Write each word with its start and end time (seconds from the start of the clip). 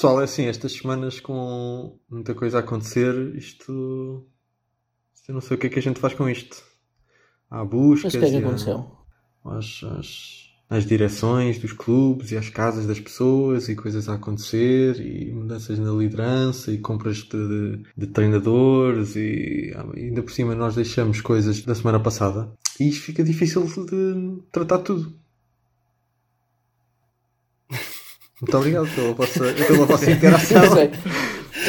Pessoal, 0.00 0.22
é 0.22 0.24
assim, 0.24 0.46
estas 0.46 0.72
semanas 0.72 1.20
com 1.20 1.98
muita 2.08 2.34
coisa 2.34 2.56
a 2.56 2.60
acontecer, 2.60 3.36
isto. 3.36 4.26
Eu 5.28 5.34
não 5.34 5.42
sei 5.42 5.58
o 5.58 5.60
que 5.60 5.66
é 5.66 5.70
que 5.70 5.78
a 5.78 5.82
gente 5.82 6.00
faz 6.00 6.14
com 6.14 6.26
isto. 6.26 6.64
Há 7.50 7.62
buscas. 7.66 8.04
Mas 8.04 8.14
o 8.14 8.18
que 8.18 8.24
é 8.24 8.30
que 8.30 8.36
aconteceu? 8.46 8.90
As, 9.44 9.84
as, 9.98 10.50
as 10.70 10.86
direções 10.86 11.58
dos 11.58 11.74
clubes 11.74 12.32
e 12.32 12.38
as 12.38 12.48
casas 12.48 12.86
das 12.86 12.98
pessoas 12.98 13.68
e 13.68 13.76
coisas 13.76 14.08
a 14.08 14.14
acontecer 14.14 14.98
e 15.02 15.30
mudanças 15.32 15.78
na 15.78 15.92
liderança 15.92 16.72
e 16.72 16.78
compras 16.78 17.18
de, 17.18 17.82
de 17.94 18.06
treinadores 18.06 19.16
e 19.16 19.70
ah, 19.76 19.84
ainda 19.94 20.22
por 20.22 20.32
cima 20.32 20.54
nós 20.54 20.74
deixamos 20.74 21.20
coisas 21.20 21.60
da 21.60 21.74
semana 21.74 22.00
passada 22.00 22.50
e 22.80 22.88
isto 22.88 23.02
fica 23.02 23.22
difícil 23.22 23.66
de 23.66 24.42
tratar 24.50 24.78
tudo. 24.78 25.20
Muito 28.40 28.56
obrigado 28.56 28.88
pela 28.94 29.12
vossa, 29.14 29.52
pela 29.52 29.86
vossa 29.86 30.10
interação. 30.10 30.62
Não 30.64 30.74
sei. 30.74 30.90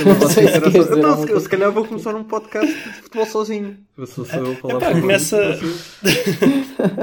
Não 0.06 0.16
vossa 0.16 0.34
sei 0.34 0.48
se 0.48 0.60
dizer 0.62 0.98
Então, 0.98 1.28
se, 1.28 1.40
se 1.42 1.50
calhar 1.50 1.72
vou 1.72 1.86
começar 1.86 2.16
um 2.16 2.24
podcast 2.24 2.74
de 2.74 2.94
futebol 3.02 3.26
sozinho. 3.26 3.78
Se 4.06 4.14
sou 4.14 4.26
eu 4.26 4.56
falar 4.56 4.76
Epá, 4.76 4.92
começa- 4.92 5.58
vocês. 5.58 5.86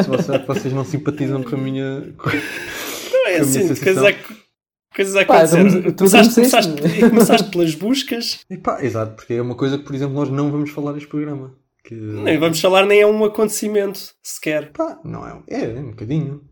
Se 0.05 0.09
vocês, 0.09 0.47
vocês 0.47 0.75
não 0.75 0.85
simpatizam 0.85 1.43
com 1.43 1.55
a 1.55 1.59
minha. 1.59 2.15
com- 2.17 2.31
Não 3.13 3.29
é 3.29 3.37
assim, 3.39 3.69
sensação. 3.69 3.85
coisas 3.85 4.05
a, 4.05 4.15
coisas 4.95 5.17
a 5.17 5.21
acontecer. 5.21 5.93
começaste, 5.95 6.35
começaste, 6.35 6.71
né? 6.83 7.09
começaste 7.11 7.51
pelas 7.51 7.75
buscas, 7.75 8.41
E 8.49 8.57
pá, 8.57 8.83
exato, 8.83 9.17
porque 9.17 9.35
é 9.35 9.43
uma 9.43 9.55
coisa 9.55 9.77
que, 9.77 9.85
por 9.85 9.95
exemplo, 9.95 10.15
nós 10.15 10.31
não 10.31 10.51
vamos 10.51 10.71
falar 10.71 10.93
neste 10.95 11.09
programa. 11.09 11.55
Que, 11.85 11.95
nem 11.95 12.39
vamos 12.39 12.61
falar, 12.61 12.87
nem 12.87 13.01
é 13.01 13.07
um 13.07 13.23
acontecimento 13.25 14.01
sequer. 14.23 14.73
pá, 14.73 14.99
não 15.05 15.27
é. 15.27 15.43
É, 15.49 15.65
é 15.65 15.81
um 15.81 15.91
bocadinho. 15.91 16.43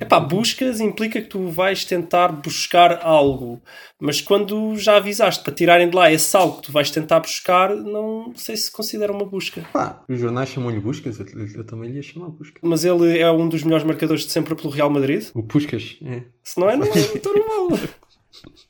Epá, 0.00 0.18
buscas 0.18 0.80
implica 0.80 1.20
que 1.20 1.28
tu 1.28 1.48
vais 1.48 1.84
tentar 1.84 2.28
buscar 2.28 3.00
algo, 3.04 3.62
mas 4.00 4.20
quando 4.20 4.76
já 4.76 4.96
avisaste 4.96 5.44
para 5.44 5.54
tirarem 5.54 5.88
de 5.88 5.94
lá 5.94 6.10
esse 6.10 6.36
algo 6.36 6.56
que 6.56 6.62
tu 6.62 6.72
vais 6.72 6.90
tentar 6.90 7.20
buscar, 7.20 7.74
não 7.74 8.32
sei 8.34 8.56
se 8.56 8.70
considera 8.72 9.12
uma 9.12 9.24
busca. 9.24 9.62
Pá, 9.72 10.02
os 10.08 10.18
jornais 10.18 10.48
chamam-lhe 10.48 10.80
Buscas, 10.80 11.20
eu, 11.20 11.26
eu 11.54 11.64
também 11.64 11.90
lhe 11.90 11.96
ia 11.96 12.02
chamar 12.02 12.28
Buscas. 12.28 12.60
Mas 12.62 12.84
ele 12.84 13.18
é 13.18 13.30
um 13.30 13.48
dos 13.48 13.62
melhores 13.62 13.86
marcadores 13.86 14.26
de 14.26 14.32
sempre 14.32 14.54
pelo 14.56 14.70
Real 14.70 14.90
Madrid. 14.90 15.28
O 15.32 15.42
Puscas, 15.42 15.96
é. 16.04 16.22
Se 16.42 16.58
não 16.58 16.68
é, 16.68 16.76
não 16.76 16.86
é, 16.86 16.90
não 17.24 17.68
vale. 17.68 17.88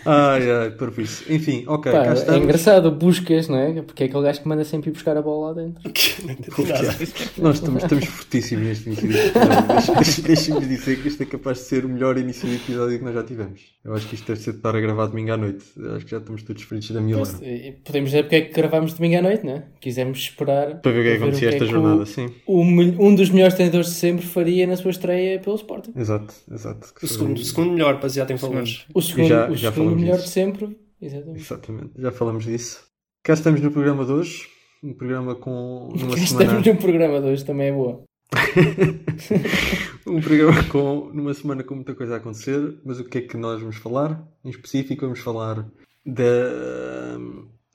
Ai, 0.08 0.50
ai, 0.50 0.70
por 0.70 0.92
isso. 0.98 1.24
Enfim, 1.32 1.64
ok, 1.66 1.92
Pá, 1.92 2.14
cá 2.14 2.34
é 2.34 2.38
engraçado, 2.38 2.90
buscas, 2.90 3.48
não 3.48 3.58
é? 3.58 3.82
Porque 3.82 4.04
é 4.04 4.06
aquele 4.06 4.22
gajo 4.22 4.40
que 4.42 4.48
manda 4.48 4.64
sempre 4.64 4.90
ir 4.90 4.92
buscar 4.92 5.16
a 5.16 5.22
bola 5.22 5.48
lá 5.48 5.62
dentro. 5.62 5.82
Nós 7.38 7.56
estamos, 7.56 7.82
estamos 7.82 8.04
fortíssimos 8.06 8.66
neste 8.66 8.86
início 8.88 9.08
de 9.08 9.16
episódio. 9.18 10.22
Deixem-me 10.26 10.66
dizer 10.66 11.00
que 11.02 11.08
este 11.08 11.22
é 11.22 11.26
capaz 11.26 11.58
de 11.58 11.64
ser 11.64 11.84
o 11.84 11.88
melhor 11.88 12.16
início 12.18 12.48
de 12.48 12.56
episódio 12.56 12.98
que 12.98 13.04
nós 13.04 13.14
já 13.14 13.22
tivemos. 13.22 13.60
Eu 13.84 13.94
acho 13.94 14.06
que 14.08 14.14
isto 14.14 14.26
deve 14.26 14.40
ser 14.40 14.52
de 14.52 14.56
estar 14.58 14.74
a 14.74 14.80
gravar 14.80 15.06
domingo 15.06 15.32
à 15.32 15.36
noite. 15.36 15.64
Eu 15.76 15.96
acho 15.96 16.04
que 16.04 16.10
já 16.10 16.18
estamos 16.18 16.42
todos 16.42 16.62
feridos 16.62 16.90
da 16.90 17.00
milagre. 17.00 17.32
E 17.42 17.72
Podemos 17.84 18.10
dizer 18.10 18.22
porque 18.24 18.36
é 18.36 18.40
que 18.42 18.52
gravámos 18.52 18.92
domingo 18.94 19.16
à 19.18 19.22
noite, 19.22 19.44
não 19.44 19.52
é? 19.54 19.62
Quisemos 19.80 20.18
esperar 20.18 20.80
Para 20.80 20.92
ver 20.92 21.00
o 21.00 21.02
que 21.02 21.08
é 21.08 21.16
que 21.16 21.22
acontecia 21.22 21.48
esta 21.48 21.66
jornada, 21.66 22.02
o- 22.02 22.06
sim. 22.06 22.28
o 22.46 22.60
um 22.62 23.14
dos 23.14 23.30
melhores 23.30 23.54
treinadores 23.54 23.88
de 23.88 23.94
sempre 23.94 24.26
faria 24.26 24.66
na 24.66 24.76
sua 24.76 24.90
estreia 24.90 25.38
pelo 25.38 25.56
Sporting. 25.56 25.92
Exato, 25.96 26.34
exato. 26.52 26.88
O 27.02 27.06
segundo, 27.06 27.36
o 27.38 27.44
segundo 27.44 27.72
melhor, 27.72 28.00
baseado 28.00 28.30
em 28.30 28.36
valores. 28.36 28.84
O 28.94 29.00
segundo, 29.00 29.28
já- 29.28 29.48
o 29.50 29.56
já 29.56 29.70
segundo 29.72 29.86
falamos 29.90 29.97
melhor 29.98 30.16
disso. 30.16 30.28
de 30.28 30.32
sempre. 30.32 30.78
Exatamente. 31.00 31.40
Exatamente, 31.40 31.90
já 31.96 32.12
falamos 32.12 32.44
disso. 32.44 32.86
Cá 33.22 33.34
estamos 33.34 33.60
no 33.60 33.70
programa 33.70 34.04
de 34.04 34.12
hoje. 34.12 34.48
Um 34.82 34.94
programa 34.94 35.34
com 35.34 35.88
numa 35.94 36.16
Cá 36.16 36.26
semana. 36.26 36.44
Estamos 36.44 36.66
no 36.66 36.76
programa 36.76 37.20
de 37.20 37.26
hoje, 37.26 37.44
também 37.44 37.68
é 37.68 37.72
boa. 37.72 38.04
um 40.06 40.20
programa 40.20 40.64
com 40.64 41.10
numa 41.12 41.34
semana 41.34 41.64
com 41.64 41.74
muita 41.74 41.94
coisa 41.94 42.14
a 42.14 42.16
acontecer, 42.18 42.78
mas 42.84 43.00
o 43.00 43.04
que 43.04 43.18
é 43.18 43.20
que 43.22 43.36
nós 43.36 43.60
vamos 43.60 43.76
falar? 43.76 44.26
Em 44.44 44.50
específico 44.50 45.02
vamos 45.02 45.20
falar 45.20 45.68
da, 46.04 47.18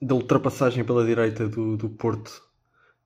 da 0.01 0.15
ultrapassagem 0.15 0.83
pela 0.83 1.05
direita 1.05 1.47
do, 1.47 1.75
do 1.75 1.89
Porto 1.89 2.41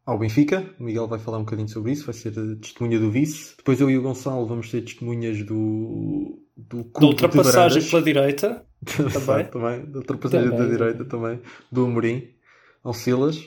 ao 0.08 0.18
Benfica. 0.18 0.66
O 0.80 0.84
Miguel 0.86 1.06
vai 1.06 1.20
falar 1.20 1.38
um 1.38 1.44
bocadinho 1.44 1.68
sobre 1.68 1.92
isso, 1.92 2.06
vai 2.06 2.14
ser 2.14 2.30
a 2.30 2.56
testemunha 2.56 2.98
do 2.98 3.12
vice. 3.12 3.56
Depois 3.58 3.82
eu 3.82 3.90
e 3.92 3.98
o 3.98 4.02
Gonçalo 4.02 4.48
vamos 4.48 4.72
ser 4.72 4.82
testemunhas 4.82 5.44
do, 5.44 6.42
do 6.56 6.84
Da 6.86 7.06
ultrapassagem 7.06 7.84
pela 7.84 8.02
direita, 8.02 8.66
também. 8.86 9.46
também, 9.46 9.92
da 9.92 10.00
ultrapassagem 10.00 10.50
Também. 10.50 10.66
da 10.66 10.72
direita 10.72 11.06
também, 11.06 11.42
do 11.70 11.86
Amorim 11.86 12.30
ao 12.82 12.94
Silas. 12.94 13.38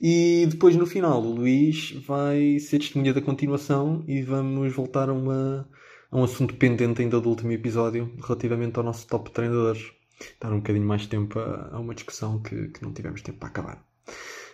E 0.00 0.46
depois 0.50 0.76
no 0.76 0.84
final 0.84 1.22
o 1.22 1.32
Luís 1.32 1.92
vai 2.06 2.58
ser 2.58 2.80
testemunha 2.80 3.14
da 3.14 3.22
continuação 3.22 4.04
e 4.06 4.20
vamos 4.20 4.74
voltar 4.74 5.08
a, 5.08 5.12
uma, 5.12 5.66
a 6.10 6.18
um 6.18 6.24
assunto 6.24 6.54
pendente 6.56 7.00
ainda 7.00 7.20
do 7.20 7.30
último 7.30 7.52
episódio 7.52 8.12
relativamente 8.22 8.76
ao 8.76 8.84
nosso 8.84 9.06
top 9.06 9.30
treinadores. 9.30 9.92
Dar 10.40 10.52
um 10.52 10.56
bocadinho 10.56 10.86
mais 10.86 11.06
tempo 11.06 11.38
a, 11.38 11.70
a 11.72 11.80
uma 11.80 11.94
discussão 11.94 12.42
que, 12.42 12.68
que 12.68 12.82
não 12.82 12.92
tivemos 12.92 13.22
tempo 13.22 13.38
para 13.38 13.48
acabar. 13.48 13.84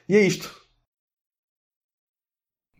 E 0.08 0.14
é 0.14 0.24
isto. 0.24 0.60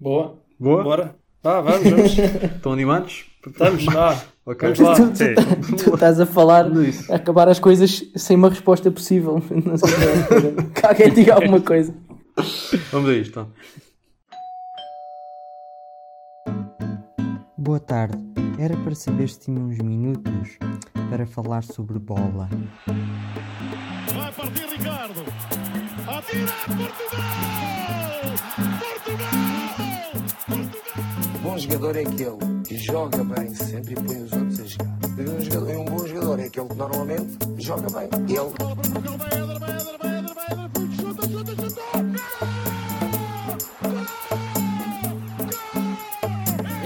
Boa. 0.01 0.39
Boa? 0.59 0.83
bora. 0.83 1.17
Vá, 1.43 1.61
vamos, 1.61 1.89
vamos. 1.91 2.19
Estão 2.57 2.73
animados? 2.73 3.27
Estamos, 3.47 3.85
vá. 3.85 4.17
Ok. 4.47 4.73
Vamos 4.75 4.79
lá. 4.81 4.95
Tu, 4.97 5.13
tu- 5.13 5.35
tu- 5.77 5.85
tu 5.85 5.95
estás 5.95 6.19
a 6.19 6.27
falar, 6.27 6.67
a 7.11 7.15
acabar 7.15 7.47
as 7.49 7.61
coisas 7.61 8.03
sem 8.17 8.37
uma 8.37 8.49
resposta 8.49 8.91
possível. 8.91 9.35
Não 9.65 9.77
sei 9.77 9.89
se 9.91 10.63
que 10.75 10.87
alguém 10.87 11.13
diga 11.13 11.35
alguma 11.35 11.61
coisa. 11.61 11.95
Vamos 12.91 13.11
a 13.11 13.13
isto. 13.15 13.31
Então. 13.31 13.53
Boa 17.57 17.79
tarde. 17.79 18.19
Era 18.59 18.77
para 18.79 18.95
saber 18.95 19.29
se 19.29 19.39
tinha 19.41 19.61
uns 19.61 19.79
minutos 19.79 20.59
para 21.11 21.27
falar 21.27 21.63
sobre 21.63 21.99
bola. 22.01 22.49
Vai 24.17 24.33
partir 24.33 24.67
Ricardo. 24.69 25.23
Atira 26.09 26.53
Portugal! 26.67 27.31
Jogador 31.61 31.95
é 31.95 32.01
aquele 32.01 32.63
que 32.67 32.79
joga 32.79 33.23
bem 33.23 33.55
sempre 33.55 33.93
e 33.93 33.95
põe 33.95 34.23
os 34.23 34.33
outros 34.33 34.61
a 34.61 34.65
jogar. 34.65 34.99
E 35.19 35.29
um, 35.29 35.41
jogador, 35.43 35.71
e 35.71 35.77
um 35.77 35.85
bom 35.85 36.07
jogador 36.07 36.41
é 36.41 36.45
aquele 36.47 36.69
que 36.69 36.75
normalmente 36.75 37.39
joga 37.59 37.87
bem. 37.91 38.09
Ele! 38.29 38.51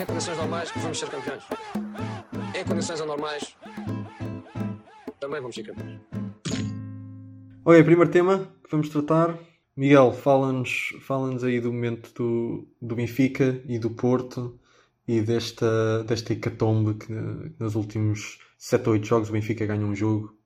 Em 0.00 0.06
condições 0.06 0.38
normais 0.38 0.72
vamos 0.74 0.98
ser 0.98 1.08
campeões. 1.08 1.44
Em 2.58 2.64
condições 2.64 3.00
anormais 3.00 3.56
também 5.20 5.40
vamos 5.40 5.54
ser 5.54 5.62
campeões. 5.62 6.00
Ok, 7.64 7.84
primeiro 7.84 8.10
tema 8.10 8.52
que 8.64 8.70
vamos 8.72 8.88
tratar. 8.88 9.38
Miguel, 9.76 10.12
fala-nos 10.12 10.94
fala 11.00 11.30
aí 11.46 11.60
do 11.60 11.72
momento 11.72 12.12
do, 12.12 12.68
do 12.82 12.96
Benfica 12.96 13.62
e 13.68 13.78
do 13.78 13.90
Porto 13.90 14.58
e 15.06 15.20
desta, 15.20 16.02
desta 16.04 16.32
hecatombe 16.32 16.94
que, 16.94 17.06
que 17.06 17.54
nos 17.58 17.74
últimos 17.74 18.38
7 18.58 18.86
ou 18.88 18.92
8 18.94 19.06
jogos 19.06 19.28
o 19.28 19.32
Benfica 19.32 19.66
ganha 19.66 19.84
um 19.84 19.94
jogo. 19.94 20.36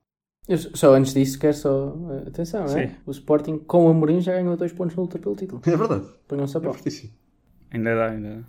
Eu 0.47 0.57
só 0.57 0.93
antes 0.95 1.13
disso 1.13 1.37
quero 1.37 1.55
só. 1.55 1.95
eh, 2.11 2.27
Atenção, 2.27 2.65
é? 2.65 2.95
O 3.05 3.11
Sporting 3.11 3.59
com 3.59 3.85
o 3.85 3.89
Amorim 3.89 4.19
já 4.19 4.33
ganhou 4.33 4.57
dois 4.57 4.73
pontos 4.73 4.95
na 4.95 5.03
luta 5.03 5.19
pelo 5.19 5.35
título. 5.35 5.61
É 5.65 5.77
verdade, 5.77 6.07
Ponham-se 6.27 6.57
a 6.57 6.59
é. 6.59 6.73
Ainda 7.71 7.95
dá, 7.95 8.09
ainda 8.09 8.35
dá. 8.37 8.43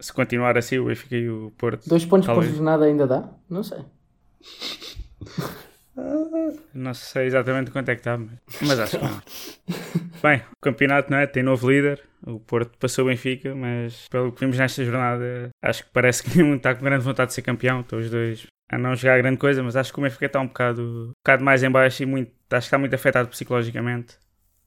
Se 0.00 0.12
continuar 0.12 0.56
assim, 0.58 0.78
o 0.78 0.84
Benfica 0.86 1.16
e 1.16 1.28
o 1.28 1.50
Porto. 1.58 1.88
Dois 1.88 2.04
pontos 2.04 2.26
por 2.26 2.34
talvez. 2.34 2.54
jornada 2.54 2.84
ainda 2.84 3.06
dá? 3.06 3.30
Não 3.48 3.62
sei. 3.62 3.78
Não 6.74 6.94
sei 6.94 7.26
exatamente 7.26 7.70
quanto 7.70 7.88
é 7.88 7.94
que 7.94 8.00
está, 8.00 8.16
mas, 8.16 8.38
mas 8.62 8.80
acho 8.80 8.98
que 8.98 9.04
não. 9.04 9.22
Bem, 10.22 10.38
o 10.38 10.60
campeonato 10.60 11.10
não 11.10 11.18
é? 11.18 11.26
tem 11.26 11.42
novo 11.42 11.70
líder. 11.70 12.02
O 12.26 12.40
Porto 12.40 12.76
passou 12.78 13.04
o 13.04 13.08
Benfica, 13.08 13.54
mas 13.54 14.06
pelo 14.08 14.32
que 14.32 14.40
vimos 14.40 14.58
nesta 14.58 14.84
jornada, 14.84 15.50
acho 15.62 15.84
que 15.84 15.90
parece 15.90 16.22
que 16.22 16.30
nenhum 16.38 16.56
está 16.56 16.74
com 16.74 16.84
grande 16.84 17.04
vontade 17.04 17.28
de 17.28 17.34
ser 17.34 17.42
campeão. 17.42 17.80
Estão 17.80 17.98
os 17.98 18.10
dois 18.10 18.46
a 18.70 18.78
não 18.78 18.94
jogar 18.94 19.18
grande 19.18 19.38
coisa, 19.38 19.62
mas 19.62 19.76
acho 19.76 19.92
que 19.92 19.98
o 19.98 20.02
Benfica 20.02 20.26
está 20.26 20.40
um 20.40 20.46
bocado, 20.46 20.82
um 20.82 21.12
bocado 21.24 21.44
mais 21.44 21.62
em 21.62 21.70
baixo 21.70 22.02
e 22.02 22.06
muito, 22.06 22.30
acho 22.50 22.66
que 22.66 22.66
está 22.66 22.78
muito 22.78 22.94
afetado 22.94 23.28
psicologicamente. 23.28 24.16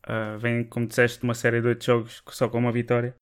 Ah, 0.03 0.37
vem, 0.39 0.63
como 0.63 0.87
disseste, 0.87 1.19
de 1.19 1.23
uma 1.23 1.33
série 1.35 1.61
de 1.61 1.67
oito 1.67 1.85
jogos 1.85 2.23
só 2.29 2.49
com 2.49 2.57
uma 2.57 2.71
vitória 2.71 3.15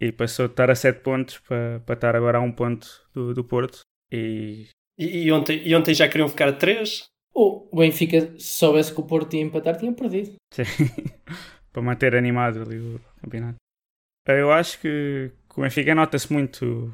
e 0.00 0.12
passou 0.12 0.46
de 0.46 0.52
estar 0.52 0.70
a 0.70 0.74
7 0.74 1.00
pontos 1.00 1.38
para, 1.38 1.80
para 1.80 1.94
estar 1.94 2.14
agora 2.14 2.38
a 2.38 2.40
um 2.40 2.52
ponto 2.52 2.86
do, 3.14 3.32
do 3.32 3.42
Porto. 3.42 3.80
E 4.12 4.68
E, 4.98 5.24
e 5.24 5.32
ontem, 5.32 5.62
e 5.66 5.74
ontem 5.74 5.94
já 5.94 6.08
queriam 6.08 6.28
ficar 6.28 6.48
a 6.48 6.52
3? 6.52 7.06
O 7.38 7.68
Benfica, 7.76 8.32
se 8.38 8.58
soubesse 8.58 8.94
que 8.94 8.98
o 8.98 9.04
Porto 9.04 9.36
ia 9.36 9.42
empatar, 9.42 9.76
tinha 9.76 9.92
perdido. 9.92 10.36
Sim. 10.54 10.62
para 11.70 11.82
manter 11.82 12.16
animado 12.16 12.62
ali 12.62 12.78
o 12.78 12.98
campeonato. 13.20 13.56
Eu 14.26 14.50
acho 14.50 14.80
que, 14.80 15.30
o 15.54 15.60
Benfica 15.60 15.94
nota-se 15.94 16.32
muito 16.32 16.90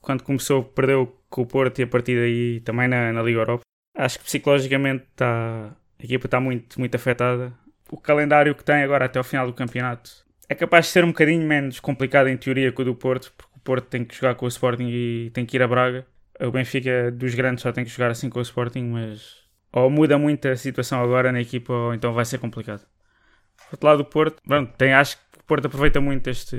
quando 0.00 0.22
começou, 0.22 0.64
perdeu 0.64 1.20
com 1.28 1.42
o 1.42 1.46
Porto 1.46 1.78
e 1.80 1.82
a 1.82 1.86
partir 1.86 2.16
daí 2.16 2.60
também 2.60 2.88
na, 2.88 3.12
na 3.12 3.22
Liga 3.22 3.40
Europa. 3.40 3.60
Acho 3.94 4.18
que 4.18 4.24
psicologicamente 4.24 5.04
está, 5.10 5.76
a 5.98 6.02
equipa 6.02 6.26
está 6.26 6.40
muito, 6.40 6.80
muito 6.80 6.94
afetada. 6.94 7.52
O 7.90 7.98
calendário 7.98 8.54
que 8.54 8.64
tem 8.64 8.82
agora 8.82 9.04
até 9.04 9.18
ao 9.18 9.24
final 9.24 9.46
do 9.46 9.52
campeonato 9.52 10.24
é 10.48 10.54
capaz 10.54 10.86
de 10.86 10.92
ser 10.92 11.04
um 11.04 11.08
bocadinho 11.08 11.46
menos 11.46 11.80
complicado 11.80 12.28
em 12.28 12.36
teoria 12.38 12.72
que 12.72 12.80
o 12.80 12.84
do 12.84 12.94
Porto, 12.94 13.30
porque 13.36 13.52
o 13.58 13.60
Porto 13.60 13.88
tem 13.88 14.06
que 14.06 14.14
jogar 14.14 14.36
com 14.36 14.46
o 14.46 14.48
Sporting 14.48 14.88
e 14.88 15.30
tem 15.34 15.44
que 15.44 15.58
ir 15.58 15.62
a 15.62 15.68
Braga. 15.68 16.06
O 16.40 16.50
Benfica 16.50 17.10
dos 17.12 17.34
grandes 17.34 17.60
só 17.60 17.72
tem 17.72 17.84
que 17.84 17.90
jogar 17.90 18.10
assim 18.10 18.30
com 18.30 18.38
o 18.38 18.42
Sporting, 18.42 18.84
mas 18.84 19.45
ou 19.76 19.90
muda 19.90 20.16
muito 20.18 20.48
a 20.48 20.56
situação 20.56 21.02
agora 21.02 21.30
na 21.32 21.40
equipa, 21.40 21.72
ou 21.72 21.94
então 21.94 22.12
vai 22.14 22.24
ser 22.24 22.38
complicado. 22.38 22.80
Do 22.80 23.72
outro 23.72 23.86
lado 23.88 23.98
do 23.98 24.04
Porto, 24.06 24.42
pronto, 24.42 24.72
tem, 24.76 24.92
acho 24.94 25.16
que 25.18 25.38
o 25.40 25.44
Porto 25.44 25.66
aproveita 25.66 26.00
muito 26.00 26.28
este, 26.30 26.56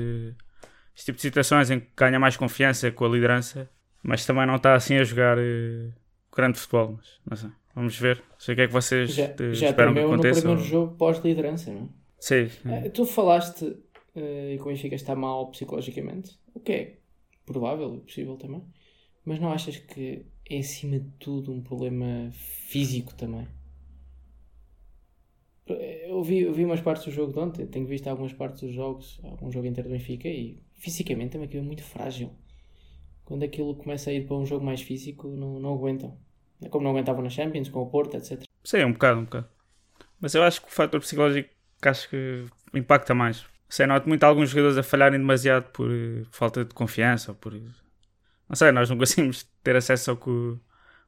este 0.94 1.06
tipo 1.06 1.16
de 1.16 1.22
situações 1.22 1.70
em 1.70 1.80
que 1.80 1.88
ganha 1.96 2.18
mais 2.18 2.36
confiança 2.36 2.90
com 2.92 3.04
a 3.04 3.08
liderança, 3.08 3.68
mas 4.02 4.24
também 4.26 4.46
não 4.46 4.56
está 4.56 4.74
assim 4.74 4.96
a 4.96 5.04
jogar 5.04 5.36
eh, 5.38 5.90
grande 6.34 6.58
futebol. 6.58 6.96
Mas, 6.96 7.08
não 7.28 7.36
sei. 7.36 7.50
Vamos 7.74 7.98
ver. 7.98 8.16
Não 8.18 8.38
sei 8.40 8.52
o 8.52 8.56
que 8.56 8.62
é 8.62 8.66
que 8.66 8.72
vocês 8.72 9.10
Já, 9.14 9.24
eh, 9.24 9.52
já 9.52 9.70
esperam 9.70 9.92
que 9.92 10.00
tremeu 10.00 10.08
no 10.08 10.14
aconteça. 10.14 10.40
primeiro 10.40 10.60
ou- 10.60 10.66
jogo 10.66 10.96
pós-liderança, 10.96 11.72
não 11.72 11.82
é? 11.82 11.88
Sim. 12.20 12.50
Eh, 12.66 12.88
Tu 12.90 13.04
falaste 13.06 13.64
eh, 14.16 14.54
que 14.56 14.62
o 14.62 14.66
Benfica 14.66 14.94
está 14.96 15.14
mal 15.14 15.50
psicologicamente, 15.50 16.38
o 16.54 16.60
que 16.60 16.72
é 16.72 16.98
provável 17.46 17.94
e 17.96 18.00
possível 18.00 18.36
também, 18.36 18.62
mas 19.24 19.38
não 19.40 19.52
achas 19.52 19.76
que 19.76 20.26
é 20.48 20.58
acima 20.58 20.98
de 20.98 21.10
tudo 21.18 21.52
um 21.52 21.60
problema 21.60 22.30
físico 22.32 23.14
também? 23.14 23.46
Eu 25.66 26.22
vi, 26.22 26.40
eu 26.40 26.54
vi 26.54 26.64
umas 26.64 26.80
partes 26.80 27.04
do 27.04 27.10
jogo 27.10 27.32
de 27.32 27.38
ontem, 27.38 27.66
tenho 27.66 27.86
visto 27.86 28.08
algumas 28.08 28.32
partes 28.32 28.62
dos 28.62 28.72
jogos, 28.72 29.20
algum 29.22 29.52
jogo 29.52 29.66
inteiro 29.66 29.88
do 29.88 29.92
Benfica 29.92 30.26
e 30.26 30.62
fisicamente 30.74 31.32
também 31.32 31.46
aquilo 31.46 31.62
é 31.62 31.66
muito 31.66 31.82
frágil. 31.82 32.30
Quando 33.24 33.42
aquilo 33.42 33.74
começa 33.74 34.08
a 34.08 34.12
ir 34.14 34.26
para 34.26 34.36
um 34.36 34.46
jogo 34.46 34.64
mais 34.64 34.80
físico, 34.80 35.28
não, 35.28 35.60
não 35.60 35.74
aguentam. 35.74 36.16
É 36.62 36.68
como 36.68 36.84
não 36.84 36.92
aguentavam 36.92 37.22
na 37.22 37.28
Champions, 37.28 37.68
com 37.68 37.82
o 37.82 37.90
Porto, 37.90 38.16
etc. 38.16 38.42
Sim, 38.64 38.84
um 38.84 38.92
bocado, 38.92 39.20
um 39.20 39.24
bocado. 39.24 39.48
Mas 40.18 40.34
eu 40.34 40.42
acho 40.42 40.62
que 40.62 40.68
o 40.68 40.70
fator 40.70 41.00
psicológico 41.00 41.50
que 41.80 41.88
acho 41.88 42.08
que 42.08 42.46
impacta 42.74 43.14
mais. 43.14 43.44
Sei, 43.68 43.86
noto 43.86 44.08
muito 44.08 44.24
alguns 44.24 44.50
jogadores 44.50 44.78
a 44.78 44.82
falharem 44.82 45.18
demasiado 45.18 45.70
por 45.70 45.90
eh, 45.90 46.24
falta 46.30 46.64
de 46.64 46.74
confiança 46.74 47.32
ou 47.32 47.36
por. 47.36 47.52
Não 48.48 48.56
sei, 48.56 48.72
nós 48.72 48.88
não 48.90 48.96
conseguimos 48.98 49.48
ter 49.62 49.76
acesso 49.76 50.10
ao 50.12 50.16
que, 50.16 50.30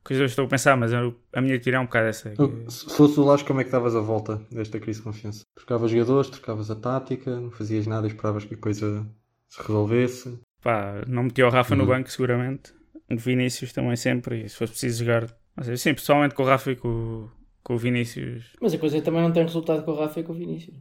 que 0.04 0.12
os 0.12 0.18
dois 0.18 0.30
estão 0.32 0.44
a 0.44 0.48
pensar, 0.48 0.76
mas 0.76 0.92
eu- 0.92 1.18
a 1.32 1.40
minha 1.40 1.58
teoria 1.60 1.78
é 1.78 1.80
um 1.80 1.84
bocado 1.86 2.08
essa. 2.08 2.30
que- 2.30 2.36
Tu, 2.36 2.70
Se 2.70 2.94
fosse 2.94 3.18
o 3.18 3.24
Lage, 3.24 3.44
como 3.44 3.60
é 3.60 3.64
que 3.64 3.70
davas 3.70 3.94
a 3.96 4.00
volta 4.00 4.36
desta 4.50 4.78
crise 4.78 4.98
de 5.00 5.04
confiança? 5.04 5.44
Trocavas 5.54 5.90
jogadores, 5.90 6.30
trocavas 6.30 6.70
a 6.70 6.76
tática, 6.76 7.40
não 7.40 7.50
fazias 7.50 7.86
nada 7.86 8.06
e 8.06 8.10
esperavas 8.10 8.44
que 8.44 8.54
a 8.54 8.58
coisa 8.58 9.06
se 9.48 9.60
resolvesse. 9.62 10.38
Pá, 10.62 11.02
não 11.06 11.22
metia 11.24 11.46
o 11.46 11.50
Rafa 11.50 11.74
no 11.74 11.84
Uhum. 11.84 11.88
banco, 11.88 12.10
seguramente. 12.10 12.72
O 13.10 13.16
Vinícius 13.16 13.72
também 13.72 13.96
sempre, 13.96 14.44
e 14.44 14.48
se 14.48 14.56
fosse 14.56 14.72
preciso 14.72 15.04
jogar. 15.04 15.26
Sei, 15.62 15.76
sim, 15.76 15.94
pessoalmente 15.94 16.34
com 16.34 16.42
o 16.42 16.46
Rafa 16.46 16.70
e 16.72 16.76
com, 16.76 16.88
o- 16.88 17.30
com 17.64 17.74
o 17.74 17.78
Vinícius. 17.78 18.52
Mas 18.60 18.72
a 18.74 18.78
coisa 18.78 19.00
também 19.02 19.22
não 19.22 19.32
tem 19.32 19.42
resultado 19.42 19.82
com 19.84 19.90
o 19.92 19.96
Rafa 19.96 20.20
e 20.20 20.22
com 20.22 20.32
o 20.32 20.36
Vinícius. 20.36 20.76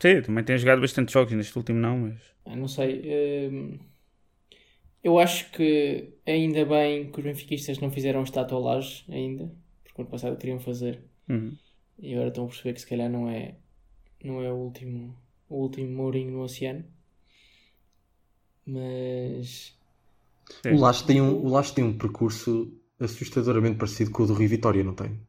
Sim, 0.00 0.20
também 0.22 0.42
tem 0.44 0.58
jogado 0.58 0.80
bastante 0.80 1.12
jogos, 1.12 1.32
neste 1.32 1.56
último 1.56 1.78
não, 1.78 1.96
mas. 1.98 2.20
Ah, 2.44 2.56
não 2.56 2.66
sei. 2.66 3.48
hum, 3.48 3.78
eu 5.02 5.18
acho 5.18 5.50
que 5.50 6.10
ainda 6.26 6.64
bem 6.64 7.10
que 7.10 7.18
os 7.18 7.24
benfiquistas 7.24 7.78
não 7.78 7.90
fizeram 7.90 8.22
estátua 8.22 8.58
ao 8.58 8.64
Laje 8.64 9.04
ainda, 9.08 9.50
porque 9.82 10.00
ano 10.00 10.10
passado 10.10 10.36
queriam 10.36 10.60
fazer. 10.60 11.02
Uhum. 11.28 11.56
E 11.98 12.14
agora 12.14 12.28
estão 12.28 12.44
a 12.44 12.48
perceber 12.48 12.74
que 12.74 12.80
se 12.80 12.86
calhar 12.86 13.10
não 13.10 13.28
é, 13.28 13.56
não 14.22 14.42
é 14.42 14.52
o 14.52 14.56
último, 14.56 15.16
o 15.48 15.56
último 15.56 15.90
Mourinho 15.90 16.32
no 16.32 16.42
oceano. 16.42 16.84
Mas 18.64 19.76
Sim. 20.62 20.74
O 20.74 20.80
Lage 20.80 21.04
tem 21.04 21.20
um, 21.20 21.44
o 21.44 21.48
Lage 21.48 21.72
tem 21.72 21.84
um 21.84 21.96
percurso 21.96 22.72
assustadoramente 22.98 23.78
parecido 23.78 24.10
com 24.10 24.22
o 24.22 24.26
do 24.26 24.34
Rui 24.34 24.46
Vitória, 24.46 24.84
não 24.84 24.94
tem? 24.94 25.20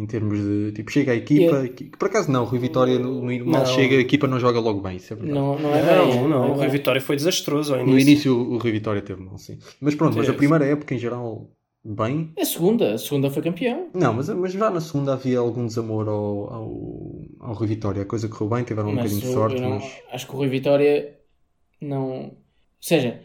Em 0.00 0.06
termos 0.06 0.38
de, 0.38 0.72
tipo, 0.72 0.90
chega 0.90 1.12
a 1.12 1.14
equipa, 1.14 1.56
Eu- 1.56 1.72
que, 1.74 1.84
por 1.84 2.06
acaso 2.08 2.32
não, 2.32 2.42
o 2.42 2.46
Rui 2.46 2.58
Vitória 2.58 2.98
no, 2.98 3.20
no- 3.20 3.44
mal 3.46 3.60
Não. 3.60 3.66
chega, 3.66 3.96
a 3.96 4.00
equipa 4.00 4.26
não 4.26 4.40
joga 4.40 4.58
logo 4.58 4.80
bem, 4.80 4.96
isso 4.96 5.12
é 5.12 5.16
verdade. 5.16 5.38
não, 5.38 5.58
não 5.58 5.74
é 5.74 5.82
bem. 5.82 5.96
Não, 5.96 6.28
não, 6.28 6.44
é 6.44 6.48
o 6.48 6.54
Rui. 6.54 6.68
Vitória 6.68 7.00
foi 7.02 7.16
desastroso 7.16 7.74
ao 7.74 7.80
No 7.84 7.92
início. 7.92 8.08
início 8.10 8.34
o 8.54 8.56
Rui 8.56 8.72
Vitória 8.72 9.02
teve 9.02 9.22
mal, 9.22 9.36
sim. 9.36 9.58
Mas 9.78 9.94
pronto, 9.94 10.16
mas 10.16 10.26
a 10.28 10.32
primeira 10.32 10.64
época 10.64 10.94
em 10.94 10.98
geral, 10.98 11.50
bem. 11.84 12.32
A 12.40 12.44
segunda, 12.46 12.94
a 12.94 12.98
segunda 12.98 13.28
foi 13.30 13.42
campeão. 13.42 13.88
Não, 13.92 14.14
mas, 14.14 14.28
mas 14.30 14.52
já 14.52 14.70
na 14.70 14.80
segunda 14.80 15.12
havia 15.12 15.38
algum 15.38 15.66
desamor 15.66 16.08
ao, 16.08 16.52
ao, 16.54 17.20
ao 17.40 17.52
Rui 17.52 17.68
Vitória. 17.68 18.00
A 18.00 18.06
coisa 18.06 18.26
correu 18.26 18.48
bem, 18.56 18.64
tiveram 18.64 18.88
um 18.88 18.94
mas 18.94 19.04
bocadinho 19.12 19.20
de 19.28 19.34
sorte, 19.34 19.60
não- 19.60 19.70
mas. 19.70 19.84
acho 20.12 20.26
que 20.26 20.32
o 20.34 20.36
Rui 20.38 20.48
Vitória 20.48 21.14
não. 21.80 22.08
Ou 22.22 22.36
seja, 22.80 23.20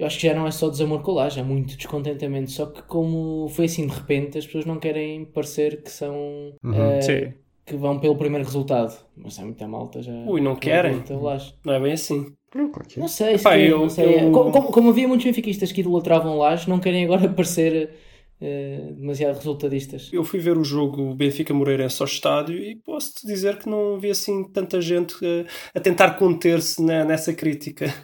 eu 0.00 0.06
acho 0.06 0.18
que 0.18 0.26
já 0.26 0.34
não 0.34 0.46
é 0.46 0.50
só 0.50 0.68
desamor 0.68 1.02
com 1.02 1.12
o 1.12 1.14
Laje, 1.14 1.38
há 1.40 1.44
muito 1.44 1.76
descontentamento. 1.76 2.50
Só 2.50 2.66
que, 2.66 2.82
como 2.82 3.48
foi 3.50 3.66
assim 3.66 3.86
de 3.86 3.92
repente, 3.94 4.38
as 4.38 4.46
pessoas 4.46 4.64
não 4.64 4.78
querem 4.78 5.24
parecer 5.24 5.82
que 5.82 5.90
são. 5.90 6.14
Uhum. 6.64 6.74
eh, 6.74 7.00
Sim. 7.02 7.32
que 7.66 7.76
vão 7.76 8.00
pelo 8.00 8.16
primeiro 8.16 8.44
resultado. 8.44 8.94
Mas 9.16 9.38
há 9.38 9.42
muita 9.42 9.68
malta 9.68 10.02
já. 10.02 10.12
Ui, 10.26 10.40
não 10.40 10.56
querem. 10.56 11.02
Não 11.64 11.72
é 11.74 11.80
bem 11.80 11.92
assim. 11.92 12.32
Que 12.50 12.58
é. 12.98 13.00
Não 13.00 13.06
sei, 13.06 13.38
se 13.38 13.42
Epá, 13.42 13.50
querem, 13.50 13.66
eu- 13.68 13.78
não 13.78 13.88
sei. 13.88 14.24
eu- 14.24 14.32
Como, 14.32 14.50
como- 14.50 14.72
como 14.72 14.88
havia 14.90 15.06
muitos 15.06 15.24
benfiquistas 15.24 15.70
que 15.70 15.82
idolatravam 15.82 16.36
Laje, 16.36 16.68
não 16.68 16.80
querem 16.80 17.04
agora 17.04 17.28
parecer 17.30 17.90
eh, 18.40 18.92
demasiado 18.96 19.36
resultadistas. 19.36 20.08
Eu 20.12 20.24
fui 20.24 20.40
ver 20.40 20.56
o 20.58 20.64
jogo 20.64 21.14
Benfica 21.14 21.52
Moreirense 21.54 22.02
ao 22.02 22.06
estádio 22.08 22.56
e 22.58 22.74
posso-te 22.74 23.24
dizer 23.26 23.58
que 23.58 23.68
não 23.68 24.00
vi 24.00 24.10
assim 24.10 24.42
tanta 24.50 24.80
gente 24.80 25.14
eh, 25.24 25.44
a 25.74 25.78
tentar 25.78 26.12
conter-se 26.14 26.82
ne- 26.82 27.04
nessa 27.04 27.32
crítica. 27.34 27.94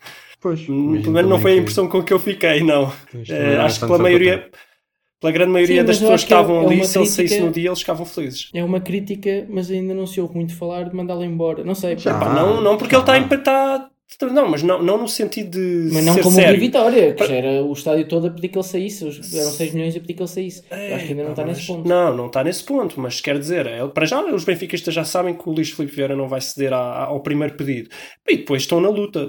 Pois, 0.40 0.60
Pelo 0.64 1.10
menos 1.12 1.30
não 1.30 1.38
foi 1.40 1.52
a 1.52 1.56
impressão 1.56 1.88
com 1.88 2.02
que 2.02 2.12
eu 2.12 2.18
fiquei, 2.18 2.62
não. 2.62 2.92
tens- 3.10 3.30
Eh, 3.30 3.54
é 3.54 3.56
acho 3.58 3.80
que 3.80 3.86
pela 3.86 3.98
maioria, 3.98 4.50
pela 5.20 5.32
grande 5.32 5.50
maioria 5.52 5.80
Sim, 5.80 5.86
das 5.86 5.98
pessoas 5.98 6.24
que 6.24 6.32
é- 6.32 6.36
estavam 6.36 6.62
é 6.62 6.66
ali, 6.66 6.76
uma 6.76 6.84
se 6.84 6.98
ele 6.98 7.06
saísse 7.06 7.40
no 7.40 7.50
dia, 7.50 7.68
eles 7.68 7.80
ficavam 7.80 8.04
felizes. 8.06 8.50
É 8.54 8.62
uma 8.62 8.80
crítica, 8.80 9.46
mas 9.48 9.70
ainda 9.70 9.94
não 9.94 10.06
se 10.06 10.20
ouve 10.20 10.34
muito 10.36 10.54
falar 10.54 10.84
de 10.84 10.94
mandá-lo 10.94 11.24
embora. 11.24 11.64
Não 11.64 11.74
sei. 11.74 11.98
Já. 11.98 12.18
Pá, 12.18 12.32
não, 12.32 12.60
não 12.60 12.76
porque 12.76 12.94
ele 12.94 13.02
está 13.02 13.14
ah. 13.14 13.90
Não, 14.32 14.48
mas 14.48 14.62
não, 14.62 14.82
não 14.82 14.96
no 14.98 15.08
sentido 15.08 15.50
de 15.50 15.90
Mas 15.92 16.04
não 16.04 16.14
ser 16.14 16.22
como 16.22 16.36
o 16.38 16.40
sério. 16.40 16.58
Vitória, 16.60 17.12
que 17.12 17.26
já 17.26 17.34
era 17.34 17.62
o 17.62 17.72
estádio 17.72 18.08
todo 18.08 18.28
a 18.28 18.30
pedir 18.30 18.48
que 18.48 18.56
ele 18.56 18.64
saísse. 18.64 19.04
Os- 19.04 19.34
Eram 19.34 19.50
6 19.50 19.74
milhões 19.74 19.96
a 19.96 20.00
pedir 20.00 20.14
que 20.14 20.22
ele 20.22 20.28
saísse. 20.28 20.62
Acho 20.70 21.04
que 21.04 21.10
ainda 21.12 21.24
não 21.24 21.30
está 21.32 21.42
Pá, 21.42 21.48
nesse 21.48 21.66
ponto. 21.66 21.88
Não, 21.88 22.16
não 22.16 22.26
está 22.28 22.44
nesse 22.44 22.64
ponto, 22.64 23.00
mas 23.00 23.20
quer 23.20 23.38
dizer, 23.38 23.66
é, 23.66 23.86
para 23.88 24.06
já 24.06 24.24
os 24.24 24.44
benfiquistas 24.44 24.94
já 24.94 25.04
sabem 25.04 25.34
que 25.34 25.46
o 25.48 25.52
Luís 25.52 25.70
Filipe 25.70 25.94
Vieira 25.94 26.16
não 26.16 26.28
vai 26.28 26.40
ceder 26.40 26.72
à- 26.72 27.04
ao 27.04 27.20
primeiro 27.20 27.54
pedido. 27.56 27.90
E 28.26 28.36
depois 28.38 28.62
estão 28.62 28.80
na 28.80 28.88
luta. 28.88 29.28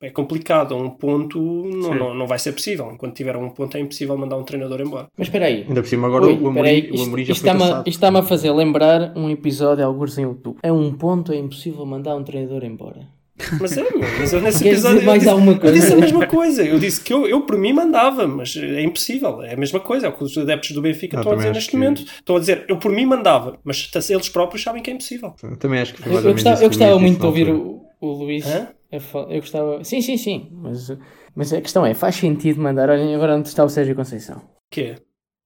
É, 0.00 0.06
é 0.06 0.10
complicado, 0.10 0.74
a 0.74 0.76
um 0.76 0.90
ponto 0.90 1.40
não, 1.40 1.92
não, 1.94 2.14
não 2.14 2.26
vai 2.26 2.38
ser 2.38 2.52
possível. 2.52 2.90
Enquanto 2.92 3.16
tiver 3.16 3.34
a 3.34 3.38
um 3.38 3.50
ponto 3.50 3.76
é 3.76 3.80
impossível 3.80 4.16
mandar 4.16 4.36
um 4.36 4.44
treinador 4.44 4.80
embora. 4.80 5.08
Mas 5.16 5.26
espera 5.26 5.46
aí. 5.46 5.64
Ainda 5.66 5.80
por 5.82 5.88
cima, 5.88 6.06
agora 6.06 6.26
Ui, 6.26 6.34
o 6.34 6.36
aí, 6.36 6.46
Amorim, 6.46 6.68
o 6.92 6.96
já 6.96 7.02
isto 7.02 7.24
foi 7.26 7.32
está-me 7.32 7.62
a- 7.62 7.66
caçado. 7.66 7.88
isto 7.88 7.96
está-me 7.96 8.18
a 8.18 8.22
fazer 8.22 8.52
lembrar 8.52 9.12
um 9.16 9.28
episódio, 9.28 9.84
alguns 9.84 10.16
em 10.18 10.26
outubro. 10.26 10.60
A 10.62 10.70
um 10.72 10.92
ponto 10.92 11.32
é 11.32 11.36
impossível 11.36 11.84
mandar 11.84 12.14
um 12.14 12.22
treinador 12.22 12.62
embora. 12.64 13.17
Mas 13.60 13.76
é, 13.76 13.82
mas 14.18 14.32
eu 14.32 14.40
nesse 14.40 14.62
Queres 14.62 14.78
dizer 14.78 14.88
episódio. 14.88 14.98
eu 15.00 15.04
mais 15.06 15.18
disse- 15.20 15.30
alguma 15.30 15.52
Eu 15.52 15.60
coisa? 15.60 15.74
disse 15.80 15.92
a 15.92 15.96
mesma 15.96 16.26
coisa. 16.26 16.64
Eu 16.64 16.78
disse 16.78 17.00
que 17.00 17.12
eu, 17.12 17.26
eu 17.26 17.40
por 17.42 17.56
mim 17.58 17.72
mandava, 17.72 18.26
mas 18.26 18.56
é 18.56 18.82
impossível. 18.82 19.42
É 19.42 19.54
a 19.54 19.56
mesma 19.56 19.80
coisa. 19.80 20.06
É 20.06 20.08
o 20.08 20.12
que 20.12 20.24
os 20.24 20.36
adeptos 20.36 20.72
do 20.72 20.82
Benfica 20.82 21.16
Ah, 21.18 21.20
estão 21.20 21.32
a 21.32 21.36
dizer 21.36 21.52
neste 21.52 21.70
que- 21.70 21.76
momento. 21.76 22.02
Estão 22.02 22.36
a 22.36 22.40
dizer, 22.40 22.64
eu 22.68 22.78
por 22.78 22.90
mim 22.92 23.06
mandava, 23.06 23.58
mas 23.64 23.88
eles 24.10 24.28
próprios 24.28 24.62
sabem 24.62 24.82
que 24.82 24.90
é 24.90 24.94
impossível. 24.94 25.34
Eu 25.42 25.56
também 25.56 25.80
acho 25.80 25.94
que 25.94 26.02
foi 26.02 26.08
Eu, 26.10 26.14
mais 26.14 26.24
eu 26.24 26.28
menos 26.30 26.42
gostava, 26.42 26.64
eu 26.64 26.68
gostava 26.68 26.98
muito 26.98 27.20
de 27.20 27.26
ouvir 27.26 27.48
o, 27.50 27.82
o 28.00 28.06
Luís. 28.12 28.46
Hã? 28.46 28.68
Eu 28.90 29.40
gostava. 29.40 29.84
Sim, 29.84 30.00
sim, 30.00 30.16
sim. 30.16 30.48
Mas, 30.50 30.90
mas 31.34 31.52
a 31.52 31.60
questão 31.60 31.84
é: 31.84 31.92
faz 31.94 32.16
sentido 32.16 32.60
mandar. 32.60 32.88
Olhem, 32.88 33.14
agora 33.14 33.36
onde 33.36 33.48
está 33.48 33.62
o 33.64 33.68
Sérgio 33.68 33.94
Conceição? 33.94 34.40
Que 34.70 34.80
é? 34.80 34.94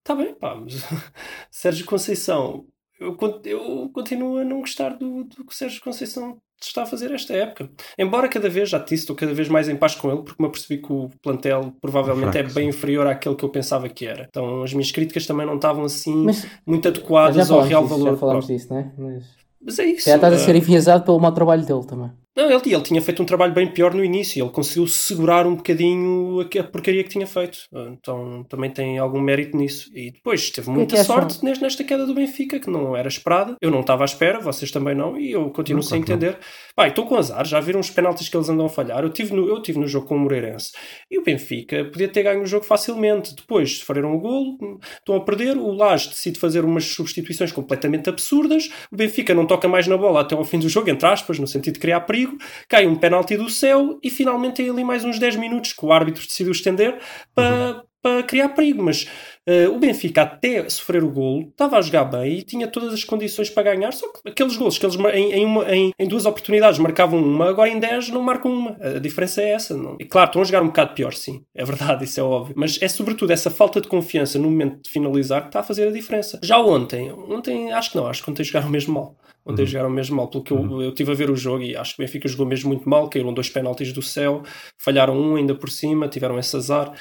Está 0.00 0.14
bem, 0.16 0.34
pá, 0.34 0.54
mas 0.56 0.84
Sérgio 1.50 1.84
Conceição, 1.84 2.64
eu, 3.02 3.14
con- 3.16 3.40
eu 3.44 3.90
continuo 3.92 4.38
a 4.38 4.44
não 4.44 4.60
gostar 4.60 4.90
do, 4.96 5.24
do 5.24 5.44
que 5.44 5.52
o 5.52 5.54
Sérgio 5.54 5.80
Conceição 5.82 6.38
está 6.60 6.82
a 6.84 6.86
fazer 6.86 7.10
esta 7.10 7.34
época. 7.34 7.68
Embora 7.98 8.28
cada 8.28 8.48
vez, 8.48 8.68
já 8.68 8.78
te 8.78 8.90
disse, 8.90 9.02
estou 9.02 9.16
cada 9.16 9.34
vez 9.34 9.48
mais 9.48 9.68
em 9.68 9.74
paz 9.76 9.94
com 9.96 10.10
ele, 10.12 10.22
porque 10.22 10.40
me 10.40 10.48
apercebi 10.48 10.80
que 10.80 10.92
o 10.92 11.08
plantel 11.20 11.72
provavelmente 11.80 12.32
Fraco, 12.32 12.50
é 12.50 12.52
bem 12.52 12.68
inferior 12.68 13.06
àquele 13.06 13.34
que 13.34 13.44
eu 13.44 13.48
pensava 13.48 13.88
que 13.88 14.06
era. 14.06 14.26
Então 14.28 14.62
as 14.62 14.72
minhas 14.72 14.90
críticas 14.92 15.26
também 15.26 15.44
não 15.46 15.56
estavam 15.56 15.84
assim 15.84 16.14
Mas, 16.24 16.46
muito 16.66 16.86
adequadas 16.86 17.50
ao 17.50 17.62
real 17.62 17.82
disso, 17.82 17.94
valor. 17.98 18.12
já 18.12 18.16
falámos 18.18 18.46
disso, 18.46 18.68
não 18.72 18.78
é? 18.80 18.92
Mas 18.96 19.24
Mas 19.60 19.78
é 19.80 19.84
isso. 19.86 20.08
já 20.08 20.14
estás 20.16 20.32
a 20.34 20.36
eh, 20.36 20.38
ser 20.38 20.54
enviesado 20.54 21.04
pelo 21.04 21.18
mau 21.20 21.32
trabalho 21.32 21.64
dele 21.66 21.84
também. 21.84 22.10
Não, 22.34 22.50
ele, 22.50 22.62
ele 22.64 22.82
tinha 22.82 23.02
feito 23.02 23.22
um 23.22 23.26
trabalho 23.26 23.52
bem 23.52 23.66
pior 23.66 23.92
no 23.92 24.02
início. 24.02 24.42
Ele 24.42 24.50
conseguiu 24.50 24.86
segurar 24.86 25.46
um 25.46 25.54
bocadinho 25.54 26.40
a, 26.40 26.64
porcaria 26.64 27.04
que 27.04 27.10
tinha 27.10 27.26
feito. 27.26 27.58
Então 27.72 28.44
também 28.48 28.70
tem 28.70 28.98
algum 28.98 29.20
mérito 29.20 29.56
nisso. 29.56 29.90
E 29.94 30.10
depois 30.12 30.50
teve 30.50 30.70
é 30.70 30.72
muita 30.72 31.04
sorte 31.04 31.44
nesta, 31.44 31.64
nesta 31.64 31.84
queda 31.84 32.06
do 32.06 32.14
Benfica, 32.14 32.58
que 32.58 32.70
não 32.70 32.96
era 32.96 33.08
esperada. 33.08 33.56
Eu 33.60 33.70
não 33.70 33.80
estava 33.80 34.04
à 34.04 34.06
espera, 34.06 34.40
vocês 34.40 34.70
também 34.70 34.94
não, 34.94 35.18
e 35.18 35.32
eu 35.32 35.50
continuo 35.50 35.82
Não, 35.82 35.88
sem 35.88 36.00
entender. 36.00 36.38
Pá, 36.74 36.88
estou 36.88 37.06
com 37.06 37.16
azar, 37.16 37.44
já 37.44 37.60
viram 37.60 37.80
os 37.80 37.90
penaltis 37.90 38.28
que 38.28 38.36
eles 38.36 38.48
andam 38.48 38.66
a 38.66 38.68
falhar. 38.70 39.02
Eu 39.02 39.10
tive 39.10 39.34
no, 39.34 39.46
eu 39.46 39.60
tive 39.60 39.78
no 39.78 39.86
jogo 39.86 40.06
com 40.06 40.16
o 40.16 40.18
Moreirense 40.18 40.72
e 41.10 41.18
o 41.18 41.22
Benfica 41.22 41.84
podia 41.84 42.08
ter 42.08 42.22
ganho 42.22 42.42
o 42.42 42.46
jogo 42.46 42.64
facilmente. 42.64 43.34
Depois 43.34 43.78
sofreram 43.78 44.14
o 44.14 44.18
golo, 44.18 44.56
estão 44.98 45.16
a 45.16 45.20
perder. 45.20 45.58
O 45.58 45.72
Lage 45.72 46.08
decide 46.08 46.38
fazer 46.38 46.64
umas 46.64 46.84
substituições 46.84 47.52
completamente 47.52 48.08
absurdas. 48.08 48.70
O 48.90 48.96
Benfica 48.96 49.34
não 49.34 49.46
toca 49.46 49.68
mais 49.68 49.86
na 49.86 49.98
bola 49.98 50.22
até 50.22 50.34
ao 50.34 50.44
fim 50.44 50.58
do 50.58 50.68
jogo, 50.68 50.88
entre 50.88 51.06
aspas, 51.06 51.38
no 51.38 51.46
sentido 51.46 51.74
de 51.74 51.80
criar 51.80 52.00
perigo. 52.00 52.21
Cai 52.68 52.86
um 52.86 52.94
penalti 52.96 53.36
do 53.36 53.48
céu 53.48 53.98
e 54.02 54.10
finalmente 54.10 54.56
tem 54.56 54.70
ali 54.70 54.84
mais 54.84 55.04
uns 55.04 55.18
10 55.18 55.36
minutos 55.36 55.72
que 55.72 55.84
o 55.84 55.92
árbitro 55.92 56.26
decidiu 56.26 56.52
estender 56.52 56.98
para, 57.34 57.82
para 58.02 58.22
criar 58.24 58.48
perigo. 58.50 58.82
Mas 58.82 59.06
eh, 59.46 59.68
o 59.68 59.78
Benfica, 59.78 60.22
até 60.22 60.68
sofrer 60.68 61.02
o 61.04 61.10
golo, 61.10 61.48
estava 61.50 61.76
a 61.78 61.80
jogar 61.82 62.04
bem 62.04 62.38
e 62.38 62.42
tinha 62.42 62.66
todas 62.68 62.92
as 62.92 63.04
condições 63.04 63.48
para 63.50 63.62
ganhar. 63.74 63.92
Só 63.92 64.06
que 64.12 64.28
aqueles 64.28 64.56
golos 64.56 64.78
que 64.78 64.86
eles 64.86 64.96
em, 65.14 65.32
em, 65.32 65.44
uma- 65.44 65.74
em- 65.74 65.90
em 65.98 66.08
duas 66.08 66.26
oportunidades 66.26 66.78
marcavam 66.78 67.20
uma, 67.20 67.48
agora 67.48 67.68
em 67.68 67.78
10 67.78 68.08
não 68.10 68.22
marcam 68.22 68.50
uma. 68.52 68.76
A 68.80 68.98
diferença 68.98 69.40
é 69.42 69.50
essa. 69.50 69.76
Não? 69.76 69.96
E 70.00 70.04
claro, 70.04 70.28
estão 70.28 70.42
a 70.42 70.44
jogar 70.44 70.62
um 70.62 70.66
bocado 70.66 70.94
pior, 70.94 71.12
sim. 71.12 71.42
É 71.54 71.64
verdade, 71.64 72.04
isso 72.04 72.18
é 72.20 72.22
óbvio. 72.22 72.54
Mas 72.56 72.78
é 72.82 72.88
sobretudo 72.88 73.32
essa 73.32 73.50
falta 73.50 73.80
de 73.80 73.88
confiança 73.88 74.38
no 74.38 74.50
momento 74.50 74.82
de 74.82 74.90
finalizar 74.90 75.42
que 75.42 75.48
está 75.48 75.60
a 75.60 75.64
fazer 75.64 75.88
a 75.88 75.92
diferença. 75.92 76.38
Já 76.42 76.58
ontem, 76.58 77.10
ontem 77.12 77.72
acho 77.72 77.90
que 77.90 77.96
não, 77.96 78.06
acho 78.06 78.22
que 78.22 78.30
ontem 78.30 78.44
jogaram 78.44 78.68
mesmo 78.68 78.94
mal. 78.94 79.16
Ontem 79.44 79.66
jogaram 79.66 79.90
mesmo 79.90 80.16
mal, 80.16 80.28
pelo 80.28 80.44
que 80.44 80.52
eu, 80.52 80.80
eu 80.82 80.90
estive 80.90 81.10
a 81.10 81.14
ver 81.14 81.28
o 81.30 81.34
jogo 81.36 81.62
e 81.64 81.74
acho 81.76 81.96
que 81.96 82.02
o 82.02 82.06
Benfica 82.06 82.28
jogou 82.28 82.46
mesmo 82.46 82.68
muito 82.68 82.88
mal, 82.88 83.08
caíram 83.10 83.34
dois 83.34 83.50
penaltis 83.50 83.92
do 83.92 84.00
céu, 84.00 84.42
falharam 84.78 85.18
um 85.18 85.34
ainda 85.34 85.54
por 85.54 85.68
cima, 85.68 86.06
tiveram 86.08 86.38
esse 86.38 86.56
azar 86.56 86.92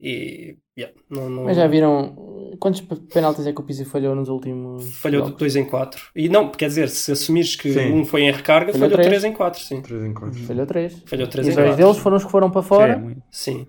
e 0.00 0.56
yeah, 0.78 0.94
não, 1.10 1.28
não- 1.28 1.44
Mas 1.44 1.56
já 1.58 1.66
viram 1.66 2.56
quantos 2.58 2.80
pe- 2.80 2.96
penaltis 3.12 3.46
é 3.46 3.52
que 3.52 3.60
o 3.60 3.64
Pizzi 3.64 3.84
falhou 3.84 4.14
nos 4.14 4.28
últimos. 4.30 4.96
falhou 4.96 5.20
de 5.22 5.26
jogos? 5.28 5.38
2 5.40 5.56
em 5.56 5.64
4. 5.66 6.02
E 6.16 6.28
não, 6.28 6.50
quer 6.50 6.68
dizer, 6.68 6.88
se 6.88 7.12
assumires 7.12 7.54
que 7.54 7.70
Sim. 7.72 7.92
um 7.92 8.04
foi 8.06 8.22
em 8.22 8.30
recarga, 8.32 8.72
Falhou 8.72 8.88
falhou 8.88 8.96
três. 8.96 9.08
3 9.08 9.24
em 9.24 9.32
4, 9.36 9.60
sim. 9.60 9.82
3 9.82 10.02
em 10.04 10.14
4. 10.14 10.38
Falhou 10.40 10.66
três. 10.66 11.02
Falhou 11.04 11.26
3 11.28 11.46
E 11.46 11.50
em 11.50 11.52
os 11.52 11.56
dois 11.56 11.68
4. 11.68 11.84
deles 11.84 11.98
foram 11.98 12.16
os 12.16 12.24
que 12.24 12.30
foram 12.30 12.50
para 12.50 12.62
Sim, 12.62 12.68
fora. 12.68 12.92
é 12.94 12.96
muito. 12.96 13.22
Sim. 13.30 13.66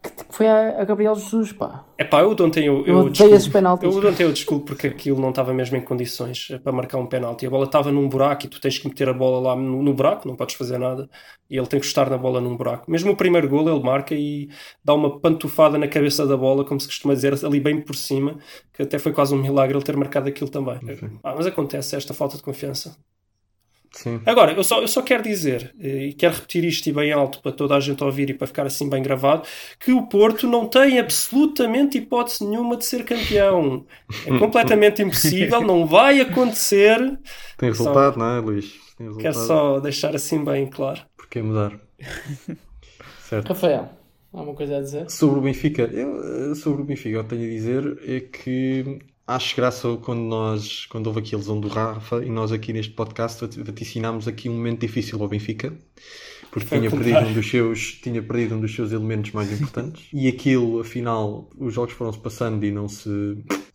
Que 0.00 0.10
foi 0.30 0.46
a, 0.46 0.80
a 0.80 0.84
Gabriel 0.84 1.14
Jesus, 1.16 1.52
pá. 1.52 1.84
É 1.98 2.04
pá, 2.04 2.20
eu 2.20 2.30
ontem 2.30 2.64
eu, 2.66 2.86
Eu 2.86 2.98
odeio 2.98 3.10
desculpo. 3.10 3.34
esses 3.34 3.48
penaltis. 3.48 3.94
Eu 3.94 4.08
ontem 4.08 4.22
eu 4.22 4.32
desculpo 4.32 4.66
porque 4.66 4.86
aquilo 4.86 5.20
não 5.20 5.30
estava 5.30 5.52
mesmo 5.52 5.76
em 5.76 5.80
condições 5.80 6.48
eh, 6.52 6.58
para 6.58 6.70
marcar 6.70 6.98
um 6.98 7.06
penalti. 7.06 7.44
A 7.44 7.50
bola 7.50 7.64
estava 7.64 7.90
num 7.90 8.08
buraco 8.08 8.46
e 8.46 8.48
tu 8.48 8.60
tens 8.60 8.78
que 8.78 8.86
meter 8.86 9.08
a 9.08 9.12
bola 9.12 9.40
lá 9.40 9.56
no, 9.56 9.82
no 9.82 9.92
buraco, 9.92 10.28
não 10.28 10.36
podes 10.36 10.54
fazer 10.54 10.78
nada. 10.78 11.10
E 11.50 11.56
ele 11.56 11.66
tem 11.66 11.80
que 11.80 11.86
estar 11.86 12.08
na 12.08 12.16
bola 12.16 12.40
num 12.40 12.56
buraco. 12.56 12.88
Mesmo 12.88 13.10
o 13.12 13.16
primeiro 13.16 13.48
gol 13.48 13.68
ele 13.68 13.82
marca 13.82 14.14
e 14.14 14.48
dá 14.84 14.94
uma 14.94 15.18
pantufada 15.18 15.76
na 15.76 15.88
cabeça 15.88 16.24
da 16.24 16.36
bola, 16.36 16.64
como 16.64 16.78
se 16.78 16.86
costuma 16.86 17.14
dizer, 17.14 17.34
ali 17.44 17.58
bem 17.58 17.80
por 17.80 17.96
cima, 17.96 18.38
que 18.72 18.82
até 18.82 18.98
foi 19.00 19.12
quase 19.12 19.34
um 19.34 19.38
milagre 19.42 19.76
ele 19.76 19.84
ter 19.84 19.96
marcado 19.96 20.28
aquilo 20.28 20.48
também. 20.50 20.78
Ah, 21.24 21.34
mas 21.36 21.46
acontece 21.46 21.96
esta 21.96 22.14
falta 22.14 22.36
de 22.36 22.42
confiança. 22.44 22.96
Sim. 23.92 24.20
Agora, 24.26 24.52
eu 24.52 24.62
só, 24.62 24.80
eu 24.80 24.88
só 24.88 25.02
quero 25.02 25.22
dizer, 25.22 25.74
eh, 25.80 26.06
e 26.08 26.12
quero 26.12 26.34
repetir 26.34 26.64
isto 26.64 26.86
e 26.88 26.92
bem 26.92 27.12
alto 27.12 27.40
para 27.40 27.52
toda 27.52 27.74
a 27.76 27.80
gente 27.80 28.02
ouvir 28.04 28.30
e 28.30 28.34
para 28.34 28.46
ficar 28.46 28.66
assim 28.66 28.88
bem 28.88 29.02
gravado, 29.02 29.42
que 29.80 29.92
o 29.92 30.06
Porto 30.06 30.46
não 30.46 30.66
tem 30.66 30.98
absolutamente 30.98 31.98
hipótese 31.98 32.44
nenhuma 32.44 32.76
de 32.76 32.84
ser 32.84 33.04
campeão. 33.04 33.86
É 34.26 34.30
completamente 34.38 35.02
impossível, 35.02 35.60
não 35.62 35.86
vai 35.86 36.20
acontecer. 36.20 36.98
Tem 37.56 37.72
Só- 37.72 37.84
resultado, 37.84 38.18
não 38.18 38.36
é, 38.36 38.40
Luís? 38.40 38.74
Tem 38.96 39.16
Quero 39.16 39.34
só 39.34 39.80
deixar 39.80 40.14
assim 40.14 40.44
bem 40.44 40.66
claro. 40.66 41.00
Porquê 41.16 41.40
mudar? 41.40 41.78
certo. 43.28 43.48
Rafael, 43.48 43.90
há 44.32 44.38
alguma 44.38 44.56
coisa 44.56 44.78
a 44.78 44.80
dizer? 44.80 45.10
Sobre 45.10 45.38
o 45.38 45.42
Benfica, 45.42 45.82
eu, 45.82 46.52
eh, 46.52 46.54
sobre 46.54 46.82
o 46.82 46.84
Benfica, 46.84 47.16
eu 47.16 47.24
tenho 47.24 47.44
a 47.44 47.48
dizer 47.48 47.98
é 48.06 48.20
que 48.20 48.98
acho 49.28 49.54
graça 49.56 49.96
quando 49.98 50.20
nós, 50.20 50.86
quando 50.86 51.06
houve 51.08 51.20
aqui 51.20 51.34
a 51.34 51.38
lesão 51.38 51.60
do 51.60 51.68
Rafa 51.68 52.24
e 52.24 52.30
nós 52.30 52.50
aqui 52.52 52.72
neste 52.72 52.92
podcast 52.92 53.40
vati- 53.40 53.62
vaticinámos 53.62 54.26
aqui 54.26 54.48
um 54.48 54.54
momento 54.54 54.80
difícil 54.80 55.20
ao 55.22 55.28
Benfica. 55.28 55.76
Porque 56.50 56.66
Foi 56.66 56.78
tinha 56.78 56.90
perdido, 56.90 57.26
um 57.26 57.32
dos 57.34 57.48
seus, 57.48 57.92
tinha 58.02 58.22
perdido 58.22 58.54
um 58.56 58.60
dos 58.60 58.74
seus 58.74 58.90
elementos 58.90 59.32
mais 59.32 59.52
importantes 59.52 60.08
e 60.14 60.26
aquilo, 60.28 60.80
afinal, 60.80 61.50
os 61.58 61.74
jogos 61.74 61.92
foram-se 61.92 62.18
passando 62.18 62.64
e 62.64 62.72
não 62.72 62.88
se 62.88 63.10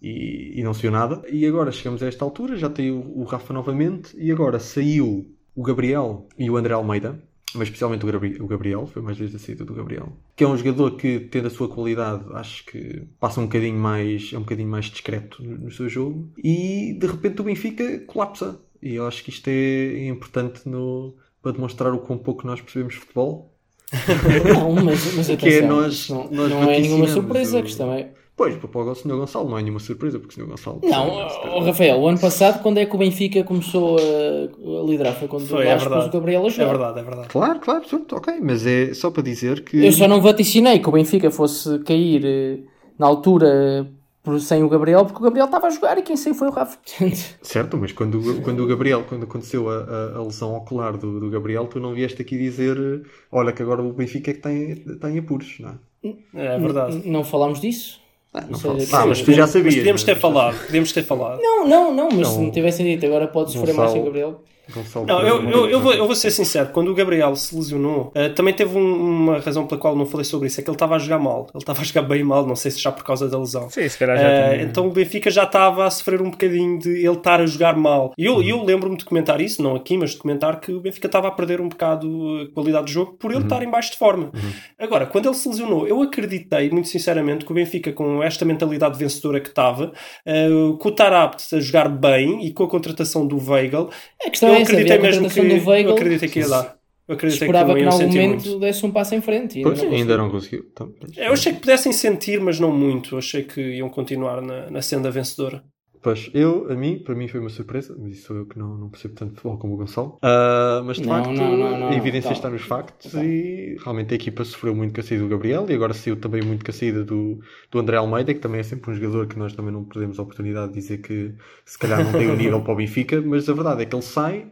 e, 0.02 0.60
e 0.60 0.64
não 0.64 0.74
se 0.74 0.82
viu 0.82 0.92
nada. 0.92 1.22
E 1.32 1.46
agora 1.46 1.72
chegamos 1.72 2.02
a 2.04 2.08
esta 2.08 2.26
altura, 2.26 2.58
já 2.58 2.70
tem 2.70 2.92
o, 2.92 3.20
o 3.20 3.24
Rafa 3.26 3.54
novamente 3.54 4.16
e 4.18 4.32
agora 4.32 4.60
saiu 4.60 5.32
o 5.56 5.62
Gabriel 5.64 6.28
e 6.38 6.50
o 6.50 6.58
André 6.58 6.74
Almeida, 6.74 7.24
mas 7.56 7.68
especialmente 7.68 8.04
o 8.06 8.12
Gabri- 8.12 8.42
o 8.42 8.48
Gabriel, 8.48 8.88
foi 8.88 9.02
mais 9.02 9.18
vezes 9.18 9.36
a 9.36 9.40
saída 9.40 9.64
do 9.66 9.74
Gabriel, 9.74 10.14
que 10.36 10.44
é 10.44 10.48
um 10.48 10.58
jogador 10.58 10.92
que, 10.98 11.20
tendo 11.20 11.48
a 11.48 11.52
sua 11.52 11.68
qualidade, 11.68 12.24
acho 12.34 12.66
que 12.66 13.04
passa 13.20 13.40
um 13.40 13.44
bocadinho 13.46 13.78
mais, 13.80 14.32
é 14.34 14.38
um 14.38 14.42
bocadinho 14.42 14.70
mais 14.70 14.86
discreto 14.86 15.44
no, 15.44 15.58
no 15.58 15.72
seu 15.72 15.88
jogo, 15.90 16.30
e 16.38 16.96
de 17.00 17.08
repente 17.08 17.42
o 17.42 17.44
Benfica 17.44 18.00
colapsa. 18.08 18.60
E 18.82 18.96
eu 18.96 19.08
acho 19.08 19.24
que 19.24 19.30
isto 19.30 19.48
é 19.48 20.08
importante 20.08 20.68
no, 20.68 21.16
para 21.42 21.54
demonstrar 21.54 21.94
o 21.94 22.00
quão 22.00 22.18
pouco 22.18 22.46
nós 22.46 22.60
percebemos 22.60 22.96
futebol. 22.96 23.54
Não, 24.54 24.74
mas, 24.74 25.14
mas 25.16 25.30
atenção, 25.30 25.38
Que 25.38 25.50
é 25.56 25.62
nós- 25.68 26.10
não, 26.10 26.30
nós 26.32 26.50
não 26.50 26.64
é 26.64 26.80
nenhuma 26.80 27.08
surpresa, 27.08 27.58
o- 27.58 27.60
a 27.60 27.64
questão 27.64 27.94
é. 27.94 28.12
Pois, 28.36 28.56
para 28.56 28.82
o 28.82 28.96
Sr. 28.96 29.16
Gonçalo 29.16 29.48
não 29.50 29.58
é 29.60 29.62
nenhuma 29.62 29.80
surpresa, 29.80 30.18
porque 30.20 30.34
o 30.42 30.44
Sr. 30.44 30.50
Gonçalo. 30.50 30.82
Não, 30.84 31.08
ó, 31.10 31.60
Rafael, 31.60 32.00
o 32.00 32.08
ano 32.08 32.20
passado, 32.20 32.64
quando 32.64 32.80
é 32.80 32.86
que 32.86 32.96
o 32.96 32.98
Benfica 32.98 33.44
começou 33.44 33.98
a, 33.98 34.86
liderar? 34.90 35.14
Foi 35.14 35.28
quando 35.28 35.46
Foi, 35.46 35.60
o 35.60 35.62
é 35.62 35.74
Vasco 35.76 35.90
pôs 35.90 35.94
verdade. 36.00 36.10
o 36.18 36.20
Gabriel 36.20 36.44
a 36.44 36.48
É 36.48 36.50
jogar. 36.50 36.70
verdade, 36.72 37.00
é 37.00 37.04
verdade. 37.04 37.28
Claro, 37.30 37.60
claro, 37.60 37.84
pronto, 37.88 38.16
ok, 38.16 38.34
mas 38.42 38.66
é 38.66 38.94
só 38.96 39.12
para 39.12 39.22
dizer 39.24 39.64
que. 39.64 39.86
Eu 39.86 39.92
só 39.92 40.08
não 40.08 40.20
vaticinei 40.20 40.80
que 40.80 40.90
o 40.90 40.92
Benfica 40.92 41.30
fosse 41.30 41.78
cair 41.80 42.26
eh, 42.26 42.60
na 42.98 43.06
altura 43.06 43.88
por, 44.24 44.40
sem 44.40 44.64
o 44.64 44.70
Gabriel, 44.70 45.06
porque 45.06 45.20
o 45.20 45.24
Gabriel 45.24 45.46
estava 45.46 45.68
a 45.68 45.70
jogar 45.70 45.98
e 46.00 46.02
quem 46.02 46.18
saiu 46.18 46.34
foi 46.34 46.48
o 46.48 46.52
Rafa. 46.52 46.80
Certo, 47.44 47.78
mas 47.78 47.92
quando, 47.92 48.42
quando 48.42 48.64
o 48.64 48.68
Gabriel, 48.68 49.04
quando 49.08 49.26
aconteceu 49.26 49.70
a, 49.70 49.76
a- 49.84 50.18
a 50.18 50.24
lesão 50.24 50.56
ocular 50.56 50.98
do, 50.98 51.20
do 51.20 51.30
Gabriel, 51.30 51.68
tu 51.68 51.80
não 51.80 51.94
vieste 51.94 52.20
aqui 52.22 52.36
dizer 52.38 53.04
olha 53.32 53.52
que 53.52 53.62
agora 53.62 53.84
o 53.84 53.94
Benfica 53.94 54.32
é 54.32 54.34
que 54.34 54.40
tem, 54.42 54.76
tem 54.76 55.20
apuros, 55.20 55.60
não 55.60 55.70
é? 55.70 56.56
É 56.56 56.58
verdade. 56.58 57.02
Não 57.08 57.24
falámos 57.24 57.62
disso? 57.62 58.02
Não 58.50 58.58
seja, 58.58 58.98
Ah, 58.98 59.06
mas 59.06 59.18
sim, 59.20 59.26
tu 59.26 59.32
já 59.34 59.42
Mas 59.42 59.50
sabias. 59.52 59.76
podíamos 59.76 60.04
ter 60.04 60.16
falado, 60.20 60.66
podíamos 60.66 60.92
ter 60.92 61.04
falado. 61.04 61.40
Não, 61.42 61.68
não, 61.68 61.94
não, 61.94 62.10
mas 62.12 62.28
se 62.28 62.40
Não. 62.40 62.52
tivessem 62.52 62.86
dito 62.86 63.06
agora 63.06 63.28
pode 63.28 63.52
sofrer 63.52 63.74
mais 63.74 63.92
sem 63.92 64.04
Gabriel. 64.04 64.42
Gonçalo 64.72 65.06
Não, 65.06 65.20
eu, 65.22 65.50
eu, 65.50 65.70
eu, 65.70 65.80
vou, 65.82 65.94
eu 65.94 66.06
vou 66.06 66.16
ser 66.16 66.32
sincero, 66.32 66.70
quando 66.72 66.90
o 66.90 66.94
Gabriel 66.96 67.36
se 67.36 67.54
lesionou, 67.56 68.12
eh, 68.16 68.30
também 68.30 68.54
teve 68.54 68.78
um- 68.78 68.96
uma 69.24 69.40
razão 69.40 69.68
pela 69.68 69.80
qual 69.80 69.96
não 69.96 70.06
falei 70.06 70.24
sobre 70.24 70.48
isso, 70.48 70.60
é 70.60 70.64
que 70.64 70.70
ele 70.70 70.76
estava 70.76 70.96
a 70.96 71.00
jogar 71.00 71.20
mal. 71.20 71.48
Ele 71.54 71.62
estava 71.62 71.82
a 71.82 71.84
jogar 71.84 72.04
bem 72.04 72.24
mal, 72.24 72.46
não 72.48 72.56
sei 72.56 72.72
se 72.72 72.80
já 72.80 72.92
por 72.92 73.04
causa 73.04 73.28
da 73.28 73.38
lesão. 73.38 73.70
Sim, 73.70 73.88
se 73.90 73.98
calhar 73.98 74.18
já 74.18 74.24
Eh, 74.24 74.54
tinha. 74.54 74.64
então 74.64 74.88
o 74.88 74.92
Benfica 74.92 75.30
já 75.30 75.44
estava 75.44 75.86
a 75.86 75.92
sofrer 75.92 76.22
um 76.22 76.30
bocadinho 76.32 76.80
de 76.80 76.90
ele 76.90 77.10
estar 77.18 77.42
a 77.42 77.46
jogar 77.46 77.76
mal. 77.76 78.14
E 78.18 78.26
eu, 78.26 78.42
eu 78.42 78.64
lembro-me 78.64 78.96
de 78.98 79.04
comentar 79.04 79.42
isso, 79.42 79.62
não 79.62 79.76
aqui, 79.76 79.98
mas 79.98 80.12
de 80.12 80.18
comentar 80.18 80.60
que 80.62 80.72
o 80.72 80.80
Benfica 80.80 81.08
estava 81.08 81.28
a 81.28 81.32
perder 81.32 81.60
um 81.60 81.68
bocado 81.68 82.48
a 82.50 82.54
qualidade 82.54 82.86
do 82.86 82.92
jogo 82.92 83.14
por 83.20 83.32
ele 83.32 83.44
estar 83.44 83.62
em 83.64 83.70
baixo 83.70 83.92
de 83.92 83.98
forma. 83.98 84.32
Agora, 84.80 85.06
quando 85.06 85.26
ele 85.28 85.36
se 85.36 85.48
lesionou, 85.50 85.86
eu 85.88 86.02
acreditei, 86.02 86.70
muito 86.70 86.88
sinceramente, 86.88 87.44
que 87.46 87.52
o 87.52 87.56
Benfica, 87.56 87.92
com 87.92 88.24
esta 88.24 88.46
mentalidade 88.46 88.98
vencedora 88.98 89.40
que 89.42 89.50
estava, 89.50 89.92
eh, 90.26 90.48
com 90.80 90.88
o 90.88 90.92
Tarabt 90.92 91.54
a 91.56 91.60
jogar 91.60 91.90
bem 91.90 92.46
e 92.46 92.52
com 92.54 92.64
a 92.64 92.70
contratação 92.70 93.28
do 93.28 93.38
Weigl, 93.38 93.90
A 94.26 94.30
questão 94.30 94.53
eu 94.54 94.60
é 94.60 94.64
acreditei 94.64 94.94
havia 94.94 95.10
a 95.10 95.12
mesmo 95.12 95.30
que, 95.30 95.36
contratação 95.36 95.48
do 95.48 95.70
Weigl, 95.70 95.90
eu 95.90 95.96
acreditei 95.96 96.30
que 96.30 96.40
ia 96.40 96.48
dar. 96.50 96.78
Eu 97.08 97.16
acreditei 97.16 97.48
esperava 97.48 97.70
não 97.70 97.76
que, 97.76 97.82
em 97.82 97.86
algum 97.86 97.98
sentir 97.98 98.22
momento 98.22 98.46
muito. 98.46 98.60
desse 98.60 98.86
um 98.86 98.92
passo 98.92 99.14
em 99.16 99.22
frente. 99.22 99.60
e 99.60 99.64
Pois, 99.64 99.80
ainda 99.80 99.90
não 99.90 99.98
ainda 99.98 100.18
conseguiu. 100.18 100.18
não 100.18 100.30
conseguiu. 100.32 100.70
Então, 100.72 100.94
pois. 101.00 101.18
Eu 101.18 101.34
achei 101.34 101.54
que 101.54 101.60
pudessem 101.60 101.92
sentir, 101.92 102.40
mas 102.40 102.60
não 102.60 102.72
muito. 102.72 103.16
Eu 103.16 103.20
achei 103.20 103.44
que 103.44 103.62
iam 103.62 103.90
continuar 103.90 104.42
na, 104.42 104.70
na 104.72 104.82
senda 104.82 105.12
vencedora. 105.12 105.64
Pois, 106.04 106.30
eu, 106.34 106.70
a 106.72 106.76
mim, 106.76 107.00
para 107.04 107.16
mim 107.16 107.28
foi 107.28 107.40
uma 107.40 107.50
surpresa, 107.50 107.96
mas 108.00 108.14
isso 108.14 108.28
sou 108.28 108.38
eu 108.38 108.46
que 108.48 108.60
não, 108.60 108.78
não 108.78 108.90
percebo 108.90 109.16
tanto 109.16 109.34
futebol 109.36 109.58
como 109.58 109.74
o 109.74 109.78
Gonçalo. 109.78 110.22
Ah, 110.22 110.82
mas 110.86 111.00
de 111.00 111.04
Não, 111.04 111.08
facto, 111.08 111.32
não, 111.32 111.58
não, 111.58 111.78
a 111.88 111.96
evidência 111.96 112.34
calma. 112.34 112.34
está 112.34 112.50
nos 112.50 112.62
factos 112.64 113.18
e 113.18 113.76
realmente 113.84 114.14
a 114.14 114.16
equipa 114.16 114.44
sofreu 114.46 114.74
muito 114.76 114.94
com 114.94 115.02
a 115.02 115.04
saída 115.04 115.24
do 115.24 115.30
Gabriel 115.30 115.70
e 115.70 115.74
agora 115.74 115.94
saiu 115.94 116.16
também 116.20 116.42
muito 116.42 116.64
com 116.66 116.72
a 116.72 116.74
saída 116.74 117.04
do, 117.04 117.40
do 117.72 117.80
André 117.80 117.98
Almeida, 117.98 118.34
que 118.34 118.40
também 118.40 118.62
é 118.62 118.64
sempre 118.64 118.92
um 118.92 118.96
jogador 118.96 119.28
que 119.28 119.38
nós 119.38 119.54
também 119.56 119.72
não 119.74 119.84
perdemos 119.86 120.18
a 120.20 120.24
oportunidade 120.24 120.70
de 120.74 120.80
dizer 120.80 121.00
que 121.00 121.36
se 121.66 121.78
calhar 121.78 122.02
não 122.04 122.16
tem 122.16 122.28
o 122.30 122.36
nível 122.36 122.62
para 122.64 122.74
o 122.74 122.76
Benfica, 122.78 123.22
mas 123.22 123.50
a 123.50 123.54
verdade 123.54 123.84
é 123.84 123.86
que 123.86 123.96
ele 123.96 124.02
sai 124.04 124.52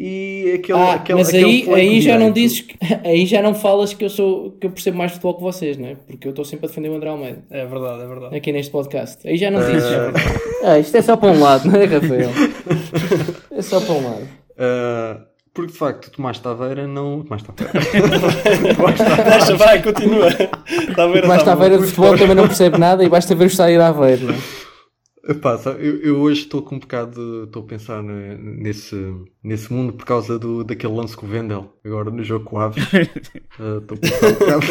e 0.00 0.52
aquele, 0.54 0.78
Ah, 0.78 0.92
aquele, 0.94 1.18
mas 1.18 1.28
aquele 1.28 1.44
aí, 1.44 1.74
aí 1.74 2.00
já 2.00 2.16
não 2.18 2.30
dizes 2.30 2.60
que- 2.60 2.76
aí 3.04 3.26
já 3.26 3.42
não 3.42 3.52
falas 3.54 3.92
que 3.92 4.04
eu 4.04 4.08
sou 4.10 4.52
que 4.52 4.66
eu 4.66 4.70
percebo 4.70 4.96
mais 4.96 5.10
futebol 5.12 5.34
que 5.34 5.42
vocês, 5.42 5.76
não 5.76 5.88
é? 5.88 5.96
Porque 6.06 6.28
eu 6.28 6.30
estou 6.30 6.44
sempre 6.44 6.66
a 6.66 6.68
defender 6.68 6.88
o 6.88 6.94
André 6.94 7.08
Almeida 7.10 7.42
É 7.50 7.66
verdade, 7.66 8.02
é 8.02 8.06
verdade. 8.06 8.36
aqui 8.36 8.52
neste 8.52 8.70
podcast. 8.70 9.26
Aí 9.26 9.36
já 9.36 9.50
não 9.50 9.60
dizes. 9.60 9.82
Ah, 10.62 10.78
isto 10.78 10.96
é 10.96 11.02
só 11.02 11.16
para 11.16 11.32
um 11.32 11.40
lado, 11.40 11.68
não 11.68 11.80
é, 11.80 11.84
Rafael? 11.84 12.30
É 13.50 13.60
só 13.62 13.80
para 13.80 13.94
um 13.94 14.04
lado. 14.04 14.28
Ah, 14.56 15.20
porque 15.52 15.72
de 15.72 15.78
facto, 15.78 16.10
Tomás 16.12 16.38
Taveira 16.38 16.86
não. 16.86 17.22
Tomás 17.24 17.42
Taveira. 17.42 17.72
Deixa, 19.30 19.56
vai, 19.56 19.82
continua. 19.82 20.28
Está 20.28 21.04
a 21.04 21.06
ver, 21.08 21.26
Mas 21.26 21.42
tá 21.42 21.52
está 21.52 21.52
a 21.52 21.54
ver 21.56 21.70
bom. 21.70 21.78
de 21.78 21.86
futebol 21.86 22.16
também 22.18 22.36
não 22.36 22.46
percebe 22.46 22.78
nada 22.78 23.02
e 23.04 23.08
basta 23.08 23.34
ver 23.34 23.44
o 23.44 23.46
estádio 23.48 23.78
da 23.78 23.88
Aveiro, 23.88 24.26
não 24.26 24.34
é? 24.34 24.38
Epá, 25.28 25.58
sabe, 25.58 25.86
eu, 25.86 26.00
eu 26.02 26.20
hoje 26.20 26.42
estou 26.42 26.62
com 26.62 26.76
um 26.76 26.78
bocado. 26.78 27.44
Estou 27.44 27.62
a 27.62 27.66
pensar 27.66 28.02
ne- 28.02 28.36
nesse, 28.38 28.96
nesse 29.42 29.70
mundo 29.72 29.92
por 29.92 30.06
causa 30.06 30.38
do, 30.38 30.64
daquele 30.64 30.94
lance 30.94 31.14
com 31.16 31.26
o 31.26 31.28
Vendel, 31.28 31.70
agora 31.84 32.10
no 32.10 32.24
jogo 32.24 32.44
com 32.46 32.56
o 32.56 32.60
Aves. 32.60 32.82
Ah, 33.60 33.78
Estou 33.80 33.96
a 33.96 34.00
pensar 34.00 34.28
um 34.28 34.34
bocado. 34.34 34.66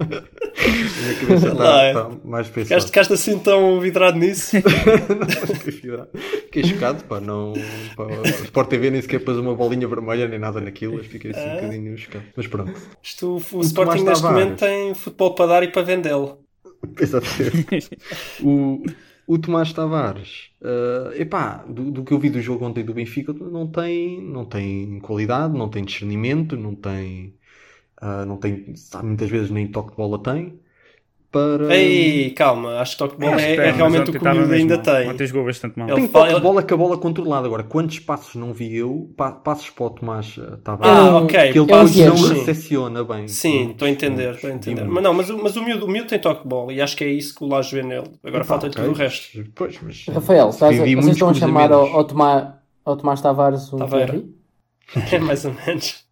Minha 1.00 1.14
cabeça 1.14 1.48
está, 1.48 1.82
é. 1.82 1.88
está 1.88 2.08
mais 2.24 2.48
pensada. 2.48 2.80
Ficaste, 2.86 3.12
assim 3.12 3.38
tão 3.38 3.80
vidrado 3.80 4.18
nisso. 4.18 4.56
Fiquei 6.44 6.64
chocado, 6.64 7.04
pá, 7.04 7.20
não. 7.20 7.52
Pá, 7.96 8.04
o 8.04 8.22
Sport 8.44 8.68
TV 8.68 8.90
nem 8.90 9.02
sequer 9.02 9.20
pôs 9.20 9.36
uma 9.38 9.54
bolinha 9.54 9.88
vermelha 9.88 10.28
nem 10.28 10.38
nada 10.38 10.60
naquilo, 10.60 11.02
fiquei 11.04 11.30
assim 11.30 11.48
um 11.48 11.54
bocadinho 11.54 11.96
chocado. 11.98 12.24
Mas 12.36 12.46
pronto. 12.46 12.72
Isto, 13.02 13.36
o, 13.52 13.58
o 13.58 13.60
Sporting 13.62 14.04
neste 14.04 14.24
momento 14.24 14.58
tem 14.58 14.94
futebol 14.94 15.34
para 15.34 15.46
dar 15.46 15.62
e 15.62 15.68
para 15.68 15.82
vendê-lo. 15.82 16.38
Exatamente. 16.98 17.90
o, 18.42 18.82
o 19.32 19.38
Tomás 19.38 19.72
Tavares, 19.72 20.50
eh, 20.60 21.22
epá, 21.22 21.64
do, 21.64 21.90
do 21.92 22.04
que 22.04 22.12
eu 22.12 22.18
vi 22.18 22.30
do 22.30 22.40
jogo 22.42 22.64
ontem 22.66 22.84
do 22.84 22.92
Benfica, 22.94 23.32
não 23.32 23.70
tem, 23.70 24.20
não 24.22 24.44
tem 24.44 24.98
qualidade, 25.00 25.56
não 25.56 25.68
tem 25.70 25.84
discernimento, 25.84 26.56
não 26.56 26.74
tem, 26.74 27.38
ah, 27.98 28.24
não 28.26 28.38
tem, 28.38 28.74
sabe, 28.76 29.06
muitas 29.08 29.30
vezes 29.30 29.50
nem 29.50 29.70
toque 29.70 29.92
de 29.92 29.96
bola 29.96 30.22
tem. 30.22 30.60
Para. 31.30 31.74
Ei, 31.76 32.30
calma, 32.30 32.78
acho 32.80 32.92
que 32.92 32.98
toque 32.98 33.14
de 33.16 33.20
bola 33.24 33.40
é, 33.40 33.54
é 33.54 33.66
mas 33.68 33.76
realmente 33.76 34.02
o 34.02 34.04
que 34.06 34.10
o 34.10 34.16
estava 34.18 34.38
miúdo 34.38 34.52
ainda 34.54 34.74
mal. 34.76 34.84
tem. 34.84 35.08
Ontem 35.10 35.26
jogou 35.26 35.44
bastante 35.44 35.78
mal. 35.78 35.88
Ele 35.88 35.96
Tem 36.00 36.08
fala- 36.08 36.24
toque 36.26 36.36
de 36.36 36.42
bola 36.42 36.62
com 36.62 36.74
a 36.74 36.76
bola 36.76 36.98
controlada. 36.98 37.46
Agora, 37.46 37.62
quantos 37.62 37.98
passos 38.00 38.34
não 38.34 38.52
vi 38.52 38.76
eu? 38.76 39.10
Pa- 39.16 39.32
passos 39.32 39.70
para 39.70 39.84
o 39.86 39.90
Tomás 39.90 40.36
eh, 40.38 40.56
Tavares. 40.64 40.92
Ah, 40.98 41.16
ok. 41.18 41.28
que 41.52 41.58
ele 41.58 41.58
é 41.58 41.64
depois 41.64 41.96
não 41.96 42.16
Ziyech. 42.16 42.38
recepciona 42.40 43.04
bem. 43.04 43.28
Sim, 43.28 43.70
estou 43.70 43.86
a 43.86 43.90
entender, 43.90 44.34
estou 44.34 44.50
a 44.50 44.52
entender. 44.52 44.84
Mas 44.84 45.02
não, 45.02 45.14
mas, 45.14 45.30
o- 45.30 45.42
mas 45.42 45.56
o, 45.56 45.62
miúdo, 45.64 45.86
o 45.86 45.88
miúdo 45.88 46.08
tem 46.08 46.18
toque 46.18 46.42
de 46.42 46.48
bola 46.48 46.72
e 46.72 46.80
acho 46.80 46.96
que 46.96 47.04
é 47.04 47.08
isso 47.08 47.34
que 47.34 47.44
o 47.44 47.48
Laje 47.48 47.74
vê 47.74 47.82
nele. 47.82 48.10
Agora 48.24 48.42
Epá, 48.42 48.44
falta 48.44 48.66
ok, 48.66 48.82
tudo 48.82 48.90
o 48.92 48.94
resto. 48.96 49.44
Pois, 49.54 49.78
mas, 49.82 50.06
Rafael, 50.08 50.48
estás 50.50 50.76
vocês 50.76 51.06
estão 51.06 51.30
a 51.30 51.34
chamar 51.34 51.72
ao, 51.72 51.86
ao, 51.86 52.04
Tomás, 52.04 52.48
ao 52.84 52.96
Tomás 52.96 53.20
Tavares 53.20 53.72
um 53.72 53.76
Taveira. 53.78 54.12
Thierry? 54.12 54.40
É 55.12 55.18
mais 55.20 55.44
ou 55.44 55.54
menos. 55.66 56.04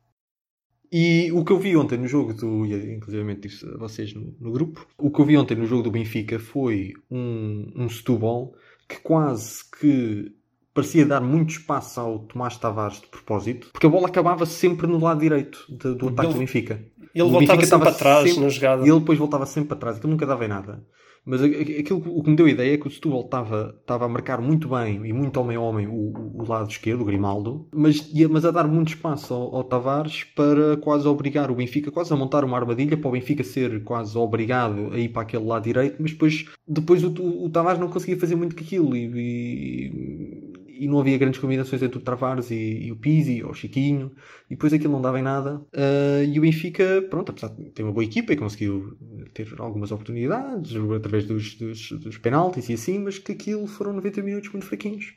E 0.91 1.31
o 1.33 1.45
que 1.45 1.53
eu 1.53 1.59
vi 1.59 1.77
ontem 1.77 1.99
no 1.99 2.07
jogo 2.09 2.33
do. 2.33 2.65
Inclusive 2.65 3.35
disse 3.37 3.67
a 3.67 3.77
vocês 3.77 4.15
no, 4.15 4.35
no 4.41 4.51
grupo. 4.51 4.87
O 4.97 5.11
que 5.11 5.21
eu 5.21 5.25
vi 5.25 5.37
ontem 5.37 5.55
no 5.57 5.67
jogo 5.67 5.83
do 5.83 5.91
Benfica 5.91 6.39
foi 6.39 6.93
um, 7.11 7.71
um 7.77 7.89
Setúbal 7.89 8.55
que 8.89 8.99
quase 9.01 9.63
que 9.79 10.33
parecia 10.73 11.05
dar 11.05 11.21
muito 11.21 11.51
espaço 11.51 12.01
ao 12.01 12.21
Tomás 12.21 12.57
Tavares 12.57 13.01
de 13.01 13.07
propósito, 13.09 13.69
porque 13.73 13.87
a 13.87 13.91
bola 13.91 14.07
acabava 14.09 14.47
sempre 14.47 14.87
no 14.87 14.99
lado 14.99 15.21
direito 15.21 15.67
de- 15.69 15.95
do 15.95 16.09
ataque 16.09 16.29
Ele- 16.29 16.35
do 16.35 16.39
Benfica. 16.39 16.75
Ele 17.15 17.23
O 17.25 17.29
voltava 17.31 17.57
Benfica 17.61 17.67
sempre 17.67 17.89
para 17.89 17.99
trás 17.99 18.29
sempre- 18.29 18.43
na 18.45 18.49
jogada. 18.49 18.87
E 18.87 18.91
ele 18.91 19.01
depois 19.01 19.19
voltava 19.19 19.45
sempre 19.47 19.69
para 19.71 19.77
trás, 19.79 19.97
aquilo 19.97 20.13
nunca 20.13 20.25
dava 20.25 20.45
em 20.45 20.49
nada. 20.49 20.85
Mas 21.29 21.43
aquilo 21.43 22.03
o 22.07 22.23
que 22.23 22.31
me 22.31 22.37
deu 22.37 22.47
a 22.47 22.51
ideia 22.51 22.75
é 22.75 22.79
que 22.79 22.87
o 22.87 22.91
Setúbal 22.91 23.23
estava, 23.25 23.77
estava 23.81 24.07
a 24.07 24.09
marcar 24.09 24.41
muito 24.41 24.69
bem 24.69 25.05
e 25.07 25.13
muito 25.13 25.39
homem 25.39 25.57
a 25.57 25.61
homem 25.61 25.87
o, 25.87 25.93
o- 25.93 26.47
lado 26.49 26.71
esquerdo, 26.71 27.03
o 27.03 27.05
Grimaldo, 27.05 27.69
mas, 27.75 28.11
mas 28.31 28.45
a 28.45 28.51
dar 28.51 28.67
muito 28.67 28.89
espaço 28.89 29.35
ao, 29.35 29.57
ao 29.57 29.65
Tavares 29.65 30.25
para 30.25 30.77
quase 30.79 31.07
obrigar 31.07 31.51
o 31.51 31.55
Benfica, 31.55 31.91
quase 31.91 32.13
a 32.13 32.17
montar 32.17 32.45
uma 32.45 32.57
armadilha 32.57 32.97
para 32.97 33.09
o 33.09 33.13
Benfica 33.13 33.45
ser 33.45 33.85
quase 33.85 34.17
obrigado 34.17 34.93
a 34.93 34.99
ir 34.99 35.11
para 35.11 35.23
aquele 35.23 35.45
lado 35.45 35.65
direito, 35.65 35.97
mas 36.01 36.13
depois, 36.13 36.45
depois 36.67 37.05
o, 37.05 37.09
o, 37.21 37.45
o 37.47 37.51
Tavares 37.51 37.79
não 37.81 37.89
conseguia 37.91 38.19
fazer 38.19 38.35
muito 38.37 38.57
com 38.57 38.63
aquilo 38.63 38.97
e, 38.97 39.07
e, 39.15 40.48
e 40.79 40.89
não 40.89 41.01
havia 41.01 41.19
grandes 41.19 41.41
combinações 41.41 41.83
entre 41.83 41.99
o 41.99 42.03
Tavares 42.03 42.51
e, 42.51 42.87
e 42.87 42.93
o 42.93 42.97
Pizzi 42.97 43.43
ou 43.43 43.51
o 43.51 43.55
Chiquinho 43.55 44.13
e 44.51 44.55
depois 44.55 44.73
aquilo 44.73 44.93
não 44.93 45.03
dava 45.03 45.19
em 45.19 45.23
nada. 45.23 45.61
Ah, 45.75 46.23
e 46.25 46.39
o 46.39 46.43
Benfica, 46.43 47.03
pronto, 47.11 47.31
apesar 47.31 47.49
de 47.55 47.71
ter 47.71 47.83
uma 47.83 47.93
boa 47.93 48.05
equipa 48.05 48.33
e 48.33 48.37
conseguiu 48.37 48.97
ter 49.35 49.49
algumas 49.59 49.93
oportunidades 49.93 50.73
através 50.97 51.25
dos, 51.27 51.55
dos, 51.57 51.91
dos 51.93 52.19
penaltis 52.19 52.69
e 52.69 52.75
assim, 52.75 52.99
mas 52.99 53.19
que 53.19 53.33
aquilo 53.33 53.67
foram 53.67 53.93
90 53.93 54.23
minutos 54.23 54.51
muito 54.53 54.67
fraquinhos. 54.67 55.15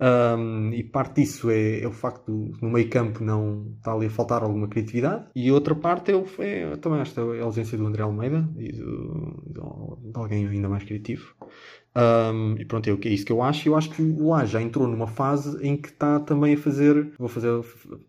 Um, 0.00 0.72
e 0.74 0.82
parte 0.84 1.22
disso 1.22 1.50
é, 1.50 1.80
é 1.80 1.88
o 1.88 1.92
facto 1.92 2.26
do, 2.30 2.52
no 2.60 2.70
meio 2.70 2.88
campo 2.90 3.24
não 3.24 3.72
estar 3.78 3.94
ali 3.94 4.06
a 4.06 4.10
faltar 4.10 4.42
alguma 4.42 4.68
criatividade 4.68 5.24
e 5.34 5.50
outra 5.50 5.74
parte 5.74 6.12
é, 6.12 6.60
é 6.72 6.76
também 6.76 7.00
esta 7.00 7.22
ausência 7.22 7.78
do 7.78 7.86
André 7.86 8.02
Almeida 8.02 8.46
e 8.58 8.72
do- 8.72 9.42
de 10.02 10.12
alguém 10.14 10.46
ainda 10.46 10.68
mais 10.68 10.84
criativo. 10.84 11.34
Um, 11.96 12.56
e 12.58 12.64
pronto, 12.66 12.86
é, 12.88 12.92
é 12.92 13.08
isso 13.08 13.24
que 13.24 13.32
eu 13.32 13.42
acho. 13.42 13.66
Eu 13.66 13.74
acho 13.74 13.90
que 13.90 14.02
o 14.02 14.26
Lá 14.28 14.44
já 14.44 14.60
entrou 14.60 14.86
numa 14.86 15.06
fase 15.06 15.56
em 15.66 15.76
que 15.76 15.88
está 15.88 16.20
também 16.20 16.54
a 16.54 16.58
fazer. 16.58 17.12
Vou 17.18 17.28
fazer 17.28 17.48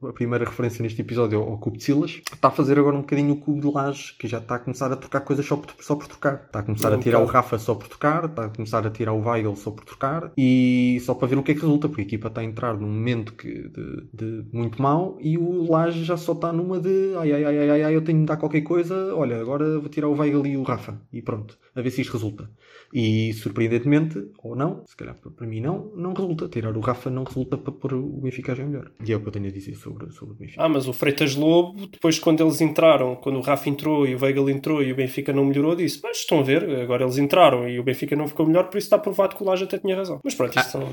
a 0.04 0.14
primeira 0.14 0.44
referência 0.44 0.84
neste 0.84 1.02
episódio 1.02 1.40
ao, 1.40 1.58
Cubo 1.58 1.78
de 1.78 1.84
Silas. 1.84 2.22
Está 2.34 2.50
a 2.50 2.52
fazer 2.52 2.78
agora 2.78 2.96
um 2.96 3.02
bocadinho 3.02 3.34
o 3.34 3.38
Cubo 3.38 3.62
de 3.62 3.74
Laje, 3.74 4.14
que 4.18 4.28
já 4.28 4.40
está 4.40 4.56
a 4.56 4.60
começar 4.60 4.92
a 4.92 4.96
trocar 4.96 5.22
coisas 5.22 5.46
só 5.46 5.56
por, 5.56 5.74
só 5.80 5.96
por 5.96 6.08
trocar. 6.08 6.44
Está 6.48 6.60
a 6.60 6.64
começar 6.64 6.92
É 6.92 6.96
a 6.96 6.98
tirar 6.98 7.20
o. 7.20 7.26
Rafa 7.26 7.58
só 7.60 7.76
por 7.76 7.88
trocar, 7.88 8.26
está 8.26 8.46
a 8.46 8.50
começar 8.50 8.86
a 8.86 8.90
tirar 8.90 9.14
o 9.14 9.22
Weigl 9.28 9.56
só 9.56 9.72
por 9.72 9.86
trocar 9.86 10.32
e 10.38 11.00
só 11.02 11.14
para 11.14 11.28
ver 11.28 11.38
o 11.38 11.44
que 11.44 11.52
é 11.52 11.56
que 11.56 11.62
resulta, 11.62 11.88
porque 11.88 12.02
a 12.02 12.06
equipa 12.06 12.28
está 12.28 12.42
a 12.42 12.44
entrar 12.44 12.76
num 12.78 12.88
momento 12.88 13.34
que, 13.34 13.70
de, 13.70 14.08
de 14.14 14.46
muito 14.52 14.82
mau 14.82 15.18
e 15.22 15.38
o 15.38 15.70
Laje 15.70 16.04
já 16.04 16.18
só 16.18 16.34
está 16.34 16.52
numa 16.52 16.80
de 16.80 17.14
ai 17.18 17.32
ai 17.32 17.44
ai 17.44 17.70
ai 17.70 17.84
ai, 17.84 17.96
eu 17.96 18.02
tenho 18.02 18.20
de 18.20 18.26
dar 18.26 18.38
qualquer 18.38 18.62
coisa, 18.62 19.14
olha, 19.14 19.40
agora 19.40 19.80
vou 19.80 19.90
tirar 19.90 20.08
o 20.08 20.18
Weigl 20.18 20.46
e 20.48 20.58
o 20.58 20.64
Rafa 20.64 21.00
e 21.12 21.22
pronto, 21.22 21.58
a 21.76 21.82
ver 21.82 21.92
se 21.92 22.02
isto 22.02 22.14
resulta. 22.14 22.50
E 22.94 23.34
surpreendentemente, 23.78 24.32
ou 24.44 24.56
não, 24.56 24.82
se 24.86 24.96
calhar 24.96 25.16
para 25.16 25.48
mim 25.48 25.62
não, 25.62 25.92
não 25.96 26.14
resulta. 26.14 26.48
Tirar 26.48 26.76
o 26.76 26.80
Rafa 26.80 27.10
não 27.10 27.24
resulta 27.24 27.58
para 27.58 27.72
pôr 27.72 27.94
o 27.94 28.22
Benfica 28.22 28.52
a 28.52 28.56
jogar 28.56 28.70
melhor. 28.70 28.92
E 29.06 29.12
é 29.12 29.16
o 29.16 29.20
que 29.22 29.28
eu 29.28 29.32
tenho 29.32 29.48
a 29.48 29.52
dizer 29.52 29.76
sobre, 29.76 30.12
sobre 30.12 30.34
o 30.34 30.38
Benfica. 30.38 30.64
Ah, 30.64 30.70
mas 30.70 30.88
o 30.88 30.94
Freitas 30.94 31.36
Lobo, 31.36 31.88
depois 31.88 32.20
quando 32.20 32.42
eles 32.44 32.62
entraram, 32.62 33.16
quando 33.16 33.38
o 33.38 33.42
Rafa 33.42 33.70
entrou 33.70 34.06
e 34.08 34.16
o 34.16 34.22
Weigl 34.22 34.50
entrou 34.50 34.82
e 34.84 34.92
o 34.92 34.96
Benfica 34.96 35.32
não 35.34 35.46
melhorou, 35.46 35.76
disse: 35.76 36.00
Mas 36.04 36.18
estão 36.18 36.40
a 36.40 36.44
ver, 36.44 36.64
agora 36.82 37.04
eles 37.04 37.18
entraram 37.18 37.68
e 37.68 37.80
o 37.80 37.84
Benfica 37.84 38.16
não 38.16 38.28
ficou 38.28 38.46
melhor, 38.46 38.70
por 38.70 38.78
isso 38.78 38.86
está 38.88 38.98
provado 38.98 39.36
que 39.36 39.44
o 39.44 39.46
Laje 39.46 39.64
até 39.64 39.78
tinha 39.78 39.96
razão. 39.96 40.20
Mas 40.24 40.36
pronto, 40.36 40.58
isto 40.58 40.72
são 40.72 40.90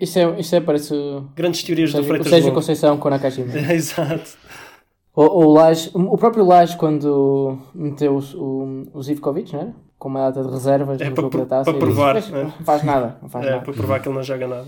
Isso 0.00 0.18
é, 0.18 0.40
isso 0.40 0.56
é 0.56 0.60
parece 0.60 0.94
o 0.94 1.22
grandes 1.34 1.62
teorias 1.62 1.90
do 1.90 1.94
Sérgio, 1.96 2.04
o 2.04 2.08
Freitas 2.08 2.30
Sérgio 2.30 2.48
Lobo. 2.48 2.60
Conceição 2.60 2.96
com 2.98 3.08
a 3.08 3.10
Nakajima. 3.12 3.52
Exato. 3.72 4.36
O, 5.14 5.22
o, 5.44 5.52
Lage, 5.52 5.90
o 5.92 6.16
próprio 6.16 6.42
Lage, 6.44 6.74
quando 6.78 7.58
meteu 7.74 8.16
os- 8.16 8.34
o, 8.34 8.86
o 8.94 9.02
Zivkovic, 9.02 9.52
não 9.52 9.60
era? 9.60 9.74
Com 10.02 10.08
uma 10.08 10.28
data 10.30 10.42
de 10.42 10.52
reservas 10.52 11.00
É 11.00 11.10
para 11.10 11.46
taça. 11.46 11.70
para 11.70 11.78
provar, 11.78 12.14
"Pois, 12.14 12.28
né?" 12.30 12.42
Não 12.42 12.66
faz 12.66 12.82
nada, 12.82 13.16
não 13.22 13.28
faz 13.28 13.46
É, 13.46 13.50
nada. 13.50 13.62
para 13.62 13.72
provar 13.72 14.00
que 14.00 14.08
ele 14.08 14.16
não 14.16 14.22
joga 14.24 14.48
nada. 14.48 14.66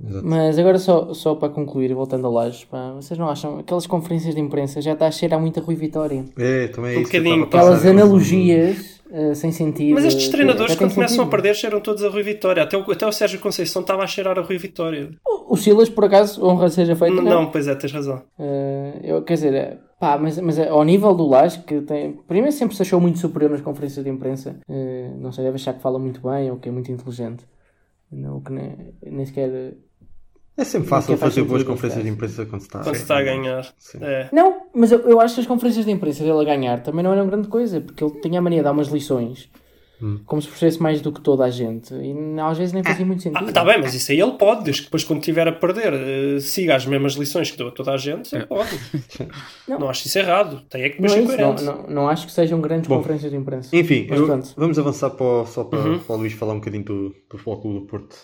Exato. 0.00 0.24
Mas 0.24 0.56
agora 0.60 0.78
só, 0.78 1.12
só 1.12 1.34
para 1.34 1.48
concluir, 1.48 1.92
voltando 1.92 2.24
ao 2.24 2.32
Lage, 2.32 2.64
pá, 2.66 2.92
vocês 2.94 3.18
não 3.18 3.28
acham? 3.28 3.58
Aquelas 3.58 3.84
conferências 3.84 4.32
de 4.32 4.40
imprensa 4.40 4.80
já 4.80 4.92
está 4.92 5.08
a 5.08 5.10
cheirar 5.10 5.40
muita 5.40 5.60
Rui 5.60 5.74
Vitória. 5.74 6.24
É, 6.38 6.68
também 6.68 6.94
é 6.94 6.98
Um 6.98 7.02
isso 7.02 7.16
a 7.16 7.18
Aquelas 7.46 7.78
passar. 7.78 7.88
analogias 7.90 9.00
eh, 9.10 9.34
sem 9.34 9.50
sentido. 9.50 9.94
Mas 9.94 10.04
estes 10.04 10.28
treinadores, 10.28 10.76
quando 10.76 10.94
começam 10.94 11.14
a 11.16 11.18
sentido. 11.18 11.30
perder, 11.30 11.54
cheiram 11.56 11.80
todos 11.80 12.04
a 12.04 12.08
Rui 12.08 12.22
Vitória. 12.22 12.62
Até 12.62 12.76
o, 12.76 12.88
até 12.88 13.06
o 13.06 13.10
Sérgio 13.12 13.40
Conceição 13.40 13.82
estava 13.82 14.04
a 14.04 14.06
cheirar 14.06 14.38
a 14.38 14.42
Rui 14.42 14.56
Vitória. 14.58 15.10
O, 15.26 15.54
o 15.54 15.56
Silas, 15.56 15.88
por 15.88 16.04
acaso, 16.04 16.44
honra 16.46 16.68
seja 16.68 16.94
feita. 16.94 17.14
Não, 17.16 17.22
não? 17.24 17.46
pois 17.50 17.66
é, 17.66 17.74
tens 17.74 17.92
razão. 17.92 18.22
Eh, 18.38 19.00
eu, 19.02 19.22
quer 19.22 19.34
dizer, 19.34 19.78
pá, 19.98 20.18
mas, 20.18 20.38
mas 20.38 20.58
eh, 20.58 20.68
ao 20.68 20.84
nível 20.84 21.14
do 21.14 21.26
Lage, 21.26 21.60
que 21.60 21.80
tem. 21.82 22.12
Primeiro 22.26 22.56
sempre 22.56 22.76
se 22.76 22.82
achou 22.82 23.00
muito 23.00 23.18
superior 23.18 23.50
nas 23.50 23.60
conferências 23.60 24.04
de 24.04 24.10
imprensa. 24.10 24.58
Eh, 24.68 25.10
não 25.18 25.32
sei, 25.32 25.44
deve 25.44 25.56
achar 25.56 25.74
que 25.74 25.82
fala 25.82 25.98
muito 25.98 26.20
bem 26.20 26.50
ou 26.50 26.58
que 26.58 26.68
é 26.68 26.72
muito 26.72 26.90
inteligente. 26.90 27.44
Não, 28.10 28.40
que 28.40 28.52
nem, 28.52 28.94
nem 29.02 29.26
sequer. 29.26 29.74
É 30.56 30.64
sempre 30.64 30.88
fácil 30.88 31.18
fazer 31.18 31.42
boas 31.42 31.62
conferências 31.64 32.02
de 32.02 32.10
imprensa 32.10 32.46
quando 32.46 32.62
se 32.62 32.66
está, 32.66 32.82
Quando 32.82 32.94
se 32.94 33.02
está 33.02 33.18
a 33.18 33.22
ganhar. 33.22 33.74
É. 34.00 34.28
Não, 34.32 34.62
mas 34.74 34.90
eu, 34.90 35.00
eu 35.00 35.20
acho 35.20 35.34
que 35.34 35.40
as 35.42 35.46
conferências 35.46 35.84
de 35.84 35.92
imprensa 35.92 36.24
dele 36.24 36.40
a 36.40 36.44
ganhar 36.44 36.82
também 36.82 37.02
não 37.02 37.12
eram 37.12 37.26
grande 37.26 37.48
coisa, 37.48 37.80
porque 37.80 38.02
ele 38.02 38.20
tinha 38.20 38.38
a 38.38 38.42
mania 38.42 38.60
de 38.60 38.64
dar 38.64 38.72
umas 38.72 38.88
lições. 38.88 39.50
Hum. 40.00 40.20
Como 40.26 40.42
se 40.42 40.48
percebesse 40.48 40.80
mais 40.82 41.00
do 41.00 41.10
que 41.10 41.20
toda 41.22 41.44
a 41.44 41.50
gente. 41.50 41.94
E 41.94 42.14
às 42.40 42.58
vezes 42.58 42.72
nem 42.74 42.82
fazia 42.84 43.06
muito 43.06 43.22
sentido. 43.22 43.48
Ah, 43.48 43.52
tá 43.52 43.64
bem, 43.64 43.78
mas 43.80 43.94
isso 43.94 44.12
aí 44.12 44.20
ele 44.20 44.32
pode, 44.32 44.62
desde 44.64 44.82
que 44.82 44.88
depois 44.88 45.02
quando 45.04 45.20
estiver 45.20 45.48
a 45.48 45.52
perder, 45.52 45.92
eh, 45.94 46.40
siga 46.40 46.76
as 46.76 46.84
mesmas 46.84 47.14
lições 47.14 47.50
que 47.50 47.56
deu 47.56 47.68
a 47.68 47.70
toda 47.70 47.92
a 47.92 47.96
gente, 47.96 48.34
ele 48.34 48.44
pode. 48.46 48.68
Não. 49.66 49.78
Não. 49.80 49.88
acho 49.90 50.06
isso 50.06 50.18
errado. 50.18 50.62
Tem 50.68 50.82
é 50.82 50.90
que 50.90 51.00
Não, 51.00 51.08
depois 51.08 51.38
é 51.38 51.50
isso, 51.52 51.64
não, 51.64 51.76
não, 51.82 51.86
não 51.88 52.08
acho 52.08 52.26
que 52.26 52.32
sejam 52.32 52.60
grandes 52.60 52.88
Bom, 52.88 52.98
conferências 52.98 53.30
de 53.30 53.36
imprensa. 53.36 53.74
Enfim, 53.74 54.06
Mas 54.08 54.18
eu- 54.20 54.42
vamos 54.56 54.78
avançar 54.78 55.10
para, 55.10 55.24
o- 55.26 55.46
só 55.46 55.64
para, 55.64 55.78
Uhum. 55.78 55.98
para 55.98 56.14
o 56.14 56.18
Luís 56.18 56.32
falar 56.34 56.52
um 56.52 56.58
bocadinho 56.58 56.84
do, 56.84 57.08
do 57.30 57.38
Futebol 57.38 57.60
Clube 57.60 57.80
do 57.80 57.86
Porto. 57.86 58.16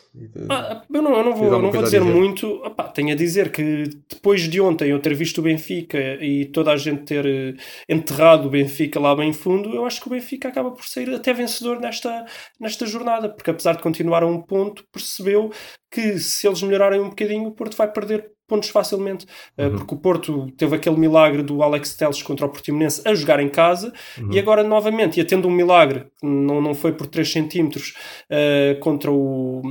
Ah, 0.50 0.82
eu 0.92 1.02
não, 1.02 1.16
eu 1.16 1.24
não 1.24 1.35
vou, 1.35 1.46
eu 1.46 1.58
não 1.62 1.70
vou 1.72 1.82
dizer, 1.82 2.00
dizer? 2.00 2.14
muito. 2.14 2.46
Opá, 2.64 2.85
tenho 2.85 3.12
a 3.12 3.16
dizer 3.16 3.50
que 3.50 3.85
depois 4.08 4.42
de 4.42 4.61
ontem 4.61 4.90
eu 4.90 4.98
ter 5.00 5.14
visto 5.14 5.38
o 5.38 5.42
Benfica 5.42 5.98
e 6.22 6.44
toda 6.46 6.70
a 6.72 6.76
gente 6.76 7.02
ter 7.04 7.24
eh, 7.26 7.54
enterrado 7.88 8.46
o 8.46 8.50
Benfica 8.50 9.00
lá 9.00 9.14
bem 9.16 9.32
fundo, 9.32 9.70
eu 9.74 9.85
acho 9.87 10.00
que 10.00 10.06
o 10.06 10.11
Benfica 10.11 10.48
acaba 10.48 10.70
por 10.70 10.85
sair 10.85 11.08
até 11.14 11.32
vencedor 11.32 11.62
nesta, 11.81 12.25
nesta 12.61 12.87
jornada, 12.87 13.29
porque 13.29 13.51
apesar 13.51 13.77
de 13.77 13.83
continuar 13.83 14.22
a 14.22 14.27
um 14.27 14.40
ponto, 14.40 14.85
percebeu 14.92 15.51
que 15.90 16.18
se 16.18 16.46
eles 16.46 16.62
melhorarem 16.62 17.01
um 17.01 17.09
bocadinho, 17.11 17.48
o 17.48 17.53
Porto 17.53 17.77
vai 17.77 17.90
perder 17.90 18.31
pontos 18.48 18.68
facilmente, 18.68 19.27
Eh, 19.57 19.66
Uhum. 19.66 19.77
porque 19.77 19.94
o 19.94 19.98
Porto 19.98 20.51
teve 20.59 20.77
aquele 20.77 20.96
milagre 20.98 21.42
do 21.42 21.62
Alex 21.62 21.94
Telles 21.96 22.22
contra 22.22 22.44
o 22.46 22.48
Portimonense 22.51 23.01
a 23.09 23.14
jogar 23.14 23.40
em 23.40 23.48
casa 23.48 23.92
Uhum. 24.18 24.33
e 24.33 24.38
agora 24.38 24.62
novamente, 24.62 25.18
e 25.20 25.25
tendo 25.25 25.48
um 25.48 25.51
milagre, 25.51 26.07
não, 26.22 26.61
não 26.61 26.75
foi 26.75 26.92
por 26.92 27.07
3 27.07 27.31
centímetros 27.33 27.94
eh, 28.29 28.77
contra 28.81 29.11
o 29.11 29.62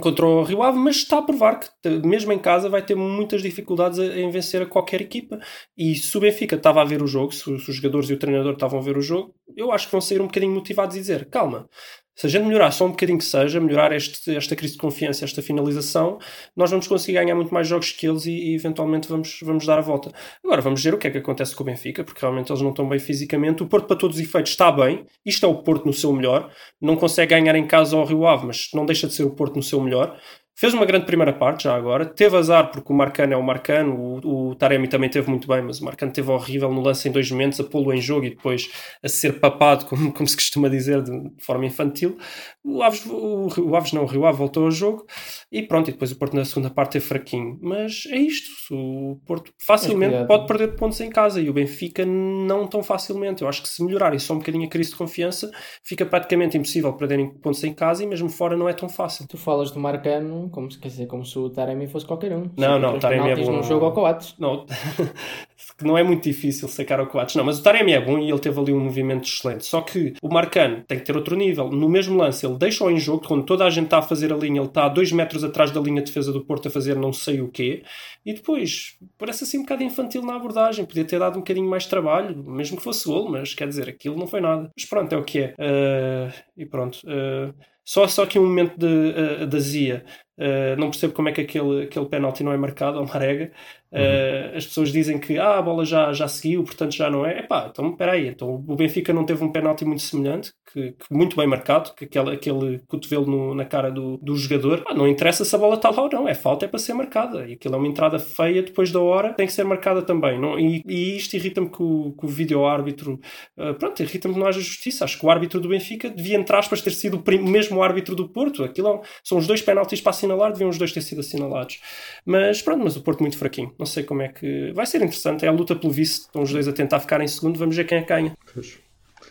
contra 0.00 0.26
o 0.26 0.42
Rio 0.42 0.62
Ave, 0.62 0.78
mas 0.78 0.96
está 0.96 1.18
a 1.18 1.22
provar 1.22 1.58
que 1.58 1.88
mesmo 2.04 2.32
em 2.32 2.38
casa 2.38 2.68
vai 2.68 2.84
ter 2.84 2.94
muitas 2.94 3.42
dificuldades 3.42 3.98
em 3.98 4.30
vencer 4.30 4.62
a 4.62 4.66
qualquer 4.66 5.00
equipa. 5.00 5.38
E 5.76 5.94
se 5.94 6.16
o 6.16 6.20
Benfica 6.20 6.56
estava 6.56 6.82
a 6.82 6.84
ver 6.84 7.02
o 7.02 7.06
jogo, 7.06 7.32
se 7.32 7.50
os 7.50 7.62
jogadores 7.64 8.10
e 8.10 8.14
o 8.14 8.18
treinador 8.18 8.54
estavam 8.54 8.78
a 8.78 8.82
ver 8.82 8.96
o 8.96 9.02
jogo, 9.02 9.34
eu 9.56 9.72
acho 9.72 9.86
que 9.86 9.92
vão 9.92 10.00
sair 10.00 10.20
um 10.20 10.26
bocadinho 10.26 10.54
motivados 10.54 10.96
e 10.96 11.00
dizer, 11.00 11.28
calma 11.30 11.68
se 12.16 12.26
a 12.26 12.30
gente 12.30 12.46
melhorar 12.46 12.70
só 12.70 12.86
um 12.86 12.90
bocadinho 12.90 13.18
que 13.18 13.24
seja, 13.24 13.60
melhorar 13.60 13.92
este, 13.92 14.34
esta 14.34 14.56
crise 14.56 14.72
de 14.72 14.80
confiança, 14.80 15.24
esta 15.24 15.42
finalização, 15.42 16.18
nós 16.56 16.70
vamos 16.70 16.88
conseguir 16.88 17.18
ganhar 17.18 17.34
muito 17.34 17.52
mais 17.52 17.68
jogos 17.68 17.92
que 17.92 18.08
eles 18.08 18.24
e, 18.24 18.32
e 18.32 18.54
eventualmente 18.54 19.06
vamos, 19.06 19.38
vamos 19.42 19.66
dar 19.66 19.78
a 19.78 19.82
volta. 19.82 20.10
Agora 20.42 20.62
vamos 20.62 20.82
ver 20.82 20.94
o 20.94 20.98
que 20.98 21.08
é 21.08 21.10
que 21.10 21.18
acontece 21.18 21.54
com 21.54 21.62
o 21.62 21.66
Benfica, 21.66 22.02
porque 22.02 22.20
realmente 22.20 22.50
eles 22.50 22.62
não 22.62 22.70
estão 22.70 22.88
bem 22.88 22.98
fisicamente. 22.98 23.62
O 23.62 23.66
Porto, 23.66 23.86
para 23.86 23.96
todos 23.96 24.16
os 24.16 24.22
efeitos, 24.22 24.52
está 24.52 24.72
bem. 24.72 25.04
Isto 25.24 25.44
é 25.44 25.48
o 25.48 25.62
Porto 25.62 25.84
no 25.84 25.92
seu 25.92 26.12
melhor. 26.12 26.50
Não 26.80 26.96
consegue 26.96 27.34
ganhar 27.34 27.54
em 27.54 27.66
casa 27.66 27.94
ao 27.94 28.06
Rio 28.06 28.26
Ave, 28.26 28.46
mas 28.46 28.68
não 28.72 28.86
deixa 28.86 29.06
de 29.06 29.12
ser 29.12 29.24
o 29.24 29.34
Porto 29.34 29.56
no 29.56 29.62
seu 29.62 29.80
melhor. 29.80 30.18
Fez 30.58 30.72
uma 30.72 30.86
grande 30.86 31.04
primeira 31.04 31.34
parte 31.34 31.64
já 31.64 31.76
agora. 31.76 32.06
Teve 32.06 32.34
azar 32.34 32.70
porque 32.70 32.90
o 32.90 32.96
Marcano 32.96 33.34
é 33.34 33.36
o 33.36 33.42
Marcano. 33.42 33.94
O, 33.94 34.48
o 34.48 34.54
Taremi 34.54 34.88
também 34.88 35.10
teve 35.10 35.28
muito 35.28 35.46
bem, 35.46 35.60
mas 35.60 35.80
o 35.80 35.84
Marcano 35.84 36.10
teve 36.10 36.30
horrível 36.30 36.72
no 36.72 36.80
lance 36.80 37.06
em 37.06 37.12
dois 37.12 37.30
momentos, 37.30 37.60
a 37.60 37.64
pô-lo 37.64 37.92
em 37.92 38.00
jogo 38.00 38.24
e 38.24 38.30
depois 38.30 38.70
a 39.02 39.08
ser 39.08 39.38
papado, 39.38 39.84
como, 39.84 40.10
como 40.14 40.26
se 40.26 40.34
costuma 40.34 40.70
dizer, 40.70 41.02
de, 41.02 41.10
de 41.10 41.44
forma 41.44 41.66
infantil. 41.66 42.16
O 42.64 42.82
Aves, 42.82 43.04
o, 43.04 43.48
o 43.60 43.76
Aves 43.76 43.92
não, 43.92 44.04
o 44.04 44.06
Rio 44.06 44.24
Ave 44.24 44.38
voltou 44.38 44.64
ao 44.64 44.70
jogo. 44.70 45.04
E 45.52 45.62
pronto, 45.62 45.90
e 45.90 45.92
depois 45.92 46.10
o 46.10 46.16
Porto 46.16 46.34
na 46.34 46.44
segunda 46.46 46.70
parte 46.70 46.96
é 46.96 47.00
fraquinho. 47.02 47.58
Mas 47.60 48.04
é 48.08 48.16
isto. 48.16 48.50
O 48.70 49.20
Porto 49.26 49.52
facilmente 49.58 50.12
cuidado. 50.12 50.26
pode 50.26 50.46
perder 50.46 50.68
pontos 50.76 50.98
em 51.02 51.10
casa 51.10 51.38
e 51.38 51.50
o 51.50 51.52
Benfica 51.52 52.06
não 52.06 52.66
tão 52.66 52.82
facilmente. 52.82 53.42
Eu 53.42 53.48
acho 53.48 53.60
que 53.60 53.68
se 53.68 53.84
melhorarem 53.84 54.18
só 54.18 54.32
um 54.32 54.38
bocadinho 54.38 54.64
a 54.64 54.70
crise 54.70 54.88
de 54.88 54.96
confiança, 54.96 55.50
fica 55.84 56.06
praticamente 56.06 56.56
impossível 56.56 56.94
perderem 56.94 57.28
pontos 57.28 57.62
em 57.62 57.74
casa 57.74 58.02
e 58.02 58.06
mesmo 58.06 58.30
fora 58.30 58.56
não 58.56 58.66
é 58.66 58.72
tão 58.72 58.88
fácil. 58.88 59.28
Tu 59.28 59.36
falas 59.36 59.70
do 59.70 59.78
Marcano 59.78 60.45
como 60.48 60.70
se, 60.70 60.78
quer 60.78 60.88
dizer, 60.88 61.06
como 61.06 61.24
se 61.24 61.38
o 61.38 61.50
Taremi 61.50 61.86
fosse 61.86 62.06
qualquer 62.06 62.32
um. 62.32 62.50
Não, 62.56 62.78
não, 62.78 62.96
o 62.96 62.98
Taremi 62.98 63.30
é 63.30 63.36
bom. 63.36 63.52
num 63.52 63.62
jogo 63.62 63.86
ao 63.86 63.92
Coates. 63.92 64.34
Não, 64.38 64.66
que 64.66 65.84
não 65.84 65.96
é 65.96 66.02
muito 66.02 66.24
difícil 66.24 66.68
sacar 66.68 67.00
o 67.00 67.06
Coates. 67.06 67.34
Não, 67.36 67.44
mas 67.44 67.58
o 67.58 67.62
Taremi 67.62 67.92
é 67.92 68.00
bom 68.00 68.18
e 68.18 68.30
ele 68.30 68.38
teve 68.38 68.58
ali 68.58 68.72
um 68.72 68.80
movimento 68.80 69.24
excelente. 69.24 69.64
Só 69.64 69.80
que 69.80 70.14
o 70.22 70.28
Marcano 70.28 70.82
tem 70.86 70.98
que 70.98 71.04
ter 71.04 71.16
outro 71.16 71.36
nível. 71.36 71.70
No 71.70 71.88
mesmo 71.88 72.16
lance, 72.16 72.46
ele 72.46 72.56
deixa-o 72.56 72.90
em 72.90 72.98
jogo, 72.98 73.26
quando 73.26 73.44
toda 73.44 73.64
a 73.64 73.70
gente 73.70 73.84
está 73.86 73.98
a 73.98 74.02
fazer 74.02 74.32
a 74.32 74.36
linha, 74.36 74.60
ele 74.60 74.68
está 74.68 74.86
a 74.86 74.88
dois 74.88 75.12
metros 75.12 75.44
atrás 75.44 75.70
da 75.70 75.80
linha 75.80 76.00
de 76.00 76.06
defesa 76.06 76.32
do 76.32 76.44
Porto 76.44 76.68
a 76.68 76.70
fazer 76.70 76.96
não 76.96 77.12
sei 77.12 77.40
o 77.40 77.48
quê. 77.48 77.82
E 78.24 78.34
depois, 78.34 78.96
parece 79.18 79.44
assim 79.44 79.58
um 79.58 79.62
bocado 79.62 79.82
infantil 79.82 80.22
na 80.22 80.36
abordagem. 80.36 80.84
Podia 80.84 81.04
ter 81.04 81.18
dado 81.18 81.36
um 81.36 81.40
bocadinho 81.40 81.68
mais 81.68 81.86
trabalho, 81.86 82.36
mesmo 82.44 82.76
que 82.76 82.82
fosse 82.82 83.06
gol, 83.06 83.30
mas 83.30 83.54
quer 83.54 83.68
dizer, 83.68 83.88
aquilo 83.88 84.16
não 84.16 84.26
foi 84.26 84.40
nada. 84.40 84.70
Mas 84.76 84.84
pronto, 84.84 85.12
é 85.12 85.18
o 85.18 85.24
que 85.24 85.40
é. 85.40 85.54
Ah, 85.58 86.32
e 86.56 86.66
pronto. 86.66 86.98
Ah, 87.06 87.52
só, 87.84 88.06
só 88.08 88.24
aqui 88.24 88.38
um 88.38 88.46
momento 88.46 88.76
de, 88.76 89.46
de 89.46 89.56
azia. 89.56 90.04
Ah, 90.38 90.76
não 90.76 90.90
percebo 90.90 91.12
como 91.14 91.28
é 91.28 91.32
que 91.32 91.40
aquele, 91.40 91.84
aquele 91.84 92.06
penalti 92.06 92.42
não 92.44 92.52
é 92.52 92.56
marcado 92.56 92.98
ao 92.98 93.06
Marega. 93.06 93.50
Uh, 93.92 94.56
as 94.56 94.66
pessoas 94.66 94.90
dizem 94.92 95.18
que 95.18 95.38
ah, 95.38 95.58
a 95.58 95.62
bola 95.62 95.84
já, 95.84 96.12
já 96.12 96.26
seguiu, 96.28 96.62
portanto 96.64 96.92
já 96.94 97.08
não 97.08 97.24
é. 97.24 97.38
Epá, 97.38 97.68
então 97.70 97.88
espera 97.90 98.12
aí. 98.12 98.28
Então, 98.28 98.62
o 98.66 98.76
Benfica 98.76 99.12
não 99.12 99.24
teve 99.24 99.42
um 99.42 99.50
penalti 99.50 99.84
muito 99.84 100.02
semelhante, 100.02 100.52
que, 100.70 100.90
que 100.92 101.06
muito 101.10 101.36
bem 101.36 101.46
marcado, 101.46 101.94
que 101.94 102.04
aquele, 102.04 102.32
aquele 102.34 102.80
cotovelo 102.88 103.26
no- 103.26 103.54
na 103.54 103.64
cara 103.64 103.90
do, 103.90 104.18
do 104.18 104.36
jogador. 104.36 104.82
Ah, 104.86 104.92
não 104.92 105.06
interessa 105.08 105.44
se 105.44 105.54
a 105.54 105.58
bola 105.58 105.76
está 105.76 105.88
lá 105.88 106.02
ou 106.02 106.10
não, 106.12 106.28
é 106.28 106.34
falta, 106.34 106.64
é 106.66 106.68
para 106.68 106.78
ser 106.80 106.92
marcada. 106.94 107.48
E 107.48 107.54
aquilo 107.54 107.74
é 107.76 107.78
uma 107.78 107.86
entrada 107.86 108.18
feia 108.18 108.62
depois 108.62 108.90
da 108.90 109.00
hora, 109.00 109.32
tem 109.32 109.46
que 109.46 109.52
ser 109.52 109.64
marcada 109.64 110.02
também. 110.02 110.38
Não, 110.38 110.58
e, 110.58 110.82
e 110.86 111.16
isto 111.16 111.34
irrita-me 111.34 111.70
que 111.70 111.82
o, 111.82 112.12
que 112.18 112.26
o 112.26 112.28
vídeo-árbitro. 112.28 113.18
uh, 113.56 113.72
pronto, 113.78 114.02
irrita-me 114.02 114.34
que 114.34 114.40
não 114.40 114.46
haja 114.48 114.60
justiça. 114.60 115.04
Acho 115.04 115.18
que 115.18 115.24
o 115.24 115.30
árbitro 115.30 115.60
do 115.60 115.68
Benfica 115.68 116.10
devia, 116.10 116.36
entre 116.36 116.54
aspas, 116.54 116.82
ter 116.82 116.90
sido 116.90 117.22
o 117.24 117.44
mesmo 117.48 117.82
árbitro 117.82 118.14
do 118.16 118.28
Porto. 118.28 118.64
Aquilo 118.64 118.88
é 118.88 118.94
um- 118.96 119.00
são 119.24 119.38
os 119.38 119.46
dois 119.46 119.62
penaltis 119.62 120.00
para 120.00 120.12
assinalar, 120.26 120.52
deviam 120.52 120.68
os 120.68 120.78
dois 120.78 120.92
ter 120.92 121.00
sido 121.00 121.20
assinalados. 121.20 121.80
Mas 122.24 122.60
pronto, 122.60 122.84
mas 122.84 122.96
o 122.96 123.02
Porto 123.02 123.20
muito 123.20 123.38
fraquinho. 123.38 123.72
Não 123.78 123.86
sei 123.86 124.02
como 124.02 124.22
é 124.22 124.28
que. 124.28 124.72
Vai 124.72 124.86
ser 124.86 124.98
interessante. 124.98 125.44
É 125.44 125.48
a 125.48 125.52
luta 125.52 125.74
pelo 125.74 125.92
vice. 125.92 126.20
Estão 126.20 126.42
os 126.42 126.52
dois 126.52 126.68
a 126.68 126.72
tentar 126.72 127.00
ficar 127.00 127.20
em 127.20 127.28
segundo. 127.28 127.58
Vamos 127.58 127.76
ver 127.76 127.84
quem 127.84 127.98
é 127.98 128.02
que 128.02 128.08
ganha. 128.08 128.36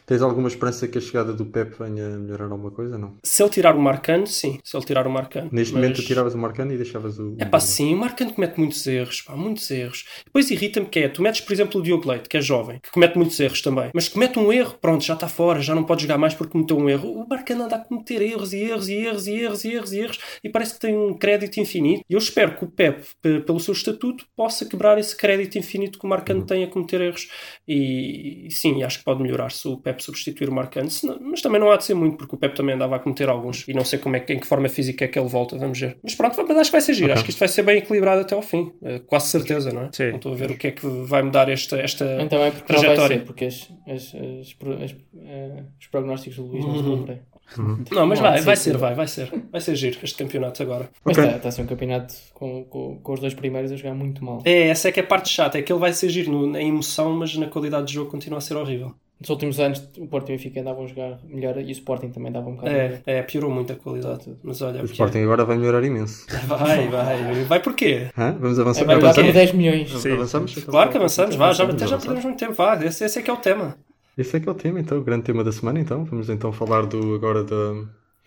Tens 0.06 0.22
alguma 0.22 0.48
esperança 0.48 0.88
que 0.88 0.98
a 0.98 1.02
chegada 1.02 1.34
do 1.34 1.46
Pep 1.46 1.76
venha 1.80 2.06
a 2.06 2.18
melhorar 2.18 2.46
alguma 2.46 2.72
coisa? 2.72 2.98
Não. 2.98 3.16
Se 3.24 3.42
ele 3.42 3.50
tirar 3.50 3.76
o 3.76 3.82
Marcano, 3.82 4.28
sim. 4.28 4.60
Se 4.64 4.78
ele 4.78 4.86
tirar 4.86 5.08
o 5.08 5.10
Marcano. 5.10 5.50
Neste 5.52 5.74
Mas- 5.74 5.82
momento 5.82 6.02
tu 6.02 6.06
tiravas 6.06 6.34
o 6.34 6.38
Marcano 6.38 6.74
e 6.74 6.78
deixavas 6.78 7.18
o. 7.20 7.36
É 7.40 7.46
pá, 7.46 7.60
sim, 7.60 7.94
o 7.94 7.98
Marcano 7.98 8.34
comete 8.34 8.60
muitos 8.60 8.86
erros, 8.86 9.22
pá, 9.22 9.36
muitos 9.36 9.70
erros. 9.72 10.06
Depois 10.26 10.50
irrita-me 10.52 10.86
que 10.86 11.00
é, 11.00 11.10
tu 11.10 11.22
metes, 11.22 11.42
por 11.42 11.54
exemplo, 11.54 11.80
o 11.80 11.84
Diogo 11.84 12.08
Leite, 12.10 12.30
que 12.30 12.38
é 12.38 12.42
jovem, 12.42 12.80
que 12.82 12.92
comete 12.92 13.18
muitos 13.18 13.40
erros 13.40 13.62
também, 13.62 13.90
mas 13.94 14.08
comete 14.08 14.38
um 14.38 14.52
erro, 14.54 14.78
pronto, 14.80 15.04
já 15.04 15.14
está 15.16 15.28
fora, 15.28 15.62
já 15.62 15.74
não 15.74 15.84
pode 15.84 16.04
jogar 16.04 16.18
mais 16.18 16.34
porque 16.34 16.52
cometeu 16.52 16.78
um 16.78 16.90
erro. 16.90 17.12
O 17.12 17.28
Marcano 17.28 17.64
anda 17.64 17.76
a 17.78 17.80
cometer 17.80 18.22
erros 18.22 18.54
e 18.54 18.58
erros 18.60 18.88
e 18.88 18.94
erros 18.94 19.28
e 19.28 19.32
erros 19.34 19.64
e 19.66 19.72
erros 19.74 19.94
e 19.94 20.00
erros 20.00 20.20
e 20.44 20.50
parece 20.50 20.74
que 20.76 20.80
tem 20.80 20.96
um 20.98 21.14
crédito 21.18 21.58
infinito. 21.60 22.04
E 22.10 22.14
eu 22.14 22.20
espero 22.20 22.56
que 22.58 22.64
o 22.66 22.68
Pep, 22.68 23.04
pelo 23.46 23.60
seu 23.60 23.74
estatuto, 23.74 24.26
possa 24.36 24.66
quebrar 24.66 24.98
esse 24.98 25.16
crédito 25.16 25.58
infinito 25.58 25.98
que 26.00 26.06
o 26.06 26.10
Marcano 26.10 26.46
tem 26.46 26.64
a 26.64 26.68
cometer 26.68 27.02
erros. 27.02 27.28
E, 27.68 28.48
e 28.48 28.52
sim, 28.52 28.84
acho 28.84 29.00
que 29.00 29.06
pode 29.06 29.22
melhorar 29.22 29.52
se 29.52 29.68
o 29.68 29.78
Pep 29.78 29.95
substituir 30.04 30.50
o 30.50 30.54
Marcano, 30.54 30.90
Senão- 30.90 31.18
mas 31.22 31.42
também 31.42 31.60
não 31.60 31.72
há 31.72 31.78
de 31.78 31.84
ser 31.86 31.94
muito, 31.94 32.18
porque 32.18 32.36
o 32.36 32.38
Pep 32.38 32.56
também 32.56 32.76
andava 32.76 32.96
a 32.96 33.00
cometer 33.00 33.30
alguns 33.30 33.68
e 33.68 33.74
não 33.74 33.84
sei 33.86 34.00
como 34.00 34.16
é 34.16 34.20
que, 34.20 34.34
em 34.34 34.40
que 34.40 34.48
forma 34.48 34.68
física 34.70 35.06
é 35.06 35.08
que 35.08 35.18
ele 35.18 35.28
volta, 35.30 35.58
vamos 35.58 35.80
ver. 35.80 35.98
Mas 36.04 36.16
pronto, 36.16 36.36
mas 36.48 36.58
acho 36.58 36.70
que 36.70 36.72
vai 36.74 36.82
ser 36.82 36.94
giro, 36.94 37.08
Ok. 37.08 37.14
acho 37.16 37.24
que 37.24 37.30
isto 37.32 37.40
vai 37.40 37.48
ser 37.48 37.64
bem 37.64 37.78
equilibrado 37.78 38.22
até 38.22 38.36
ao 38.36 38.42
fim, 38.42 38.72
Eh, 38.84 39.00
quase 39.06 39.28
certeza, 39.28 39.72
não 39.72 39.84
é? 39.84 39.90
Sim. 39.92 40.10
Não 40.10 40.16
estou 40.18 40.32
a 40.34 40.36
ver 40.36 40.52
o 40.52 40.58
que 40.58 40.68
é 40.68 40.72
que 40.72 40.86
vai 40.86 41.22
mudar 41.24 41.50
esta, 41.50 41.78
esta 41.78 42.06
Então 42.22 42.44
é 42.44 42.52
porque 42.52 42.66
trajetória. 42.74 43.18
ser, 43.18 43.26
porque 43.26 43.46
as, 43.46 43.70
as, 43.88 44.14
as, 44.16 44.96
eh, 45.18 45.64
os 45.80 45.88
prognósticos 45.88 46.38
do 46.38 46.46
Luís 46.46 46.66
não 46.66 46.76
se 46.78 46.84
Uhum. 46.84 46.98
cumprem. 46.98 47.20
Não, 47.92 48.08
mas 48.08 48.20
Não, 48.20 48.28
vai, 48.28 48.42
vai 48.42 48.56
ser, 48.56 48.76
vai, 48.76 48.96
vai 48.96 49.08
ser. 49.08 49.32
Vai 49.52 49.62
ser 49.62 49.76
giro 49.76 50.00
este 50.02 50.18
campeonato 50.18 50.64
agora. 50.64 50.90
Mas 51.04 51.16
está 51.16 51.48
a 51.50 51.52
ser 51.52 51.62
um 51.62 51.68
campeonato 51.68 52.16
com, 52.34 52.64
com, 52.66 53.00
com 53.00 53.14
os 53.14 53.20
dois 53.20 53.36
primeiros 53.36 53.72
a 53.72 53.76
jogar 53.76 53.94
muito 53.94 54.26
mal. 54.26 54.42
É, 54.44 54.70
essa 54.70 54.90
é 54.90 54.92
que 54.92 55.00
é 55.00 55.04
a 55.04 55.06
parte 55.06 55.30
chata, 55.30 55.60
é 55.60 55.62
que 55.62 55.72
ele 55.72 55.80
vai 55.80 55.94
ser 55.94 56.10
giro 56.10 56.32
no- 56.32 56.48
na 56.48 56.60
emoção, 56.60 57.14
mas 57.14 57.36
na 57.38 57.46
qualidade 57.46 57.86
de 57.86 57.94
jogo 57.94 58.10
continua 58.10 58.40
a 58.40 58.42
ser 58.42 58.56
horrível. 58.56 58.96
Nos 59.20 59.30
últimos 59.30 59.60
anos 59.62 59.82
o 59.98 60.08
Porto 60.08 60.30
e 60.30 60.34
o 60.34 60.38
Benfica 60.38 60.60
andavam 60.60 60.84
a 60.84 60.88
jogar 60.88 61.20
melhor 61.24 61.58
e 61.58 61.64
o 61.66 61.72
Sporting 61.72 62.10
também 62.10 62.32
dava 62.32 62.50
um 62.50 62.56
bocado 62.56 62.70
É, 62.76 62.84
melhor. 62.90 63.00
é, 63.06 63.22
piorou 63.24 63.50
muito 63.50 63.72
a 63.72 63.76
qualidade. 63.76 64.36
Mas 64.44 64.62
olha, 64.62 64.82
O 64.82 64.84
é. 64.84 64.86
Sporting 64.86 65.20
agora 65.20 65.46
vai 65.46 65.58
melhorar 65.58 65.84
imenso. 65.86 66.26
vai, 66.46 66.88
vai. 66.90 67.44
Vai 67.46 67.60
porquê? 67.62 68.10
Hã? 68.18 68.36
Vamos 68.40 68.60
avançar. 68.60 68.82
É, 68.82 68.86
vai 68.86 68.96
avançamos? 68.98 69.34
10 69.34 69.52
milhões. 69.54 69.90
Sim. 70.02 70.12
Avançamos? 70.12 70.54
Claro 70.56 70.90
que 70.92 70.98
avançamos, 70.98 71.36
vá, 71.36 71.54
já, 71.54 71.64
até 71.64 71.88
já 71.88 71.98
perdemos 71.98 72.26
muito 72.26 72.40
tempo, 72.40 72.54
vá. 72.54 72.76
Esse, 72.86 73.06
esse 73.06 73.20
é 73.20 73.22
que 73.22 73.30
é 73.30 73.34
o 73.34 73.38
tema. 73.38 73.78
Esse 74.18 74.36
é 74.38 74.40
que 74.40 74.48
é 74.48 74.52
o 74.52 74.56
tema, 74.56 74.80
então, 74.80 74.98
o 74.98 75.02
grande 75.04 75.24
tema 75.24 75.44
da 75.44 75.52
semana, 75.52 75.80
então. 75.80 76.04
Vamos 76.06 76.30
então 76.30 76.52
falar 76.52 76.86
do, 76.86 77.16
agora 77.16 77.44
da 77.44 77.56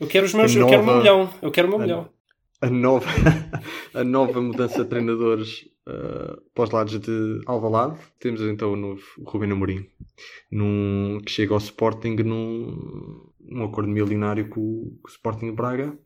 Eu 0.01 0.07
quero 0.07 0.25
os 0.27 0.33
meus, 0.35 0.55
A 0.57 0.59
eu 0.59 0.67
quero 0.67 0.83
o 0.83 0.85
meu 0.85 0.95
nova- 0.95 0.99
milhão. 1.03 1.31
Eu 1.43 1.51
quero 1.51 1.67
o 1.69 1.71
meu 1.71 1.79
a- 1.81 1.83
milhão. 1.83 2.09
a 2.63 2.71
nova, 2.71 3.07
a 3.95 4.05
nova 4.05 4.41
mudança 4.41 4.83
de 4.85 4.89
treinadores 4.91 5.67
uh, 5.89 6.41
para 6.55 6.65
os 6.65 6.71
lados 6.71 6.99
de 7.01 7.41
Alvalade. 7.47 7.99
Temos 8.21 8.41
então 8.43 8.73
o 8.73 8.77
novo 8.77 9.03
Rubén 9.25 9.51
Amorim, 9.53 9.87
num, 10.51 11.21
que 11.25 11.31
chega 11.33 11.53
ao 11.55 11.59
Sporting 11.59 12.17
num, 12.17 13.31
num 13.41 13.65
acordo 13.65 13.89
milionário 13.91 14.49
com, 14.49 14.61
o- 14.61 14.99
com 15.03 15.09
o 15.09 15.11
Sporting 15.11 15.47
de 15.47 15.53
Braga 15.53 15.99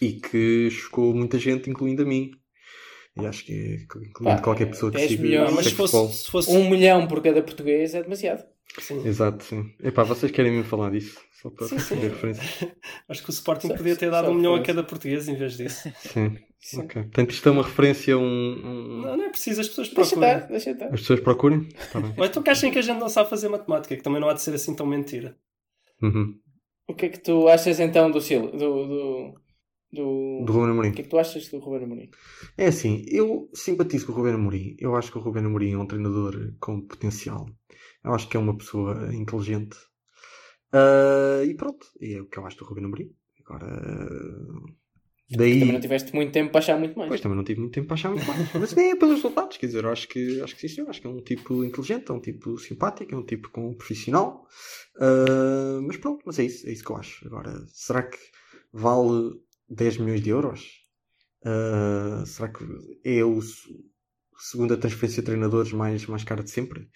e 0.00 0.12
que 0.12 0.68
chocou 0.70 1.14
muita 1.14 1.38
gente, 1.38 1.70
incluindo 1.70 2.02
a 2.02 2.06
mim. 2.06 2.30
E 3.20 3.26
acho 3.26 3.44
que 3.44 3.52
é, 3.52 3.74
incluindo 3.82 4.12
Pá, 4.22 4.38
qualquer 4.40 4.66
pessoa 4.66 4.92
que 4.92 4.98
10 4.98 5.10
siga, 5.10 5.22
milhões. 5.24 5.52
Mas 5.54 5.66
se 5.66 5.74
fosse, 5.74 6.12
se 6.24 6.30
fosse 6.30 6.50
Um 6.50 6.70
milhão 6.70 7.06
por 7.08 7.20
cada 7.20 7.42
português 7.42 7.92
é 7.94 8.02
demasiado. 8.02 8.44
sim. 8.78 9.04
Exato, 9.06 9.42
sim. 9.42 9.72
Epá, 9.82 10.04
vocês 10.04 10.30
querem 10.30 10.52
mesmo 10.52 10.66
falar 10.68 10.90
disso? 10.92 11.18
Só 11.42 11.50
para 11.50 11.66
Sim, 11.68 11.78
sim. 11.80 11.94
referência. 11.96 12.42
acho 13.08 13.22
que 13.22 13.30
o 13.30 13.32
Sporting 13.32 13.68
Só- 13.68 13.76
podia 13.76 13.96
ter 13.96 14.10
dado 14.10 14.30
um 14.30 14.34
milhão 14.34 14.54
a 14.54 14.62
cada 14.62 14.82
português 14.84 15.28
em 15.28 15.34
vez 15.36 15.56
disso. 15.56 15.88
Sim. 15.98 16.36
Sim. 16.60 16.80
Ok. 16.82 17.02
Portanto, 17.02 17.30
isto 17.30 17.48
é 17.48 17.52
uma 17.52 17.62
referência 17.62 18.14
a 18.14 18.18
um. 18.18 18.22
um- 18.24 19.00
Não, 19.02 19.16
não 19.16 19.24
é 19.24 19.28
preciso, 19.30 19.60
as 19.60 19.68
pessoas 19.68 19.88
Deixa 19.88 20.10
procurem. 20.10 20.34
estar, 20.36 20.48
deixa 20.48 20.70
estar. 20.72 20.84
As 20.86 21.00
pessoas 21.00 21.20
procurem? 21.20 21.60
Bem. 21.60 22.14
Ou 22.18 22.24
então 22.24 22.42
que 22.42 22.50
achem 22.50 22.70
que 22.72 22.78
a 22.78 22.82
gente 22.82 22.98
não 22.98 23.08
sabe 23.08 23.30
fazer 23.30 23.48
matemática, 23.48 23.96
que 23.96 24.02
também 24.02 24.20
não 24.20 24.28
há 24.28 24.34
de 24.34 24.42
ser 24.42 24.52
assim 24.54 24.74
tão 24.74 24.86
mentira. 24.86 25.36
Uhum. 26.02 26.38
O 26.88 26.94
que 26.94 27.06
é 27.06 27.08
que 27.10 27.18
tu 27.20 27.48
achas 27.48 27.78
então 27.80 28.10
do 28.10 28.20
Sil? 28.24 28.50
Do, 28.50 28.58
do, 28.58 29.34
do... 29.92 30.44
Do 30.46 30.52
Ruben 30.52 30.70
Amorim. 30.70 30.90
O 30.90 30.92
que 30.94 31.00
é 31.02 31.04
que 31.04 31.10
tu 31.10 31.18
achas 31.18 31.48
do 31.48 31.58
Ruben 31.58 31.84
Amorim? 31.84 32.10
É 32.56 32.66
assim, 32.66 33.04
eu 33.08 33.48
simpatizo 33.54 34.06
com 34.06 34.12
o 34.12 34.14
Ruben 34.16 34.34
Amorim. 34.34 34.74
Eu 34.80 34.96
acho 34.96 35.12
que 35.12 35.18
o 35.18 35.20
Ruben 35.20 35.44
Amorim 35.44 35.72
é 35.74 35.78
um 35.78 35.86
treinador 35.86 36.54
com 36.60 36.80
potencial. 36.80 37.46
Eu 38.04 38.14
acho 38.14 38.28
que 38.28 38.36
é 38.36 38.40
uma 38.40 38.56
pessoa 38.56 39.14
inteligente. 39.14 39.76
Ah, 40.72 41.42
e 41.46 41.54
pronto, 41.54 41.86
é 42.00 42.20
o 42.20 42.26
que 42.26 42.38
eu 42.38 42.46
acho 42.46 42.56
do 42.58 42.64
Ruben 42.64 42.84
Amorim. 42.86 43.10
Agora, 43.44 43.66
daí... 45.30 45.60
Também 45.60 45.72
não 45.74 45.80
tiveste 45.80 46.14
muito 46.14 46.32
tempo 46.32 46.50
para 46.50 46.58
achar 46.60 46.78
muito 46.78 46.96
mais. 46.98 47.08
Pois 47.08 47.20
também 47.20 47.36
não 47.36 47.44
tive 47.44 47.60
muito 47.60 47.72
tempo 47.74 47.86
para 47.86 47.94
achar 47.94 48.10
muito 48.10 48.26
mais. 48.26 48.52
Mas 48.54 48.72
nem 48.74 48.90
é 48.90 48.96
pelos 48.96 49.16
resultados, 49.16 49.56
quer 49.56 49.66
dizer, 49.66 49.84
eu 49.84 49.90
acho 49.90 50.08
que, 50.08 50.40
acho 50.40 50.56
que 50.56 50.68
sim, 50.68 50.80
eu 50.80 50.88
acho 50.90 51.00
que 51.00 51.06
é 51.06 51.10
um 51.10 51.20
tipo 51.20 51.64
inteligente, 51.64 52.10
é 52.10 52.14
um 52.14 52.20
tipo 52.20 52.58
simpático, 52.58 53.14
é 53.14 53.18
um 53.18 53.24
tipo 53.24 53.50
com 53.50 53.74
profissional. 53.74 54.46
Ah, 55.00 55.80
mas 55.82 55.96
pronto, 55.96 56.22
mas 56.26 56.38
é 56.38 56.44
isso, 56.44 56.66
é 56.66 56.72
isso 56.72 56.84
que 56.84 56.90
eu 56.90 56.96
acho. 56.96 57.26
Agora, 57.26 57.64
será 57.68 58.02
que 58.02 58.18
vale 58.72 59.34
10 59.68 59.96
milhões 59.98 60.22
de 60.22 60.30
euros? 60.30 60.66
Ah, 61.44 62.24
será 62.26 62.48
que 62.48 62.64
é 63.04 63.24
o 63.24 63.40
se- 63.40 63.68
segunda 64.38 64.76
transferência 64.76 65.22
de 65.22 65.26
treinadores 65.26 65.72
mais, 65.72 66.06
mais 66.06 66.24
cara 66.24 66.42
de 66.42 66.50
sempre? 66.50 66.88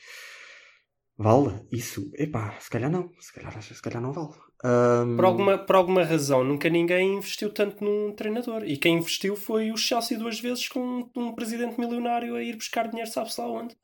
Vale? 1.16 1.66
Isso? 1.70 2.10
Epá, 2.14 2.58
se 2.60 2.70
calhar 2.70 2.90
não. 2.90 3.10
Se 3.20 3.32
calhar, 3.32 3.62
se 3.62 3.82
calhar 3.82 4.02
não 4.02 4.12
vale. 4.12 4.34
Ah, 4.64 5.04
Por 5.16 5.24
alguma, 5.24 5.58
por 5.58 5.74
alguma 5.76 6.04
razão, 6.04 6.44
nunca 6.44 6.68
ninguém 6.68 7.14
investiu 7.16 7.50
tanto 7.50 7.82
num 7.84 8.12
treinador. 8.12 8.62
E 8.64 8.76
quem 8.76 8.98
investiu 8.98 9.34
foi 9.34 9.72
o 9.72 9.76
Chelsea 9.76 10.16
duas 10.18 10.38
vezes 10.38 10.68
com 10.68 11.08
um 11.16 11.32
presidente 11.34 11.80
milionário 11.80 12.36
a 12.36 12.42
ir 12.42 12.54
buscar 12.56 12.88
dinheiro, 12.88 13.10
sabe-se 13.10 13.40
lá 13.40 13.48
onde. 13.48 13.74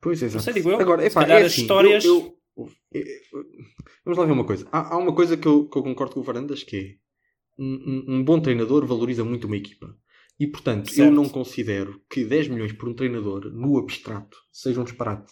Pois, 0.00 0.22
exato. 0.22 0.42
sei, 0.44 0.54
digo 0.54 0.70
eu. 0.70 0.80
Agora, 0.80 1.04
epá, 1.06 1.24
é 1.24 1.42
as 1.42 1.52
assim, 1.52 1.62
histórias- 1.62 2.04
eu- 2.04 2.34
eu- 2.56 2.68
eu- 2.92 3.02
eu- 3.32 3.44
vamos 4.04 4.18
lá 4.18 4.24
ver 4.24 4.32
uma 4.32 4.44
coisa. 4.46 4.66
Há, 4.72 4.94
há 4.94 4.98
uma 4.98 5.14
coisa 5.14 5.36
que 5.36 5.46
eu, 5.46 5.68
que 5.68 5.76
eu 5.78 5.82
concordo 5.82 6.14
com 6.14 6.20
o 6.20 6.24
Varandas, 6.24 6.62
que 6.62 6.76
é 6.76 6.94
um, 7.58 7.66
um- 7.66 8.14
um 8.16 8.24
bom 8.24 8.40
treinador 8.40 8.86
valoriza 8.86 9.22
muito 9.24 9.46
uma 9.46 9.56
equipa. 9.56 9.94
E, 10.40 10.46
portanto, 10.46 10.88
eu 10.88 10.94
Certo. 10.94 11.12
não 11.14 11.28
considero 11.28 12.00
que 12.10 12.24
10 12.24 12.48
milhões 12.48 12.72
por 12.72 12.88
um 12.88 12.94
treinador, 12.94 13.50
no 13.52 13.78
abstrato, 13.78 14.36
seja 14.50 14.80
um 14.80 14.84
disparate. 14.84 15.30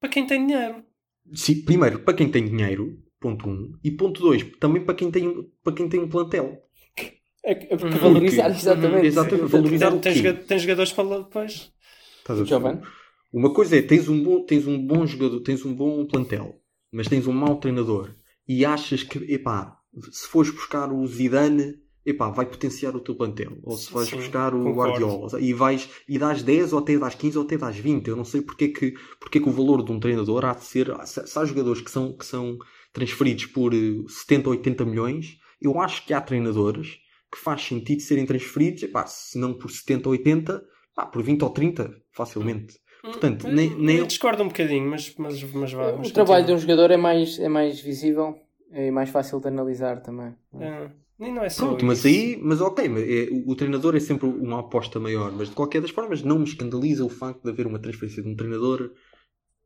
Para 0.00 0.10
quem 0.10 0.26
tem 0.26 0.44
dinheiro. 0.46 0.84
Sim, 1.32 1.62
primeiro, 1.64 2.00
para 2.00 2.12
quem 2.14 2.28
tem 2.28 2.44
dinheiro, 2.44 2.98
ponto 3.22 3.48
um. 3.48 3.72
E 3.82 3.90
ponto 3.90 4.20
dois, 4.20 4.42
também 4.60 4.84
para 4.84 4.94
quem 4.94 5.10
tem, 5.10 5.48
para 5.64 5.72
quem 5.72 5.88
tem 5.88 6.00
um 6.00 6.08
plantel. 6.08 6.58
É, 7.44 7.54
que- 7.54 7.72
é 7.72 7.76
porque 7.76 7.94
Uhum. 7.96 8.00
valorizar, 8.00 8.44
Porque- 8.44 8.58
exatamente. 8.60 9.06
Exatamente, 9.06 9.48
valorizar 9.48 9.90
Tem, 9.98 10.12
o 10.12 10.22
quê? 10.22 10.32
tem 10.34 10.58
jogadores 10.58 10.92
para 10.92 11.04
lá 11.04 11.18
depois. 11.18 11.72
Estás 12.18 12.38
a 12.38 12.42
ver? 12.42 12.48
Jovem. 12.48 12.80
Uma 13.32 13.52
coisa 13.52 13.76
é, 13.78 13.82
tens 13.82 14.08
um 14.08 14.22
bom, 14.22 14.44
tens 14.44 14.66
um 14.66 14.78
bom 14.86 15.06
jogador, 15.06 15.40
tens 15.40 15.64
um 15.64 15.74
bom 15.74 16.04
plantel, 16.06 16.60
mas 16.92 17.08
tens 17.08 17.26
um 17.26 17.32
mau 17.32 17.56
treinador 17.56 18.14
e 18.46 18.64
achas 18.64 19.02
que, 19.02 19.18
epá, 19.32 19.76
se 20.10 20.28
fores 20.28 20.50
buscar 20.52 20.92
o 20.92 21.04
Zidane, 21.06 21.74
epá, 22.06 22.28
vai 22.30 22.46
potenciar 22.46 22.94
o 22.94 23.00
teu 23.00 23.14
plantel. 23.16 23.58
Ou 23.64 23.76
se 23.76 23.92
vais 23.92 24.08
Sim, 24.08 24.16
buscar 24.16 24.54
o 24.54 24.62
concordo. 24.62 24.92
Guardiola 25.00 25.40
e 25.40 25.52
vais 25.54 25.88
e 26.08 26.18
dás 26.18 26.42
10 26.42 26.72
ou 26.72 26.78
até 26.78 26.96
dás 26.98 27.14
15 27.14 27.38
ou 27.38 27.44
até 27.44 27.56
dás 27.56 27.76
20. 27.76 28.06
Eu 28.08 28.16
não 28.16 28.24
sei 28.24 28.40
porque 28.42 28.64
é 28.66 28.68
que, 28.68 28.92
porque 29.18 29.38
é 29.38 29.40
que 29.40 29.48
o 29.48 29.52
valor 29.52 29.82
de 29.84 29.90
um 29.90 29.98
treinador 29.98 30.44
há 30.44 30.52
de 30.54 30.64
ser. 30.64 30.94
Se, 31.06 31.26
se 31.26 31.38
há 31.38 31.44
jogadores 31.44 31.80
que 31.82 31.90
são, 31.90 32.12
que 32.16 32.26
são 32.26 32.56
transferidos 32.92 33.46
por 33.46 33.74
eh, 33.74 34.02
70 34.08 34.48
ou 34.48 34.56
80 34.56 34.84
milhões, 34.84 35.38
eu 35.60 35.80
acho 35.80 36.04
que 36.06 36.12
há 36.12 36.20
treinadores 36.20 36.98
que 37.30 37.38
faz 37.38 37.62
sentido 37.62 38.02
serem 38.02 38.26
transferidos, 38.26 38.82
epá, 38.82 39.06
se 39.06 39.38
não 39.38 39.54
por 39.54 39.70
70 39.70 40.08
ou 40.08 40.12
80, 40.12 40.62
pá, 40.94 41.06
por 41.06 41.22
20 41.22 41.42
ou 41.42 41.50
30, 41.50 41.90
facilmente. 42.12 42.78
Portanto, 43.00 43.48
nem, 43.48 43.74
nem 43.76 43.96
Eu 43.96 44.06
discordo 44.06 44.42
um 44.42 44.48
bocadinho, 44.48 44.88
mas, 44.88 45.14
mas, 45.16 45.42
mas 45.42 45.72
vá. 45.72 45.92
O 45.94 46.10
trabalho 46.10 46.46
de 46.46 46.52
um 46.52 46.58
jogador 46.58 46.90
é 46.90 46.96
mais, 46.96 47.38
é 47.38 47.48
mais 47.48 47.80
visível 47.80 48.38
é 48.72 48.90
mais 48.90 49.10
fácil 49.10 49.38
de 49.38 49.48
analisar 49.48 50.00
também. 50.00 50.34
É, 50.58 50.90
nem 51.18 51.32
não 51.32 51.44
é 51.44 51.50
só 51.50 51.66
Pronto, 51.66 51.84
mas 51.84 51.98
isso. 51.98 52.08
aí, 52.08 52.38
mas 52.42 52.60
ok, 52.60 52.88
mas 52.88 53.02
é- 53.02 53.28
o, 53.30 53.50
o 53.50 53.54
treinador 53.54 53.94
é 53.94 54.00
sempre 54.00 54.26
uma 54.26 54.60
aposta 54.60 54.98
maior, 54.98 55.30
mas 55.30 55.50
de 55.50 55.54
qualquer 55.54 55.82
das 55.82 55.90
formas 55.90 56.22
não 56.22 56.38
me 56.38 56.44
escandaliza 56.44 57.04
o 57.04 57.08
facto 57.10 57.42
de 57.42 57.50
haver 57.50 57.66
uma 57.66 57.78
transferência 57.78 58.22
de 58.22 58.28
um 58.28 58.34
treinador 58.34 58.92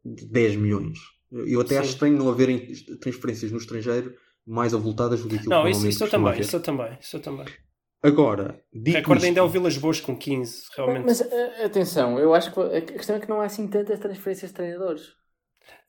de 0.05 0.27
10 0.27 0.57
milhões. 0.57 0.99
Eu 1.47 1.61
até 1.61 1.71
Sim. 1.75 1.79
acho 1.79 1.89
estranho 1.91 2.17
não 2.17 2.29
haverem 2.29 2.67
transferências 3.01 3.51
no 3.51 3.59
estrangeiro 3.59 4.15
mais 4.47 4.73
avultadas 4.73 5.21
do 5.23 5.29
que 5.29 5.37
aquilo 5.37 5.51
Não, 5.51 5.65
que 5.65 5.71
isso, 5.71 5.87
isso 5.89 6.05
eu 6.05 6.11
também, 6.11 6.29
haver. 6.33 6.41
isso 6.43 6.57
eu 6.57 6.61
também, 6.61 6.99
isso 7.01 7.17
eu 7.17 7.21
também. 7.21 7.47
Agora, 8.03 8.63
isto, 8.73 9.13
ainda 9.25 9.41
é 9.41 9.43
o 9.43 9.49
Vilas 9.49 9.77
Boas 9.77 10.01
com 10.01 10.17
15, 10.17 10.63
realmente. 10.77 11.05
Mas 11.07 11.21
a- 11.21 11.65
atenção, 11.65 12.19
eu 12.19 12.33
acho 12.35 12.53
que 12.53 12.61
a 12.61 12.81
questão 12.83 13.17
é 13.17 13.21
que 13.21 13.29
não 13.29 13.41
há 13.41 13.47
assim 13.47 13.67
tantas 13.67 13.99
transferências 13.99 14.51
de 14.51 14.55
treinadores. 14.55 15.15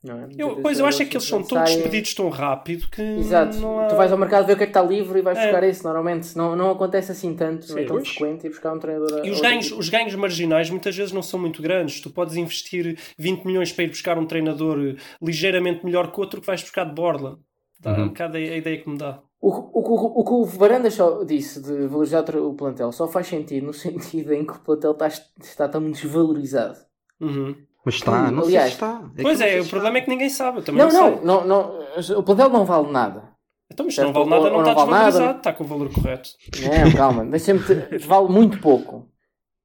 Não 0.02 0.16
é? 0.20 0.28
Eu, 0.38 0.60
pois 0.62 0.78
eu 0.78 0.86
acho 0.86 1.02
é 1.02 1.04
que 1.06 1.16
eles 1.16 1.26
são 1.26 1.42
tão 1.42 1.62
despedidos 1.64 2.14
tão 2.14 2.28
rápido 2.28 2.88
que 2.88 3.02
Exato. 3.02 3.58
não 3.58 3.80
há... 3.80 3.86
Tu 3.88 3.96
vais 3.96 4.12
ao 4.12 4.18
mercado 4.18 4.46
ver 4.46 4.52
o 4.52 4.56
que 4.56 4.62
é 4.62 4.66
que 4.66 4.70
está 4.70 4.80
livre 4.82 5.18
e 5.18 5.22
vais 5.22 5.36
É. 5.36 5.42
buscar 5.42 5.64
esse 5.64 5.82
normalmente. 5.84 6.36
Não, 6.36 6.54
não 6.54 6.70
acontece 6.70 7.10
assim 7.10 7.34
tanto, 7.34 7.68
não 7.68 7.78
é 7.78 7.80
Sim. 7.80 7.86
tão 7.88 7.96
Pois. 7.96 8.08
frequente 8.08 8.46
ir 8.46 8.50
buscar 8.50 8.72
um 8.74 8.78
treinador. 8.78 9.26
E 9.26 9.30
os 9.30 9.40
ganhos, 9.40 9.72
os 9.72 9.88
ganhos 9.88 10.14
marginais 10.14 10.70
muitas 10.70 10.96
vezes 10.96 11.12
não 11.12 11.22
são 11.22 11.40
muito 11.40 11.60
grandes. 11.60 12.00
Tu 12.00 12.10
podes 12.10 12.36
investir 12.36 12.96
20 13.18 13.44
milhões 13.44 13.72
para 13.72 13.84
ir 13.84 13.88
buscar 13.88 14.16
um 14.18 14.24
treinador 14.26 14.78
eh, 14.78 14.96
ligeiramente 15.20 15.84
melhor 15.84 16.12
que 16.12 16.20
outro 16.20 16.40
que 16.40 16.46
vais 16.46 16.62
buscar 16.62 16.84
de 16.84 16.94
borla. 16.94 17.38
Dá 17.80 17.92
Uhum. 17.96 18.04
um 18.04 18.08
bocado 18.08 18.36
a, 18.36 18.40
a 18.40 18.56
ideia 18.56 18.78
que 18.80 18.88
me 18.88 18.98
dá. 18.98 19.20
O, 19.40 19.50
o, 19.50 19.80
o, 19.80 20.20
o 20.20 20.24
que 20.24 20.32
o 20.32 20.44
Varandas 20.44 20.94
só 20.94 21.22
disse 21.24 21.60
de 21.62 21.86
valorizar 21.88 22.24
o 22.36 22.54
plantel 22.54 22.90
só 22.92 23.06
faz 23.08 23.26
sentido 23.26 23.66
no 23.66 23.72
sentido 23.74 24.32
em 24.32 24.44
que 24.46 24.52
o 24.52 24.60
plantel 24.60 24.92
está, 24.92 25.08
está 25.08 25.68
tão 25.68 25.90
desvalorizado. 25.90 26.78
Uhum. 27.20 27.54
Mas 27.84 27.94
está, 27.94 28.30
não 28.30 28.42
sei 28.42 28.48
Aliás, 28.50 28.68
se 28.68 28.74
está. 28.74 29.10
que 29.16 29.22
Pois 29.22 29.40
é, 29.40 29.60
o 29.60 29.66
problema 29.66 29.98
é 29.98 30.00
que 30.00 30.10
ninguém 30.10 30.28
sabe. 30.30 30.62
Também 30.62 30.82
Não, 30.86 30.92
não, 30.92 31.24
não, 31.24 31.46
não, 31.46 31.78
não, 32.06 32.18
o 32.18 32.22
plantel 32.22 32.48
não 32.50 32.64
vale 32.64 32.90
nada. 32.90 33.32
Então, 33.70 33.84
mas 33.86 33.94
se 33.94 34.02
não 34.02 34.12
vale 34.12 34.30
nada, 34.30 34.50
não 34.50 34.58
está 34.60 34.74
vale 34.74 34.86
desvalorizado. 34.90 35.24
nada. 35.26 35.38
Está 35.38 35.52
com 35.52 35.64
o 35.64 35.66
valor 35.66 35.92
correto. 35.92 36.30
Não, 36.60 36.92
calma, 36.96 37.24
deixa-me 37.26 37.60
te- 37.60 37.98
vale 37.98 38.28
muito 38.28 38.58
pouco. 38.60 39.08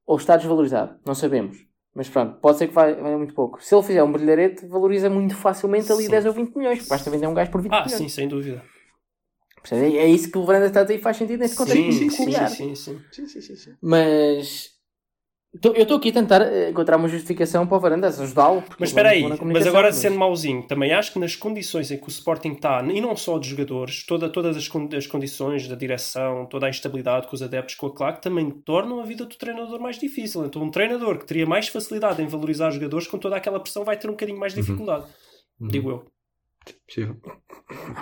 Ou 0.06 0.16
está 0.16 0.36
desvalorizado, 0.36 0.98
não 1.06 1.14
sabemos. 1.14 1.56
Mas 1.94 2.08
pronto, 2.08 2.38
pode 2.40 2.58
ser 2.58 2.68
que 2.68 2.74
vai 2.74 2.94
muito 3.16 3.34
pouco. 3.34 3.62
Se 3.62 3.74
ele 3.74 3.82
fizer 3.82 4.02
um 4.02 4.10
brilharete, 4.12 4.66
valoriza 4.66 5.08
muito 5.08 5.34
facilmente 5.36 5.90
ali 5.92 6.04
Sim. 6.04 6.10
10 6.10 6.26
ou 6.26 6.32
20 6.32 6.54
milhões. 6.56 6.78
porque 6.78 6.90
Basta 6.90 7.10
vender 7.10 7.26
um 7.28 7.34
gajo 7.34 7.50
por 7.50 7.62
20 7.62 7.72
Ah, 7.72 7.84
milhões. 7.84 7.96
sim, 8.02 8.08
sem 8.08 8.28
dúvida. 8.28 8.62
É 9.70 10.06
isso 10.06 10.30
que 10.30 10.36
o 10.36 10.44
Varandas 10.44 10.68
está 10.70 10.80
a 10.80 10.82
dizer 10.82 10.98
e 10.98 11.02
faz 11.02 11.16
sentido 11.16 11.40
neste 11.40 11.56
contexto 11.56 11.80
Sim, 11.82 12.10
sim, 12.10 12.10
sim, 12.10 12.74
sim. 12.74 13.00
Sim, 13.26 13.56
sim. 13.56 13.72
Mas 13.80 14.73
eu 15.62 15.82
estou 15.82 15.96
aqui 15.98 16.08
a 16.08 16.12
tentar 16.12 16.40
eh, 16.42 16.70
encontrar 16.70 16.96
uma 16.96 17.08
justificação 17.08 17.66
para 17.66 17.76
o 17.76 17.80
Varandas, 17.80 18.20
ajudá-lo. 18.20 18.62
Mas 18.78 18.88
espera 18.90 19.10
aí, 19.10 19.28
na 19.28 19.36
mas 19.42 19.66
agora 19.66 19.86
mas- 19.88 19.96
sendo 19.96 20.18
mauzinho, 20.18 20.62
também 20.66 20.92
acho 20.92 21.12
que 21.12 21.18
nas 21.18 21.36
condições 21.36 21.90
em 21.90 21.96
que 21.96 22.06
o 22.06 22.08
Sporting 22.08 22.52
está, 22.52 22.82
e 22.82 23.00
não 23.00 23.14
só 23.16 23.38
de 23.38 23.48
jogadores, 23.48 24.04
toda, 24.04 24.28
todas 24.28 24.56
as, 24.56 24.68
as 24.96 25.06
condições 25.06 25.68
da 25.68 25.74
direção, 25.76 26.46
toda 26.46 26.66
a 26.66 26.70
instabilidade 26.70 27.28
com 27.28 27.36
os 27.36 27.42
adeptos, 27.42 27.76
com 27.76 27.86
a 27.86 27.94
claque, 27.94 28.20
também 28.22 28.50
tornam 28.50 29.00
a 29.00 29.04
vida 29.04 29.24
do 29.24 29.36
treinador 29.36 29.80
mais 29.80 29.98
difícil. 29.98 30.44
Então 30.44 30.62
um 30.62 30.70
treinador 30.70 31.18
que 31.18 31.26
teria 31.26 31.46
mais 31.46 31.68
facilidade 31.68 32.20
em 32.20 32.26
valorizar 32.26 32.68
os 32.68 32.74
jogadores, 32.74 33.06
com 33.06 33.18
toda 33.18 33.36
aquela 33.36 33.60
pressão, 33.60 33.84
vai 33.84 33.96
ter 33.96 34.08
um 34.08 34.12
bocadinho 34.12 34.38
mais 34.38 34.54
de 34.54 34.60
dificuldade. 34.60 35.04
Uhum. 35.60 35.68
Digo 35.68 35.90
eu. 35.90 36.04
Possível. 36.86 37.16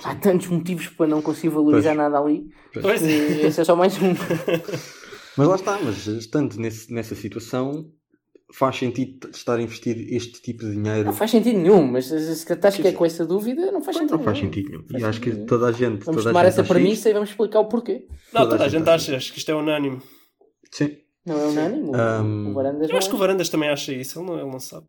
Há 0.04 0.14
tantos 0.14 0.46
motivos 0.46 0.86
para 0.86 1.06
não 1.08 1.20
conseguir 1.20 1.48
valorizar 1.48 1.90
Pois. 1.94 1.98
nada 1.98 2.18
ali. 2.18 2.46
Pois 2.80 3.02
é. 3.02 3.46
Esse 3.46 3.60
é 3.60 3.64
só 3.64 3.74
mais 3.76 4.00
um. 4.00 4.14
Mas 5.36 5.48
lá 5.48 5.54
está, 5.54 5.78
mas 5.80 6.06
estando 6.06 6.56
nesse, 6.56 6.92
nessa 6.92 7.14
situação, 7.14 7.90
faz 8.52 8.76
sentido 8.76 9.30
estar 9.30 9.56
a 9.58 9.62
investir 9.62 9.96
este 10.12 10.42
tipo 10.42 10.64
de 10.64 10.72
dinheiro. 10.72 11.04
Não 11.06 11.12
faz 11.12 11.30
sentido 11.30 11.58
nenhum, 11.58 11.86
mas 11.86 12.06
se 12.06 12.14
estás 12.16 12.76
que 12.76 12.86
é 12.86 12.92
com 12.92 13.04
essa 13.04 13.24
dúvida, 13.24 13.72
não 13.72 13.82
faz 13.82 13.96
sentido 13.96 14.16
Não 14.18 14.24
faz 14.24 14.38
nenhum. 14.38 14.52
sentido 14.52 14.70
nenhum. 14.70 14.84
Faz 14.88 15.02
E 15.02 15.06
acho 15.06 15.20
que 15.20 15.30
toda 15.46 15.66
a 15.66 15.72
gente. 15.72 16.04
Vamos 16.04 16.22
toda 16.22 16.30
a 16.30 16.32
tomar 16.32 16.44
gente 16.44 16.52
essa 16.60 16.64
premissa 16.64 17.08
e 17.10 17.12
vamos 17.12 17.30
explicar 17.30 17.60
o 17.60 17.66
porquê. 17.66 18.06
Não, 18.32 18.42
Toda 18.42 18.46
a 18.46 18.48
toda 18.50 18.64
a 18.64 18.68
gente 18.68 18.78
gente 18.80 18.90
acha 18.90 19.16
acho 19.16 19.32
que 19.32 19.38
isto 19.38 19.50
é 19.50 19.54
unânime. 19.54 20.00
Sim. 20.70 20.96
Não 21.24 21.38
é 21.40 21.46
unânime? 21.46 21.88
Um, 21.88 22.50
O 22.50 22.54
Varandas 22.54 22.90
Eu 22.90 22.96
acho 22.96 23.08
que 23.08 23.14
o 23.14 23.16
é. 23.16 23.20
Varandas 23.20 23.48
também 23.48 23.68
acha 23.70 23.92
isso, 23.92 24.18
ele 24.18 24.26
não, 24.26 24.38
ele 24.38 24.50
não 24.50 24.60
sabe. 24.60 24.86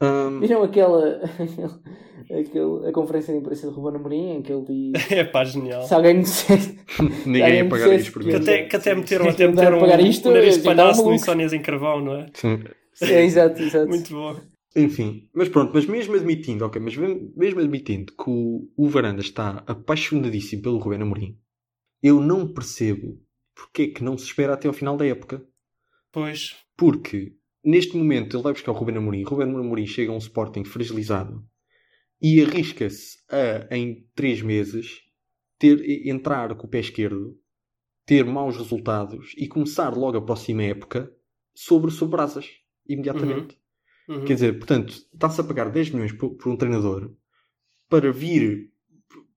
Ahm, 0.00 0.40
Viram 0.40 0.62
aquela 0.62 1.20
aquele, 2.30 2.88
a 2.88 2.92
conferência 2.92 3.34
de 3.34 3.40
imprensa 3.40 3.68
de 3.68 3.74
Ruben 3.74 3.96
Amorim 4.00 4.30
em 4.36 4.42
que 4.42 4.52
ele 4.52 4.92
diz 4.92 5.10
É 5.12 5.24
pá, 5.24 5.44
genial. 5.44 5.82
se 5.82 5.94
alguém 5.94 6.20
dissesse 6.22 6.78
ninguém 7.26 7.56
ia 7.56 7.68
pagar 7.68 7.94
isto 7.94 8.12
por 8.12 8.22
que 8.22 8.28
Que 8.30 8.36
mim. 8.36 8.42
até, 8.42 8.62
que 8.64 8.76
até 8.76 8.94
meteram, 8.94 9.24
Sim, 9.26 9.30
até 9.30 9.48
meteram 9.48 9.76
a 9.76 9.80
pagar 9.80 10.00
um, 10.00 10.06
isto, 10.06 10.28
um 10.28 10.32
nariz 10.32 10.54
de 10.54 10.60
então 10.60 10.74
dá 10.74 10.82
palhaço 10.84 11.04
no. 11.04 11.12
Insónias 11.14 11.52
em 11.52 11.60
Carvão, 11.62 12.00
não 12.00 12.14
é? 12.16 12.26
Sim. 12.34 12.62
é, 13.02 13.24
exato, 13.24 13.62
exato. 13.62 13.88
Muito 13.88 14.10
bom. 14.12 14.36
Enfim, 14.76 15.28
mas 15.34 15.48
pronto, 15.48 15.72
mas 15.74 15.84
mesmo 15.84 16.14
admitindo, 16.14 16.64
ok, 16.64 16.80
mas 16.80 16.96
mesmo 16.96 17.60
admitindo 17.60 18.12
que 18.12 18.30
o, 18.30 18.68
o 18.76 18.88
Varanda 18.88 19.20
está 19.20 19.64
apaixonadíssimo 19.66 20.62
pelo 20.62 20.78
Rubén 20.78 21.02
Amorim, 21.02 21.36
eu 22.02 22.20
não 22.20 22.46
percebo 22.52 23.18
porque 23.54 23.82
é 23.82 23.86
que 23.88 24.04
não 24.04 24.16
se 24.16 24.26
espera 24.26 24.54
até 24.54 24.68
ao 24.68 24.72
final 24.72 24.96
da 24.96 25.04
época. 25.04 25.42
Pois. 26.12 26.56
Porque 26.76 27.32
neste 27.64 27.96
momento 27.96 28.36
ele 28.36 28.42
vai 28.42 28.52
buscar 28.52 28.72
o 28.72 28.74
Rubén 28.74 28.96
Amorim, 28.96 29.22
Rubén 29.22 29.48
Amorim 29.48 29.86
chega 29.86 30.12
a 30.12 30.14
um 30.14 30.18
Sporting 30.18 30.64
fragilizado 30.64 31.44
e 32.20 32.42
arrisca-se 32.42 33.18
a, 33.30 33.74
em 33.74 34.06
três 34.14 34.42
meses, 34.42 35.00
ter, 35.58 36.08
entrar 36.08 36.54
com 36.54 36.66
o 36.66 36.70
pé 36.70 36.80
esquerdo, 36.80 37.38
ter 38.04 38.24
maus 38.24 38.56
resultados 38.56 39.34
e 39.36 39.46
começar 39.46 39.96
logo 39.96 40.18
a 40.18 40.24
próxima 40.24 40.62
época 40.64 41.12
sobre, 41.54 41.90
sobre 41.90 42.16
brasas, 42.16 42.48
imediatamente. 42.88 43.58
Uhum. 44.08 44.24
Quer 44.24 44.34
dizer, 44.34 44.58
portanto, 44.58 44.90
está-se 45.14 45.40
a 45.40 45.44
pagar 45.44 45.70
10 45.70 45.90
milhões 45.90 46.12
por, 46.12 46.30
por 46.30 46.50
um 46.50 46.56
treinador 46.56 47.14
para 47.88 48.10
vir 48.12 48.70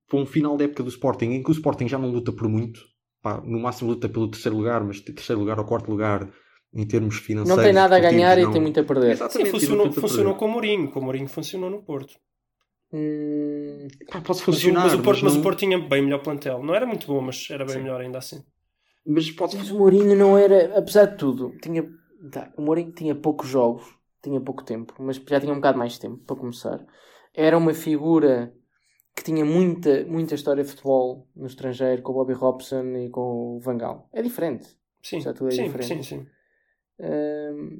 para 0.08 0.20
um 0.20 0.26
final 0.26 0.56
da 0.56 0.66
época 0.66 0.84
do 0.84 0.90
Sporting 0.90 1.26
em 1.32 1.44
que 1.44 1.50
o 1.50 1.54
Sporting 1.54 1.88
já 1.88 1.98
não 1.98 2.12
luta 2.12 2.32
por 2.32 2.48
muito, 2.48 2.82
pá, 3.22 3.42
no 3.42 3.60
máximo 3.60 3.90
luta 3.90 4.08
pelo 4.08 4.30
terceiro 4.30 4.56
lugar, 4.56 4.84
mas 4.84 5.00
terceiro 5.00 5.40
lugar 5.40 5.58
ou 5.58 5.66
quarto 5.66 5.90
lugar 5.90 6.32
em 6.74 6.86
termos 6.88 7.18
financeiros. 7.18 7.58
Não 7.58 7.64
tem 7.64 7.74
nada 7.74 7.96
a 7.96 8.00
ganhar 8.00 8.38
e 8.38 8.42
não- 8.46 8.52
tem 8.54 8.62
muito 8.62 8.80
a 8.80 8.84
perder. 8.84 9.16
Sim, 9.16 9.16
Exatamente, 9.16 9.52
funcionou, 9.52 9.88
e 9.88 9.90
tem 9.90 10.02
funcionou 10.02 10.34
para 10.34 10.40
com 10.40 10.46
o 10.46 10.50
Mourinho. 10.50 10.92
Com 10.92 11.00
o 11.00 11.04
Mourinho 11.04 11.28
funcionou 11.28 11.70
no 11.70 11.82
Porto. 11.84 12.14
Hum. 12.92 13.88
Pá, 14.12 14.22
pode 14.22 14.40
Mas 14.40 14.40
o, 14.40 14.46
funcionar, 14.46 14.84
mas, 14.84 14.94
o 14.94 15.02
Porto, 15.04 15.24
mas 15.24 15.34
não- 15.34 15.40
o 15.40 15.42
Porto 15.42 15.60
tinha 15.60 15.78
bem 15.80 16.02
melhor 16.04 16.22
plantel. 16.22 16.64
Não 16.64 16.76
era 16.76 16.86
muito 16.86 17.08
bom, 17.08 17.22
mas 17.22 17.50
era 17.50 17.66
bem 17.66 17.80
melhor 17.80 18.02
ainda 18.02 18.20
assim. 18.20 18.44
mas 19.06 19.30
pode 19.32 19.58
mas 19.58 19.70
o 19.72 19.78
Mourinho 19.78 20.16
não 20.16 20.38
era, 20.38 20.78
apesar 20.78 21.06
de 21.06 21.18
tudo, 21.18 21.58
tinha, 21.62 21.84
tá, 22.32 22.52
o 22.58 22.62
Mourinho 22.62 22.92
tinha 22.94 23.16
poucos 23.16 23.48
jogos, 23.50 23.84
tinha 24.22 24.40
pouco 24.40 24.64
tempo, 24.64 24.94
mas 25.00 25.18
já 25.18 25.40
tinha 25.40 25.52
um 25.52 25.58
bocado 25.58 25.78
mais 25.78 25.98
tempo 25.98 26.18
para 26.26 26.36
começar. 26.36 26.86
Era 27.34 27.58
uma 27.58 27.74
figura 27.74 28.54
que 29.16 29.24
tinha 29.24 29.46
muita, 29.46 30.06
muita 30.06 30.36
história 30.36 30.64
de 30.64 30.70
futebol 30.70 31.28
no 31.36 31.48
estrangeiro, 31.48 32.02
com 32.02 32.12
o 32.14 32.16
Bobby 32.16 32.34
Robson 32.34 32.86
e 32.98 33.10
com 33.10 33.58
o 33.58 33.60
Van 33.60 33.78
Gaal. 33.78 34.10
É 34.14 34.22
diferente. 34.22 34.68
Sim, 35.04 35.22
é 35.22 35.34
sim, 35.50 35.66
diferente. 35.66 35.82
sim, 35.82 36.04
sim. 36.04 36.28
Hum, 37.00 37.80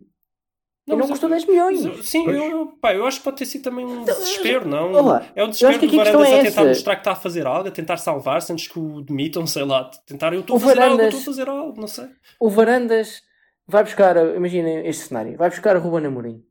Não, 0.88 0.96
e 0.98 1.00
não 1.00 1.08
custou 1.08 1.30
eu- 1.30 1.36
10 1.36 1.46
milhões. 1.48 2.06
Sim, 2.06 2.26
eu, 2.28 2.34
eu, 2.52 2.68
pá, 2.82 2.94
eu 2.94 3.06
acho 3.06 3.20
que 3.20 3.24
pode 3.24 3.38
ter 3.38 3.46
sido 3.46 3.64
também 3.64 3.86
um 3.86 4.04
desespero, 4.04 4.68
não? 4.68 4.92
olá, 4.92 5.26
é 5.36 5.42
o 5.42 5.46
eu 5.46 5.48
desespero 5.48 5.80
que 5.80 5.88
do 5.88 6.02
a 6.02 6.04
questão 6.04 6.20
Varandas 6.22 6.38
é 6.38 6.40
a 6.42 6.52
tentar 6.52 6.66
mostrar 6.66 6.96
que 6.96 7.02
está 7.02 7.12
a 7.14 7.16
fazer 7.16 7.46
algo, 7.48 7.68
a 7.68 7.72
tentar 7.72 7.98
salvar-se 7.98 8.52
antes 8.52 8.68
que 8.68 8.78
o 8.80 9.02
demitam, 9.02 9.48
sei 9.48 9.64
lá. 9.64 9.90
Tentar, 10.06 10.34
eu 10.34 10.42
estou 10.42 10.58
a 10.58 10.60
fazer 10.60 10.72
algo, 10.82 10.84
eu 10.94 10.98
Varandas- 10.98 11.20
estou 11.20 11.22
a 11.22 11.36
fazer 11.36 11.50
algo, 11.50 11.80
não 11.80 11.88
sei. 11.88 12.10
O 12.40 12.50
Varandas 12.50 13.22
vai 13.66 13.84
buscar, 13.84 14.18
imagina 14.36 14.70
este 14.88 15.08
cenário, 15.08 15.38
vai 15.38 15.50
buscar 15.50 15.78
o 15.78 15.80
Ruben 15.80 16.06
Amorim. 16.08 16.44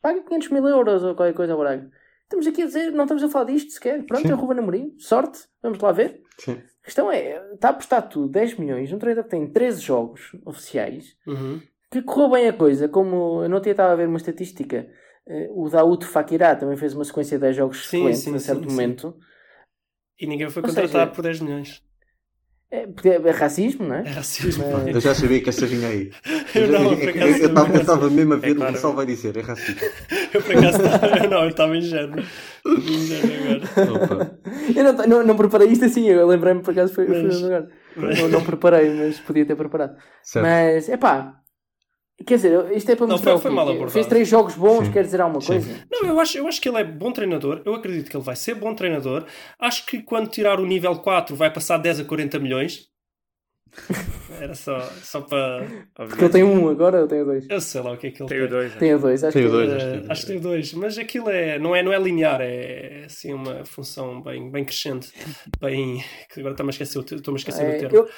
Paga 0.00 0.22
500 0.22 0.48
mil 0.50 0.66
euros 0.66 1.02
ou 1.02 1.14
qualquer 1.14 1.34
coisa 1.34 1.52
ao 1.52 1.58
Braga. 1.58 1.90
Estamos 2.22 2.46
aqui 2.46 2.62
a 2.62 2.66
dizer, 2.66 2.92
não 2.92 3.04
estamos 3.04 3.22
a 3.24 3.28
falar 3.28 3.46
disto 3.46 3.72
sequer. 3.72 4.04
Pronto, 4.06 4.22
Sim. 4.22 4.30
é 4.30 4.34
o 4.34 4.38
Ruben 4.38 4.58
Amorim. 4.60 4.94
Sorte, 4.98 5.40
vamos 5.62 5.78
lá 5.80 5.90
ver. 5.92 6.22
Sim. 6.38 6.62
A 6.82 6.86
questão 6.86 7.10
é, 7.12 7.52
está 7.54 7.68
a 7.68 7.70
apostar 7.72 8.08
tudo, 8.08 8.28
10 8.32 8.56
milhões, 8.58 8.92
um 8.92 8.98
treinador 8.98 9.24
que 9.24 9.30
tem 9.36 9.46
13 9.46 9.80
jogos 9.82 10.32
oficiais, 10.46 11.14
Uhum. 11.26 11.60
que 11.90 12.00
correu 12.02 12.30
bem 12.30 12.48
a 12.48 12.52
coisa, 12.52 12.88
como 12.88 13.42
eu 13.44 13.48
não 13.48 13.60
tinha 13.60 13.72
estado 13.72 13.90
a 13.92 13.96
ver 13.96 14.08
uma 14.08 14.16
estatística, 14.16 14.88
eh, 15.26 15.48
o 15.52 15.68
Daoud 15.68 16.06
Fakirá 16.06 16.56
também 16.56 16.76
fez 16.76 16.94
uma 16.94 17.04
sequência 17.04 17.36
de 17.36 17.42
10 17.42 17.56
jogos 17.56 17.86
Sim, 17.88 17.98
excelentes 18.08 18.22
sim, 18.22 18.34
a 18.34 18.38
certo 18.38 18.62
sim, 18.62 18.68
sim. 18.68 18.74
momento. 18.74 19.16
E 20.18 20.26
ninguém 20.26 20.48
foi 20.48 20.62
Ou 20.62 20.68
contratado 20.68 20.92
seja- 20.92 21.06
por 21.14 21.22
10 21.22 21.40
milhões. 21.40 21.82
É, 22.72 22.86
porque 22.86 23.08
é 23.08 23.30
racismo, 23.32 23.88
não 23.88 23.96
é? 23.96 24.02
É 24.06 24.10
racismo. 24.10 24.64
Mas- 24.72 24.94
Eu 24.94 25.00
já 25.00 25.12
sabia 25.14 25.40
que 25.42 25.48
esta 25.48 25.66
vinha 25.66 25.88
aí. 25.88 26.10
Eu 26.54 26.68
não, 26.68 26.92
eu- 26.92 27.76
estava- 27.80 28.08
mesmo 28.10 28.34
a 28.34 28.36
ver 28.36 28.48
É 28.48 28.52
o 28.52 28.56
claro. 28.56 28.72
Gonçalo 28.72 28.94
vai 28.94 29.06
dizer, 29.06 29.36
é 29.36 29.40
racista. 29.40 29.84
Eu 30.32 30.40
por 30.42 30.56
acaso 30.56 30.82
estava. 30.84 31.26
Não, 31.28 31.42
eu 31.42 31.48
estava 31.48 31.76
ingênuo. 31.76 32.22
Eu 34.76 34.84
não, 34.84 35.06
não, 35.06 35.26
não 35.26 35.36
preparei 35.36 35.68
isto 35.68 35.84
assim, 35.84 36.08
eu 36.08 36.26
lembrei-me 36.26 36.60
por 36.62 36.70
acaso 36.72 36.94
foi, 36.94 37.06
foi 37.06 37.22
Mas- 37.24 37.42
agora. 37.42 37.68
Não, 37.96 38.28
não 38.28 38.44
preparei, 38.44 38.88
mas 38.90 39.18
podia 39.18 39.44
ter 39.44 39.56
preparado. 39.56 39.96
Certo. 40.22 40.44
Mas, 40.46 40.88
é 40.88 40.96
pá, 40.96 41.39
quer 42.24 42.36
dizer, 42.36 42.72
isto 42.76 42.90
é 42.90 42.96
para 42.96 43.06
Não, 43.06 43.14
mostrar 43.14 43.32
foi- 43.32 43.38
o 43.38 43.42
foi 43.42 43.50
quê? 43.50 43.56
mal 43.56 43.64
Que 43.66 43.70
abordado. 43.72 43.92
Fez 43.92 44.06
três 44.06 44.28
jogos 44.28 44.54
bons, 44.54 44.86
Sim. 44.86 44.92
quer 44.92 45.04
dizer 45.04 45.20
alguma 45.20 45.40
Sim. 45.40 45.46
coisa? 45.48 45.84
Não, 45.90 46.06
eu 46.08 46.20
acho, 46.20 46.38
eu 46.38 46.46
acho 46.48 46.60
que 46.60 46.68
ele 46.68 46.78
é 46.78 46.84
bom 46.84 47.12
treinador. 47.12 47.62
Eu 47.64 47.74
acredito 47.74 48.10
que 48.10 48.16
ele 48.16 48.24
vai 48.24 48.36
ser 48.36 48.54
bom 48.54 48.74
treinador. 48.74 49.24
Acho 49.58 49.84
que 49.86 50.02
quando 50.02 50.28
tirar 50.28 50.60
o 50.60 50.66
nível 50.66 50.96
4 50.98 51.34
vai 51.36 51.52
passar 51.52 51.76
de 51.78 51.84
10 51.84 52.00
a 52.00 52.04
40 52.04 52.38
milhões. 52.38 52.88
Era 54.40 54.54
só, 54.54 54.80
só 55.02 55.20
para. 55.20 55.64
Porque 55.94 56.24
eu 56.24 56.30
tenho 56.30 56.46
um 56.48 56.68
agora, 56.68 56.98
eu 56.98 57.06
tenho 57.06 57.24
dois. 57.24 57.46
Eu 57.48 57.60
sei 57.60 57.80
lá 57.82 57.92
o 57.92 57.96
que 57.96 58.08
é 58.08 58.10
que 58.10 58.20
ele 58.22 58.28
Tenho 58.28 58.40
tem. 58.42 58.50
dois. 58.50 58.74
Tenho 58.74 58.98
dois, 58.98 59.22
acho 59.24 59.32
Tenho 59.32 59.46
que 59.46 59.52
dois. 59.52 59.72
Acho 59.72 59.84
que 59.86 60.00
tem 60.00 60.10
acho 60.10 60.20
que 60.22 60.26
tem 60.26 60.40
dois, 60.40 60.72
mas 60.74 60.98
aquilo 60.98 61.30
é, 61.30 61.58
não, 61.58 61.76
é, 61.76 61.82
não 61.82 61.92
é 61.92 61.98
linear, 61.98 62.40
é 62.40 63.02
assim 63.06 63.32
uma 63.32 63.64
função 63.64 64.20
bem, 64.22 64.50
bem 64.50 64.64
crescente. 64.64 65.12
Bem. 65.60 66.02
que 66.32 66.40
Agora 66.40 66.54
estou-me 66.54 66.70
a 66.70 66.72
esquecer, 66.72 66.98
estou-me 66.98 67.38
a 67.38 67.40
esquecer 67.40 67.62
É, 67.64 67.76
o 67.76 67.78
termo. 67.78 67.96
eu, 67.96 68.08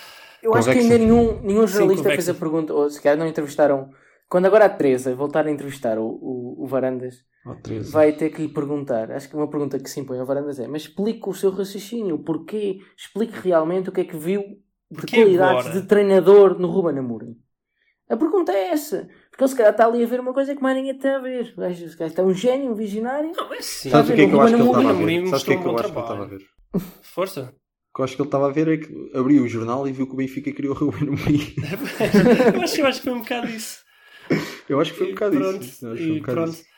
eu 0.42 0.55
acho 0.55 0.68
que 0.68 0.74
Convexo. 0.74 0.92
ainda 0.92 0.98
nenhum, 0.98 1.40
nenhum 1.42 1.66
jornalista 1.66 2.02
convexo. 2.05 2.24
fez 2.26 2.28
a 2.28 2.35
pergunta, 2.35 2.74
ou 2.74 2.90
se 2.90 3.00
calhar 3.00 3.18
não 3.18 3.26
entrevistaram. 3.26 3.90
Quando 4.28 4.46
agora 4.46 4.64
a 4.64 4.68
Teresa 4.68 5.14
voltar 5.14 5.46
a 5.46 5.50
entrevistar 5.50 5.98
o, 5.98 6.05
o, 6.07 6.64
o 6.64 6.66
Varandas, 6.66 7.24
Oh, 7.44 7.57
vai 7.90 8.12
ter 8.12 8.31
que 8.31 8.40
lhe 8.42 8.48
perguntar. 8.48 9.11
Acho 9.11 9.28
que 9.28 9.35
uma 9.35 9.50
pergunta 9.50 9.76
que 9.76 9.90
se 9.90 9.98
impõe 9.98 10.16
ao 10.20 10.24
Varandas 10.24 10.61
é: 10.61 10.68
mas 10.68 10.83
explique 10.83 11.28
o 11.28 11.35
seu 11.35 11.50
raciocínio, 11.50 12.14
o 12.14 12.18
porquê, 12.22 12.78
explique 12.96 13.37
realmente 13.42 13.88
o 13.88 13.92
que 13.92 14.02
é 14.02 14.05
que 14.05 14.16
viu 14.16 14.42
de 14.88 14.96
Porquê 15.00 15.16
qualidades 15.16 15.66
agora? 15.66 15.81
de 15.81 15.88
treinador 15.88 16.57
no 16.61 16.68
Ruben 16.68 16.96
Amorim. 17.00 17.37
A 18.09 18.16
pergunta 18.16 18.52
é 18.52 18.68
essa. 18.68 19.09
Porque 19.28 19.42
ele 19.42 19.48
se 19.50 19.57
calhar 19.57 19.72
está 19.72 19.87
ali 19.87 20.05
a 20.05 20.07
ver 20.07 20.20
uma 20.20 20.33
coisa 20.33 20.55
que 20.55 20.62
mais 20.62 20.76
ninguém 20.76 20.94
está 20.94 21.16
a 21.16 21.18
ver. 21.18 21.52
O 21.57 21.61
gajo, 21.62 21.88
se 21.88 21.96
calhar 21.96 22.11
está 22.12 22.22
um 22.22 22.33
gênio, 22.33 22.70
um 22.70 22.74
visionário. 22.74 23.33
Não, 23.35 23.52
é. 23.52 23.61
Sabes 23.61 24.11
o 24.11 24.14
que 24.14 24.20
é 24.22 24.26
que 24.28 24.33
eu 24.35 24.38
o 24.38 24.40
acho 24.42 24.55
que 24.55 24.61
ele 24.61 24.68
Ruben 24.68 24.81
estava 24.83 24.88
a 24.88 24.96
Amorim 24.96 25.20
ver? 25.24 25.26
Sabes 25.31 25.42
o 25.42 25.46
que 25.46 25.52
é 25.52 25.57
que 25.57 25.66
eu 25.66 25.74
acho 25.74 25.83
que 25.83 25.90
ele 25.90 26.00
estava 26.00 26.22
a 26.22 26.26
ver? 26.26 26.40
Força. 27.02 27.55
Que 27.94 28.00
eu 28.00 28.05
acho 28.05 28.16
que 28.16 28.22
ele 28.22 28.28
estava 28.28 28.46
a 28.48 28.52
ver 28.52 28.68
é 28.68 28.76
que 28.78 29.11
abriu 29.16 29.42
o 29.44 29.48
jornal 29.48 29.87
e 29.87 29.92
viu 29.92 30.07
que 30.07 30.14
o 30.14 30.16
Benfica 30.16 30.52
criou 30.52 30.74
o 30.74 30.78
Ruben 30.78 31.09
Amorim. 31.09 31.55
eu, 32.52 32.61
acho, 32.62 32.81
eu 32.81 32.87
acho 32.87 32.98
que 33.00 33.05
foi 33.05 33.12
um 33.12 33.20
bocado 33.20 33.48
isso. 33.50 33.85
Eu 34.68 34.81
acho 34.81 34.92
que 34.92 34.98
foi 34.98 35.07
um 35.09 35.11
E 35.11 35.14
bocado 35.14 35.37
pronto, 35.37 35.64
isso. 35.64 35.96
Foi 35.96 36.12
um 36.12 36.16
e 36.16 36.18
bocado 36.18 36.42
pronto. 36.42 36.48
isso. 36.48 36.71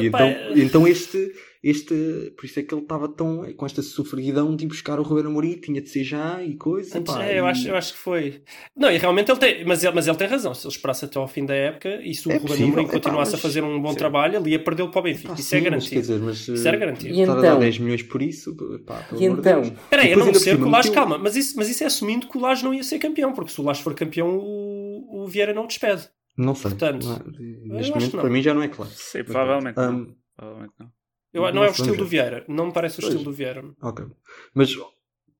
E 0.00 0.10
pá, 0.10 0.26
então, 0.26 0.26
é- 0.28 0.52
então 0.58 0.88
este, 0.88 1.32
este, 1.62 2.32
por 2.36 2.44
isso 2.44 2.60
é 2.60 2.62
que 2.62 2.74
ele 2.74 2.82
estava 2.82 3.08
tão 3.08 3.42
com 3.56 3.64
esta 3.66 3.80
sofreguidão 3.82 4.54
de 4.54 4.64
ir 4.64 4.68
buscar 4.68 4.98
o 5.00 5.02
Ruben 5.02 5.26
Amorim, 5.26 5.54
tinha 5.54 5.80
de 5.80 5.88
ser 5.88 6.04
já 6.04 6.42
e 6.42 6.56
coisa. 6.56 6.98
Antes- 6.98 7.12
pá, 7.14 7.24
é, 7.24 7.38
eu, 7.40 7.44
e- 7.46 7.48
acho, 7.48 7.68
eu 7.68 7.74
acho 7.76 7.92
que 7.94 7.98
foi. 7.98 8.42
Não, 8.76 8.90
e 8.90 8.98
realmente 8.98 9.30
ele 9.30 9.38
tem. 9.38 9.64
Mas 9.64 9.82
ele, 9.82 9.94
mas 9.94 10.06
ele 10.06 10.16
tem 10.16 10.26
razão. 10.28 10.52
Se 10.54 10.66
ele 10.66 10.74
esperasse 10.74 11.04
até 11.06 11.18
ao 11.18 11.26
fim 11.26 11.46
da 11.46 11.54
época 11.54 12.00
e 12.02 12.14
se 12.14 12.28
o 12.28 12.30
É 12.32 12.34
Ruben 12.34 12.48
possível, 12.48 12.66
Amorim 12.68 12.82
epá, 12.84 12.92
continuasse 12.92 13.32
mas- 13.32 13.40
a 13.40 13.42
fazer 13.42 13.64
um 13.64 13.80
bom 13.80 13.90
sim. 13.92 13.96
trabalho, 13.96 14.36
ele 14.36 14.50
ia 14.50 14.58
perdê-lo 14.62 14.90
para 14.90 15.00
o 15.00 15.02
Benfica. 15.02 15.28
Pá, 15.28 15.34
isso 15.34 15.42
é 15.54 15.58
sim, 15.58 15.62
mas 15.62 15.64
garantido. 15.64 15.94
Quer 15.94 16.00
dizer, 16.00 16.18
mas 16.20 16.48
Isso 16.48 16.68
era 16.68 16.76
eh, 16.76 16.80
garantido. 16.80 17.14
E 17.14 17.20
estar 17.20 17.32
a 17.32 17.36
dar 17.40 17.46
então? 17.48 17.60
10 17.60 17.78
milhões 17.78 18.02
por 18.02 18.20
isso, 18.22 18.54
pá, 18.86 18.96
pelo 19.08 19.22
E 19.22 19.24
então? 19.24 19.42
Deus. 19.62 19.66
Espera 19.68 20.02
aí, 20.02 20.12
a 20.12 20.16
não 20.16 20.34
ser 20.34 20.56
que 20.58 20.62
o 20.62 20.70
meteu- 20.70 20.92
calma, 20.92 21.16
mas 21.18 21.34
isso, 21.36 21.54
mas 21.56 21.68
isso 21.70 21.82
é 21.82 21.86
assumindo 21.86 22.26
que 22.28 22.36
o 22.36 22.40
Laje 22.40 22.62
não 22.64 22.74
ia 22.74 22.82
ser 22.82 22.98
campeão, 22.98 23.32
porque 23.32 23.50
se 23.52 23.60
o 23.60 23.64
Laje 23.64 23.82
for 23.82 23.94
campeão, 23.94 24.36
o, 24.38 25.22
o 25.24 25.26
Vieira 25.26 25.54
não 25.54 25.64
o 25.64 25.66
despede. 25.66 26.08
Não 26.36 26.54
sei. 26.54 26.70
Portanto, 26.70 27.06
não 27.06 27.16
é- 27.16 27.76
neste 27.78 27.92
momento, 27.94 28.10
para 28.18 28.30
mim, 28.30 28.42
já 28.42 28.54
não 28.54 28.62
é 28.62 28.68
claro. 28.68 28.90
Sim, 28.94 29.24
provavelmente. 29.24 29.76
não. 29.76 29.84
Ahm, 29.84 30.14
Provavelmente 30.36 30.74
não. 30.80 30.92
Eu, 31.32 31.42
Não 31.42 31.52
não 31.52 31.64
é 31.64 31.68
o 31.68 31.70
estilo 31.70 31.96
do. 31.96 32.06
Vieira. 32.06 32.44
Não 32.48 32.66
me 32.66 32.72
parece 32.72 32.98
o 32.98 33.00
Pois. 33.02 33.12
estilo 33.14 33.30
do 33.30 33.36
Vieira. 33.36 33.64
Ok. 33.82 34.06
Mas 34.54 34.70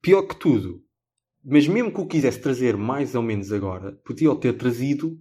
pior 0.03 0.23
que 0.23 0.37
tudo, 0.37 0.83
mas 1.45 1.67
mesmo 1.69 1.93
que 1.93 2.01
o 2.01 2.07
quisesse 2.07 2.41
trazer 2.41 2.77
mais 2.77 3.15
ou 3.15 3.23
menos 3.23 3.53
agora, 3.53 3.93
podia 4.05 4.31
o 4.31 4.37
ter 4.37 4.53
trazido 4.55 5.17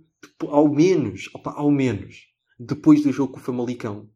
ao 0.47 0.67
menos, 0.73 1.29
opa, 1.33 1.51
ao 1.51 1.69
menos, 1.71 2.23
depois 2.59 3.03
do 3.03 3.11
jogo 3.11 3.33
com 3.33 3.39
o 3.39 3.43
Famalicão. 3.43 4.09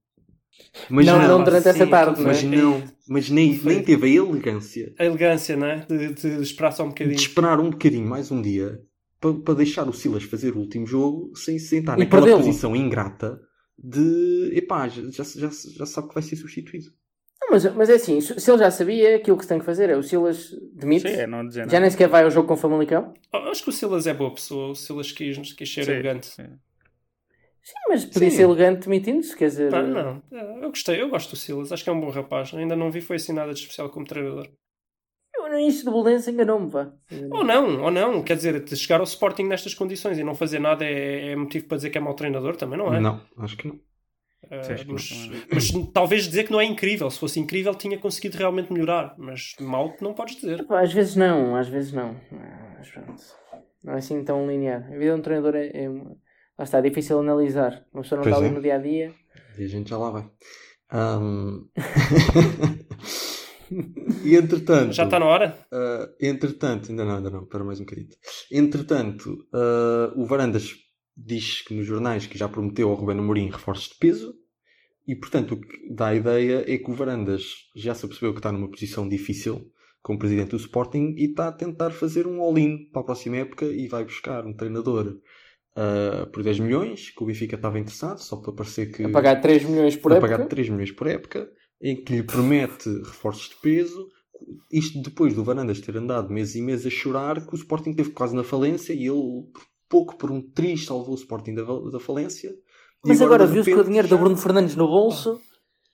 Mas 0.90 1.06
não, 1.06 1.20
não, 1.20 1.28
não 1.28 1.44
durante 1.44 1.64
sim, 1.64 1.70
essa 1.70 1.86
tarde, 1.88 2.20
não 2.22 2.30
é? 2.32 2.34
mas 2.34 2.44
não, 2.44 2.84
mas 3.08 3.30
nem, 3.30 3.56
nem 3.64 3.84
teve 3.84 4.08
a 4.08 4.10
elegância 4.10 4.92
A 4.98 5.06
elegância, 5.06 5.56
não 5.56 5.68
é? 5.68 5.86
De, 5.86 6.14
de 6.14 6.28
esperar 6.42 6.72
só 6.72 6.84
um 6.84 6.88
de 6.88 6.94
bocadinho. 6.94 7.16
esperar 7.16 7.60
um 7.60 7.70
bocadinho 7.70 8.08
mais 8.08 8.32
um 8.32 8.42
dia 8.42 8.82
para, 9.20 9.34
para 9.34 9.54
deixar 9.56 9.88
o 9.88 9.94
Silas 9.94 10.24
fazer 10.24 10.54
o 10.56 10.60
último 10.60 10.86
jogo 10.86 11.36
sem 11.36 11.58
se 11.60 11.68
sentar 11.68 11.98
naquela 11.98 12.38
posição 12.38 12.76
ingrata 12.76 13.40
de 13.78 14.52
epá, 14.56 14.88
já, 14.88 15.02
já, 15.12 15.24
já, 15.24 15.50
já 15.50 15.86
sabe 15.86 16.08
que 16.08 16.14
vai 16.14 16.24
ser 16.24 16.36
substituído. 16.36 16.92
Não, 17.40 17.50
mas, 17.52 17.76
mas 17.76 17.90
é 17.90 17.94
assim, 17.96 18.20
se 18.20 18.52
ele 18.52 18.58
já 18.58 18.72
sabia, 18.72 19.16
aquilo 19.16 19.38
que 19.38 19.44
se 19.44 19.50
tem 19.50 19.60
que 19.60 19.66
fazer 19.66 19.90
é 19.90 19.96
o 19.96 20.02
Silas 20.02 20.50
demite, 20.74 21.08
Sim, 21.08 21.16
é 21.16 21.28
não 21.28 21.46
dizer 21.46 21.70
já 21.70 21.80
nem 21.80 21.90
sequer 21.90 22.10
vai 22.10 22.24
ao 22.24 22.32
jogo 22.32 22.48
com 22.48 22.56
o 22.56 22.58
Famalicão. 22.58 23.14
Oh, 23.32 23.38
Acho 23.38 23.64
que 23.64 23.70
o 23.70 23.74
Silas 23.74 24.08
é 24.08 24.14
boa 24.14 24.34
pessoa. 24.34 24.72
O 24.72 24.76
Silas 24.76 25.12
quis, 25.12 25.54
quis 25.54 25.74
ser 25.74 25.86
Sim, 25.86 25.92
elegante. 25.92 26.26
sim. 26.26 26.48
Sim, 27.64 27.74
mas 27.90 28.06
podia 28.06 28.32
ser 28.32 28.44
elegante 28.44 28.86
demitindo-se, 28.88 29.36
quer 29.36 29.50
dizer... 29.50 29.70
Pá, 29.70 29.82
não, 29.84 30.24
eu 30.62 30.70
gostei, 30.70 31.02
eu 31.02 31.10
gosto 31.10 31.32
do 31.32 31.36
Silas, 31.36 31.72
acho 31.72 31.84
que 31.84 31.90
é 31.90 31.94
um 31.94 32.00
bom 32.00 32.10
rapaz. 32.10 32.54
Ainda 32.54 32.78
não 32.78 32.90
vi 32.90 33.02
foi 33.02 33.18
assim 33.18 33.34
nada 33.34 33.54
de 33.54 33.60
especial 33.60 33.90
como 33.90 34.06
treinador. 34.06 34.48
Início 35.60 35.86
do 35.86 35.92
Boldense 35.92 36.30
enganou-me, 36.32 36.70
vá. 36.70 36.92
Ou 37.32 37.44
não, 37.44 37.84
ou 37.84 37.92
não, 37.92 38.24
quer 38.24 38.36
dizer, 38.36 38.64
de 38.64 38.76
chegar 38.76 39.00
ao 39.00 39.06
Sporting 39.06 39.44
nestas 39.44 39.74
condições 39.74 40.18
e 40.18 40.24
não 40.24 40.36
fazer 40.36 40.60
nada 40.60 40.86
é, 40.86 41.32
é 41.32 41.36
motivo 41.36 41.68
para 41.68 41.78
dizer 41.78 41.90
que 41.90 41.98
é 41.98 42.02
mau 42.02 42.14
treinador, 42.14 42.56
também 42.56 42.78
não 42.78 42.94
é? 42.94 43.00
Não, 43.00 43.22
acho 43.40 43.58
que 43.58 43.68
não. 43.68 43.80
Sim, 44.64 44.76
que 44.76 44.92
mas, 44.92 45.12
mas 45.52 45.72
talvez 45.94 46.24
dizer 46.26 46.46
que 46.46 46.52
não 46.52 46.62
é 46.62 46.66
incrível. 46.66 47.10
Se 47.10 47.20
fosse 47.20 47.40
incrível, 47.40 47.76
tinha 47.76 47.98
conseguido 47.98 48.38
realmente 48.38 48.72
melhorar. 48.72 49.14
Mas 49.18 49.56
mal 49.60 49.94
não 50.00 50.14
podes 50.14 50.36
dizer. 50.38 50.66
Pá, 50.66 50.82
Às 50.82 50.94
vezes 50.94 51.16
não, 51.16 51.56
às 51.56 51.68
vezes 51.68 51.92
não. 51.92 52.16
Mas 52.78 52.90
pronto. 52.90 53.24
Não 53.84 53.94
é 53.94 53.98
assim 53.98 54.24
tão 54.24 54.48
linear. 54.48 54.86
A 54.86 54.98
vida 54.98 55.14
de 55.14 55.20
um 55.20 55.22
treinador 55.22 55.56
é, 55.56 55.68
é, 55.68 55.90
lá 55.90 56.64
está, 56.64 56.78
é 56.78 56.82
difícil 56.82 57.20
analisar. 57.20 57.86
Uma 57.94 58.04
pessoa 58.04 58.18
não 58.18 58.24
Pois 58.24 58.36
está 58.36 58.38
ali 58.38 58.48
é. 58.48 58.52
no 58.56 58.62
dia 58.62 58.76
a 58.76 58.78
dia. 58.78 59.14
E 59.58 59.64
a 59.64 59.68
gente 59.68 59.90
já 59.90 59.98
lá 59.98 60.12
vai. 60.12 60.30
Ahm. 60.92 61.68
e 64.24 64.36
entretanto. 64.36 64.94
Já 64.94 65.06
está 65.06 65.20
na 65.20 65.26
hora? 65.26 65.58
ah, 65.72 66.10
entretanto, 66.22 66.90
ainda 66.90 67.06
não, 67.06 67.16
ainda 67.18 67.30
não, 67.30 67.46
para 67.46 67.64
mais 67.64 67.80
um 67.80 67.84
bocadinho. 67.86 68.10
Entretanto, 68.52 69.38
ah, 69.54 70.14
o 70.16 70.26
Varandas 70.26 70.76
diz 71.16 71.62
que 71.62 71.74
nos 71.74 71.86
jornais 71.86 72.28
que 72.28 72.38
já 72.38 72.48
prometeu 72.48 72.90
ao 72.90 72.96
Ruben 72.96 73.20
Amorim 73.20 73.50
reforços 73.50 73.90
de 73.90 73.96
peso. 73.96 74.34
E 75.08 75.16
portanto, 75.16 75.54
o 75.54 75.62
que 75.62 75.94
dá 75.94 76.08
a 76.08 76.16
ideia 76.16 76.66
é 76.68 76.78
que 76.78 76.92
o 76.92 76.94
Varandas 76.94 77.44
já 77.76 77.96
se 77.96 78.06
apercebeu 78.06 78.34
que 78.34 78.40
está 78.40 78.52
numa 78.52 78.70
posição 78.70 79.08
difícil 79.08 79.72
como 80.02 80.20
presidente 80.20 80.52
do 80.52 80.58
Sporting 80.58 81.16
e 81.18 81.30
está 81.30 81.48
a 81.48 81.52
tentar 81.52 81.92
fazer 81.92 82.28
um 82.28 82.42
all-in 82.42 82.90
para 82.92 83.02
a 83.02 83.06
próxima 83.06 83.38
época 83.38 83.66
e 83.66 83.88
vai 83.88 84.04
buscar 84.04 84.46
um 84.46 84.54
treinador 84.54 85.18
ah, 85.78 86.28
por 86.34 86.42
10 86.44 86.60
milhões, 86.60 87.12
que 87.12 87.24
o 87.24 87.28
Benfica 87.28 87.56
estava 87.56 87.78
interessado, 87.78 88.18
só 88.18 88.38
para 88.38 88.52
parecer 88.52 88.88
que 88.92 89.04
A 89.04 89.10
pagar 89.10 89.40
3 89.40 89.64
milhões 89.64 89.96
por 89.96 90.12
a 90.12 90.16
época. 90.16 90.32
pagar 90.32 90.48
3 90.48 90.70
milhões 90.70 90.92
por 90.92 91.08
época, 91.08 91.50
em 91.82 91.96
que 92.04 92.14
lhe 92.14 92.24
promete 92.24 92.90
reforços 93.04 93.50
de 93.50 93.56
peso. 93.58 94.08
Isto 94.72 95.02
depois 95.02 95.34
do 95.34 95.44
Varandas 95.44 95.80
ter 95.82 95.96
andado 95.98 96.32
meses 96.32 96.56
e 96.56 96.62
meses 96.62 96.86
a 96.86 96.90
chorar 96.90 97.46
que 97.46 97.54
o 97.54 97.58
Sporting 97.58 97.94
teve 97.94 98.12
quase 98.12 98.36
na 98.36 98.44
falência 98.44 98.94
e 98.94 99.08
ele, 99.08 99.44
por 99.54 99.64
pouco 99.90 100.16
por 100.18 100.32
um 100.32 100.42
triz, 100.42 100.86
salvou 100.86 101.12
o 101.14 101.18
Sporting 101.18 101.54
da, 101.56 101.64
da 101.64 102.00
falência. 102.00 102.50
E 103.06 103.08
Mas 103.10 103.22
agora 103.22 103.48
de 103.48 103.54
viu-se 103.54 103.74
com 103.74 103.80
o 103.80 103.84
dinheiro 103.84 104.08
já- 104.08 104.16
do 104.16 104.20
Bruno 104.20 104.38
Fernandes 104.38 104.76
no 104.76 104.88
bolso. 104.88 105.40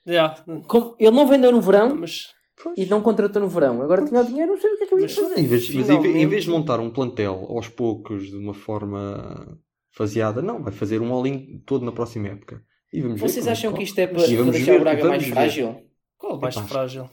Já. 0.05 0.43
Como 0.67 0.95
ele 0.99 1.11
não 1.15 1.27
vendeu 1.27 1.51
no 1.51 1.61
verão 1.61 1.95
Mas 1.95 2.27
Pois. 2.61 2.77
e 2.77 2.85
não 2.85 3.01
contratou 3.01 3.41
no 3.41 3.47
verão. 3.47 3.81
Agora 3.81 4.05
tinha 4.05 4.19
o 4.19 4.25
dinheiro, 4.25 4.51
não 4.53 4.59
sei 4.59 4.71
o 4.73 4.77
que 4.77 4.83
é 4.83 4.87
que 4.87 4.93
eu 4.93 4.99
ia 4.99 5.03
Mas- 5.05 5.15
fazer. 5.15 5.39
Em 5.39 5.47
vez, 5.47 5.73
mas 5.73 5.89
em 5.89 6.17
em 6.21 6.27
vez 6.27 6.43
de 6.43 6.49
montar 6.49 6.79
um 6.79 6.89
plantel 6.89 7.45
aos 7.49 7.69
poucos 7.69 8.27
de 8.29 8.35
uma 8.35 8.53
forma 8.53 9.57
faseada, 9.91 10.41
não, 10.41 10.61
vai 10.61 10.73
fazer 10.73 10.99
um 11.01 11.13
all-in 11.13 11.61
todo 11.65 11.85
na 11.85 11.91
próxima 11.91 12.27
época. 12.27 12.61
E 12.93 13.01
vamos 13.01 13.19
ver 13.19 13.27
Vocês 13.27 13.43
como 13.45 13.51
acham 13.51 13.71
corre. 13.71 13.83
que 13.83 13.89
isto 13.89 13.99
é 13.99 14.07
para, 14.07 14.27
deixar 14.27 14.71
ver, 14.71 14.77
o 14.77 14.79
Braga 14.81 15.05
mais 15.05 15.23
ver. 15.23 15.31
frágil? 15.33 15.83
qual 16.17 16.37
o 16.37 16.41
mais 16.41 16.55
Epá. 16.55 16.65
frágil? 16.67 17.09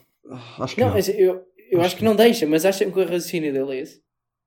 Acho 0.59 0.75
que 0.75 0.81
Não, 0.81 0.87
não. 0.87 0.93
mas 0.95 1.09
eu, 1.09 1.15
eu 1.17 1.79
Acho 1.79 1.81
acho 1.87 1.95
que 1.95 1.99
que 1.99 2.05
não 2.05 2.15
deixa, 2.15 2.45
mas 2.47 2.65
acham 2.65 2.89
que 2.91 2.99
o 2.99 3.03
raciocínio 3.03 3.51
dele 3.51 3.77
é 3.77 3.81
esse? 3.81 3.99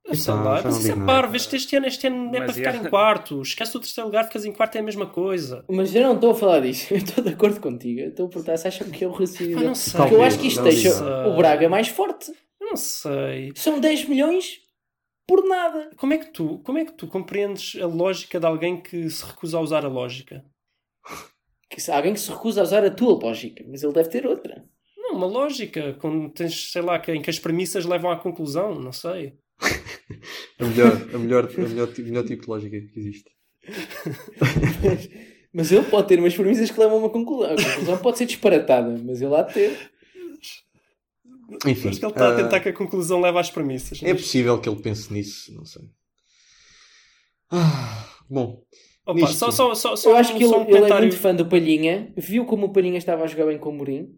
Eu 0.07 0.15
sei 0.15 0.35
lá, 0.35 0.43
mas 0.63 0.65
não 0.65 0.71
isso 0.71 0.93
é 0.93 1.07
parvo. 1.07 1.35
Este, 1.35 1.57
este 1.57 1.77
ano, 1.77 1.87
este 1.87 2.07
ano 2.07 2.37
é 2.37 2.41
para 2.45 2.53
ficar 2.53 2.75
é. 2.75 2.77
em 2.77 2.85
quarto. 2.91 3.41
Esquece 3.41 3.75
o 3.75 3.81
terceiro 3.81 4.07
lugar, 4.09 4.25
ficas 4.25 4.45
em 4.45 4.53
quarto, 4.53 4.77
é 4.77 4.81
a 4.81 4.83
mesma 4.83 5.07
coisa. 5.07 5.65
Mas 5.69 5.95
eu 5.95 6.03
não 6.03 6.15
estou 6.15 6.31
a 6.33 6.35
falar 6.35 6.61
disso. 6.61 6.93
Eu 6.95 6.99
estou 6.99 7.25
de 7.25 7.31
acordo 7.31 7.59
contigo. 7.59 8.01
Eu 8.01 8.09
estou 8.11 8.27
a 8.27 8.29
perguntar 8.29 8.57
se 8.59 8.69
acham 8.69 8.91
que 8.91 9.03
é 9.03 9.09
o 9.09 9.13
raciocínio 9.13 9.55
dele. 9.57 9.67
não 9.67 9.75
sei. 9.75 9.99
Porque 9.99 10.15
eu 10.15 10.23
acho 10.23 10.39
que 10.39 10.47
isto 10.49 10.59
Não 10.59 10.65
deixa 10.65 10.91
sei. 10.91 11.07
o 11.07 11.37
Braga 11.39 11.69
mais 11.71 11.89
forte. 11.89 12.31
Eu 12.61 12.67
não 12.69 12.77
sei. 12.77 13.53
São 13.57 13.81
10 13.81 14.07
milhões 14.07 14.59
por 15.27 15.43
nada. 15.49 15.89
Como 15.97 16.13
é 16.13 16.19
que 16.19 16.27
tu, 16.27 16.59
como 16.59 16.77
é 16.77 16.85
que 16.85 16.93
tu 16.93 17.07
compreendes 17.09 17.81
a 17.81 17.87
lógica 17.87 18.39
de 18.39 18.45
alguém 18.47 18.83
que 18.83 19.09
se 19.09 19.25
recusa 19.25 19.57
a 19.57 19.61
usar 19.63 19.87
a 19.87 19.89
lógica? 19.89 20.45
Que 21.71 21.81
se- 21.81 21.91
alguém 21.91 22.15
que 22.15 22.21
se 22.21 22.31
recusa 22.31 22.61
a 22.61 22.65
usar 22.65 22.85
a 22.85 22.91
tua 22.91 23.15
lógica, 23.21 23.65
mas 23.69 23.83
ele 23.83 23.93
deve 23.93 24.09
ter 24.09 24.27
outra. 24.27 24.65
Não, 24.97 25.17
uma 25.17 25.27
lógica, 25.27 25.95
quando 26.01 26.31
tens, 26.31 26.71
sei 26.73 26.83
lá, 26.83 26.99
que- 26.99 27.13
em 27.13 27.21
que 27.23 27.31
as 27.31 27.39
premissas 27.39 27.85
levam 27.85 28.11
à 28.11 28.17
conclusão, 28.17 28.75
não 28.75 28.93
sei. 28.93 29.35
A 30.59 30.65
melhor, 30.65 30.93
a 31.15 31.19
melhor, 31.19 31.45
a 31.49 31.61
melhor, 31.61 31.89
melhor 31.99 32.25
tipo 32.25 32.43
de 32.43 32.49
lógica 32.49 32.79
que 32.81 32.99
existe. 32.99 33.31
Mas, 34.81 35.09
mas 35.53 35.73
ele 35.73 35.85
pode 35.87 36.09
ter 36.09 36.19
umas 36.19 36.35
premissas 36.35 36.71
que 36.71 36.79
levam 36.79 36.97
a 36.97 37.01
uma 37.01 37.11
conclusão. 37.11 37.53
A 37.53 37.57
conclusão 37.57 37.99
pode 37.99 38.19
ser 38.19 38.27
disparatada, 38.27 38.97
mas 39.05 39.21
ele 39.23 39.35
há 39.35 39.43
de 39.43 39.55
ter. 39.55 39.91
Enfim, 41.67 41.89
Acho 41.89 41.99
que 42.01 42.05
ele 42.07 42.13
está 42.13 42.29
a 42.29 42.33
ah, 42.33 42.37
tentar 42.37 42.61
que 42.61 42.69
a 42.69 42.73
conclusão 42.73 43.21
leve 43.21 43.39
às 43.39 43.51
premissas. 43.51 44.03
é 44.03 44.13
mas- 44.13 44.23
possível 44.23 44.61
que 44.61 44.69
ele 44.69 44.81
pense 44.83 45.13
nisso, 45.13 45.55
não 45.55 45.65
sei. 45.65 45.83
Ah, 47.51 48.09
bom, 48.29 48.63
Opa, 49.07 49.27
só, 49.29 49.51
só, 49.51 49.75
só, 49.75 49.97
só 49.97 50.11
Eu 50.11 50.17
acho 50.17 50.33
um- 50.35 50.39
que 50.39 50.45
ele, 50.45 50.53
um 50.55 50.61
ele 50.63 50.71
é 50.71 50.75
comentário. 50.77 51.07
muito 51.09 51.19
fã 51.19 51.35
do 51.35 51.47
Palhinha, 51.47 52.13
viu 52.17 52.45
como 52.47 52.67
o 52.67 52.73
Palhinha 52.73 52.97
estava 52.99 53.25
a 53.25 53.27
jogar 53.27 53.47
bem 53.47 53.59
com 53.59 53.71
o 53.71 53.73
Mourinho. 53.73 54.09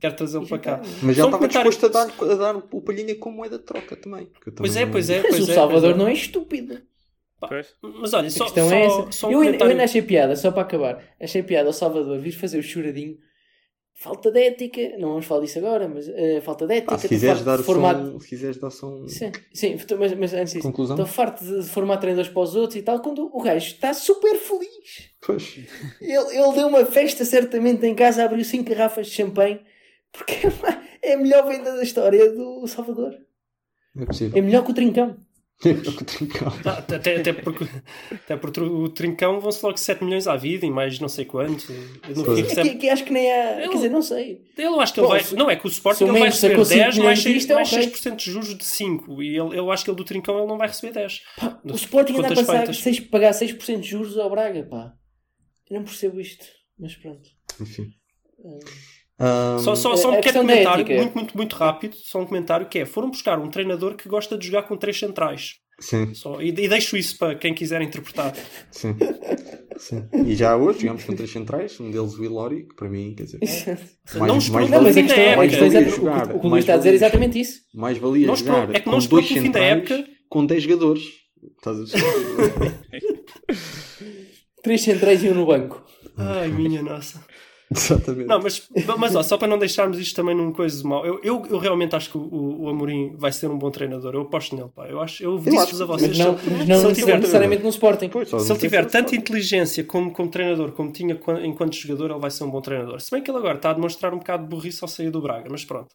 Quero 0.00 0.14
trazê-lo 0.14 0.46
para 0.46 0.58
cá. 0.58 0.80
mas 1.02 1.16
já 1.16 1.24
um 1.24 1.26
estava 1.26 1.38
comentário- 1.38 1.70
disposto 1.70 1.96
a 1.98 2.04
dar, 2.04 2.32
a 2.32 2.34
dar 2.36 2.56
o 2.70 2.80
palhinha 2.82 3.16
como 3.16 3.38
moeda 3.38 3.58
de 3.58 3.64
troca 3.64 3.96
também. 3.96 4.26
que 4.40 4.50
eu 4.50 4.52
Pois 4.54 4.72
também 4.74 4.88
é, 4.88 4.92
pois 4.92 5.10
é. 5.10 5.22
Mas 5.22 5.30
pois 5.30 5.48
o 5.48 5.50
é, 5.50 5.54
Salvador 5.54 5.82
pois 5.82 5.94
é. 5.94 5.98
não 5.98 6.08
é 6.08 6.12
estúpido. 6.12 6.78
Pois. 7.40 7.74
Mas 7.82 8.12
olha, 8.14 8.26
A 8.26 8.30
só, 8.30 8.44
questão 8.44 8.68
só, 8.68 8.74
é 8.74 8.84
essa. 8.84 9.12
só 9.12 9.28
um 9.28 9.32
eu, 9.32 9.38
ainda- 9.38 9.38
eu 9.38 9.42
comentário. 9.52 9.70
ainda 9.72 9.84
achei 9.84 10.02
piada, 10.02 10.36
só 10.36 10.50
para 10.52 10.62
acabar. 10.62 11.02
Achei 11.20 11.42
piada 11.42 11.70
o 11.70 11.72
Salvador 11.72 12.18
vir 12.18 12.30
fazer 12.32 12.58
o 12.58 12.62
choradinho. 12.62 13.16
Falta 14.00 14.30
de 14.30 14.40
ética. 14.40 14.96
Não 14.96 15.08
vamos 15.08 15.26
falar 15.26 15.40
disso 15.40 15.58
agora, 15.58 15.88
mas 15.88 16.08
eh, 16.08 16.40
falta 16.40 16.66
de 16.68 16.74
ética. 16.74 16.92
Pá, 16.92 16.98
se 16.98 17.08
quiseres 17.08 17.42
dar 17.42 17.58
formato. 17.58 18.12
som, 18.12 18.20
se 18.20 18.28
quiseres 18.28 18.56
dar 18.56 18.70
som... 18.70 19.08
Sim, 19.08 19.32
sim, 19.52 19.72
estou- 19.74 19.98
mas, 19.98 20.14
mas 20.14 20.32
antes 20.34 20.52
disso, 20.52 20.66
Conclusão? 20.68 20.94
estou 20.94 21.06
farto 21.06 21.44
de 21.44 21.62
de 21.62 21.68
formar 21.68 21.96
treinadores 21.96 22.30
para 22.30 22.42
os 22.42 22.54
outros 22.54 22.76
e 22.78 22.82
tal, 22.82 23.00
quando 23.00 23.28
o 23.34 23.42
gajo 23.42 23.66
está 23.66 23.92
super 23.92 24.36
feliz. 24.36 25.10
Pois, 25.20 25.58
Ele, 26.00 26.14
ele 26.38 26.52
deu 26.54 26.68
uma 26.68 26.84
festa 26.86 27.24
certamente 27.24 27.84
em 27.84 27.94
casa, 27.94 28.24
abriu 28.24 28.44
cinco 28.44 28.70
garrafas 28.70 29.08
de 29.08 29.14
champanhe, 29.14 29.60
porque 30.12 30.46
é 30.46 30.48
uma- 30.48 30.82
é 31.02 31.12
a 31.14 31.18
melhor 31.18 31.48
venda 31.48 31.74
da 31.76 31.82
história 31.82 32.30
do 32.30 32.66
Salvador. 32.68 33.14
é 34.00 34.04
possível. 34.06 34.38
É 34.38 34.40
melhor 34.40 34.64
que 34.64 34.70
o 34.70 34.74
Trincão. 34.74 35.16
Ah, 36.64 36.78
Até, 36.94 37.16
até, 37.16 37.32
porque, 37.32 37.64
até 38.12 38.36
porque 38.36 38.60
o 38.60 38.88
Trincão 38.90 39.40
vão-se 39.40 39.64
logo 39.64 39.76
7 39.76 40.04
milhões 40.04 40.28
à 40.28 40.36
vida 40.36 40.64
e 40.64 40.70
mais 40.70 41.00
não 41.00 41.08
sei 41.08 41.24
quanto. 41.24 41.66
E 42.08 42.14
no 42.14 42.24
fim 42.24 42.30
É 42.40 42.42
recebe- 42.44 42.70
que, 42.70 42.76
que 42.76 42.88
acho 42.88 43.04
que 43.04 43.12
nem 43.12 43.28
há. 43.32 43.60
Eu- 43.64 43.70
Quer 43.70 43.76
dizer, 43.76 43.88
não 43.90 44.00
sei. 44.02 44.42
Ele, 44.56 44.66
eu 44.68 44.80
acho 44.80 44.94
que 44.94 45.00
ele 45.00 45.08
vai. 45.08 45.20
se- 45.24 45.34
Não, 45.34 45.50
é 45.50 45.56
que 45.56 45.66
o 45.66 45.68
Sporting 45.68 46.04
ele 46.04 46.12
vai 46.12 46.20
Mendes 46.22 46.36
receber 46.36 46.52
sacou 46.54 46.64
cinco 46.64 46.78
10 46.78 46.86
mais, 46.86 46.96
milhões 46.98 47.22
6, 47.22 47.34
disto, 47.34 47.50
é 47.50 47.54
mais 47.56 47.72
ok. 47.72 47.82
6% 47.82 48.16
de 48.16 48.30
juros 48.30 48.56
de 48.58 48.64
5. 48.64 49.20
E 49.22 49.28
ele, 49.36 49.58
eu 49.58 49.70
acho 49.72 49.84
que 49.84 49.90
ele 49.90 49.96
do 49.96 50.04
Trincão 50.04 50.38
ele 50.38 50.46
não 50.46 50.58
vai 50.58 50.68
receber 50.68 50.92
10. 50.92 51.22
O 51.64 51.74
Sporting 51.74 52.12
anda 52.18 52.28
a 52.28 52.34
passar 52.36 52.56
feitas. 52.58 52.76
seis, 52.78 53.00
pagar 53.00 53.32
6% 53.34 53.80
de 53.80 53.88
juros 53.88 54.16
ao 54.16 54.30
Braga, 54.30 54.62
pá. 54.64 54.92
Eu 55.68 55.78
não 55.78 55.84
percebo 55.84 56.20
isto, 56.20 56.44
mas 56.78 56.94
pronto. 56.94 57.28
Enfim. 57.60 57.88
Hum. 58.44 58.58
Ah, 59.18 59.56
Só, 59.60 59.74
só, 59.74 59.96
só 59.96 60.08
a 60.08 60.12
um 60.12 60.16
pequeno 60.16 60.40
comentário, 60.40 60.82
ética. 60.82 60.96
muito, 60.96 61.14
muito, 61.14 61.36
muito 61.36 61.56
rápido. 61.56 61.96
Só 61.96 62.20
um 62.20 62.26
comentário 62.26 62.68
que 62.68 62.78
é: 62.78 62.86
foram 62.86 63.10
buscar 63.10 63.38
um 63.38 63.48
treinador 63.50 63.96
que 63.96 64.08
gosta 64.08 64.38
de 64.38 64.46
jogar 64.46 64.62
com 64.62 64.76
três 64.76 64.98
centrais. 64.98 65.54
Sim, 65.80 66.12
Só, 66.12 66.40
e, 66.42 66.48
e 66.48 66.68
deixo 66.68 66.96
isso 66.96 67.16
para 67.18 67.36
quem 67.36 67.54
quiser 67.54 67.80
interpretar. 67.82 68.34
sim. 68.70 68.96
sim. 69.78 70.08
E 70.26 70.34
já 70.34 70.56
hoje 70.56 70.80
jogamos 70.80 71.04
com 71.04 71.14
três 71.14 71.30
centrais, 71.30 71.78
um 71.78 71.88
deles 71.90 72.14
o 72.14 72.24
Ilori, 72.24 72.64
que 72.66 72.74
para 72.74 72.88
mim, 72.88 73.14
quer 73.16 73.24
dizer, 73.24 73.38
mais, 74.16 74.48
não 74.48 74.52
mais 74.54 74.70
Não, 74.70 74.82
mas 74.82 74.96
a 74.96 75.00
fim 75.00 75.06
da 75.06 75.14
questão, 75.14 75.24
é 75.24 75.36
valia 75.36 75.66
exata- 75.66 75.88
jogar, 75.88 76.26
o 76.34 76.40
que- 76.40 76.46
o 76.46 76.50
mais 76.50 76.50
Luís 76.50 76.62
está 76.64 76.74
a 76.74 76.76
dizer 76.78 76.90
é 76.90 76.94
exatamente 76.94 77.40
isso. 77.40 77.60
mais 77.72 77.96
valia 77.98 78.26
Não 78.26 78.34
jogar 78.34 78.74
é 78.74 78.80
que 78.80 78.86
não 78.86 78.92
com 78.94 78.98
esperou 78.98 79.20
dois 79.22 79.28
fim 79.28 79.34
da 79.36 79.42
centrais 79.60 79.76
época. 79.90 80.04
com 80.28 80.46
10 80.46 80.62
jogadores. 80.64 81.02
Estás 81.58 81.78
a 81.78 81.84
ver? 81.84 82.74
Três 84.62 84.82
centrais 84.82 85.22
e 85.22 85.28
um 85.28 85.34
no 85.34 85.46
banco. 85.46 85.84
Ai, 86.16 86.48
minha 86.48 86.82
nossa. 86.82 87.24
Exatamente. 87.74 88.26
Não, 88.26 88.40
mas, 88.42 88.66
mas 88.98 89.14
ó, 89.14 89.22
só 89.22 89.36
para 89.36 89.46
não 89.48 89.58
deixarmos 89.58 89.98
isto 89.98 90.16
também 90.16 90.34
num 90.34 90.52
coisa 90.52 90.80
de 90.80 90.88
mau, 90.88 91.04
eu, 91.04 91.20
eu, 91.22 91.44
eu 91.50 91.58
realmente 91.58 91.94
acho 91.94 92.10
que 92.10 92.16
o, 92.16 92.62
o 92.62 92.68
Amorim 92.68 93.14
vai 93.16 93.30
ser 93.30 93.50
um 93.50 93.58
bom 93.58 93.70
treinador. 93.70 94.14
Eu 94.14 94.22
aposto 94.22 94.56
nele, 94.56 94.70
pá. 94.74 94.86
Eu 94.86 95.00
acho, 95.00 95.22
eu 95.22 95.36
disse-vos 95.38 95.82
a 95.82 95.84
vocês. 95.84 96.16
Mas 96.16 96.26
não, 96.26 96.38
se- 96.38 96.50
mas 96.50 96.62
se 96.62 96.68
não 96.68 96.76
ele 96.86 96.94
tiver, 96.94 97.18
necessariamente 97.18 97.62
no 97.62 97.68
Sporting. 97.68 98.08
Pois, 98.08 98.28
se 98.28 98.34
não 98.34 98.40
ele 98.40 98.58
tiver 98.58 98.84
se 98.84 98.90
tanta 98.90 99.14
inteligência 99.14 99.84
como, 99.84 100.10
como 100.12 100.30
treinador, 100.30 100.72
como 100.72 100.90
tinha 100.92 101.14
quan- 101.16 101.44
enquanto 101.44 101.74
jogador, 101.76 102.10
ele 102.10 102.20
vai 102.20 102.30
ser 102.30 102.44
um 102.44 102.50
bom 102.50 102.60
treinador. 102.60 103.00
Se 103.00 103.10
bem 103.10 103.22
que 103.22 103.30
ele 103.30 103.38
agora 103.38 103.56
está 103.56 103.70
a 103.70 103.74
demonstrar 103.74 104.14
um 104.14 104.18
bocado 104.18 104.44
de 104.44 104.48
burrice 104.48 104.78
ao 104.82 104.88
sair 104.88 105.10
do 105.10 105.20
Braga, 105.20 105.48
mas 105.50 105.64
pronto. 105.64 105.88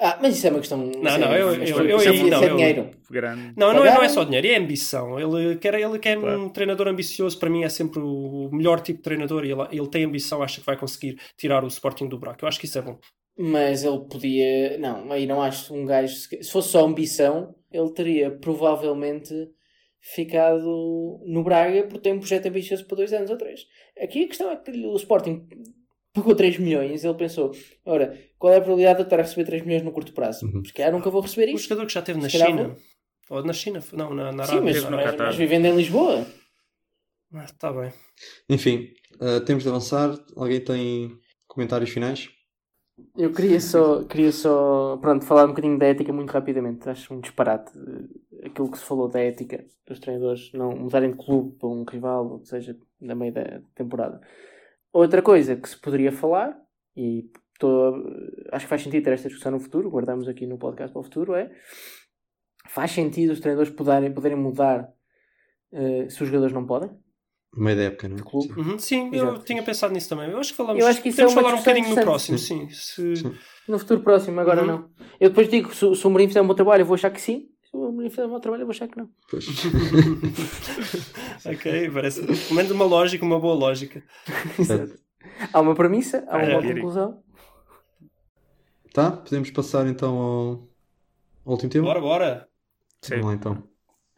Ah, 0.00 0.18
mas 0.20 0.36
isso 0.36 0.46
é 0.46 0.50
uma 0.50 0.58
questão. 0.60 0.78
Não, 0.78 1.18
não, 1.18 1.32
eu- 1.36 1.54
eu- 1.54 1.62
é- 1.62 1.82
não, 2.30 2.42
é 2.42 2.46
eu- 2.50 2.56
dinheiro. 2.56 2.90
Grande. 3.10 3.52
Não, 3.56 3.72
não 3.72 3.84
é, 3.84 3.94
não 3.94 4.02
é 4.02 4.08
só 4.08 4.24
dinheiro, 4.24 4.46
é 4.46 4.56
ambição. 4.56 5.18
Ele 5.18 5.56
quer, 5.56 5.74
ele 5.74 5.98
quer 5.98 6.18
Claro. 6.18 6.42
um 6.42 6.48
treinador 6.48 6.88
ambicioso, 6.88 7.38
para 7.38 7.48
mim 7.50 7.62
é 7.64 7.68
sempre 7.68 8.00
o 8.00 8.48
melhor 8.52 8.80
tipo 8.80 8.98
de 8.98 9.02
treinador 9.04 9.44
e 9.44 9.52
ele, 9.52 9.62
ele 9.72 9.88
tem 9.88 10.04
ambição, 10.04 10.42
acha 10.42 10.60
que 10.60 10.66
vai 10.66 10.76
conseguir 10.76 11.16
tirar 11.38 11.62
o 11.64 11.68
Sporting 11.68 12.08
do 12.08 12.18
buraco. 12.18 12.44
Eu 12.44 12.48
acho 12.48 12.58
que 12.58 12.66
isso 12.66 12.78
é 12.78 12.82
bom. 12.82 12.98
Mas 13.36 13.82
ele 13.84 13.98
podia. 14.10 14.78
Não, 14.78 15.10
aí 15.10 15.26
não 15.26 15.42
acho 15.42 15.74
um 15.74 15.84
gajo. 15.84 16.14
Se 16.14 16.44
fosse 16.50 16.68
só 16.68 16.84
ambição, 16.84 17.54
ele 17.72 17.90
teria 17.92 18.30
provavelmente 18.30 19.34
ficado 20.00 21.20
no 21.24 21.42
Braga 21.42 21.82
porque 21.84 21.98
tem 22.00 22.12
um 22.12 22.18
projeto 22.18 22.46
ambicioso 22.46 22.86
para 22.86 22.96
dois 22.96 23.12
anos 23.12 23.30
ou 23.30 23.38
três. 23.38 23.66
Aqui 24.00 24.24
a 24.24 24.28
questão 24.28 24.50
é 24.50 24.56
que 24.56 24.70
o 24.70 24.96
Sporting 24.96 25.46
pagou 26.14 26.34
3 26.34 26.58
milhões 26.58 27.04
e 27.04 27.06
ele 27.06 27.18
pensou: 27.18 27.50
ora, 27.84 28.18
qual 28.38 28.52
é 28.52 28.56
a 28.56 28.60
probabilidade 28.60 28.96
de 28.98 29.02
eu 29.02 29.04
estar 29.04 29.18
a 29.18 29.22
receber 29.22 29.44
3 29.44 29.62
milhões 29.64 29.82
no 29.82 29.92
curto 29.92 30.14
prazo? 30.14 30.46
Uhum. 30.46 30.62
Porque 30.62 30.72
calhar 30.72 30.92
nunca 30.92 31.10
vou 31.10 31.20
receber 31.20 31.52
Um 31.52 31.56
isto. 31.56 31.68
jogador 31.68 31.86
que 31.86 31.92
já 31.92 32.00
esteve 32.00 32.20
na 32.20 32.28
Se 32.30 32.38
calhar 32.38 32.56
China. 32.56 32.76
Ou 33.30 33.42
na 33.44 33.52
China, 33.52 33.80
não, 33.92 34.14
na, 34.14 34.32
na 34.32 34.44
Sim, 34.44 34.52
Arábia. 34.52 34.72
mas, 34.72 34.84
no 34.84 34.90
mas, 34.92 35.10
Qatar. 35.10 35.26
mas 35.26 35.36
vivendo 35.36 35.66
em 35.66 35.76
Lisboa. 35.76 36.26
Ah, 37.34 37.46
tá 37.58 37.72
bem. 37.72 37.92
Enfim, 38.48 38.88
ah, 39.20 39.40
temos 39.40 39.62
de 39.64 39.68
avançar. 39.68 40.16
Alguém 40.36 40.60
tem 40.60 41.18
comentários 41.48 41.90
finais? 41.90 42.28
Eu 43.16 43.32
queria 43.32 43.58
só, 43.60 44.04
queria 44.04 44.30
só 44.30 44.96
pronto, 44.98 45.24
falar 45.24 45.46
um 45.46 45.48
bocadinho 45.48 45.76
da 45.78 45.86
ética 45.86 46.12
muito 46.12 46.30
rapidamente. 46.30 46.88
Acho 46.88 47.12
um 47.12 47.20
disparate 47.20 47.72
eh, 47.76 48.46
aquilo 48.46 48.70
que 48.70 48.78
se 48.78 48.84
falou 48.84 49.08
da 49.08 49.18
ética 49.18 49.64
dos 49.84 49.98
treinadores 49.98 50.52
não 50.52 50.70
mudarem 50.76 51.10
de 51.10 51.16
clube 51.16 51.58
para 51.58 51.68
um 51.68 51.82
rival, 51.84 52.30
ou 52.34 52.44
seja, 52.44 52.76
na 53.00 53.16
meio 53.16 53.32
da 53.32 53.60
temporada. 53.74 54.20
Outra 54.94 55.20
coisa 55.20 55.56
que 55.56 55.68
se 55.68 55.76
poderia 55.76 56.12
falar, 56.12 56.56
e 56.96 57.24
tô, 57.58 57.94
acho 58.52 58.64
que 58.64 58.68
faz 58.70 58.80
sentido 58.80 59.02
ter 59.02 59.12
esta 59.12 59.28
discussão 59.28 59.50
no 59.52 59.58
futuro, 59.58 59.90
guardamos 59.90 60.28
aqui 60.28 60.46
no 60.46 60.56
podcast 60.56 60.92
para 60.92 61.00
o 61.00 61.02
futuro, 61.02 61.34
é 61.34 61.50
faz 62.68 62.92
sentido 62.92 63.32
os 63.32 63.40
treinadores 63.40 63.72
poderem, 63.72 64.12
poderem 64.12 64.38
mudar 64.38 64.88
eh, 65.72 66.08
se 66.08 66.22
os 66.22 66.28
jogadores 66.28 66.54
não 66.54 66.64
podem? 66.64 66.90
No 67.56 67.64
meio 67.64 67.76
da 67.76 67.82
época, 67.84 68.08
não 68.08 68.14
é? 68.14 68.18
De 68.18 68.24
clube. 68.24 68.46
Sim. 68.54 68.60
Uhum, 68.60 68.78
sim, 68.78 69.06
eu 69.12 69.28
Exato. 69.28 69.44
tinha 69.44 69.62
pensado 69.62 69.92
nisso 69.92 70.08
também. 70.08 70.30
Eu 70.30 70.38
acho 70.38 70.50
que 70.50 70.56
falamos. 70.56 70.80
Eu 70.80 70.88
acho 70.88 71.02
que 71.02 71.08
isso 71.08 71.20
é 71.20 71.26
uma 71.26 71.32
falar 71.42 71.54
um 71.54 71.58
bocadinho 71.58 71.88
no 71.88 72.00
próximo, 72.02 72.38
sim. 72.38 72.68
Se- 72.70 73.16
Sim. 73.16 73.34
No 73.68 73.78
futuro 73.78 74.00
próximo, 74.00 74.40
agora 74.40 74.60
Uhum. 74.60 74.66
não. 74.66 74.90
Eu 75.20 75.28
depois 75.30 75.48
digo, 75.48 75.72
se, 75.74 75.94
se 75.94 76.06
o 76.06 76.10
Mourinho 76.10 76.30
fizer 76.30 76.40
um 76.42 76.46
bom 76.46 76.54
trabalho, 76.54 76.82
eu 76.82 76.86
vou 76.86 76.94
achar 76.94 77.10
que 77.10 77.20
sim. 77.20 77.48
O 77.74 77.90
Mourinho 77.90 78.10
fizer 78.10 78.24
um 78.24 78.30
bom 78.30 78.38
trabalho, 78.38 78.62
eu 78.62 78.66
vou 78.66 78.70
achar 78.72 78.86
que 78.86 78.96
não. 78.96 79.10
Pois. 79.28 79.44
ok, 81.44 81.90
parece 81.90 82.22
pelo 82.22 82.54
menos 82.54 82.70
uma 82.70 82.84
lógica, 82.84 83.24
uma 83.24 83.40
boa 83.40 83.54
lógica. 83.54 84.00
Certo. 84.64 84.96
Há 85.52 85.60
uma 85.60 85.74
premissa, 85.74 86.24
há 86.28 86.36
uma 86.38 86.46
boa 86.60 86.62
conclusão. 86.74 87.22
Tá, 88.92 89.10
podemos 89.10 89.50
passar 89.50 89.88
então 89.88 90.16
ao, 90.16 90.50
ao 91.44 91.52
último 91.52 91.68
tema? 91.70 91.86
Bora, 91.86 92.00
bora. 92.00 92.48
Sim. 93.02 93.20
Vamos 93.20 93.26
lá 93.26 93.34
então. 93.34 93.62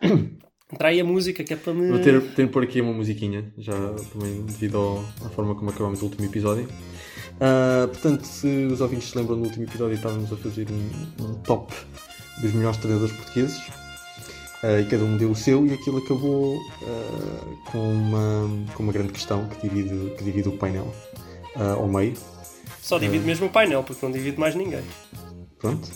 Aí 0.80 1.00
a 1.00 1.04
música 1.04 1.42
que 1.42 1.54
é 1.54 1.56
para 1.56 1.72
me. 1.72 1.88
Vou 1.88 2.00
ter, 2.00 2.20
ter 2.34 2.46
de 2.46 2.52
pôr 2.52 2.62
aqui 2.64 2.80
uma 2.82 2.92
musiquinha, 2.92 3.52
já 3.56 3.72
também 4.12 4.42
devido 4.42 4.76
ao- 4.76 4.98
à 5.24 5.30
forma 5.30 5.54
como 5.54 5.70
acabámos 5.70 6.02
o 6.02 6.06
último 6.06 6.26
episódio. 6.26 6.68
Ah, 7.40 7.86
portanto, 7.88 8.24
se 8.24 8.66
os 8.66 8.80
ouvintes 8.82 9.08
se 9.10 9.16
lembram 9.16 9.38
do 9.40 9.44
último 9.44 9.64
episódio, 9.64 9.94
estávamos 9.94 10.30
a 10.32 10.36
fazer 10.36 10.66
um, 10.70 11.24
um 11.24 11.34
top 11.42 11.72
dos 12.40 12.52
melhores 12.52 12.78
treinadores 12.78 13.14
portugueses 13.14 13.60
Ah, 14.62 14.80
e 14.80 14.86
cada 14.86 15.04
um 15.04 15.16
deu 15.16 15.30
o 15.30 15.34
seu, 15.34 15.66
e 15.66 15.72
aquilo 15.72 15.98
acabou 15.98 16.58
ah, 16.82 17.70
com, 17.70 17.78
uma, 17.78 18.66
com 18.74 18.82
uma 18.82 18.92
grande 18.92 19.12
questão 19.12 19.46
que 19.48 19.68
divide, 19.68 20.14
que 20.16 20.24
divide 20.24 20.48
o 20.48 20.52
painel 20.52 20.92
ah, 21.54 21.74
ao 21.74 21.86
meio. 21.86 22.14
Só 22.80 22.98
divide 22.98 23.24
mesmo 23.24 23.46
o 23.46 23.50
painel, 23.50 23.82
porque 23.82 24.04
não 24.04 24.12
divide 24.12 24.38
mais 24.38 24.54
ninguém. 24.54 24.82
Pronto. 25.58 25.88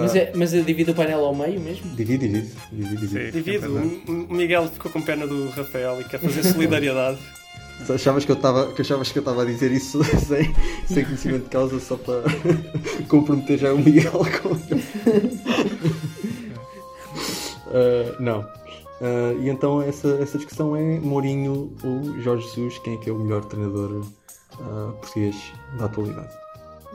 Mas, 0.00 0.16
é, 0.16 0.32
mas 0.34 0.52
eu 0.52 0.64
divido 0.64 0.92
o 0.92 0.94
painel 0.94 1.24
ao 1.24 1.34
meio 1.34 1.60
mesmo? 1.60 1.94
Divide, 1.94 2.28
divide, 2.28 2.52
divide, 2.72 2.96
divide. 2.96 3.26
Sim. 3.26 3.30
Divide. 3.30 3.64
É 3.64 4.10
o 4.10 4.34
Miguel 4.34 4.68
ficou 4.68 4.90
com 4.90 5.00
pena 5.00 5.26
do 5.26 5.48
Rafael 5.50 6.00
e 6.00 6.04
quer 6.04 6.18
fazer 6.18 6.42
solidariedade. 6.42 7.18
Achavas 7.92 8.24
que 8.24 8.30
eu 8.32 8.36
estava 8.36 8.72
que 8.72 8.82
achavas 8.82 9.10
que 9.10 9.18
eu 9.18 9.22
estava 9.22 9.42
a 9.42 9.44
dizer 9.46 9.72
isso 9.72 10.02
sem, 10.26 10.54
sem 10.86 11.04
conhecimento 11.04 11.44
de 11.44 11.50
causa 11.50 11.78
só 11.80 11.96
para 11.96 12.22
comprometer 13.08 13.58
já 13.58 13.72
o 13.72 13.78
Miguel 13.78 14.12
com 14.42 14.54
Ah, 17.70 18.16
não. 18.20 18.40
Ah, 19.00 19.32
e 19.40 19.48
então 19.48 19.80
essa, 19.82 20.08
essa 20.20 20.38
discussão 20.38 20.74
é 20.74 20.98
Mourinho 20.98 21.72
ou 21.84 22.20
Jorge 22.20 22.46
Jesus, 22.48 22.78
quem 22.78 22.94
é 22.94 22.96
que 22.96 23.08
é 23.10 23.12
o 23.12 23.18
melhor 23.18 23.44
treinador 23.44 24.02
ah, 24.60 24.92
português 25.00 25.36
da 25.78 25.84
atualidade? 25.86 26.28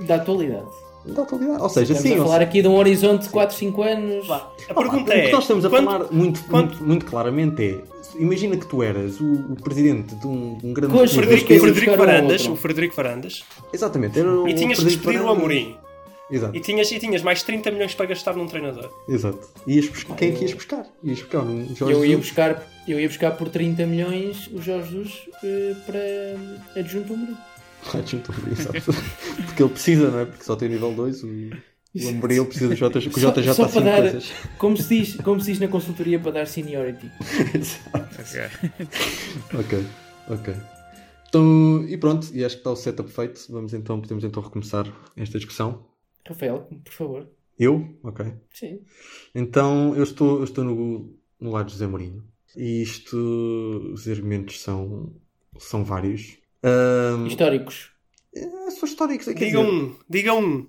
Da 0.08 0.16
atualidade. 0.16 0.68
Da 1.06 1.22
atualidade. 1.24 1.62
Ou 1.62 1.70
seja, 1.70 1.94
Estamos 1.94 2.02
sim, 2.12 2.14
a 2.20 2.24
falar 2.24 2.34
seja, 2.40 2.44
aqui 2.50 2.62
de 2.62 2.68
um 2.68 2.76
horizonte 2.76 3.24
de 3.24 3.30
4, 3.30 3.56
5 3.56 3.82
anos. 3.84 4.28
Vá, 4.28 4.36
a 4.38 4.72
Opa, 4.72 4.82
pergunta 4.82 5.12
o 5.12 5.14
é. 5.14 5.26
que 5.28 5.32
nós 5.32 5.44
estamos 5.44 5.66
a 5.66 5.70
quanto- 5.70 5.86
falar 5.86 6.12
muito, 6.12 6.44
quanto- 6.46 6.70
muito, 6.76 6.84
muito 6.86 7.06
claramente 7.06 7.64
é 7.64 7.93
imagina 8.18 8.58
que 8.58 8.66
tu 8.66 8.84
eras 8.84 9.20
o, 9.20 9.26
o 9.26 9.56
presidente 9.56 10.16
de 10.16 10.28
um, 10.28 10.58
um 10.64 10.74
grande 10.74 10.94
clube 10.94 11.10
Frederico, 11.10 11.54
o 11.54 11.60
Frederico 11.60 11.98
Varandas, 11.98 12.48
o 12.48 12.56
Frederico 12.56 12.96
Varandas, 12.96 13.44
Exatamente, 13.72 14.20
era 14.20 14.30
o 14.30 14.48
e 14.48 14.54
tinhas 14.54 14.80
que 14.80 14.86
despedir 14.86 15.22
o. 15.22 15.30
Amorim. 15.30 15.76
Exato. 16.32 16.56
E 16.56 16.60
tinhas, 16.60 16.92
e 16.92 17.00
tinhas 17.00 17.22
mais 17.22 17.44
30 17.44 17.70
milhões 17.72 17.94
para 17.94 18.08
gastar 18.08 18.34
num 18.34 18.48
treinador. 18.48 18.90
Exato. 19.08 19.48
Ias 19.68 19.88
buscar, 19.88 20.16
quem 20.16 20.30
é 20.30 20.32
que 20.32 20.42
ias 20.42 20.54
buscar? 20.54 20.86
Ias 21.04 21.20
buscar 21.20 21.42
um 21.42 21.76
Jorge 21.76 21.94
Eu 21.94 22.00
ia, 22.00 22.12
Jesus. 22.12 22.26
buscar, 22.28 22.68
eu 22.88 23.00
ia 23.00 23.08
buscar 23.08 23.32
por 23.32 23.50
30 23.50 23.86
milhões 23.86 24.48
o 24.48 24.62
Jorge 24.62 24.90
Jesus 24.90 25.28
eh, 25.44 25.76
para 25.86 26.80
adjunto 26.80 27.14
ao 27.14 27.18
Mourinho. 27.18 27.38
Ah, 27.94 28.02
junto 28.06 28.32
ao 28.32 28.38
Mourinho, 28.38 28.58
exato. 28.58 28.94
Porque 29.46 29.62
ele 29.62 29.70
precisa, 29.70 30.10
não 30.10 30.20
é? 30.22 30.26
Porque 30.26 30.44
só 30.44 30.56
tem 30.56 30.70
nível 30.70 30.94
2. 30.94 31.24
O... 31.24 31.52
O 31.96 32.10
Amorim 32.10 32.44
precisa 32.46 32.70
do 32.70 32.76
JJ, 32.76 33.10
que 33.10 33.18
o 33.18 33.22
Só- 33.22 33.32
JJ 33.32 33.54
só 33.54 33.66
está 33.68 33.80
dar- 33.82 34.02
coisas. 34.02 34.32
Como 34.58 34.76
se, 34.78 34.90
diz, 34.90 35.16
como 35.18 35.40
se 35.40 35.52
diz 35.52 35.60
na 35.60 35.68
consultoria 35.68 36.20
para 36.20 36.32
dar 36.32 36.48
seniority. 36.48 37.10
Ok. 37.94 38.42
Ok, 39.60 39.86
ok. 40.30 40.56
Então, 41.30 41.86
e 41.88 41.98
pronto, 41.98 42.30
e 42.34 42.44
acho 42.46 42.56
que 42.56 42.60
está 42.62 42.72
o 42.72 42.76
setup 42.76 43.10
feito. 43.12 43.46
Vamos 43.50 43.74
então, 43.74 44.00
podemos 44.00 44.24
então 44.24 44.42
recomeçar 44.42 44.86
esta 45.16 45.38
discussão. 45.38 45.86
Rafael, 46.28 46.68
por 46.84 46.94
favor. 46.94 47.28
Eu? 47.60 47.88
Ok. 48.04 48.26
Sim. 48.54 48.80
Então, 49.34 49.96
eu 49.96 50.04
estou, 50.04 50.38
eu 50.40 50.44
estou 50.44 50.64
no, 50.64 51.14
no 51.40 51.52
lado 51.52 51.68
de 51.68 51.74
José 51.74 51.88
Mourinho. 51.88 52.24
E 52.56 52.82
isto, 52.84 53.16
os 53.94 54.08
argumentos 54.08 54.62
são, 54.62 55.12
são 55.58 55.84
vários. 55.84 56.38
Ahm, 56.64 57.26
Históricos. 57.28 57.90
é, 58.36 58.72
são 58.72 58.88
históricos. 58.88 59.26
quer 59.26 59.34
Diga 59.34 59.46
dizer, 59.46 59.58
um, 59.60 59.96
diga 60.10 60.34
um. 60.34 60.68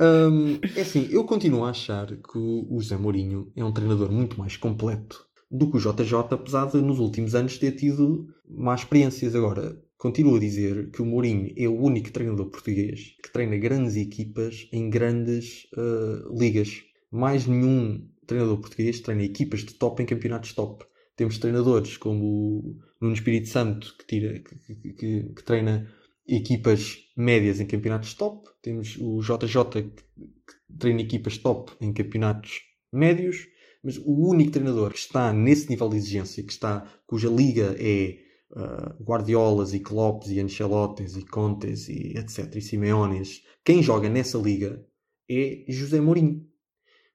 Hum, 0.00 0.58
é 0.74 0.80
assim, 0.82 1.08
eu 1.10 1.24
continuo 1.24 1.64
a 1.64 1.70
achar 1.70 2.06
que 2.06 2.38
o 2.38 2.78
José 2.80 2.96
Mourinho 2.96 3.52
é 3.56 3.64
um 3.64 3.72
treinador 3.72 4.10
muito 4.10 4.38
mais 4.38 4.56
completo 4.56 5.26
do 5.50 5.70
que 5.70 5.76
o 5.76 5.80
JJ, 5.80 6.14
apesar 6.30 6.66
de 6.66 6.80
nos 6.80 6.98
últimos 6.98 7.34
anos 7.34 7.58
ter 7.58 7.72
tido 7.72 8.26
más 8.48 8.80
experiências. 8.80 9.34
Agora, 9.34 9.78
continuo 9.98 10.36
a 10.36 10.40
dizer 10.40 10.90
que 10.90 11.02
o 11.02 11.06
Mourinho 11.06 11.52
é 11.56 11.68
o 11.68 11.78
único 11.80 12.10
treinador 12.10 12.46
português 12.50 13.14
que 13.22 13.30
treina 13.32 13.56
grandes 13.56 13.96
equipas 13.96 14.66
em 14.72 14.88
grandes 14.88 15.66
uh, 15.76 16.38
ligas. 16.38 16.82
Mais 17.10 17.46
nenhum 17.46 18.08
treinador 18.26 18.58
português 18.60 19.00
treina 19.00 19.22
equipas 19.22 19.60
de 19.60 19.74
top 19.74 20.02
em 20.02 20.06
campeonatos 20.06 20.54
top. 20.54 20.84
Temos 21.16 21.36
treinadores 21.38 21.96
como 21.98 22.24
o 22.24 22.76
Nuno 23.00 23.14
Espírito 23.14 23.48
Santo, 23.48 23.94
que, 23.98 24.06
tira, 24.06 24.38
que- 24.40 24.74
que- 24.94 25.22
que 25.34 25.42
treina 25.44 25.86
equipas 26.26 26.96
médias 27.16 27.60
em 27.60 27.66
campeonatos 27.66 28.14
top. 28.14 28.48
Temos 28.62 28.96
o 28.98 29.20
JJ, 29.20 29.82
que, 29.82 30.78
treina 30.78 31.02
equipas 31.02 31.36
top 31.36 31.72
em 31.80 31.92
campeonatos 31.92 32.60
médios. 32.92 33.48
Mas 33.82 33.98
o 33.98 34.28
único 34.28 34.52
treinador 34.52 34.92
que 34.92 34.98
está 34.98 35.32
nesse 35.32 35.68
nível 35.68 35.88
de 35.88 35.96
exigência, 35.96 36.42
que 36.44 36.52
está, 36.52 36.88
cuja 37.04 37.28
liga 37.28 37.74
é 37.78 38.18
ah, 38.54 38.94
Guardiolas 39.00 39.74
e 39.74 39.80
Kloppes 39.80 40.30
e 40.30 40.38
Ancelotes 40.38 41.16
e 41.16 41.26
Contes 41.26 41.88
e 41.88 42.16
etc. 42.16 42.54
e 42.54 42.60
Simeones, 42.60 43.42
quem 43.64 43.82
joga 43.82 44.08
nessa 44.08 44.38
liga 44.38 44.86
é 45.28 45.64
José 45.68 46.00
Mourinho. 46.00 46.46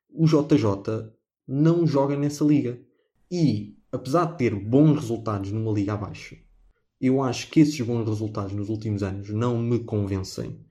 O 0.09 0.25
JJ 0.25 1.13
não 1.47 1.87
joga 1.87 2.17
nessa 2.17 2.43
liga. 2.43 2.81
E, 3.31 3.77
apesar 3.91 4.25
de 4.25 4.37
ter 4.37 4.55
bons 4.55 4.95
resultados 4.99 5.51
numa 5.51 5.71
liga 5.71 5.93
abaixo, 5.93 6.35
eu 6.99 7.21
acho 7.21 7.49
que 7.49 7.61
esses 7.61 7.79
bons 7.79 8.05
resultados 8.07 8.53
nos 8.53 8.69
últimos 8.69 9.03
anos 9.03 9.29
não 9.29 9.57
me 9.61 9.79
convencem 9.79 10.65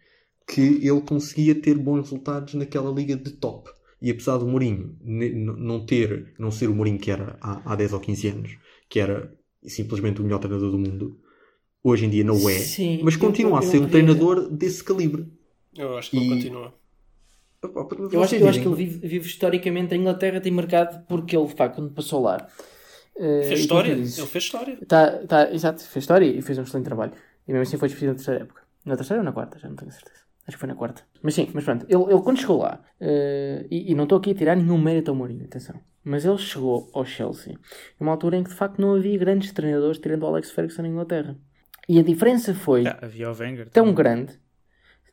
que 0.47 0.61
ele 0.61 1.01
conseguia 1.01 1.55
ter 1.55 1.77
bons 1.77 2.03
resultados 2.03 2.55
naquela 2.55 2.91
liga 2.91 3.17
de 3.17 3.33
top. 3.33 3.71
E 4.01 4.11
apesar 4.11 4.39
do 4.39 4.47
Mourinho 4.47 4.97
não 5.03 5.85
ter, 5.85 6.35
não 6.39 6.51
ser 6.51 6.69
o 6.69 6.75
Mourinho 6.75 6.99
que 6.99 7.11
era 7.11 7.37
há, 7.41 7.73
há 7.73 7.77
10 7.77 7.93
ou 7.93 8.01
15 8.01 8.29
anos, 8.29 8.57
que 8.89 9.01
era 9.01 9.33
simplesmente 9.65 10.21
o 10.21 10.25
melhor 10.25 10.39
treinador 10.39 10.71
do 10.71 10.79
mundo, 10.79 11.19
hoje 11.83 12.07
em 12.07 12.11
dia 12.11 12.25
não 12.25 12.37
é, 12.49 12.59
Sim, 12.59 13.01
mas 13.03 13.17
continua 13.17 13.59
a 13.59 13.63
ser 13.63 13.79
um 13.81 13.89
treinador 13.89 14.49
desse 14.51 14.85
calibre. 14.85 15.27
Eu 15.77 15.97
acho 15.99 16.11
que 16.11 16.17
ele 16.17 16.27
E- 16.27 16.29
continua. 16.29 16.75
Eu 18.13 18.23
acho, 18.23 18.37
eu 18.37 18.49
acho 18.49 18.61
que 18.61 18.69
ele 18.69 18.77
vive, 18.77 18.99
vive 19.09 19.27
historicamente. 19.27 19.95
A 19.95 19.97
Inglaterra 19.97 20.41
tem 20.41 20.53
mercado 20.53 21.05
porque 21.07 21.37
ele, 21.37 21.53
pá, 21.55 21.69
quando 21.69 21.91
passou 21.91 22.23
lá. 22.23 22.47
eh, 23.19 23.43
Fez 23.49 23.61
história. 23.61 23.93
Ele 23.93 24.07
fez 24.07 24.45
história. 24.45 24.79
Tá, 24.87 25.27
tá, 25.27 25.51
exato, 25.53 25.83
fez 25.83 26.05
história 26.05 26.27
e 26.27 26.41
fez 26.43 26.59
um 26.59 26.63
excelente 26.63 26.87
trabalho. 26.87 27.13
E 27.47 27.53
mesmo 27.53 27.63
assim 27.63 27.79
foi 27.79 27.89
despedido 27.89 28.13
na 28.13 28.17
terceira 28.17 28.43
época. 28.45 28.63
Na 28.85 28.97
terceira 28.97 29.21
ou 29.21 29.25
na 29.25 29.33
quarta? 29.33 29.59
Já 29.59 29.69
não 29.69 29.77
tenho 29.77 29.91
certeza. 29.93 30.26
Acho 30.47 30.57
que 30.57 30.61
foi 30.61 30.69
na 30.69 30.75
quarta. 30.77 31.03
Mas 31.23 31.35
sim, 31.35 31.49
mas 31.53 31.65
pronto. 31.65 31.85
Ele, 31.89 32.05
ele 32.13 32.23
quando 32.23 32.39
chegou 32.39 32.59
lá, 32.59 32.81
eh, 33.01 33.67
e, 33.71 33.91
e 33.91 33.95
não 33.95 34.05
estou 34.05 34.19
aqui 34.19 34.31
a 34.31 34.35
tirar 34.35 34.55
nenhum 34.57 34.79
mérito 34.79 35.11
ao 35.11 35.17
Mourinho, 35.17 35.45
atenção. 35.45 35.75
Mas 36.05 36.25
ele 36.25 36.39
chegou 36.39 36.89
ao 36.95 37.05
Chelsea 37.05 37.57
numa 37.99 38.13
altura 38.13 38.37
em 38.37 38.45
que 38.45 38.51
de 38.51 38.57
facto 38.57 38.81
não 38.81 38.95
havia 38.95 39.19
grandes 39.19 39.51
treinadores 39.53 39.99
tirando 39.99 40.23
o 40.23 40.27
Alex 40.27 40.53
Ferguson 40.53 40.83
na 40.83 40.89
Inglaterra. 40.89 41.37
E 41.89 41.99
a 41.99 42.03
diferença 42.03 42.55
foi 42.55 42.87
Ah, 42.87 42.99
havia 43.03 43.29
o 43.31 43.35
Wenger. 43.35 43.69
tão 43.71 43.85
também. 43.87 43.95
grande. 43.97 44.33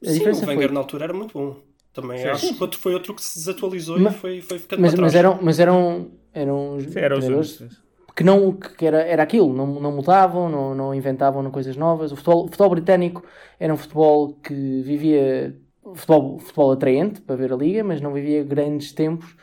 A 0.04 0.08
Sim, 0.08 0.14
diferença 0.14 0.46
o 0.46 0.50
Wenger 0.50 0.68
foi 0.68 0.74
na 0.76 0.80
altura 0.82 1.04
era 1.06 1.14
muito 1.14 1.34
bom. 1.34 1.58
Também 1.94 2.18
Sim. 2.20 2.28
acho 2.28 2.54
que 2.56 2.62
outro- 2.64 2.80
foi 2.80 2.94
outro 2.94 3.14
que 3.16 3.24
se 3.24 3.40
desatualizou 3.40 4.00
Ma- 4.00 4.10
e 4.12 4.14
foi, 4.14 4.42
foi 4.42 4.60
ficando 4.60 4.82
mas, 4.82 4.94
para 4.94 5.02
mas 5.02 5.12
trás. 5.14 5.26
eram, 5.26 5.40
mas 5.42 5.60
eram, 5.60 6.12
eram 6.34 6.80
Sim, 6.80 7.00
era 7.00 7.18
os 7.18 7.24
treinadores 7.26 7.60
únicos. 7.62 7.84
Que 8.16 8.24
não 8.24 8.54
que 8.54 8.86
era, 8.86 9.02
era 9.02 9.24
aquilo, 9.24 9.54
não, 9.54 9.66
não 9.80 9.92
mudavam, 9.92 10.50
não, 10.50 10.76
não 10.76 10.94
inventavam 10.94 11.50
coisas 11.52 11.76
novas. 11.76 12.12
O 12.12 12.16
futebol, 12.16 12.46
o 12.46 12.48
futebol 12.48 12.70
britânico 12.70 13.24
era 13.60 13.74
um 13.74 13.78
futebol 13.78 14.34
que 14.36 14.54
vivia 14.84 15.56
futebol, 15.96 16.40
futebol 16.40 16.72
atraente 16.72 17.22
para 17.22 17.36
ver 17.36 17.52
a 17.54 17.56
liga, 17.56 17.84
mas 17.84 18.02
não 18.02 18.14
vivia 18.14 18.44
grandes 18.44 18.92
tempos 18.94 19.36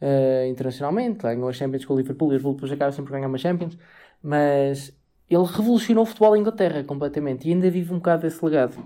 eh, 0.00 0.48
internacionalmente. 0.48 1.22
Ganhou 1.22 1.48
as 1.48 1.56
Champions 1.56 1.84
com 1.84 1.94
o 1.94 1.96
Liverpool, 1.96 2.28
o 2.28 2.30
Liverpool 2.32 2.54
depois 2.54 2.72
acaba 2.72 2.92
sempre 2.92 3.12
ganhar 3.12 3.28
uma 3.28 3.38
Champions, 3.38 3.78
mas 4.22 4.92
ele 5.30 5.44
revolucionou 5.44 6.04
o 6.04 6.06
futebol 6.06 6.36
em 6.36 6.40
Inglaterra 6.40 6.84
completamente 6.84 7.48
e 7.48 7.52
ainda 7.52 7.70
vive 7.70 7.92
um 7.92 7.96
bocado 7.96 8.22
desse 8.22 8.44
legado. 8.44 8.76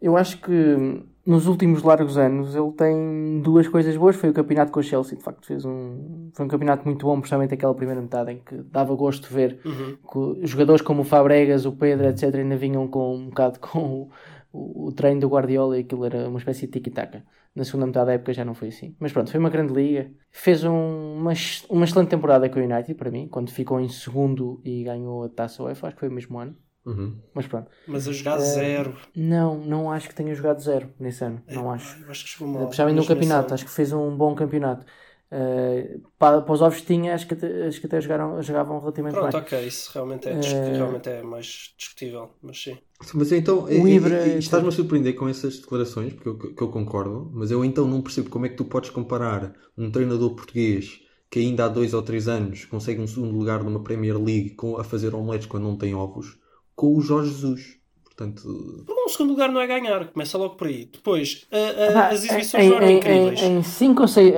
Eu 0.00 0.16
acho 0.16 0.38
que 0.40 1.04
nos 1.26 1.46
últimos 1.46 1.82
largos 1.82 2.18
anos 2.18 2.54
ele 2.54 2.70
tem 2.72 3.40
duas 3.42 3.66
coisas 3.68 3.96
boas. 3.96 4.16
Foi 4.16 4.30
o 4.30 4.32
campeonato 4.34 4.70
com 4.72 4.80
o 4.80 4.82
Chelsea, 4.82 5.16
de 5.16 5.22
facto, 5.24 5.46
fez 5.46 5.64
um, 5.64 6.30
foi 6.34 6.44
um 6.44 6.48
campeonato 6.48 6.84
muito 6.84 7.06
bom, 7.06 7.16
principalmente 7.18 7.54
aquela 7.54 7.74
primeira 7.74 8.00
metade 8.00 8.32
em 8.32 8.38
que 8.38 8.56
dava 8.70 8.94
gosto 8.94 9.28
de 9.28 9.34
ver 9.34 9.58
Uhum. 9.64 9.96
que 10.40 10.46
jogadores 10.46 10.82
como 10.82 11.02
o 11.02 11.04
Fabregas, 11.04 11.64
o 11.66 11.72
Pedro, 11.72 12.06
etc., 12.08 12.34
ainda 12.34 12.56
vinham 12.56 12.86
com 12.88 13.16
um 13.16 13.26
bocado 13.28 13.58
com 13.60 14.08
o, 14.52 14.86
o, 14.86 14.92
treino 14.92 15.20
do 15.22 15.28
Guardiola 15.28 15.76
e 15.78 15.80
aquilo 15.80 16.04
era 16.04 16.28
uma 16.28 16.38
espécie 16.38 16.66
de 16.66 16.72
tiki-taka. 16.72 17.24
Na 17.56 17.64
segunda 17.64 17.86
metade 17.86 18.06
da 18.06 18.12
época 18.14 18.32
já 18.32 18.44
não 18.44 18.52
foi 18.54 18.68
assim. 18.68 18.96
Mas 18.98 19.12
pronto, 19.12 19.30
foi 19.30 19.38
uma 19.38 19.48
grande 19.50 19.72
liga. 19.72 20.10
Fez 20.32 20.64
um- 20.64 21.14
uma, 21.18 21.32
uma 21.70 21.84
excelente 21.84 22.08
temporada 22.08 22.48
com 22.48 22.58
o 22.58 22.62
United, 22.62 22.94
para 22.94 23.10
mim, 23.12 23.28
quando 23.28 23.50
ficou 23.50 23.80
em 23.80 23.88
segundo 23.88 24.60
e 24.64 24.82
ganhou 24.82 25.22
a 25.24 25.28
taça 25.28 25.62
UEFA, 25.62 25.86
acho 25.86 25.96
que 25.96 26.00
foi 26.00 26.08
o 26.08 26.12
mesmo 26.12 26.36
ano. 26.38 26.56
Uhum. 26.86 27.16
Mas 27.34 27.46
pronto. 27.46 27.70
Mas 27.86 28.06
a 28.08 28.12
jogar 28.12 28.38
Eh, 28.38 28.40
zero. 28.40 28.96
Não, 29.16 29.58
não 29.58 29.90
acho 29.90 30.08
que 30.08 30.14
tenha 30.14 30.34
jogado 30.34 30.60
zero 30.60 30.92
nesse 30.98 31.24
ano. 31.24 31.42
Não 31.48 31.70
acho. 31.70 32.02
Eu 32.02 32.10
acho 32.10 32.24
que 32.24 32.30
chegou 32.30 32.48
mal. 32.48 32.66
Mas 32.66 32.78
nesse 32.78 33.08
campeonato, 33.08 33.54
acho 33.54 33.64
que 33.64 33.70
fez 33.70 33.92
um 33.92 34.16
bom 34.16 34.34
campeonato. 34.34 34.84
Uh, 35.32 36.00
para, 36.16 36.42
para 36.42 36.52
os 36.52 36.62
ovos 36.62 36.80
tinha, 36.82 37.12
acho 37.12 37.26
que 37.26 37.34
até, 37.34 37.66
acho 37.66 37.80
que 37.80 37.86
até 37.86 38.00
jogaram, 38.00 38.40
jogavam 38.40 38.78
relativamente 38.78 39.14
Pronto, 39.14 39.32
bem. 39.36 39.42
ok, 39.42 39.66
isso 39.66 39.90
realmente 39.92 40.28
é, 40.28 40.32
Eh, 40.34 40.76
realmente 40.76 41.08
é 41.08 41.22
mais 41.22 41.74
discutível, 41.76 42.30
mas 42.40 42.62
sim. 42.62 42.78
Mas 43.12 43.32
então, 43.32 43.64
O 43.64 43.88
Ibra- 43.88 44.26
e- 44.28 44.38
estás-me 44.38 44.68
a 44.68 44.72
surpreender 44.72 45.14
com 45.16 45.28
essas 45.28 45.58
declarações, 45.58 46.12
porque 46.12 46.28
eu, 46.28 46.38
que 46.38 46.62
eu 46.62 46.68
concordo, 46.68 47.30
mas 47.34 47.50
eu 47.50 47.64
então 47.64 47.86
não 47.86 48.00
percebo 48.00 48.30
como 48.30 48.46
é 48.46 48.48
que 48.48 48.56
tu 48.56 48.64
podes 48.64 48.90
comparar 48.90 49.52
um 49.76 49.90
treinador 49.90 50.34
português 50.34 51.00
que 51.30 51.40
ainda 51.40 51.64
há 51.64 51.68
dois 51.68 51.92
ou 51.94 52.02
três 52.02 52.28
anos 52.28 52.64
consegue 52.66 53.00
um 53.00 53.06
segundo 53.08 53.36
lugar 53.36 53.64
numa 53.64 53.82
Premier 53.82 54.16
League 54.16 54.50
com, 54.50 54.78
a 54.78 54.84
fazer 54.84 55.14
omeletes 55.14 55.46
quando 55.48 55.64
não 55.64 55.76
tem 55.76 55.94
ovos, 55.94 56.38
com 56.74 56.96
o 56.96 57.00
Jorge 57.00 57.30
Jesus. 57.30 57.78
Portanto, 58.04 58.42
Um 58.88 59.08
segundo 59.08 59.30
lugar 59.30 59.50
não 59.50 59.60
é 59.60 59.66
ganhar, 59.66 60.06
começa 60.12 60.38
logo 60.38 60.54
por 60.54 60.68
aí. 60.68 60.88
Depois, 60.92 61.46
a- 61.50 61.88
a- 61.88 61.92
Pá, 61.92 62.08
as 62.10 62.24
exibições 62.24 62.64
em, 62.64 62.68
não 62.70 62.76
eram 62.76 62.88
em, 62.88 62.96
incríveis. 62.98 63.42
Em 63.42 63.62
5 63.62 64.02
ou 64.02 64.08
6. 64.08 64.34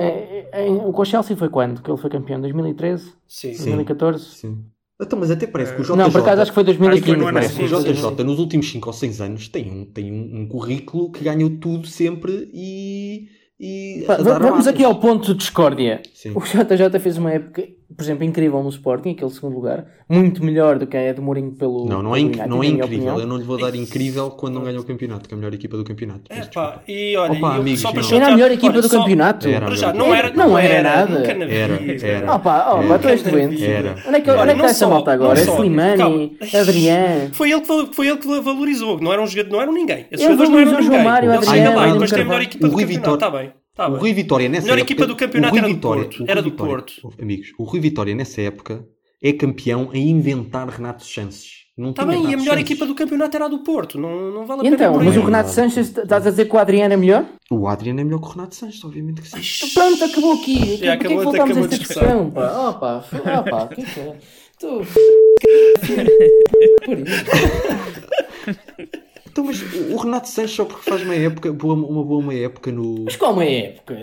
O 0.83 0.91
com 0.91 1.01
o 1.01 1.05
Chelsea 1.05 1.37
foi 1.37 1.49
quando? 1.49 1.81
Que 1.83 1.91
ele 1.91 1.97
foi 2.01 2.09
campeão? 2.09 2.41
2013? 2.41 3.13
Sim, 3.27 3.53
Sim. 3.53 3.57
2014? 3.75 4.25
sim. 4.25 4.57
Então, 4.99 5.19
mas 5.19 5.29
até 5.29 5.45
parece 5.45 5.75
que 5.75 5.81
o 5.81 5.83
JJ... 5.83 5.95
Não, 5.95 6.11
por 6.11 6.21
acaso 6.21 6.41
acho 6.41 6.49
que 6.51 6.55
foi 6.55 6.63
2015. 6.63 6.97
Acho 6.97 7.03
que 7.05 7.11
foi 7.11 7.17
no 7.21 7.27
ano 7.27 7.33
parece. 7.35 7.55
Parece 7.55 7.85
que 7.85 7.91
o 7.91 7.93
JJ 8.13 8.23
nos 8.25 8.39
últimos 8.39 8.71
5 8.71 8.87
ou 8.89 8.93
6 8.93 9.21
anos 9.21 9.47
tem 9.47 9.71
um, 9.71 9.85
tem 9.85 10.11
um, 10.11 10.41
um 10.41 10.47
currículo 10.47 11.11
que 11.11 11.23
ganhou 11.23 11.51
tudo 11.59 11.85
sempre 11.85 12.49
e. 12.51 13.27
e 13.59 14.03
Pá, 14.07 14.17
Vamos 14.17 14.65
aqui 14.65 14.83
ao 14.83 14.99
ponto 14.99 15.27
de 15.27 15.35
discórdia. 15.35 16.01
Sim. 16.15 16.31
O 16.35 16.39
JJ 16.41 16.99
fez 16.99 17.15
uma 17.15 17.31
época, 17.31 17.63
por 17.95 18.03
exemplo, 18.03 18.23
incrível 18.25 18.61
no 18.61 18.69
Sporting, 18.69 19.11
aquele 19.11 19.31
segundo 19.31 19.55
lugar, 19.55 19.85
muito 20.09 20.43
melhor 20.43 20.77
do 20.77 20.85
que 20.85 20.97
a 20.97 21.01
é 21.01 21.13
de 21.13 21.21
Mourinho 21.21 21.51
pelo. 21.51 21.85
Não, 21.87 22.03
não 22.03 22.15
é, 22.15 22.19
inc- 22.19 22.37
não 22.45 22.61
é 22.63 22.67
incrível. 22.67 22.85
opinião. 22.85 23.19
Eu 23.19 23.25
não 23.27 23.37
lhe 23.37 23.43
vou 23.43 23.57
dar 23.57 23.73
incrível 23.75 24.29
quando 24.31 24.55
não 24.55 24.63
ganha 24.63 24.79
o 24.79 24.83
campeonato, 24.83 25.27
que 25.27 25.33
é 25.33 25.35
a 25.35 25.39
melhor 25.39 25.53
equipa 25.53 25.77
do 25.77 25.83
campeonato. 25.83 26.21
É 26.29 26.41
pá, 26.45 26.81
e 26.87 27.15
olha, 27.15 27.31
Opa, 27.33 27.55
eu, 27.55 27.61
amigos, 27.61 27.79
só 27.81 27.91
para 27.91 28.01
não. 28.01 28.03
chatear- 28.09 28.21
Era 28.23 28.33
a 28.33 28.35
melhor 28.35 28.51
equipa 28.51 28.73
olha, 28.73 28.81
do 28.81 28.89
só- 28.89 28.99
campeonato. 28.99 29.47
Era. 29.47 29.75
Já, 29.75 29.93
não 29.93 30.13
era, 30.13 30.31
Não 30.33 30.57
era 30.57 30.83
nada. 30.83 31.19
Nunca 31.19 31.33
na 31.33 31.45
Era, 31.45 31.79
era. 32.05 32.33
Oh 32.35 32.39
pá, 32.39 32.73
oh, 32.75 32.83
Era. 32.83 32.99
tu 32.99 33.07
és 33.07 33.23
doente. 33.23 33.63
Era. 33.65 33.95
Onde 34.07 34.15
é 34.17 34.21
que, 34.21 34.29
Era. 34.29 34.41
onde 34.41 34.51
é 34.51 34.53
que 34.53 34.59
Não 34.59 34.65
está 34.65 34.65
essa 34.65 34.73
só- 34.85 34.89
malta 34.89 35.11
agora? 35.13 35.35
não 35.35 35.41
É 35.41 35.45
só- 35.45 35.55
Slimani, 35.57 35.97
calma. 35.97 36.29
Adriano. 36.61 37.29
Foi 37.33 37.51
ele, 37.51 37.61
que, 37.61 37.95
foi 37.95 38.07
ele 38.07 38.17
que 38.17 38.41
valorizou, 38.41 38.99
não 38.99 39.13
eram, 39.13 39.23
os 39.23 39.31
jogadores- 39.31 39.53
não 39.53 39.61
eram 39.61 39.73
ninguém. 39.73 40.05
Esses 40.11 40.25
jogadores 40.25 40.49
não 40.49 40.59
eram 40.59 40.71
valorizou 40.71 40.79
ninguém. 40.91 40.99
João 41.03 41.03
Mário, 41.13 41.29
Ele 41.29 41.37
Adriano, 41.37 41.57
chega 41.57 41.75
lá 41.75 41.87
e 41.87 41.91
depois 41.93 42.11
tem 42.11 42.21
a 42.21 42.25
melhor 42.25 42.41
equipa 42.41 42.65
O 42.65 42.69
do 42.69 42.73
Rui 42.75 42.83
campeonato. 42.83 43.13
Está 43.13 43.29
bem. 43.29 43.51
Tá 43.77 43.87
o 43.87 43.91
bem. 43.91 43.99
Rui 43.99 44.13
Vitória 44.13 44.49
nessa 44.49 44.63
Melhor 44.65 44.79
época. 44.79 44.91
equipa 44.93 45.05
do 45.07 45.15
campeonato 45.15 45.55
era 45.57 45.67
do 45.67 45.73
Vitória- 45.75 46.03
Porto, 46.03 46.25
era 46.27 46.41
do 46.41 46.49
Vitória- 46.49 46.71
Porto. 46.73 47.13
Amigos, 47.21 47.53
o 47.59 47.63
Rui 47.63 47.79
Vitória 47.79 48.15
nessa 48.15 48.41
época 48.41 48.83
é 49.23 49.31
campeão 49.33 49.91
em 49.93 50.09
inventar 50.09 50.67
Renato 50.67 51.05
Chances. 51.05 51.67
Não 51.77 51.91
Está 51.91 52.03
bem, 52.03 52.23
e 52.23 52.33
a 52.33 52.37
melhor 52.37 52.55
Sanches. 52.55 52.61
equipa 52.61 52.87
do 52.87 52.95
campeonato 52.95 53.37
era 53.37 53.45
a 53.45 53.47
do 53.47 53.59
Porto. 53.59 53.99
Não, 53.99 54.31
não 54.31 54.47
vale 54.47 54.61
a 54.61 54.63
pena 54.63 54.75
então, 54.75 54.95
mas 54.95 55.15
o 55.15 55.21
Renato. 55.21 55.49
Sanches, 55.51 55.95
estás 55.95 56.25
a 56.25 56.31
dizer 56.31 56.45
que 56.49 56.55
o 56.55 56.57
Adriano 56.57 56.95
é 56.95 56.97
melhor? 56.97 57.23
O 57.51 57.67
Adriano 57.67 57.99
é 57.99 58.03
melhor 58.03 58.19
que 58.19 58.25
o 58.25 58.29
Renato 58.31 58.55
Sanches, 58.55 58.83
obviamente 58.83 59.21
que 59.21 59.29
sim. 59.29 59.73
Pronto, 59.75 60.03
acabou 60.03 60.33
aqui. 60.33 60.55
Já 60.55 60.65
Porquê 60.65 60.79
que 60.79 60.87
acabou- 61.13 61.23
voltamos 61.23 61.51
acabou 61.51 61.57
a 61.57 61.61
a 61.61 61.65
esta 61.65 61.77
discussão. 61.77 62.31
Pá? 62.31 62.69
Oh, 62.69 62.73
pá, 62.79 63.05
oh, 63.13 63.43
pá, 63.47 63.63
o 63.63 63.67
que 63.69 63.81
é 63.81 63.85
que 63.85 63.99
é? 63.99 64.15
Tu. 64.59 64.81
Então, 69.37 69.45
mas 69.45 69.61
o 69.91 69.95
Renato 69.97 70.27
Sanches 70.29 70.55
só 70.55 70.65
porque 70.65 70.89
faz 70.89 71.03
uma 71.03 71.13
época, 71.13 71.53
boa- 71.53 71.75
uma 71.75 72.03
boa 72.03 72.19
uma 72.21 72.33
época 72.33 72.71
no. 72.71 73.03
Mas 73.05 73.15
qual 73.15 73.39
é 73.39 73.45
a 73.47 73.51
época? 73.67 73.95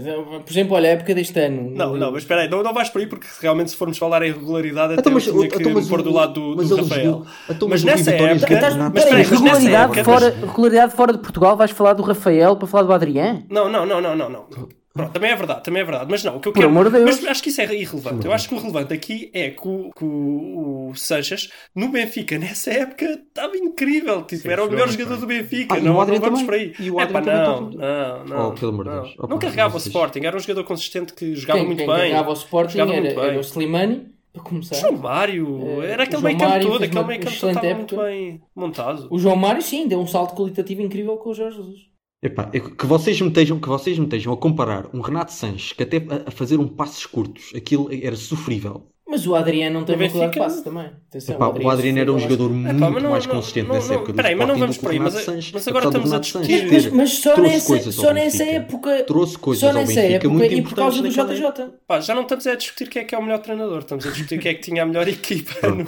Por 0.44 0.50
exemplo, 0.52 0.76
olha 0.76 0.88
a 0.90 0.92
época 0.92 1.12
deste 1.12 1.38
ano. 1.40 1.72
Não, 1.74 1.96
não, 1.96 2.12
mas 2.12 2.22
espera 2.22 2.42
aí, 2.42 2.48
não, 2.48 2.62
não 2.62 2.72
vais 2.72 2.88
por 2.88 3.00
aí 3.00 3.06
porque 3.08 3.26
realmente 3.40 3.70
se 3.72 3.76
formos 3.76 3.98
falar 3.98 4.22
em 4.22 4.32
regularidade 4.32 4.92
até 4.92 5.00
Então, 5.00 5.12
mas- 5.12 5.26
eu 5.26 5.34
tinha 5.34 5.48
que 5.48 5.56
então, 5.68 5.84
pôr 5.86 6.02
do 6.02 6.12
lado 6.12 6.34
do, 6.34 6.56
mas 6.56 6.68
do 6.68 6.76
Rafael. 6.76 7.04
jogou- 7.04 7.26
então, 7.50 7.68
mas 7.68 7.82
nessa 7.82 8.10
época... 8.12 8.54
Estás- 8.54 8.76
Mas 8.76 8.92
Peraí, 9.04 9.22
regularidade, 9.24 9.84
época... 9.98 10.04
fora, 10.04 10.34
mas- 10.40 10.50
regularidade 10.50 10.94
fora 10.94 11.12
de 11.12 11.18
Portugal, 11.18 11.56
vais 11.56 11.70
falar 11.72 11.92
do 11.94 12.02
Rafael 12.04 12.56
para 12.56 12.68
falar 12.68 12.82
do 12.84 12.92
Adrián? 12.92 13.42
Não, 13.50 13.68
não, 13.68 13.84
não, 13.84 14.00
não, 14.00 14.16
não, 14.16 14.30
não. 14.30 14.44
Pronto, 14.96 15.12
também 15.12 15.32
é 15.32 15.34
verdade, 15.36 15.64
também 15.64 15.82
é 15.82 15.84
verdade. 15.84 16.06
Mas 16.08 16.22
não, 16.22 16.36
o 16.36 16.40
que 16.40 16.46
eu 16.46 16.52
Por 16.52 16.60
quero. 16.60 16.70
amor 16.70 16.84
de 16.84 16.92
Deus. 16.98 17.04
Mas 17.20 17.24
acho 17.24 17.42
que 17.42 17.48
isso 17.48 17.60
é 17.60 17.64
irrelevante. 17.74 18.24
Eu 18.24 18.32
acho 18.32 18.48
que 18.48 18.54
o 18.54 18.58
relevante 18.58 18.94
aqui 18.94 19.28
é 19.34 19.50
que 19.50 19.66
o, 19.66 19.90
que 19.92 20.04
o, 20.04 20.90
o 20.90 20.94
Sanches, 20.94 21.50
no 21.74 21.88
Benfica, 21.88 22.38
nessa 22.38 22.70
época, 22.70 23.04
estava 23.06 23.56
incrível. 23.56 24.22
Tipo, 24.22 24.42
Sim, 24.42 24.50
era 24.50 24.64
o 24.64 24.70
melhor 24.70 24.88
jogador 24.88 25.16
do 25.16 25.26
Benfica. 25.26 25.74
Ah, 25.74 25.80
não, 25.80 25.94
não 26.06 26.20
vamos 26.20 26.42
por 26.44 26.54
aí. 26.54 26.72
E 26.78 26.90
o 26.92 27.00
É 27.00 27.06
pá, 27.06 27.20
não, 27.20 27.70
não, 27.70 28.24
não. 28.24 28.48
Oh, 28.50 28.52
pelo 28.52 28.70
amor 28.70 28.84
de 28.84 28.90
não. 28.90 29.02
Deus. 29.02 29.16
Oh, 29.18 29.26
Não 29.26 29.38
carregava 29.38 29.74
o 29.74 29.78
Sporting, 29.78 30.20
era 30.24 30.36
um 30.36 30.40
jogador 30.40 30.62
consistente 30.62 31.12
que 31.12 31.34
jogava 31.34 31.58
Quem, 31.58 31.66
muito 31.66 31.78
quem 31.78 31.86
bem. 31.88 31.96
carregava 31.96 32.30
o 32.30 32.34
Sporting 32.34 32.72
Jogava 32.78 32.92
era, 32.92 33.00
muito 33.02 33.18
era 33.20 33.28
bem. 33.30 33.38
o 33.38 33.40
Slimani, 33.40 34.06
para 34.32 34.42
começar. 34.44 34.76
João 34.76 34.96
Mário, 34.96 35.82
Eh, 35.82 35.90
era 35.90 36.04
aquele 36.04 36.22
meio 36.22 36.38
campo 36.38 36.60
todo, 36.60 36.84
aquele 36.84 37.04
meio 37.04 37.20
campo 37.20 37.34
estava 37.34 37.74
muito 37.74 37.96
bem 37.96 38.40
montado. 38.54 39.08
O 39.10 39.18
João 39.18 39.34
Mário, 39.34 39.60
sim, 39.60 39.88
deu 39.88 39.98
um 40.00 40.06
salto 40.06 40.36
qualitativo 40.36 40.82
incrível 40.82 41.16
com 41.16 41.30
o 41.30 41.34
Jorge 41.34 41.56
Jesus. 41.56 41.93
Epá, 42.24 42.50
é 42.54 42.58
que 42.58 42.86
vocês 42.86 43.20
me 43.20 43.28
estejam, 43.28 43.60
que 43.60 43.68
vocês 43.68 43.98
me 43.98 44.06
estejam 44.06 44.32
a 44.32 44.36
comparar 44.38 44.88
um 44.94 45.00
Renato 45.02 45.30
Sanches 45.32 45.74
que 45.74 45.82
até 45.82 45.98
a, 46.26 46.30
fazer 46.30 46.58
um 46.58 46.66
passos 46.66 47.04
curtos, 47.04 47.52
aquilo 47.54 47.88
era 47.92 48.16
sofrível. 48.16 48.93
Mas 49.06 49.26
o 49.26 49.34
Adriano 49.34 49.78
não 49.80 49.84
teve 49.86 50.06
O 50.06 50.10
qualidade 50.10 50.32
de 50.32 50.38
Benfica- 50.40 50.44
passe 50.44 50.64
também. 50.64 50.90
Atenção, 51.08 51.34
Epá, 51.36 51.48
o 51.48 51.70
Adriano 51.70 51.98
era 52.00 52.12
um 52.12 52.18
jogador 52.18 52.50
muito 52.50 52.68
Epá, 52.76 52.90
não- 52.90 53.10
mais 53.10 53.26
não- 53.26 53.34
consistente 53.36 53.68
não- 53.68 53.74
nessa 53.74 53.88
não- 53.88 53.94
época 53.96 54.12
do 54.12 54.16
peraí, 54.16 54.34
mas 54.34 54.48
não 54.48 54.56
vamos 54.58 54.76
o 54.76 54.80
por 54.80 54.90
aí, 54.90 54.98
mas- 54.98 55.14
Sanches, 55.14 55.52
mas 55.52 55.68
agora 55.68 55.86
estamos 55.86 56.12
a 56.12 56.18
discutir- 56.18 56.72
Mas, 56.72 56.86
mas 56.90 57.12
só, 57.18 57.36
nessa, 57.40 57.74
ao 57.74 57.80
só 57.92 58.12
nessa 58.12 58.38
Benfica. 58.38 58.56
época. 58.56 59.04
Trouxe 59.04 59.38
coisas 59.38 59.60
só 59.60 59.66
ao 59.68 59.74
nessa 59.74 59.94
Benfica 59.94 60.14
época 60.16 60.28
muito 60.34 60.54
e 60.54 60.62
por 60.62 60.74
causa 60.74 61.02
do 61.02 61.08
JJ. 61.08 61.70
Pá, 61.86 62.00
já 62.00 62.14
não 62.14 62.22
estamos 62.22 62.46
a 62.46 62.54
discutir 62.56 62.88
quem 62.88 63.02
é 63.02 63.04
que 63.04 63.14
é 63.14 63.18
o 63.18 63.22
melhor 63.22 63.38
treinador, 63.38 63.78
estamos 63.80 64.06
a 64.06 64.10
discutir 64.10 64.38
quem 64.40 64.50
é 64.50 64.54
que 64.54 64.60
tinha 64.62 64.82
a 64.82 64.86
melhor 64.86 65.06
equipa. 65.06 65.68
No... 65.68 65.84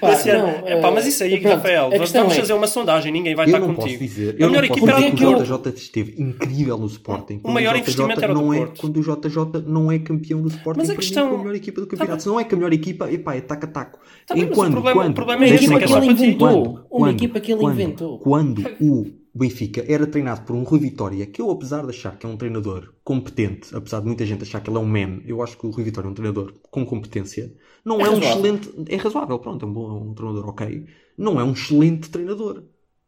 Pá, 0.00 0.10
ano. 0.12 0.38
não, 0.38 0.68
Epá, 0.68 0.88
eh, 0.88 0.90
mas 0.94 1.06
isso 1.06 1.24
aí, 1.24 1.40
pronto, 1.40 1.54
Rafael, 1.56 1.86
a 1.86 1.88
vamos 1.90 2.14
é- 2.14 2.40
fazer 2.40 2.52
uma 2.52 2.66
sondagem, 2.66 3.10
ninguém 3.10 3.34
vai 3.34 3.46
Eu 3.46 3.48
estar 3.48 3.60
não 3.60 3.74
contigo. 3.74 3.98
posso 3.98 3.98
dizer, 3.98 4.28
A 4.38 4.42
eu 4.42 4.50
melhor 4.50 4.62
não 4.62 4.68
posso 4.68 4.72
equipa 4.80 4.86
dizer 4.92 5.06
era 5.06 5.16
que 5.16 5.22
do 5.24 5.30
o 5.30 5.34
Porto. 5.48 5.64
JJ 5.72 5.82
esteve 5.82 6.14
incrível 6.22 6.78
no 6.78 6.86
Sporting. 6.86 7.38
Quando 7.38 7.54
maior 7.54 7.76
investimento 7.76 8.22
era 8.22 8.34
do 8.34 8.40
não 8.42 8.52
é, 8.54 8.58
Porto. 8.58 8.80
Quando 8.80 8.96
o 8.98 9.02
JJ 9.02 9.62
não 9.66 9.90
é 9.90 9.98
campeão 9.98 10.42
do 10.42 10.48
Sporting, 10.48 10.78
Mas 10.80 10.90
a 10.90 10.92
para 10.92 11.00
mim, 11.00 11.06
questão- 11.08 11.28
foi 11.28 11.34
a 11.36 11.38
melhor 11.40 11.54
equipa 11.56 11.80
do 11.80 11.86
campeonato. 11.86 12.22
Se 12.22 12.28
não 12.28 12.38
é 12.38 12.41
que 12.44 12.54
a 12.54 12.56
melhor 12.58 12.72
equipa, 12.72 13.10
epá, 13.12 13.34
é 13.34 13.40
taco-a-taco. 13.40 13.98
Tá 14.26 14.34
bem, 14.34 14.44
mas 14.44 14.50
o 14.50 14.52
Enquanto, 14.52 14.72
problema- 14.72 15.00
o 15.00 15.04
quando, 15.04 15.14
problema 15.14 15.44
é 15.44 15.48
esse, 15.50 15.72
é 15.74 15.78
que 15.78 15.92
ele 15.92 16.06
inventou. 16.06 16.64
Quando, 16.64 16.86
Uma 16.90 17.10
equipa 17.10 17.40
que 17.40 17.52
ele 17.52 17.64
inventou. 17.64 18.18
Quando 18.18 18.62
o 18.80 19.06
Benfica 19.34 19.84
era 19.88 20.06
treinado 20.06 20.42
por 20.42 20.54
um 20.54 20.62
Rui 20.62 20.78
Vitória, 20.80 21.24
que 21.26 21.40
eu, 21.40 21.50
apesar 21.50 21.82
de 21.84 21.90
achar 21.90 22.18
que 22.18 22.26
é 22.26 22.28
um 22.28 22.36
treinador 22.36 22.92
competente, 23.02 23.74
apesar 23.74 24.00
de 24.00 24.06
muita 24.06 24.26
gente 24.26 24.42
achar 24.42 24.60
que 24.60 24.68
ele 24.68 24.76
é 24.76 24.80
um 24.80 24.86
man, 24.86 25.20
eu 25.26 25.42
acho 25.42 25.56
que 25.58 25.66
o 25.66 25.70
Rui 25.70 25.84
Vitória 25.84 26.06
é 26.08 26.10
um 26.10 26.14
treinador 26.14 26.52
com 26.70 26.84
competência. 26.84 27.52
Não 27.84 28.00
É 28.00 28.04
é, 28.04 28.10
um 28.10 28.18
excelente. 28.18 28.70
É 28.88 28.96
razoável, 28.96 29.38
pronto, 29.38 29.64
é 29.64 29.68
um, 29.68 29.72
bom, 29.72 30.10
um 30.10 30.14
treinador 30.14 30.48
ok. 30.50 30.86
Não 31.16 31.40
é 31.40 31.44
um 31.44 31.52
excelente 31.52 32.10
treinador. 32.10 32.62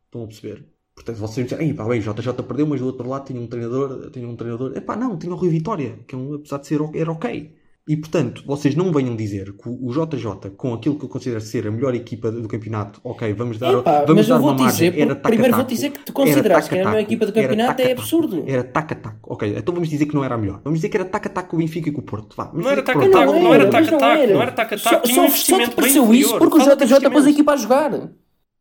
Estão 0.07 0.25
a 0.25 0.27
perceber? 0.27 0.67
Portanto, 0.95 1.17
vocês 1.17 1.47
dizem, 1.49 1.67
"Ei, 1.69 1.75
pá, 1.75 1.85
bem, 1.89 2.01
JJ 2.01 2.33
perdeu, 2.47 2.67
mas 2.69 2.81
do 2.81 2.87
outro 2.87 3.09
lado 3.09 3.27
tinha 3.27 3.41
um 3.41 3.47
treinador, 3.49 4.11
tinha 4.11 4.29
um 4.29 4.37
treinador. 4.37 4.77
Epá, 4.77 4.97
não, 4.97 5.19
tinha 5.19 5.33
o 5.33 5.37
Rui 5.37 5.49
Vitória, 5.51 5.99
que 6.07 6.15
é 6.15 6.19
um, 6.19 6.35
apesar 6.35 6.59
de 6.59 6.67
ser 6.69 6.81
o- 6.81 6.93
era 6.95 7.11
ok. 7.11 7.53
E 7.87 7.99
portanto, 7.99 8.43
vocês 8.47 8.75
não 8.75 8.91
venham 8.91 9.15
dizer 9.15 9.53
que 9.53 9.69
o 9.69 9.91
JJ, 9.93 10.53
com 10.57 10.73
aquilo 10.73 10.99
que 10.99 11.05
eu 11.05 11.09
considero 11.09 11.43
ser 11.43 11.67
a 11.67 11.71
melhor 11.71 11.95
equipa 11.95 12.33
do 12.33 12.49
campeoto, 12.49 12.99
ok, 13.05 13.31
vamos 13.35 13.59
dar, 13.59 13.75
Epá, 13.75 14.01
vamos 14.07 14.15
mas 14.15 14.27
dar 14.27 14.37
eu 14.37 14.41
uma 14.41 14.55
vou 14.55 14.65
margem, 14.65 14.91
dizer, 14.91 15.03
era 15.03 15.15
porque 15.15 15.29
primeiro 15.29 15.55
vou 15.55 15.65
dizer 15.67 15.91
que 15.91 15.99
tu 15.99 16.13
era 16.13 16.13
consideraste 16.15 16.71
que 16.71 16.77
era 16.77 16.89
a 16.89 16.93
melhor 16.93 17.03
equipa 17.03 17.27
do 17.27 17.39
era 17.39 17.43
campeonato, 17.49 17.83
é 17.83 17.93
absurdo. 17.93 18.45
Era 18.47 18.65
taca-taco, 18.65 19.35
ok, 19.35 19.55
então 19.55 19.75
vamos 19.75 19.91
dizer 19.91 20.07
que 20.07 20.15
não 20.15 20.25
era 20.25 20.35
a 20.35 20.39
melhor. 20.39 20.63
Vamos 20.65 20.79
dizer 20.79 20.89
que 20.89 20.97
era 20.97 21.05
taca-taco 21.05 21.51
com 21.51 21.57
o 21.57 21.59
Benfica 21.59 21.91
e 21.91 21.93
com 21.93 22.01
o 22.01 22.05
Porto. 22.05 22.35
Vá, 22.35 22.45
vamos 22.45 22.65
Não 22.65 22.71
era 22.71 22.81
dizer 22.81 22.93
que 22.95 22.99
taca-taco, 22.99 23.33
pronto, 23.33 23.45
não 23.45 23.55
era 23.55 23.71
taca-taco, 23.71 24.27
não 24.33 24.43
era 24.43 24.53
taca-taco, 24.53 25.07
Só, 25.07 25.23
um 25.23 25.29
só, 25.29 25.59
só 25.59 25.69
te 25.69 25.77
pareceu 25.77 26.15
isso 26.15 26.39
porque 26.39 26.57
o 26.57 26.61
JJ 26.61 27.11
pôs 27.11 27.27
a 27.27 27.31
equipa 27.31 27.53
a 27.53 27.57
jogar. 27.57 28.11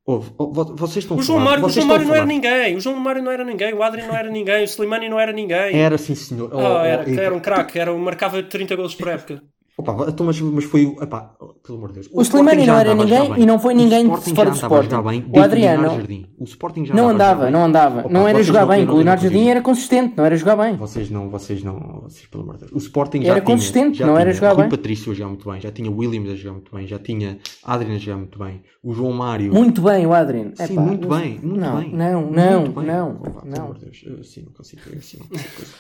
Ouve, 0.06 0.32
oh, 0.38 0.52
vo- 0.52 0.76
vocês 0.76 1.04
estão 1.06 1.18
O 1.18 1.22
João 1.22 1.40
Mário, 1.40 1.66
o 1.66 1.70
João 1.70 1.88
Mário 1.88 2.06
não 2.06 2.16
era 2.16 2.26
ninguém, 2.26 2.76
o 2.76 2.80
João 2.82 3.00
Mário 3.00 3.24
não 3.24 3.32
era 3.32 3.44
ninguém, 3.46 3.74
o 3.74 3.82
Adrien 3.84 4.08
não 4.08 4.16
era 4.16 4.30
ninguém, 4.30 4.62
o 4.64 4.66
Slimani 4.68 5.08
não 5.10 5.20
era 5.20 5.32
ninguém. 5.32 5.78
Era 5.78 5.98
sim, 5.98 6.16
senhor. 6.16 6.50
Oh, 6.54 6.58
Ah, 6.60 6.82
oh, 6.82 6.86
era, 6.86 7.10
e- 7.10 7.18
era 7.20 7.34
um 7.36 7.40
craque, 7.48 7.80
era, 7.80 7.94
marcava 7.98 8.44
30 8.44 8.76
golos 8.76 8.96
por 8.96 9.08
época. 9.08 9.42
Opa, 9.76 10.06
então, 10.08 10.26
mas, 10.28 10.40
mas 10.40 10.66
foi 10.66 10.86
o. 10.86 11.02
Epá, 11.02 11.34
pelo 11.66 11.80
amor 11.80 11.88
de 11.90 11.96
Deus. 11.96 12.10
O 12.14 12.22
Slimani 12.22 12.62
Sporting 12.62 12.66
já 12.66 12.74
não 12.74 12.80
era 12.80 12.94
ninguém 12.96 13.32
bem. 13.34 13.42
e 13.42 13.46
não 13.48 13.58
foi 13.58 13.74
O 13.74 13.78
ninguém 13.78 14.02
Sporting 14.06 14.36
fora 14.36 14.52
já 14.54 14.54
do 14.54 14.58
andava 14.66 14.76
a 14.80 14.84
jogar 14.84 14.98
Sporting. 15.00 15.22
bem 15.32 15.42
O 15.42 15.44
Adriano. 15.44 15.90
O 16.38 16.44
Sporting 16.44 16.86
já 16.86 16.94
Não 16.94 17.10
andava 17.10 17.50
não 17.50 17.66
andava. 17.66 18.00
Opa, 18.02 18.10
não 18.10 18.28
era 18.28 18.44
jogar 18.44 18.62
não 18.62 18.68
bem. 18.68 18.88
o 18.88 18.94
Leonardo 18.94 19.24
Jardim 19.24 19.48
era 19.48 19.62
consistente, 19.62 20.14
não 20.16 20.26
era 20.26 20.38
jogar 20.38 20.56
bem. 20.58 20.76
Vocês 20.76 21.10
não, 21.10 21.28
vocês 21.30 21.64
não, 21.64 22.02
vocês, 22.04 22.28
pelo 22.28 22.44
amor 22.44 22.56
de 22.58 22.60
Deus. 22.66 22.72
O 22.74 22.78
Sporting 22.78 23.22
já 23.24 23.32
Era 23.32 23.42
tinha, 23.42 23.56
consistente, 23.56 23.98
já 23.98 24.06
não 24.06 24.14
era 24.16 24.26
tinha 24.32 24.34
jogar 24.36 24.54
Rui 24.54 24.62
bem. 24.62 24.70
Patrício 24.70 25.12
a 25.12 25.16
jogar 25.16 25.30
muito 25.30 25.50
bem, 25.52 25.60
já 25.60 25.72
tinha 25.72 25.90
Williams 25.90 26.30
a 26.30 26.36
jogar 26.36 26.54
muito 26.54 26.76
bem, 26.76 26.86
já 26.88 27.00
tinha 27.00 27.38
Adrian 27.64 27.96
a 27.96 27.98
jogar 27.98 28.18
muito 28.18 28.38
bem, 28.38 28.62
o 28.84 28.94
João 28.94 29.12
Mário. 29.12 29.52
Muito 29.52 29.82
bem, 29.82 30.06
o 30.06 30.14
Adriano. 30.14 30.52
Sim, 30.56 30.64
Epá, 30.74 30.82
muito 30.82 31.08
não- 31.08 31.18
bem, 31.20 31.40
muito 31.42 31.60
não, 31.60 31.78
bem. 31.80 31.90
Não, 31.96 32.22
Muito 32.22 32.36
não, 32.36 32.62
não, 32.62 33.14
Pelo 33.16 33.46
não. 33.46 33.64
amor 33.64 33.76
de 33.80 33.86
Deus, 33.86 34.04
eu 34.06 34.20
assim 34.20 34.44
não 34.44 34.52
consigo, 34.52 34.82
assim 35.00 35.18
não 35.20 35.26
consigo. 35.28 35.50
coisa. 35.56 35.72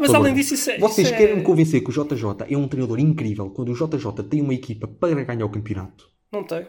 Mas 0.00 0.14
além 0.14 0.34
disso, 0.34 0.54
isso 0.54 0.70
é. 0.70 0.78
Vocês 0.78 1.12
é- 1.12 1.16
querem 1.16 1.36
me 1.36 1.42
convencer 1.42 1.82
que 1.84 1.90
o 1.90 1.92
JJ 1.92 2.44
é 2.50 2.56
um 2.56 2.66
treinador 2.66 2.98
incrível 2.98 3.27
quando 3.36 3.70
o 3.70 3.74
JJ 3.74 4.22
tem 4.28 4.40
uma 4.42 4.54
equipa 4.54 4.86
para 4.88 5.24
ganhar 5.24 5.44
o 5.46 5.50
campeonato? 5.50 6.08
Não 6.32 6.44
tem. 6.44 6.66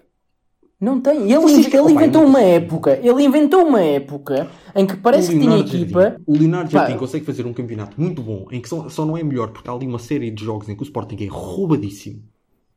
Não 0.80 1.02
tem. 1.02 1.24
Ele, 1.30 1.40
Vocês 1.40 1.66
ele 1.68 1.80
Opa, 1.80 1.92
inventou 1.92 2.24
uma 2.26 2.42
época. 2.42 2.98
Ele 3.04 3.24
inventou 3.24 3.66
uma 3.68 3.82
época 3.82 4.50
em 4.74 4.88
que 4.88 4.96
parece 4.96 5.34
que 5.34 5.40
tinha 5.40 5.58
equipa. 5.58 6.02
Jardim, 6.04 6.24
o 6.26 6.34
Leonardo 6.38 6.72
Pá. 6.72 6.80
Jardim 6.80 6.98
consegue 6.98 7.26
fazer 7.26 7.46
um 7.46 7.52
campeonato 7.54 8.00
muito 8.00 8.22
bom 8.22 8.48
em 8.50 8.62
que 8.62 8.70
só, 8.70 8.88
só 8.88 9.06
não 9.06 9.18
é 9.18 9.24
melhor 9.24 9.50
porque 9.52 9.70
há 9.70 9.74
ali 9.74 9.86
uma 9.86 10.00
série 10.00 10.32
de 10.32 10.42
jogos 10.44 10.70
em 10.70 10.76
que 10.78 10.82
o 10.82 10.86
Sporting 10.86 11.18
é 11.22 11.28
roubadíssimo. 11.28 12.24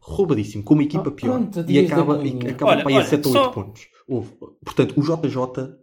Roubadíssimo, 0.01 0.64
com 0.64 0.74
uma 0.74 0.83
equipa 0.83 1.11
Ah, 1.11 1.12
pior. 1.12 1.41
e 1.68 1.78
acaba, 1.78 2.20
e 2.26 2.49
acaba 2.49 2.72
Olha, 2.72 2.83
para 2.83 2.91
aí 2.91 2.95
a 2.97 2.99
olha, 2.99 3.07
7 3.07 3.26
ou 3.28 3.33
só- 3.33 3.43
8 3.45 3.53
pontos. 3.55 3.89
Houve. 4.09 4.30
Portanto, 4.64 4.95
o 4.99 5.03
JJ 5.03 5.76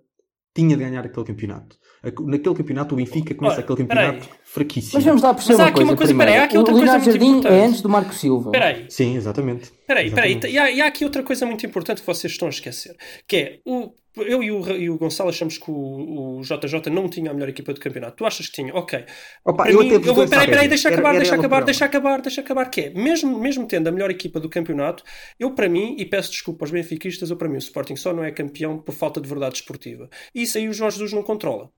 tinha 0.53 0.75
de 0.75 0.83
ganhar 0.83 1.05
aquele 1.05 1.25
campeonato. 1.25 1.77
Naquele 2.01 2.55
campeonato, 2.55 2.93
o 2.93 2.97
Benfica 2.97 3.35
começa 3.35 3.55
Olha, 3.57 3.63
aquele 3.65 3.87
peraí. 3.87 4.05
campeonato 4.07 4.29
fraquíssimo. 4.45 4.93
Mas 4.95 5.03
vamos 5.03 5.21
lá 5.21 5.33
perceber 5.33 5.53
Mas 5.57 5.59
há 5.59 5.63
uma 5.63 5.69
aqui 5.69 5.75
coisa. 5.75 5.91
uma 5.91 5.97
coisa, 5.97 6.09
primeiro. 6.13 6.31
peraí, 6.31 6.41
há 6.41 6.45
aqui 6.45 6.55
o 6.55 6.59
outra 6.59 6.73
coisa 6.73 6.85
Leonardo 6.85 7.05
muito 7.05 7.19
Jardim 7.19 7.37
importante. 7.37 7.59
é 7.61 7.65
antes 7.65 7.81
do 7.81 7.89
Marco 7.89 8.13
Silva. 8.13 8.49
Espera 8.49 8.65
aí. 8.67 8.85
Sim, 8.89 9.15
exatamente. 9.17 9.63
Espera 9.63 9.99
aí, 9.99 10.07
espera 10.07 10.25
aí. 10.27 10.31
Exatamente. 10.31 10.53
E 10.55 10.57
há, 10.59 10.71
e 10.71 10.81
há 10.81 10.87
aqui 10.87 11.03
outra 11.03 11.23
coisa 11.23 11.45
muito 11.45 11.65
importante 11.65 12.01
que 12.01 12.07
vocês 12.07 12.31
estão 12.31 12.47
a 12.47 12.51
esquecer. 12.51 12.95
Que 13.27 13.35
é, 13.35 13.59
o, 13.65 13.91
eu 14.17 14.41
e 14.43 14.51
o, 14.51 14.69
e 14.77 14.89
o 14.89 14.97
Gonçalo 14.97 15.29
achamos 15.29 15.57
que 15.57 15.69
o, 15.69 16.37
o 16.37 16.41
JJ 16.41 16.89
não 16.91 17.09
tinha 17.09 17.31
a 17.31 17.33
melhor 17.33 17.49
equipa 17.49 17.73
do 17.73 17.79
campeonato. 17.79 18.15
Tu 18.17 18.25
achas 18.25 18.47
que 18.47 18.53
tinha? 18.53 18.73
Ok. 18.73 19.03
Opa, 19.45 19.63
Para 19.63 19.71
eu 19.71 19.79
mim, 19.79 19.87
até 19.95 20.09
eu 20.09 20.13
vou, 20.13 20.27
peraí, 20.27 20.47
peraí, 20.47 20.67
deixa 20.67 20.87
Era- 20.89 20.95
acabar, 20.95 21.09
era 21.09 21.19
deixa 21.19 21.35
acabar, 21.35 21.63
deixa 21.63 21.85
acabar, 21.85 22.21
deixa 22.21 22.41
acabar, 22.41 22.65
que 22.69 22.81
é, 22.81 22.89
mesmo, 22.91 23.37
mesmo 23.39 23.65
tendo 23.67 23.87
a 23.87 23.91
melhor 23.91 24.09
equipa 24.09 24.39
do 24.39 24.47
campeonato, 24.49 25.03
eu 25.39 25.51
para 25.51 25.67
mim, 25.67 25.95
e 25.97 26.05
peço 26.05 26.31
desculpa 26.31 26.63
aos 26.65 26.71
benfiquistas, 26.71 27.29
eu 27.29 27.35
para 27.37 27.47
mim 27.49 27.55
o 27.55 27.59
Sporting 27.59 27.95
só 27.95 28.13
não 28.13 28.23
é 28.23 28.31
campeão 28.31 28.77
por 28.79 28.93
falta 28.93 29.19
de 29.19 29.27
verdade 29.27 29.55
esportiva. 29.55 30.09
E 30.33 30.43
isso 30.43 30.57
aí 30.57 30.67
o 30.69 30.73
Jorge 30.73 30.97
Jesus 30.97 31.13
não 31.13 31.23
controla. 31.23 31.69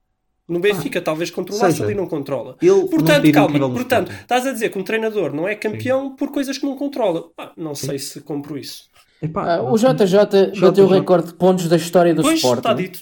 No 0.48 0.58
Benfica 0.58 1.00
talvez 1.00 1.30
controlasse, 1.30 1.72
seja, 1.78 1.84
ali 1.84 1.94
não 1.94 2.06
controla. 2.06 2.56
portanto, 2.90 3.32
calma, 3.32 3.70
portanto, 3.70 4.10
estás 4.12 4.46
a 4.46 4.52
dizer 4.52 4.70
que 4.70 4.78
um 4.78 4.82
treinador 4.82 5.32
não 5.32 5.46
é 5.46 5.54
campeão 5.54 6.14
por 6.16 6.30
coisas 6.32 6.58
que 6.58 6.66
não 6.66 6.76
controla. 6.76 7.24
Ah, 7.38 7.52
não 7.56 7.74
sei 7.74 7.98
se 7.98 8.20
compro 8.20 8.58
isso. 8.58 8.84
Epá, 9.22 9.56
Ah, 9.56 9.62
o 9.62 9.76
JJ 9.78 10.16
bateu 10.60 10.84
o 10.84 10.88
JJ. 10.88 10.98
recorde 10.98 11.26
de 11.28 11.34
pontos 11.34 11.68
da 11.68 11.76
história 11.76 12.12
do 12.14 12.22
Pois, 12.22 12.34
está 12.42 12.48
Sporting. 12.54 12.82
dito. 12.82 13.00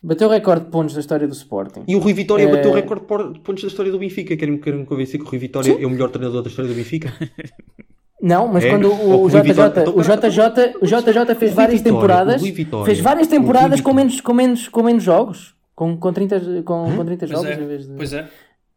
Bateu 0.00 0.28
o 0.28 0.30
recorde 0.30 0.64
de 0.66 0.70
pontos 0.70 0.94
da 0.94 1.00
história 1.00 1.26
do 1.26 1.32
Sporting. 1.34 1.82
E 1.88 1.96
o 1.96 1.98
Rui 1.98 2.12
Vitória 2.12 2.44
É- 2.44 2.50
bateu 2.50 2.70
o 2.70 2.74
recorde 2.74 3.04
de 3.32 3.40
pontos 3.40 3.62
da 3.64 3.68
história 3.68 3.90
do 3.90 3.98
Benfica. 3.98 4.36
Querem-me 4.36 4.60
querem 4.60 4.84
convencer 4.84 5.18
que 5.18 5.26
o 5.26 5.28
Rui 5.28 5.38
Vitória 5.38 5.76
é 5.82 5.84
o 5.84 5.90
melhor 5.90 6.10
treinador 6.10 6.42
da 6.42 6.48
história 6.48 6.70
do 6.70 6.76
Benfica? 6.76 7.12
Não, 8.22 8.48
mas 8.48 8.64
É? 8.64 8.70
quando 8.70 8.88
o, 8.92 9.24
o 9.24 9.28
JJ, 9.28 9.42
Vitória- 9.42 9.80
então, 9.82 9.96
o 9.96 10.02
JJ, 10.02 10.74
o 10.80 10.86
JJ 10.86 11.34
fez 11.34 11.50
Rui 11.52 11.56
várias 11.56 11.80
Vitória, 11.80 11.82
temporadas, 11.82 12.42
fez 12.86 13.00
várias 13.00 13.26
temporadas 13.28 13.80
com 13.80 13.92
menos, 13.92 14.20
com 14.20 14.32
menos, 14.32 14.68
com 14.68 14.82
menos 14.82 15.02
jogos, 15.04 15.54
com, 15.78 15.96
com 15.96 16.12
30, 16.12 16.40
com, 16.64 16.96
com 16.96 17.04
30 17.04 17.18
Pois 17.26 17.30
jogos 17.30 17.46
é, 17.50 17.62
em 17.62 17.66
vez 17.68 17.86
de. 17.86 17.94
pois 17.94 18.12
é. 18.12 18.28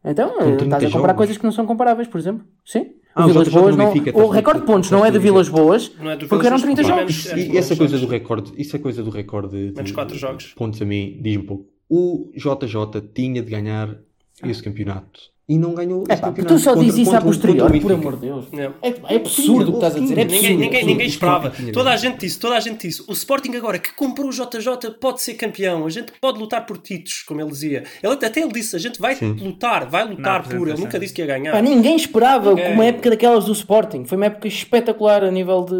Então, 0.05 0.29
Com 0.29 0.57
30 0.57 0.63
estás 0.63 0.83
a 0.83 0.87
comparar 0.87 0.99
jogos. 1.13 1.17
coisas 1.17 1.37
que 1.37 1.43
não 1.43 1.51
são 1.51 1.65
comparáveis, 1.65 2.07
por 2.07 2.19
exemplo. 2.19 2.45
Sim. 2.65 2.91
Ah, 3.15 3.25
o 3.25 3.29
Vilas 3.29 3.47
Boas 3.49 3.75
não. 3.75 3.85
Benfica, 3.91 4.17
O 4.17 4.29
recorde 4.29 4.61
de 4.61 4.65
pontos 4.67 4.89
não 4.91 5.03
é 5.05 5.09
de 5.11 5.19
Vilas. 5.19 5.49
Boas, 5.49 5.91
Não 5.99 6.11
é 6.11 6.15
do 6.17 6.27
porque 6.27 6.47
eram 6.47 6.57
Vilas 6.57 6.75
30 6.75 6.81
Boas, 6.83 7.11
jogos. 7.13 7.25
menos- 7.33 7.49
E, 7.49 7.53
e 7.53 7.57
essa 7.57 7.75
coisa 7.75 7.97
do 7.99 8.05
recorde, 8.07 8.53
isso 8.57 8.75
é 8.75 8.79
coisa 8.79 9.03
do 9.03 9.09
recorde 9.09 9.71
de, 9.73 10.17
jogos. 10.19 10.53
pontos 10.55 10.81
a 10.81 10.85
mim, 10.85 11.19
diz 11.21 11.37
um 11.37 11.43
pouco. 11.45 11.65
O 11.89 12.31
JJ 12.35 13.01
tinha 13.13 13.41
de 13.41 13.49
ganhar 13.51 13.95
esse 14.45 14.61
campeonato. 14.63 15.19
E 15.53 15.57
não 15.57 15.73
ganhou 15.73 16.03
É 16.07 16.15
pá, 16.15 16.31
tu 16.31 16.57
só 16.57 16.71
contra- 16.73 16.85
dizes 16.85 17.07
isso 17.07 17.15
a 17.15 17.19
o- 17.19 17.23
posteriori, 17.23 17.81
por 17.81 17.91
amor 17.91 18.13
de 18.15 18.21
Deus. 18.21 18.45
É. 18.53 18.71
É, 18.89 18.93
é 19.09 19.15
absurdo 19.17 19.63
o 19.69 19.71
que 19.73 19.77
estás 19.85 19.95
a 19.95 19.99
dizer, 19.99 20.17
é 20.17 20.21
absurdo. 20.21 20.41
Ninguém, 20.47 20.57
ninguém, 20.57 20.85
ninguém 20.85 21.07
esperava. 21.07 21.51
Toda 21.73 21.89
a 21.91 21.97
gente 21.97 22.19
disse, 22.19 22.39
toda 22.39 22.55
a 22.55 22.59
gente 22.59 22.87
disse. 22.87 23.03
O 23.07 23.11
Sporting 23.11 23.55
agora 23.55 23.77
que 23.79 23.93
comprou 23.93 24.29
o 24.29 24.31
JJ 24.31 24.91
pode 24.99 25.21
ser 25.21 25.33
campeão. 25.33 25.85
A 25.85 25.89
gente 25.89 26.11
pode 26.21 26.39
lutar 26.39 26.65
por 26.65 26.77
títulos, 26.77 27.23
como 27.23 27.41
ele 27.41 27.49
dizia. 27.51 27.83
Ele, 28.01 28.13
até 28.13 28.39
ele 28.41 28.51
disse, 28.51 28.75
a 28.75 28.79
gente 28.79 28.99
vai 28.99 29.15
Sim. 29.15 29.33
lutar, 29.33 29.89
vai 29.89 30.07
lutar 30.07 30.41
Na 30.47 30.57
por. 30.57 30.67
Ele 30.69 30.77
nunca 30.79 30.97
disse 30.99 31.13
que 31.13 31.21
ia 31.21 31.27
ganhar. 31.27 31.51
Pá, 31.51 31.61
ninguém 31.61 31.95
esperava 31.95 32.49
Ninguém. 32.53 32.73
uma 32.73 32.85
época 32.85 33.09
daquelas 33.09 33.45
do 33.45 33.51
Sporting. 33.51 34.05
Foi 34.05 34.15
uma 34.17 34.27
época 34.27 34.47
espetacular 34.47 35.23
a 35.23 35.31
nível 35.31 35.65
de. 35.65 35.73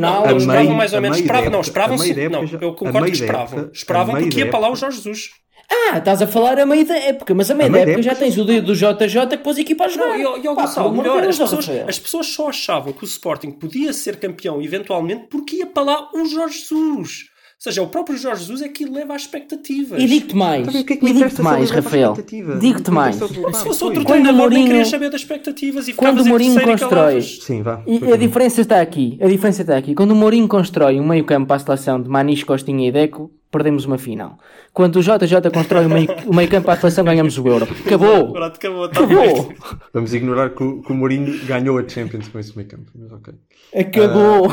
Não, 0.00 0.26
eles 0.30 0.42
esperavam 0.42 0.74
mais 0.74 0.92
ou 0.92 1.00
menos. 1.00 1.18
Esperavam, 1.18 1.44
não, 1.50 1.58
época- 1.58 1.66
esperavam 1.68 1.96
a 1.96 1.98
meio 2.00 2.14
sim. 2.14 2.20
da 2.20 2.28
Não, 2.30 2.44
eu 2.60 2.74
concordo 2.74 3.06
que 3.06 3.12
esperavam. 3.16 3.70
Esperavam 3.72 4.14
porque 4.16 4.38
ia 4.40 4.50
para 4.50 4.58
lá 4.58 4.70
o 4.72 4.76
Jorge 4.76 4.96
Jesus. 4.96 5.30
Ah, 5.74 5.98
estás 5.98 6.20
a 6.20 6.26
falar 6.26 6.58
a 6.60 6.66
meio 6.66 6.84
da 6.86 6.96
época, 6.96 7.34
mas 7.34 7.50
a 7.50 7.54
meio 7.54 7.66
A 7.66 7.68
da 7.68 7.72
meio 7.72 7.86
da 7.86 7.92
época 7.92 8.02
já 8.02 8.10
época- 8.12 8.26
tens 8.26 8.38
o 8.38 8.44
dedo 8.44 8.66
do 8.66 8.74
JJ 8.74 9.26
que 9.30 9.36
pôs 9.38 9.56
a 9.56 9.60
equipa 9.60 9.84
a 9.84 9.88
jogar. 9.88 10.18
Não, 10.18 10.36
e, 10.36 10.40
e 10.40 10.42
Pá, 10.42 10.54
Gonçalo, 10.62 10.92
melhor, 10.96 11.22
as 11.24 11.38
pessoas, 11.38 11.68
as 11.88 11.98
pessoas 11.98 12.26
só 12.26 12.48
achavam 12.48 12.92
que 12.92 13.04
o 13.04 13.06
Sporting 13.06 13.50
podia 13.52 13.92
ser 13.92 14.16
campeão 14.16 14.60
eventualmente 14.60 15.24
porque 15.30 15.56
ia 15.56 15.66
para 15.66 15.82
lá 15.82 16.08
o 16.14 16.24
Jorge 16.26 16.58
Jesus. 16.60 17.32
Ou 17.64 17.70
seja, 17.70 17.80
o 17.80 17.86
próprio 17.86 18.16
Jorge 18.18 18.40
Jesus 18.40 18.60
é 18.60 18.68
que 18.68 18.84
leva 18.84 19.14
às 19.14 19.22
expectativas. 19.22 20.02
E 20.02 20.06
digo-te 20.06 20.34
mais, 20.34 20.66
Também 20.66 20.82
o 20.82 20.84
que 20.84 20.92
é 20.94 20.96
que 20.96 21.06
e 21.06 21.12
digo-te 21.12 21.40
mais, 21.42 21.70
Rafael. 21.70 22.12
Digo-te 22.60 22.90
mais. 22.90 23.14
Se 23.14 23.62
fosse 23.62 23.84
outro 23.84 24.02
Quando 24.02 24.02
o 24.02 24.04
treinador, 24.04 24.24
nem 24.24 24.34
Mourinho- 24.34 24.66
querias 24.66 24.88
saber 24.88 25.10
das 25.10 25.20
expectativas 25.20 25.86
e 25.86 25.92
Quando 25.92 26.22
o 26.22 26.26
Mourinho 26.26 26.54
constrói- 26.60 26.76
calavas. 26.90 27.38
Sim, 27.40 27.62
vá. 27.62 27.80
E 27.86 28.12
a 28.12 28.16
diferença 28.16 28.62
está 28.62 28.80
aqui. 28.80 29.16
A 29.22 29.28
diferença 29.28 29.62
está 29.62 29.76
aqui. 29.76 29.94
Quando 29.94 30.10
o 30.10 30.14
Mourinho 30.16 30.48
constrói 30.48 30.98
um 30.98 31.06
meio 31.06 31.24
campo 31.24 31.46
para 31.46 31.56
a 31.56 31.60
seleção 31.60 32.02
de 32.02 32.08
Manis, 32.08 32.42
Costinha 32.42 32.88
e 32.88 32.90
Deco, 32.90 33.30
perdemos 33.52 33.84
uma 33.84 33.98
final. 33.98 34.38
Quando 34.72 34.96
o 34.96 35.02
JJ 35.02 35.50
constrói 35.52 35.84
o 35.84 35.90
meio, 35.90 36.08
o 36.26 36.34
meio 36.34 36.48
campo 36.48 36.70
a 36.70 36.76
seleção, 36.76 37.04
ganhamos 37.04 37.36
o 37.38 37.46
Euro. 37.46 37.68
Acabou! 37.86 38.32
Pronto, 38.32 38.56
acabou, 38.56 38.88
tá 38.88 39.04
Acabou! 39.04 39.52
Vamos 39.92 40.14
ignorar 40.14 40.50
que 40.50 40.64
o, 40.64 40.82
que 40.82 40.90
o 40.90 40.94
Mourinho 40.94 41.44
ganhou 41.44 41.78
a 41.78 41.86
Champions 41.86 42.28
com 42.28 42.38
esse 42.38 42.56
meio 42.56 42.68
campo. 42.68 42.90
Mas 42.94 43.12
ok. 43.12 43.34
Acabou! 43.76 44.48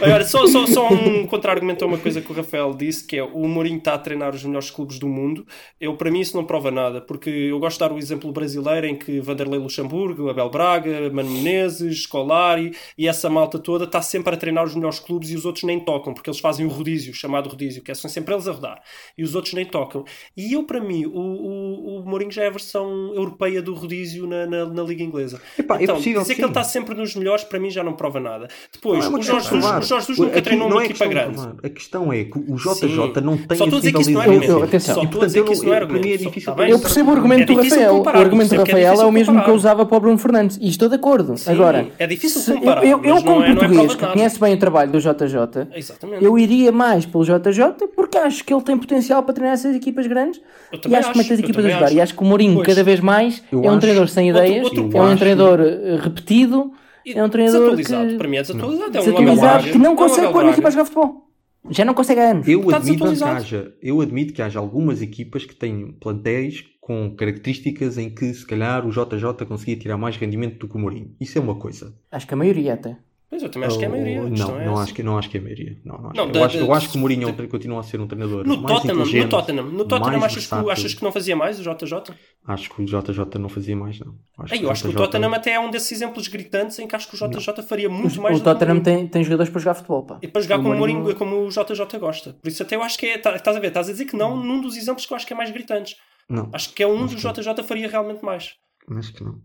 Agora, 0.00 0.24
só, 0.24 0.46
só, 0.46 0.64
só 0.66 0.88
um 0.92 1.26
contra-argumento 1.26 1.84
a 1.84 1.88
uma 1.88 1.98
coisa 1.98 2.20
que 2.20 2.30
o 2.30 2.34
Rafael 2.34 2.72
disse, 2.72 3.04
que 3.04 3.16
é 3.16 3.22
o 3.22 3.48
Mourinho 3.48 3.78
está 3.78 3.94
a 3.94 3.98
treinar 3.98 4.32
os 4.32 4.44
melhores 4.44 4.70
clubes 4.70 4.98
do 4.98 5.08
mundo. 5.08 5.44
Eu, 5.80 5.96
para 5.96 6.10
mim, 6.10 6.20
isso 6.20 6.36
não 6.36 6.44
prova 6.44 6.70
nada, 6.70 7.00
porque 7.00 7.28
eu 7.28 7.58
gosto 7.58 7.78
de 7.78 7.80
dar 7.80 7.92
o 7.92 7.98
exemplo 7.98 8.30
brasileiro 8.30 8.86
em 8.86 8.96
que 8.96 9.20
Vanderlei 9.20 9.58
Luxemburgo, 9.58 10.30
Abel 10.30 10.50
Braga, 10.50 11.10
Mano 11.12 11.30
Menezes, 11.30 12.02
Scolari 12.02 12.76
e 12.96 13.08
essa 13.08 13.28
malta 13.28 13.58
toda 13.58 13.84
está 13.84 14.00
sempre 14.00 14.34
a 14.34 14.36
treinar 14.36 14.64
os 14.64 14.74
melhores 14.74 15.00
clubes 15.00 15.30
e 15.30 15.36
os 15.36 15.44
outros 15.44 15.64
nem 15.64 15.80
tocam, 15.80 16.14
porque 16.18 16.28
eles 16.30 16.40
fazem 16.40 16.66
o 16.66 16.68
rodízio, 16.68 17.14
chamado 17.14 17.48
rodízio, 17.48 17.82
que 17.82 17.90
é, 17.90 17.94
são 17.94 18.10
sempre 18.10 18.34
eles 18.34 18.46
a 18.48 18.52
rodar, 18.52 18.80
e 19.16 19.22
os 19.22 19.34
outros 19.34 19.54
nem 19.54 19.64
tocam. 19.64 20.04
E 20.36 20.52
eu, 20.52 20.64
para 20.64 20.80
mim, 20.80 21.06
o, 21.06 21.10
o, 21.18 21.98
o 22.00 22.04
Mourinho 22.08 22.30
já 22.30 22.42
é 22.44 22.48
a 22.48 22.50
versão 22.50 23.12
europeia 23.14 23.62
do 23.62 23.74
rodízio 23.74 24.26
na, 24.26 24.46
na, 24.46 24.64
na 24.66 24.82
Liga 24.82 25.02
Inglesa. 25.02 25.40
Epá, 25.58 25.78
é 25.78 25.84
então, 25.84 25.96
possível 25.96 26.20
dizer 26.22 26.34
que 26.34 26.40
que 26.40 26.44
ele 26.44 26.48
sim. 26.54 26.60
está 26.60 26.64
sempre 26.64 26.94
nos 26.94 27.14
melhores, 27.14 27.44
para 27.44 27.58
mim 27.58 27.70
já 27.70 27.82
não 27.82 27.92
prova 27.94 28.20
nada. 28.20 28.48
Depois, 28.72 29.04
Não 29.08 29.16
é 29.16 29.20
o 29.20 29.22
Jorge 29.22 29.48
Jesus, 29.50 29.64
o 29.64 29.82
Jorge 29.82 30.06
Jesus 30.06 30.18
nunca 30.18 30.42
treinou 30.42 30.68
uma 30.68 30.82
é 30.82 30.86
equipa 30.86 31.06
grande. 31.06 31.40
A 31.62 31.68
questão 31.68 32.12
é 32.12 32.24
que 32.24 32.38
o 32.38 32.56
JJ 32.56 32.74
Sim. 32.74 33.20
não 33.22 33.36
tem 33.38 33.56
Só 33.58 33.64
estou 33.64 33.78
a 33.78 33.80
dizer 33.80 33.92
que 33.92 34.00
isso 34.02 34.10
não 34.12 34.22
é 34.22 34.24
argumento. 34.24 34.50
Eu- 34.52 34.62
atenção. 34.62 34.94
Só 34.94 35.02
E, 35.02 35.04
estou 35.04 35.22
a 35.22 35.26
dizer 35.26 35.38
portanto, 35.40 35.46
que 35.48 35.52
isso 35.54 35.64
não 35.64 35.72
é 35.72 35.76
eu- 35.76 35.80
é 35.80 35.82
argumento. 35.82 36.18
difícil 36.18 36.54
Tá? 36.54 36.68
Eu 36.68 36.78
percebo 36.80 37.10
o 37.10 37.14
argumento 37.14 37.42
É 37.42 37.46
do 37.54 37.62
Rafael. 37.62 38.02
O 38.02 38.08
argumento 38.08 38.48
do 38.50 38.54
é 38.54 38.58
Rafael 38.58 39.00
é, 39.00 39.04
o 39.04 39.12
mesmo 39.12 39.42
que 39.44 39.50
eu 39.50 39.54
usava 39.54 39.84
para 39.86 39.96
o 39.96 40.00
Bruno 40.00 40.18
Fernandes. 40.18 40.58
E 40.60 40.68
estou 40.68 40.88
de 40.88 40.94
acordo. 40.94 41.36
Sim, 41.36 41.50
Agora, 41.52 41.88
é 41.98 42.06
difícil 42.06 42.54
comparar, 42.54 42.84
eu, 42.84 43.02
eu, 43.04 43.22
como 43.22 43.42
é- 43.42 43.50
é 43.50 43.54
português 43.54 43.94
que 43.94 44.06
conhece 44.06 44.40
bem 44.40 44.54
o 44.54 44.58
trabalho 44.58 44.90
do 44.92 44.98
JJ, 45.00 45.68
Exatamente. 46.08 46.24
eu 46.24 46.38
iria 46.38 46.72
mais 46.72 47.06
pelo 47.06 47.24
JJ 47.24 47.86
porque 47.94 48.18
acho 48.18 48.44
que 48.44 48.52
ele 48.52 48.62
tem 48.62 48.76
potencial 48.78 49.22
para 49.22 49.34
treinar 49.34 49.54
essas 49.54 49.74
equipas 49.76 50.06
grandes 50.06 50.40
e 50.88 50.94
acho 50.94 51.12
que 51.12 51.18
mete 51.18 51.32
as 51.32 51.38
equipas 51.38 51.64
a 51.64 51.68
jogar. 51.68 51.84
acho. 51.86 51.94
E 51.94 52.00
acho 52.00 52.14
que 52.14 52.22
o 52.22 52.26
Mourinho, 52.26 52.54
Pois. 52.56 52.66
cada 52.66 52.82
vez 52.84 53.00
mais, 53.00 53.42
Eu 53.52 53.62
é 53.62 53.66
um 53.66 53.70
acho- 53.70 53.80
treinador 53.80 54.08
sem 54.08 54.32
outro- 54.32 54.46
ideias, 54.46 54.64
outro 54.64 54.96
é 54.96 55.00
um 55.02 55.16
treinador 55.16 55.60
eh, 55.60 55.96
repetido, 56.00 56.72
E 57.06 57.12
é 57.12 57.22
um 57.24 57.28
treinador 57.28 57.60
desatualizado. 57.76 58.10
que, 58.10 58.16
Para 58.16 58.28
mim 58.28 58.36
é 58.36 58.40
desatualizado. 58.42 58.84
É 58.84 59.00
um 59.00 59.04
desatualizado 59.04 59.64
que 59.70 59.78
não 59.78 59.92
É 59.92 59.96
consegue 59.96 60.26
pôr 60.26 60.38
a 60.38 60.42
Braga. 60.42 60.50
equipa 60.50 60.68
a 60.68 60.70
jogar 60.70 60.84
futebol. 60.84 61.24
Já 61.70 61.84
não 61.84 61.92
consegue 61.94 62.20
há 62.20 62.30
anos. 62.30 62.48
Eu 62.48 62.60
Está 62.60 62.76
admito, 62.76 63.04
que 63.14 63.24
haja, 63.24 63.72
eu 63.82 64.00
admito 64.00 64.32
que 64.32 64.40
haja 64.40 64.58
algumas 64.58 65.02
equipas 65.02 65.44
que 65.44 65.54
têm 65.54 65.92
plantéis 66.00 66.64
com 66.80 67.14
características 67.14 67.98
em 67.98 68.08
que 68.08 68.32
se 68.32 68.46
calhar 68.46 68.86
o 68.86 68.90
JJ 68.90 69.44
conseguia 69.46 69.76
tirar 69.76 69.98
mais 69.98 70.16
rendimento 70.16 70.58
do 70.58 70.68
que 70.68 70.76
o 70.76 70.78
Mourinho. 70.78 71.10
Isso 71.20 71.36
é 71.36 71.40
uma 71.40 71.56
coisa. 71.56 71.92
Acho 72.10 72.26
que 72.26 72.32
a 72.32 72.36
maioria 72.36 72.74
até. 72.74 72.96
Mas 73.30 73.42
eu 73.42 73.50
também 73.50 73.66
acho 73.68 73.78
que 73.78 73.84
é 73.84 73.88
a 73.88 73.90
maioria. 73.90 74.20
a 74.22 74.24
não, 74.30 74.58
é 74.60 74.64
não 74.64 74.72
essa. 74.72 74.82
acho, 74.84 74.94
que, 74.94 75.02
não 75.02 75.18
acho 75.18 75.28
que 75.28 75.36
é 75.36 75.40
a 75.40 75.42
maioria. 75.42 75.76
Não, 75.84 75.98
não 75.98 76.06
acho. 76.08 76.16
Não, 76.16 76.24
eu, 76.26 76.32
da- 76.32 76.46
acho, 76.46 76.56
da- 76.58 76.64
eu 76.64 76.72
acho 76.72 76.88
que 76.90 76.96
o 76.96 76.98
Mourinho 77.00 77.28
é 77.28 77.30
de- 77.30 77.36
tre- 77.36 77.46
continua 77.46 77.80
a 77.80 77.82
ser 77.82 78.00
um 78.00 78.06
treinador 78.06 78.46
No 78.46 78.56
mais 78.56 78.74
Tottenham, 78.80 79.04
no 79.04 79.28
Tottenham, 79.28 79.64
no 79.66 79.84
Tottenham 79.84 80.24
achas, 80.24 80.46
que, 80.46 80.54
achas 80.70 80.94
que 80.94 81.02
não 81.04 81.12
fazia 81.12 81.36
mais 81.36 81.60
o 81.60 81.62
JJ? 81.62 82.14
Acho 82.46 82.70
que 82.70 82.82
o 82.82 82.84
JJ 82.86 83.38
não 83.38 83.48
fazia 83.50 83.76
mais, 83.76 83.98
não. 84.00 84.14
Acho 84.38 84.54
Ei, 84.54 84.64
eu 84.64 84.70
acho 84.70 84.82
que 84.84 84.88
o 84.88 84.94
Tottenham 84.94 85.34
até 85.34 85.52
é 85.52 85.60
um 85.60 85.70
desses 85.70 85.92
exemplos 85.92 86.26
gritantes 86.26 86.78
em 86.78 86.86
que 86.88 86.96
acho 86.96 87.06
que 87.06 87.16
o 87.22 87.28
JJ 87.28 87.62
faria 87.62 87.90
muito 87.90 88.20
mais 88.22 88.36
O 88.36 88.38
do 88.38 88.44
que 88.44 88.50
Tottenham 88.50 88.80
tem, 88.80 89.06
tem 89.06 89.22
jogadores 89.22 89.52
para 89.52 89.60
jogar 89.60 89.74
futebol. 89.74 90.02
Pá. 90.06 90.18
E 90.22 90.26
para 90.28 90.40
jogar 90.40 90.56
O 90.58 90.62
como 90.62 90.74
o 90.74 90.78
Mourinho- 90.78 90.98
Mourinho, 91.00 91.18
como 91.18 91.36
o 91.44 91.48
JJ 91.50 91.98
gosta. 91.98 92.32
Por 92.32 92.48
isso 92.48 92.62
até 92.62 92.76
eu 92.76 92.82
acho 92.82 92.96
que 92.98 93.04
é. 93.06 93.18
tá- 93.18 93.36
Estás 93.36 93.56
a 93.56 93.60
ver? 93.60 93.68
Estás 93.68 93.88
a 93.88 93.92
dizer 93.92 94.06
que 94.06 94.16
não 94.16 94.36
num 94.42 94.60
dos 94.62 94.74
exemplos 94.74 95.04
que 95.04 95.12
eu 95.12 95.16
acho 95.16 95.26
que 95.26 95.34
é 95.34 95.36
mais 95.36 95.50
gritantes. 95.50 95.96
Não, 96.30 96.48
Acho 96.52 96.72
que 96.72 96.82
é 96.82 96.86
um 96.86 97.06
que 97.06 97.14
JJ 97.16 97.62
faria 97.62 97.88
realmente 97.88 98.24
mais. 98.24 98.54
acho 98.96 99.12
que 99.12 99.22
não. 99.22 99.36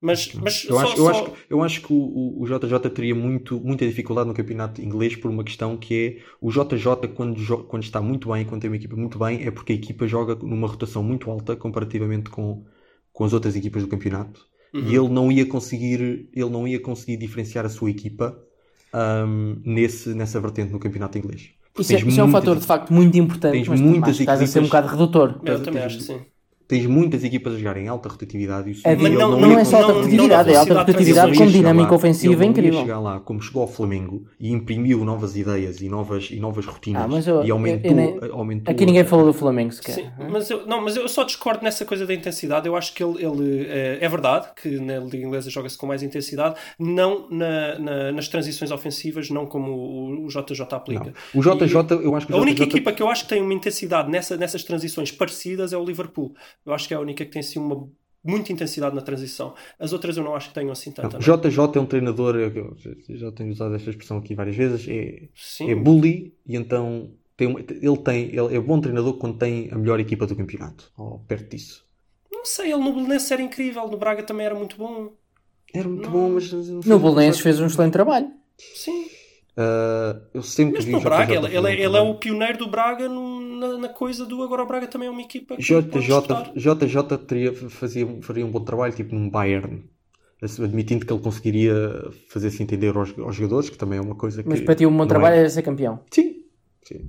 Mas, 0.00 0.32
mas 0.34 0.64
Eu 0.64 0.76
só, 0.76 0.80
acho, 0.82 0.92
eu, 0.92 0.96
só- 1.04 1.10
acho, 1.10 1.32
eu 1.50 1.62
acho 1.62 1.80
que 1.82 1.92
o, 1.92 2.40
o 2.40 2.46
JJ 2.46 2.78
teria 2.90 3.14
muito, 3.16 3.58
muita 3.60 3.84
dificuldade 3.86 4.28
no 4.28 4.34
campeonato 4.34 4.80
inglês 4.80 5.16
por 5.16 5.28
uma 5.30 5.42
questão 5.42 5.76
que 5.76 5.94
é 6.20 6.22
o 6.40 6.50
JJ, 6.52 7.08
quando, 7.16 7.64
quando 7.66 7.82
está 7.82 8.00
muito 8.00 8.30
bem, 8.32 8.44
quando 8.44 8.60
tem 8.60 8.70
uma 8.70 8.76
equipa 8.76 8.94
muito 8.94 9.18
bem, 9.18 9.44
é 9.44 9.50
porque 9.50 9.72
a 9.72 9.76
equipa 9.76 10.06
joga 10.06 10.36
numa 10.36 10.68
rotação 10.68 11.02
muito 11.02 11.28
alta 11.30 11.56
comparativamente 11.56 12.30
com, 12.30 12.64
com 13.12 13.24
as 13.24 13.32
outras 13.32 13.56
equipas 13.56 13.82
do 13.82 13.88
campeonato. 13.88 14.46
Uhum. 14.72 14.82
E 14.82 14.94
ele 14.94 15.08
não 15.08 15.32
ia 15.32 15.44
conseguir, 15.46 16.28
ele 16.32 16.50
não 16.50 16.68
ia 16.68 16.78
conseguir 16.78 17.16
diferenciar 17.16 17.66
a 17.66 17.68
sua 17.68 17.90
equipa 17.90 18.38
ahm, 18.92 19.56
nesse, 19.64 20.10
nessa 20.14 20.40
vertente 20.40 20.72
no 20.72 20.78
campeonato 20.78 21.18
inglês. 21.18 21.50
Porque 21.72 21.82
Isso 21.82 21.92
é, 21.92 21.96
tens 21.96 22.08
isso 22.12 22.20
é 22.20 22.22
um 22.22 22.26
muitas- 22.26 22.40
fator 22.44 22.60
de 22.60 22.66
facto 22.66 22.92
muito 22.92 23.18
importante, 23.18 23.52
tens 23.52 23.68
mas 23.68 23.80
muitas 23.80 24.00
mas 24.00 24.20
estás 24.20 24.40
a 24.42 24.46
ser 24.46 24.60
um 24.60 24.62
equipas- 24.62 24.82
bocado 24.84 24.88
redutor. 25.00 25.40
eu 25.44 25.62
também 25.62 25.82
acho 25.82 25.96
que 25.98 26.02
sim. 26.04 26.20
Tens 26.68 26.84
muitas 26.84 27.24
equipas 27.24 27.54
a 27.54 27.56
jogar 27.56 27.78
em 27.78 27.88
alta 27.88 28.10
rotatividade. 28.10 28.68
e 28.68 28.72
isso- 28.72 28.86
É, 28.86 28.92
e 28.92 28.96
mas 28.96 29.06
ele 29.06 29.16
não, 29.16 29.40
ia 29.52 29.60
é 29.60 29.64
só 29.64 29.76
alta 29.78 29.88
não- 29.94 30.02
não 30.02 30.24
é 30.30 30.34
alta 30.56 30.70
Ele 30.92 31.14
com 31.14 31.44
não 31.44 31.46
dinâmica 31.50 31.88
lá- 31.90 31.96
ofensiva 31.96 32.34
não 32.44 32.50
incrível. 32.50 32.80
chegar 32.80 33.00
lá 33.00 33.20
como 33.20 33.40
chegou 33.40 33.62
ao 33.62 33.68
Flamengo 33.68 34.26
e 34.38 34.52
imprimiu 34.52 35.02
novas 35.02 35.34
ideias 35.34 35.80
e 35.80 35.88
novas, 35.88 36.28
e 36.30 36.38
novas 36.38 36.66
rotinas 36.66 37.02
Ah, 37.04 37.08
mas 37.08 37.26
eu- 37.26 37.42
e 37.42 37.50
aumentou, 37.50 37.90
eu 37.90 37.96
nem- 37.96 38.18
aumentou 38.30 38.70
Aqui 38.70 38.84
ninguém 38.84 39.02
falou 39.04 39.24
do 39.24 39.32
Flamengo 39.32 39.72
sequer. 39.72 39.92
Sim, 39.94 40.10
mas 40.30 40.50
eu, 40.50 40.66
não, 40.66 40.82
mas 40.84 40.94
eu 40.94 41.08
só 41.08 41.24
discordo 41.24 41.64
nessa 41.64 41.86
coisa 41.86 42.04
da 42.06 42.12
intensidade. 42.12 42.66
Eu 42.68 42.76
acho 42.76 42.92
que 42.92 43.02
ele, 43.02 43.24
ele, 43.24 43.66
eh, 43.66 43.98
é 44.02 44.08
verdade 44.08 44.48
que 44.60 44.68
na 44.78 44.98
Liga 44.98 45.26
Inglesa 45.26 45.48
joga-se 45.48 45.78
com 45.78 45.86
mais 45.86 46.02
intensidade, 46.02 46.54
não 46.78 47.26
na- 47.30 47.78
na- 47.78 48.12
nas 48.12 48.28
transições 48.28 48.70
ofensivas, 48.70 49.30
não 49.30 49.46
como 49.46 49.72
o, 49.72 50.26
o 50.26 50.28
JJ 50.28 50.76
aplica. 50.76 51.14
Não. 51.34 51.40
O 51.40 51.42
JJ, 51.42 51.94
eu 52.04 52.14
acho 52.14 52.26
que 52.26 52.32
o 52.34 52.36
A 52.36 52.40
única 52.40 52.64
JJ 52.64 52.68
equipa 52.68 52.92
que 52.92 53.02
eu 53.02 53.08
acho 53.08 53.22
que 53.24 53.30
tem 53.30 53.40
uma 53.40 53.54
intensidade 53.54 54.10
nessa, 54.10 54.36
nessas 54.36 54.62
transições 54.62 55.10
parecidas 55.10 55.72
é 55.72 55.76
o 55.78 55.84
Liverpool. 55.84 56.34
Eu 56.66 56.72
acho 56.72 56.86
que 56.88 56.94
é 56.94 56.96
a 56.96 57.00
única 57.00 57.24
que 57.24 57.30
tem 57.30 57.40
assim 57.40 57.58
uma 57.58 57.88
muita 58.24 58.52
intensidade 58.52 58.94
na 58.94 59.00
transição. 59.00 59.54
As 59.78 59.92
outras 59.92 60.16
eu 60.16 60.24
não 60.24 60.34
acho 60.34 60.48
que 60.48 60.54
tenham 60.54 60.70
assim 60.72 60.90
tanta. 60.92 61.16
o 61.16 61.20
não. 61.20 61.20
JJ 61.20 61.76
é 61.76 61.80
um 61.80 61.86
treinador, 61.86 62.36
eu 62.36 62.76
já 63.16 63.32
tenho 63.32 63.50
usado 63.50 63.74
esta 63.74 63.88
expressão 63.90 64.18
aqui 64.18 64.34
várias 64.34 64.56
vezes, 64.56 64.86
é, 64.88 65.28
Sim. 65.34 65.70
é 65.70 65.74
bully 65.74 66.34
e 66.46 66.56
então 66.56 67.10
tem, 67.36 67.46
uma- 67.48 67.60
ele, 67.60 67.96
tem, 67.98 68.24
ele 68.26 68.56
é 68.56 68.60
bom 68.60 68.80
treinador 68.80 69.14
quando 69.18 69.38
tem 69.38 69.68
a 69.70 69.76
melhor 69.78 69.98
equipa 70.00 70.26
do 70.26 70.34
campeonato, 70.36 70.92
ou 70.98 71.20
perto 71.20 71.48
disso. 71.50 71.86
Não 72.30 72.44
sei, 72.44 72.72
ele 72.72 72.82
no 72.82 72.92
Belenenses 72.92 73.30
era 73.30 73.40
incrível, 73.40 73.88
no 73.88 73.96
Braga 73.96 74.22
também 74.22 74.44
era 74.46 74.54
muito 74.54 74.76
bom. 74.76 75.12
Era 75.72 75.88
muito 75.88 76.04
Não. 76.04 76.10
bom, 76.12 76.28
mas... 76.30 76.50
No 76.52 76.98
Belenenses 76.98 77.40
fez 77.40 77.60
um 77.60 77.66
excelente 77.66 77.92
trabalho. 77.92 78.30
Sim. 78.58 79.06
Ah, 79.60 80.20
eu 80.32 80.40
sempre 80.40 80.76
Mas 80.76 80.84
vi 80.84 80.92
no 80.92 80.98
o 80.98 81.00
Braga, 81.00 81.34
ele, 81.34 81.46
ele, 81.46 81.66
é- 81.66 81.80
ele 81.84 81.96
é 81.96 82.00
o 82.00 82.14
pioneiro 82.14 82.58
do 82.58 82.68
Braga 82.68 83.08
no- 83.08 83.40
na, 83.40 83.76
na 83.78 83.88
coisa 83.88 84.24
do 84.24 84.40
agora 84.44 84.62
o 84.62 84.66
Braga 84.66 84.86
também 84.86 85.08
é 85.08 85.10
uma 85.10 85.20
equipa 85.20 85.56
que 85.56 85.62
JJ. 85.62 86.52
JJ 86.54 87.18
teria, 87.26 87.52
fazia, 87.52 88.06
faria 88.22 88.46
um 88.46 88.52
bom 88.52 88.60
trabalho, 88.62 88.92
tipo 88.94 89.16
num 89.16 89.28
Bayern, 89.28 89.82
admitindo 90.40 91.04
que 91.04 91.12
ele 91.12 91.20
conseguiria 91.20 91.74
fazer-se 92.28 92.62
entender 92.62 92.96
aos, 92.96 93.18
aos 93.18 93.34
jogadores, 93.34 93.68
que 93.68 93.76
também 93.76 93.98
é 93.98 94.02
uma 94.02 94.14
coisa 94.14 94.44
que. 94.44 94.48
Mas 94.48 94.60
para 94.60 94.76
ti 94.76 94.86
um 94.86 94.92
bom 94.92 94.98
não 94.98 95.08
trabalho 95.08 95.34
é. 95.34 95.38
era 95.40 95.50
ser 95.50 95.62
campeão. 95.62 95.98
Sim. 96.08 96.37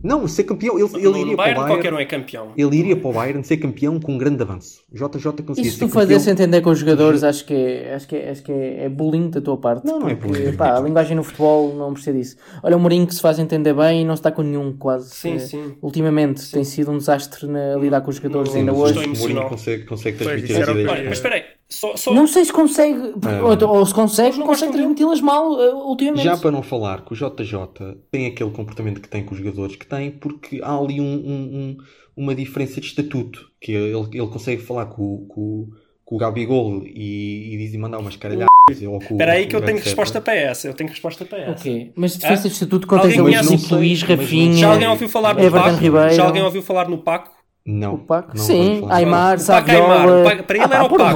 Não, 0.04 0.28
ser 0.28 0.44
campeão, 0.44 0.78
ele, 0.80 0.88
ele 0.96 1.08
iria 1.22 1.26
no 1.32 1.36
para 1.36 1.46
Bayern 1.46 1.60
o 1.62 1.66
qualquer 1.68 1.94
um 1.94 1.96
Bayern. 1.96 2.02
é 2.02 2.06
campeão. 2.06 2.52
Ele 2.58 2.76
iria 2.78 2.96
para 2.96 3.10
o 3.10 3.14
Bayern 3.14 3.44
ser 3.44 3.58
campeão 3.58 4.00
com 4.00 4.14
um 4.14 4.18
grande 4.18 4.42
avanço. 4.42 4.82
JJ 4.92 5.32
E 5.40 5.44
conseguia 5.44 5.72
se 5.72 5.78
ser 5.78 5.86
tu 5.86 5.90
fazes 5.92 6.18
campeão. 6.18 6.34
entender 6.34 6.62
com 6.62 6.70
os 6.70 6.80
jogadores, 6.80 7.24
acho 7.24 7.46
que 7.46 7.54
é, 7.54 7.94
acho 7.96 8.08
que 8.08 8.16
é, 8.16 8.30
acho 8.32 8.44
que 8.44 8.52
é, 8.52 8.86
é 8.86 8.90
bullying 8.90 9.30
da 9.30 9.42
tua 9.42 9.58
parte. 9.58 9.86
Não, 9.86 10.00
não 10.00 10.10
é 10.10 10.16
porque, 10.16 10.38
bullying. 10.40 10.56
pá, 10.58 10.78
a 10.78 10.80
linguagem 10.82 11.16
no 11.16 11.24
futebol 11.24 11.74
não 11.76 11.94
precisa 11.94 12.18
disso. 12.18 12.38
Olha, 12.64 12.76
o 12.78 12.80
Mourinho 12.80 13.08
que 13.08 13.16
se 13.16 13.22
faz 13.22 13.40
entender 13.40 13.74
bem 13.74 14.02
e 14.02 14.06
não 14.06 14.16
se 14.16 14.20
está 14.20 14.32
com 14.32 14.42
nenhum 14.42 14.74
quase. 14.78 15.10
Sim, 15.16 15.36
Eh, 15.36 15.40
sim. 15.40 15.74
Ultimamente 15.82 16.50
tem 16.52 16.64
sido 16.64 16.92
um 16.92 16.98
desastre 16.98 17.48
na 17.48 17.76
lidar 17.76 18.02
com 18.02 18.10
os 18.10 18.16
jogadores 18.18 18.52
Sim, 18.52 18.60
ainda 18.60 18.74
hoje. 18.74 19.08
Mourinho 19.08 19.48
consegue, 19.50 19.86
consegue 19.86 20.18
transmitir 20.18 20.52
isso 20.60 20.62
as 20.72 20.78
ideias. 20.78 21.04
Mas 21.06 21.14
espera 21.14 21.36
aí, 21.36 21.44
Só, 21.72 21.96
só- 21.96 22.12
Não 22.14 22.26
sei 22.26 22.44
se 22.46 22.52
consegue, 22.52 23.14
Ah. 23.24 23.66
ou, 23.66 23.78
ou 23.78 23.86
se 23.86 23.94
consegue, 23.94 24.38
não 24.40 24.48
consegue 24.48 24.72
transmiti-las 24.74 25.22
mal 25.22 25.52
uh, 25.52 25.88
ultimamente. 25.88 26.24
Já 26.24 26.36
para 26.36 26.50
não 26.50 26.64
falar 26.64 27.06
que 27.06 27.14
o 27.14 27.16
JJ 27.16 27.96
tem 28.12 28.26
aquele 28.26 28.50
comportamento 28.50 29.00
que 29.00 29.08
tem 29.08 29.24
com 29.24 29.34
os 29.34 29.38
jogadores 29.38 29.76
que 29.76 29.86
tem, 29.86 30.10
porque 30.10 30.60
há 30.64 30.76
ali 30.76 31.00
um- 31.00 31.04
um- 31.06 31.58
um- 31.60 31.78
uma 32.18 32.34
diferença 32.34 32.82
de 32.82 32.88
estatuto. 32.88 33.48
Que 33.62 33.72
ele, 33.74 33.94
ele 34.14 34.28
consegue 34.28 34.62
falar 34.64 34.88
com, 34.88 35.04
o- 35.04 35.26
com, 35.28 35.68
com 36.04 36.16
o 36.16 36.18
Gabigol 36.18 36.82
e, 36.86 37.54
e 37.54 37.58
diz 37.60 37.74
e 37.74 37.78
mandar 37.78 38.00
umas 38.00 38.16
caralhadas. 38.16 38.50
o- 38.72 38.98
Espera 38.98 39.34
aí 39.34 39.46
que 39.48 39.56
eu 39.56 39.62
tenho 39.62 39.78
etc. 39.78 39.86
resposta 39.88 40.22
para 40.22 40.36
essa. 40.36 40.68
Eu 40.68 40.74
tenho 40.74 40.90
resposta 40.90 41.24
para 41.26 41.38
essa. 41.40 41.52
Ok, 41.52 41.92
mas 41.96 42.16
defesa 42.18 42.42
Ah? 42.42 42.48
de 42.48 42.54
estatuto 42.54 42.88
tens 42.88 43.20
ali 43.20 43.36
Luís, 43.76 44.02
Rafinha, 44.04 44.54
Já 44.58 44.72
alguém 44.72 44.88
ouviu 44.88 45.10
falar 45.10 45.34
no 45.36 45.52
Paco? 45.52 45.76
Ribeiro. 45.78 46.14
Já 46.16 46.24
alguém 46.26 46.42
ouviu 46.44 46.62
falar 46.64 46.88
no 46.90 46.98
Paco? 46.98 47.39
Não. 47.66 47.95
o 47.95 47.97
Paco? 47.99 48.36
não 48.36 48.43
Sim. 48.43 48.86
Aymar, 48.89 49.38
O 49.39 49.45
Paco 49.45 49.70
Aymar. 49.70 49.97
Saviola. 49.99 50.22
O 50.22 50.24
Paco- 50.24 50.43
Para 50.43 50.55
ele 50.57 50.66
Ah, 50.66 50.76
era 50.76 50.89
pá, 50.89 51.14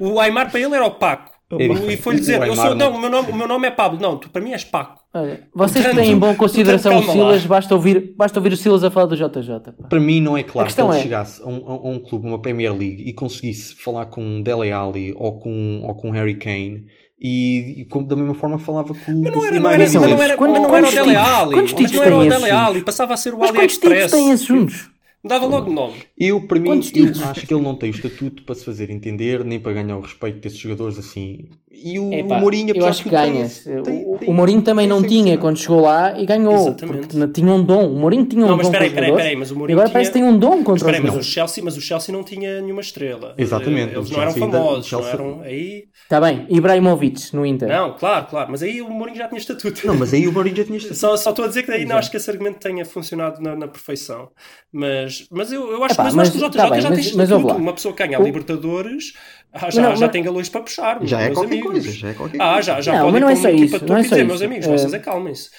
o. 0.00 0.12
O 0.14 0.20
Aymar 0.20 0.50
para 0.50 0.60
ele 0.60 0.74
era 0.74 0.84
o 0.86 0.90
Paco. 0.92 1.32
É 1.56 1.66
E 1.92 1.96
foi-lhe 1.98 2.18
dizer, 2.18 2.40
o 2.40 2.44
eu 2.46 2.54
sou, 2.56 2.64
Aymar 2.64 2.76
não, 2.78 2.96
o 2.96 3.00
meu, 3.00 3.08
nome, 3.10 3.30
o 3.30 3.36
meu 3.36 3.46
nome 3.46 3.68
é 3.68 3.70
Pablo. 3.70 4.00
Não, 4.00 4.16
tu 4.16 4.28
para 4.28 4.42
mim 4.42 4.50
és 4.52 4.64
Paco. 4.64 5.00
Olha, 5.14 5.46
vocês 5.54 5.84
Portanto- 5.84 6.02
têm 6.02 6.12
em 6.12 6.18
boa 6.18 6.34
consideração 6.34 6.98
o. 6.98 7.02
Silas, 7.04 7.46
basta 7.46 7.74
ouvir, 7.74 8.14
basta 8.16 8.40
ouvir 8.40 8.52
o 8.52 8.56
Silas 8.56 8.82
a 8.82 8.90
falar 8.90 9.06
do 9.06 9.14
JJ. 9.16 9.60
pá. 9.60 9.88
Para 9.88 10.00
mim 10.00 10.20
não 10.20 10.36
é 10.36 10.42
claro 10.42 10.72
que 10.72 10.80
ele 10.80 10.96
é- 10.98 11.02
chegasse 11.02 11.40
a 11.42 11.46
um, 11.46 11.64
a 11.68 11.88
um 11.90 12.00
clube, 12.00 12.26
uma 12.26 12.40
Premier 12.40 12.72
League, 12.72 13.04
e 13.06 13.12
conseguisse 13.12 13.76
falar 13.76 14.06
com 14.06 14.20
um 14.24 14.42
Dele 14.42 14.72
Alli 14.72 15.14
ou 15.16 15.38
com, 15.38 15.82
ou 15.84 15.94
com 15.94 16.10
Harry 16.10 16.34
Kane 16.36 16.86
e, 17.20 17.82
e 17.82 17.84
como- 17.84 18.06
da 18.08 18.16
mesma 18.16 18.34
forma 18.34 18.58
falava 18.58 18.88
com 18.88 18.94
Mas 19.22 19.32
não 19.32 19.44
era, 19.46 19.56
o 19.56 19.60
não 19.60 19.70
era, 19.70 19.78
mas 19.78 19.94
não 19.94 20.22
era, 20.22 20.36
Quantos- 20.36 20.58
mas 20.58 20.68
não 20.68 20.76
era 20.76 20.86
o 20.88 20.90
Dele 20.90 21.16
Alli. 21.16 21.54
quantos 21.54 21.72
títulos 21.74 22.00
era 22.06 22.16
o 22.16 22.20
têm 22.20 22.28
Dele 22.30 22.42
esses 22.42 22.52
Alli. 22.56 22.80
Passava 22.82 23.14
a 23.14 23.16
ser 23.16 23.34
o 23.34 23.38
Mas 23.38 23.50
quantos 23.52 23.74
títulos 23.74 23.92
AliExpress. 23.96 24.10
têm 24.24 24.30
esses 24.32 24.46
juntos? 24.46 24.90
Dava 25.24 25.46
logo 25.46 25.72
nome. 25.72 26.02
Eu, 26.18 26.46
para 26.46 26.60
mim, 26.60 26.68
eu 26.68 27.24
acho 27.24 27.46
que 27.46 27.54
ele 27.54 27.62
não 27.62 27.74
tem 27.74 27.90
o 27.90 27.94
estatuto 27.94 28.42
para 28.42 28.54
se 28.54 28.62
fazer 28.62 28.90
entender, 28.90 29.42
nem 29.42 29.58
para 29.58 29.72
ganhar 29.72 29.96
o 29.96 30.02
respeito 30.02 30.38
desses 30.38 30.58
jogadores 30.58 30.98
assim. 30.98 31.48
E 31.82 31.98
o, 31.98 32.12
Epá, 32.12 32.36
o 32.36 32.40
Mourinho, 32.40 32.72
eu 32.74 32.86
acho 32.86 32.98
de 32.98 33.04
que 33.04 33.10
tudo, 33.10 33.22
tem 33.22 33.32
ganha. 33.32 33.44
esse- 33.46 33.70
O- 33.78 33.82
tem- 33.82 34.16
tem- 34.18 34.28
o 34.28 34.32
Mourinho 34.32 34.62
também 34.62 34.86
não 34.86 35.02
tinha 35.02 35.36
quando 35.38 35.58
chegou 35.58 35.80
lá 35.82 36.18
e 36.18 36.24
ganhou. 36.24 36.54
Exatamente. 36.68 37.16
Não- 37.16 37.32
tinha 37.32 37.52
um 37.52 37.62
dom. 37.62 37.88
O 37.92 37.98
Mourinho 37.98 38.24
tinha 38.26 38.44
um 38.44 38.48
Não, 38.48 38.56
mas 38.56 38.66
dom 38.66 38.72
espera 38.72 38.84
aí, 38.84 38.90
com 38.90 38.94
os 38.94 39.02
espera 39.02 39.06
aí, 39.06 39.08
jogadores, 39.08 39.24
espera 39.24 39.28
aí, 39.28 39.36
mas 39.36 39.50
o 39.50 39.56
Mourinho 39.56 39.78
agora 39.78 39.92
parece 39.92 40.10
que 40.10 40.18
tinha- 40.18 40.26
tem 40.28 40.34
um 40.34 40.38
dom 40.38 40.56
Mas 40.56 40.64
contra 40.64 40.74
espera 40.76 40.92
os 40.92 41.10
aí, 41.10 41.16
mas 41.16 41.26
o. 41.26 41.30
Chelsea, 41.30 41.64
mas 41.64 41.76
o 41.76 41.80
Chelsea 41.80 42.12
não 42.14 42.22
tinha 42.24 42.60
nenhuma 42.62 42.80
estrela. 42.80 43.34
Exatamente, 43.36 43.94
Eles 43.94 44.08
o 44.10 44.12
não 44.12 44.22
eram 44.22 44.32
ainda- 44.34 44.58
famosos, 44.58 44.86
o 44.86 44.88
Chelsea- 44.88 45.12
não 45.16 45.28
eram 45.30 45.40
aí. 45.42 45.84
Está 46.04 46.20
Tá 46.20 46.20
bem, 46.20 46.46
Ibrahimovic 46.48 47.34
no 47.34 47.44
Inter. 47.44 47.68
Não, 47.68 47.92
claro, 47.94 48.26
claro, 48.26 48.50
mas 48.50 48.62
aí 48.62 48.80
o 48.80 48.88
Mourinho 48.90 49.18
já 49.18 49.26
tinha 49.28 49.38
estatuto. 49.38 49.86
Não, 49.86 49.96
mas 49.96 50.14
aí 50.14 50.26
o 50.28 50.32
Mourinho 50.32 50.56
já 50.56 50.64
tinha 50.64 50.76
estatuto. 50.78 50.98
Só, 51.00 51.16
só 51.16 51.30
estou 51.30 51.44
a 51.44 51.48
dizer 51.48 51.62
que 51.64 51.70
daí 51.70 51.84
não 51.84 51.96
acho 51.96 52.10
que 52.10 52.16
esse 52.16 52.30
argumento 52.30 52.58
tenha 52.60 52.84
funcionado 52.84 53.42
na, 53.42 53.56
na 53.56 53.68
perfeição. 53.68 54.28
Mas, 54.72 55.26
mas 55.30 55.52
eu, 55.52 55.70
eu 55.70 55.82
acho, 55.84 55.94
Epá, 55.94 56.04
mas 56.04 56.12
que 56.12 56.16
o 56.38 56.40
mas- 56.40 56.50
JJ 56.50 56.50
tá 56.62 56.70
bem, 56.70 56.80
já 56.80 56.90
mas- 56.90 56.98
tem 57.08 57.16
mas 57.16 57.30
estatuto. 57.30 57.54
Uma 57.54 57.72
pessoa 57.72 57.94
que 57.94 58.06
ganha 58.06 58.18
a 58.18 58.22
Libertadores 58.22 59.12
ah, 59.54 59.70
já, 59.70 59.82
Não, 59.82 59.94
já 59.96 60.00
mas- 60.06 60.12
tem 60.12 60.22
galões 60.22 60.48
para 60.48 60.60
puxar. 60.62 60.98
Já 61.06 61.20
é 61.20 61.24
meus 61.26 61.38
qualquer 61.38 61.54
amigos. 61.54 61.72
coisa, 61.72 61.92
já 61.92 62.08
é 62.08 62.14
qualquer 62.14 62.42
Ah, 62.42 62.60
já, 62.60 62.80
já 62.80 62.92
Não, 62.92 63.00
pode 63.00 63.12
mas 63.12 63.20
ir 63.20 63.24
não 63.24 63.28
é 63.30 63.36
só 63.36 63.48
isso, 63.50 63.86
não 63.86 63.96
é 63.96 64.00
e 64.00 64.04
só 64.04 64.08
dizer, 64.10 64.16
isso. 64.18 64.26
meus 64.26 64.42
amigos, 64.42 64.66
Eh, 64.66 64.70
vocês 64.78 64.94
acalmem-se. 64.94 65.50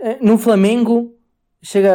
Eh, 0.00 0.18
No 0.20 0.36
Flamengo, 0.38 1.14
chega 1.64 1.94